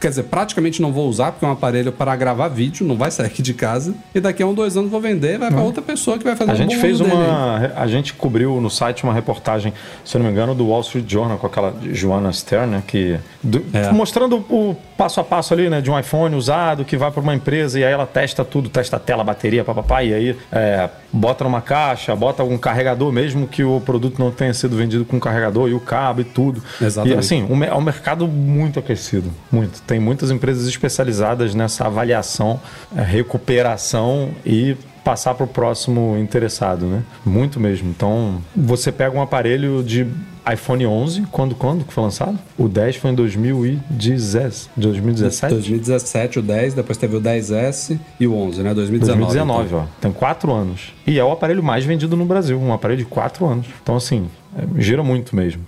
Quer 0.00 0.08
dizer, 0.08 0.24
praticamente 0.24 0.80
não 0.80 0.92
vou 0.92 1.08
usar, 1.08 1.32
porque 1.32 1.44
é 1.44 1.48
um 1.48 1.52
aparelho 1.52 1.92
para 1.92 2.14
gravar 2.16 2.48
vídeo, 2.48 2.86
não 2.86 2.96
vai 2.96 3.10
sair 3.10 3.26
aqui 3.26 3.42
de 3.42 3.52
casa. 3.52 3.94
E 4.14 4.20
daqui 4.20 4.42
a 4.42 4.46
um, 4.46 4.54
dois 4.54 4.76
anos 4.76 4.90
vou 4.90 5.00
vender, 5.00 5.38
vai 5.38 5.50
para 5.50 5.60
outra 5.60 5.82
pessoa 5.82 6.16
que 6.16 6.24
vai 6.24 6.34
fazer 6.34 6.50
a 6.50 6.54
um 6.54 6.56
gente 6.56 6.76
fez 6.76 7.00
uma 7.00 7.58
dele. 7.58 7.72
A 7.76 7.86
gente 7.86 8.14
cobriu 8.14 8.60
no 8.60 8.70
site 8.70 9.04
uma 9.04 9.12
reportagem, 9.12 9.72
se 10.04 10.16
eu 10.16 10.20
não 10.20 10.26
me 10.26 10.32
engano, 10.32 10.54
do 10.54 10.68
Wall 10.68 10.80
Street 10.80 11.10
Journal, 11.10 11.38
com 11.38 11.46
aquela 11.46 11.74
Joanna 11.92 12.32
Stern, 12.32 12.70
né? 12.72 12.82
Que, 12.86 13.18
do, 13.42 13.64
é. 13.72 13.92
Mostrando 13.92 14.36
o 14.48 14.74
passo 14.96 15.20
a 15.20 15.24
passo 15.24 15.52
ali, 15.52 15.68
né? 15.68 15.80
De 15.80 15.90
um 15.90 15.98
iPhone 15.98 16.34
usado 16.34 16.84
que 16.84 16.96
vai 16.96 17.10
para 17.10 17.20
uma 17.20 17.34
empresa 17.34 17.78
e 17.78 17.84
aí 17.84 17.92
ela 17.92 18.06
testa 18.06 18.44
tudo, 18.44 18.68
testa 18.68 18.96
a 18.96 18.98
tela, 18.98 19.22
a 19.22 19.24
bateria, 19.24 19.64
papapá, 19.64 20.02
e 20.02 20.14
aí 20.14 20.36
é, 20.50 20.88
bota 21.12 21.44
numa 21.44 21.60
caixa, 21.60 22.14
bota 22.16 22.42
algum 22.42 22.56
carregador, 22.56 23.12
mesmo 23.12 23.46
que 23.46 23.62
o 23.62 23.80
produto 23.80 24.18
não 24.18 24.30
tenha 24.30 24.54
sido 24.54 24.76
vendido 24.76 25.04
com 25.04 25.20
carregador 25.20 25.68
e 25.68 25.74
o 25.74 25.80
cabo 25.80 26.20
e 26.20 26.24
tudo. 26.24 26.62
Exatamente. 26.80 27.16
E 27.16 27.18
assim, 27.18 27.46
é 27.66 27.74
um 27.74 27.80
mercado 27.80 28.26
muito 28.26 28.78
aquecido, 28.78 29.30
muito. 29.50 29.57
Tem 29.86 29.98
muitas 29.98 30.30
empresas 30.30 30.66
especializadas 30.66 31.54
nessa 31.54 31.86
avaliação, 31.86 32.60
é, 32.96 33.02
recuperação 33.02 34.30
e 34.44 34.76
passar 35.04 35.34
para 35.34 35.44
o 35.44 35.48
próximo 35.48 36.16
interessado, 36.18 36.86
né? 36.86 37.02
Muito 37.24 37.58
mesmo. 37.58 37.88
Então, 37.88 38.42
você 38.54 38.92
pega 38.92 39.16
um 39.16 39.22
aparelho 39.22 39.82
de 39.82 40.06
iPhone 40.52 40.86
11, 40.86 41.22
quando, 41.30 41.54
quando 41.54 41.84
foi 41.90 42.04
lançado? 42.04 42.38
O 42.56 42.68
10 42.68 42.96
foi 42.96 43.10
em 43.10 43.14
2010, 43.14 44.70
2017? 44.76 45.54
2017 45.54 46.38
o 46.38 46.42
10, 46.42 46.74
depois 46.74 46.98
teve 46.98 47.16
o 47.16 47.20
10S 47.20 47.98
e 48.18 48.26
o 48.26 48.34
11, 48.34 48.62
né? 48.62 48.74
2019. 48.74 49.18
2019, 49.24 49.66
então. 49.66 49.78
ó. 49.80 50.00
Tem 50.00 50.12
quatro 50.12 50.52
anos. 50.52 50.92
E 51.06 51.18
é 51.18 51.24
o 51.24 51.30
aparelho 51.30 51.62
mais 51.62 51.84
vendido 51.84 52.16
no 52.16 52.24
Brasil, 52.24 52.58
um 52.58 52.72
aparelho 52.72 52.98
de 52.98 53.06
quatro 53.06 53.46
anos. 53.46 53.66
Então, 53.82 53.96
assim, 53.96 54.28
é, 54.56 54.80
gira 54.80 55.02
muito 55.02 55.34
mesmo. 55.34 55.62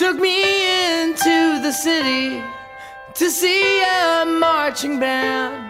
Took 0.00 0.18
me 0.18 1.02
into 1.02 1.60
the 1.60 1.70
city 1.72 2.42
to 3.12 3.30
see 3.30 3.82
a 3.82 4.24
marching 4.24 4.98
band. 4.98 5.69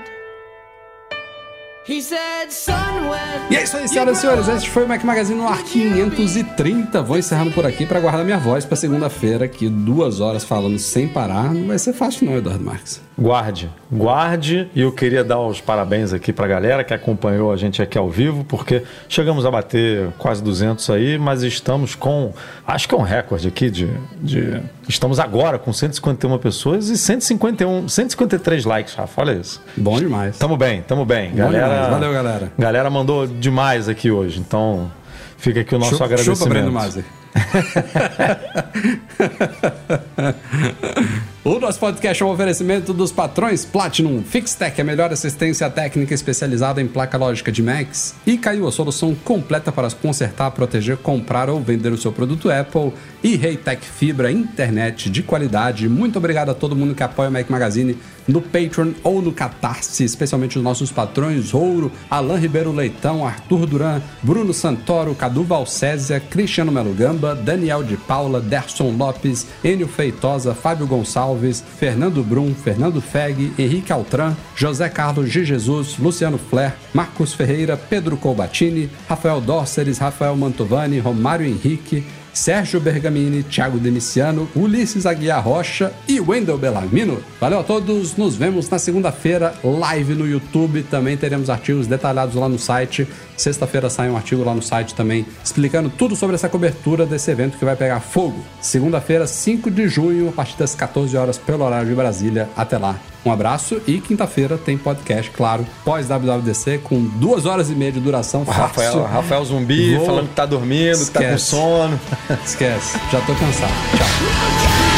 E 3.51 3.57
é 3.57 3.65
isso 3.65 3.77
aí, 3.77 3.89
senhoras 3.89 4.19
e 4.19 4.21
senhores. 4.21 4.47
Este 4.47 4.71
foi 4.71 4.85
o 4.85 4.89
Mac 4.89 5.03
Magazine 5.03 5.37
no 5.37 5.49
ar 5.49 5.61
530. 5.65 7.03
Vou 7.03 7.19
encerrando 7.19 7.51
por 7.51 7.67
aqui 7.67 7.85
para 7.85 7.99
guardar 7.99 8.25
minha 8.25 8.39
voz 8.39 8.65
para 8.65 8.77
segunda-feira, 8.77 9.49
que 9.49 9.69
duas 9.69 10.21
horas 10.21 10.45
falando 10.45 10.79
sem 10.79 11.09
parar. 11.09 11.53
Não 11.53 11.67
vai 11.67 11.81
ser 11.81 11.93
fácil, 11.93 12.27
não, 12.27 12.37
Eduardo 12.37 12.63
Marques. 12.63 13.03
Guarde, 13.19 13.69
guarde. 13.91 14.71
E 14.73 14.83
eu 14.83 14.93
queria 14.93 15.25
dar 15.25 15.41
os 15.41 15.61
parabéns 15.61 16.13
aqui 16.13 16.33
pra 16.33 16.47
galera 16.47 16.85
que 16.85 16.95
acompanhou 16.95 17.53
a 17.53 17.57
gente 17.57 17.83
aqui 17.83 17.99
ao 17.99 18.09
vivo, 18.09 18.45
porque 18.45 18.85
chegamos 19.09 19.45
a 19.45 19.51
bater 19.51 20.11
quase 20.17 20.45
200 20.45 20.89
aí, 20.91 21.19
mas 21.19 21.43
estamos 21.43 21.97
com, 21.97 22.33
acho 22.65 22.89
que 22.89 22.95
é 22.95 22.99
um 22.99 23.03
recorde 23.03 23.49
aqui 23.49 23.69
de, 23.69 23.89
de 24.23 24.63
estamos 24.95 25.19
agora 25.19 25.59
com 25.59 25.73
151 25.73 26.39
pessoas 26.39 26.89
e 26.89 26.99
151, 26.99 27.89
153 27.89 28.65
likes, 28.65 28.95
Rafa, 28.95 29.21
olha 29.21 29.33
isso. 29.33 29.63
Bom 29.77 29.99
demais. 29.99 30.39
Tamo 30.39 30.57
bem, 30.57 30.83
tamo 30.83 31.05
bem. 31.05 31.31
Bom 31.31 31.37
Galera, 31.37 31.69
demais. 31.69 31.91
Valeu, 31.91 32.13
galera. 32.13 32.53
Galera 32.59 32.91
mandou 32.91 33.27
demais 33.27 33.89
aqui 33.89 34.11
hoje, 34.11 34.41
então 34.41 34.91
fica 35.39 35.61
aqui 35.61 35.75
o 35.75 35.79
nosso 35.79 36.03
agradecimento. 36.03 36.39
chupa 36.39 36.51
Breno 36.51 36.73
Mazzi. 36.73 37.05
o 41.45 41.59
nosso 41.59 41.79
podcast 41.79 42.23
é 42.23 42.27
um 42.27 42.31
oferecimento 42.31 42.93
dos 42.93 43.11
patrões 43.13 43.65
Platinum. 43.65 44.23
Fixtech, 44.23 44.81
a 44.81 44.85
melhor 44.85 45.13
assistência 45.13 45.71
técnica 45.71 46.15
especializada 46.15 46.83
em 46.83 46.89
placa 46.89 47.17
lógica 47.17 47.53
de 47.53 47.63
Macs, 47.63 48.17
e 48.27 48.37
caiu 48.37 48.67
a 48.67 48.73
solução 48.73 49.15
completa 49.15 49.71
para 49.71 49.89
consertar, 49.91 50.51
proteger, 50.51 50.97
comprar 50.97 51.49
ou 51.49 51.61
vender 51.61 51.93
o 51.93 51.99
seu 51.99 52.11
produto 52.13 52.51
Apple, 52.51 52.93
e 53.23 53.37
Reitec 53.37 53.85
Fibra, 53.85 54.33
internet 54.33 55.11
de 55.11 55.23
qualidade. 55.23 55.89
Muito 55.89 56.19
obrigado 56.19 56.51
a 56.51 56.55
todo 56.55 56.77
mundo 56.77 56.95
que 56.95 57.03
apoia 57.03 57.29
o 57.29 57.33
Mac 57.33 57.49
Magazine 57.51 57.97
no 58.27 58.41
Patreon 58.41 58.93
ou 59.03 59.21
no 59.21 59.33
Catarse, 59.33 60.05
especialmente 60.05 60.57
os 60.57 60.65
nossos 60.65 60.93
patrões 60.93 61.53
Ouro, 61.53 61.93
Alain 62.09 62.39
Ribeiro 62.39 62.73
Leitão, 62.73 63.27
Arthur 63.27 63.67
Duran, 63.67 64.01
Bruno 64.23 64.55
Santoro, 64.55 65.15
Cadu 65.15 65.43
Valcésia, 65.43 66.21
Cristiano 66.21 66.73
Melo 66.73 66.95
Gamba, 66.95 67.20
Daniel 67.35 67.83
de 67.83 67.97
Paula, 67.97 68.41
Derson 68.41 68.91
Lopes, 68.97 69.47
Enio 69.63 69.87
Feitosa, 69.87 70.55
Fábio 70.55 70.87
Gonçalves, 70.87 71.63
Fernando 71.79 72.23
Brum, 72.23 72.55
Fernando 72.55 73.01
Feg, 73.01 73.53
Henrique 73.59 73.93
Altran, 73.93 74.35
José 74.57 74.89
Carlos 74.89 75.31
de 75.31 75.45
Jesus, 75.45 75.99
Luciano 75.99 76.39
Flair, 76.39 76.75
Marcos 76.93 77.33
Ferreira, 77.33 77.77
Pedro 77.77 78.17
Colbatini, 78.17 78.91
Rafael 79.09 79.41
Dórceres, 79.41 79.99
Rafael 79.99 80.37
Mantovani, 80.37 80.99
Romário 80.99 81.47
Henrique, 81.47 82.05
Sérgio 82.33 82.81
Bergamini, 82.81 83.43
Thiago 83.43 83.79
Demiciano, 83.79 84.49
Ulisses 84.55 85.05
Aguiar 85.05 85.43
Rocha 85.43 85.93
e 86.07 86.21
Wendel 86.21 86.57
Bellarmino. 86.57 87.19
Valeu 87.41 87.61
a 87.61 87.63
todos, 87.63 88.17
nos 88.17 88.37
vemos 88.37 88.69
na 88.69 88.79
segunda-feira, 88.79 89.55
live 89.65 90.15
no 90.15 90.27
YouTube. 90.27 90.83
Também 90.85 91.17
teremos 91.17 91.51
artigos 91.51 91.87
detalhados 91.87 92.35
lá 92.35 92.49
no 92.49 92.59
site. 92.59 93.07
Sexta-feira 93.41 93.89
sai 93.89 94.11
um 94.11 94.17
artigo 94.17 94.45
lá 94.45 94.55
no 94.55 94.63
site 94.63 94.95
também 94.95 95.25
explicando 95.43 95.89
tudo 95.89 96.15
sobre 96.15 96.37
essa 96.37 96.49
cobertura 96.49 97.07
desse 97.07 97.31
evento 97.31 97.57
que 97.57 97.65
vai 97.65 97.75
pegar 97.75 98.01
fogo. 98.01 98.39
Segunda-feira, 98.61 99.27
5 99.27 99.71
de 99.71 99.89
junho, 99.89 100.29
a 100.29 100.33
partir 100.33 100.57
das 100.59 100.75
14 100.75 101.17
horas 101.17 101.39
pelo 101.39 101.65
horário 101.65 101.89
de 101.89 101.95
Brasília. 101.95 102.49
Até 102.57 102.77
lá. 102.79 102.97
Um 103.25 103.31
abraço 103.31 103.81
e 103.87 104.01
quinta-feira 104.01 104.57
tem 104.57 104.79
podcast, 104.79 105.31
claro, 105.31 105.67
pós-WWDC, 105.85 106.79
com 106.85 107.01
duas 107.03 107.45
horas 107.47 107.69
e 107.71 107.75
meia 107.75 107.93
de 107.93 108.01
duração. 108.01 108.45
Rafael, 108.45 109.03
Rafael 109.05 109.45
Zumbi 109.45 109.95
Vou- 109.97 110.07
falando 110.07 110.29
que 110.29 110.35
tá 110.35 110.47
dormindo, 110.47 110.99
que 111.05 111.11
tá 111.11 111.21
com 111.21 111.27
Esquece. 111.27 111.45
sono. 111.47 112.01
Esquece, 112.45 112.99
já 113.13 113.21
tô 113.21 113.35
cansado. 113.35 113.73
Tchau. 113.97 114.90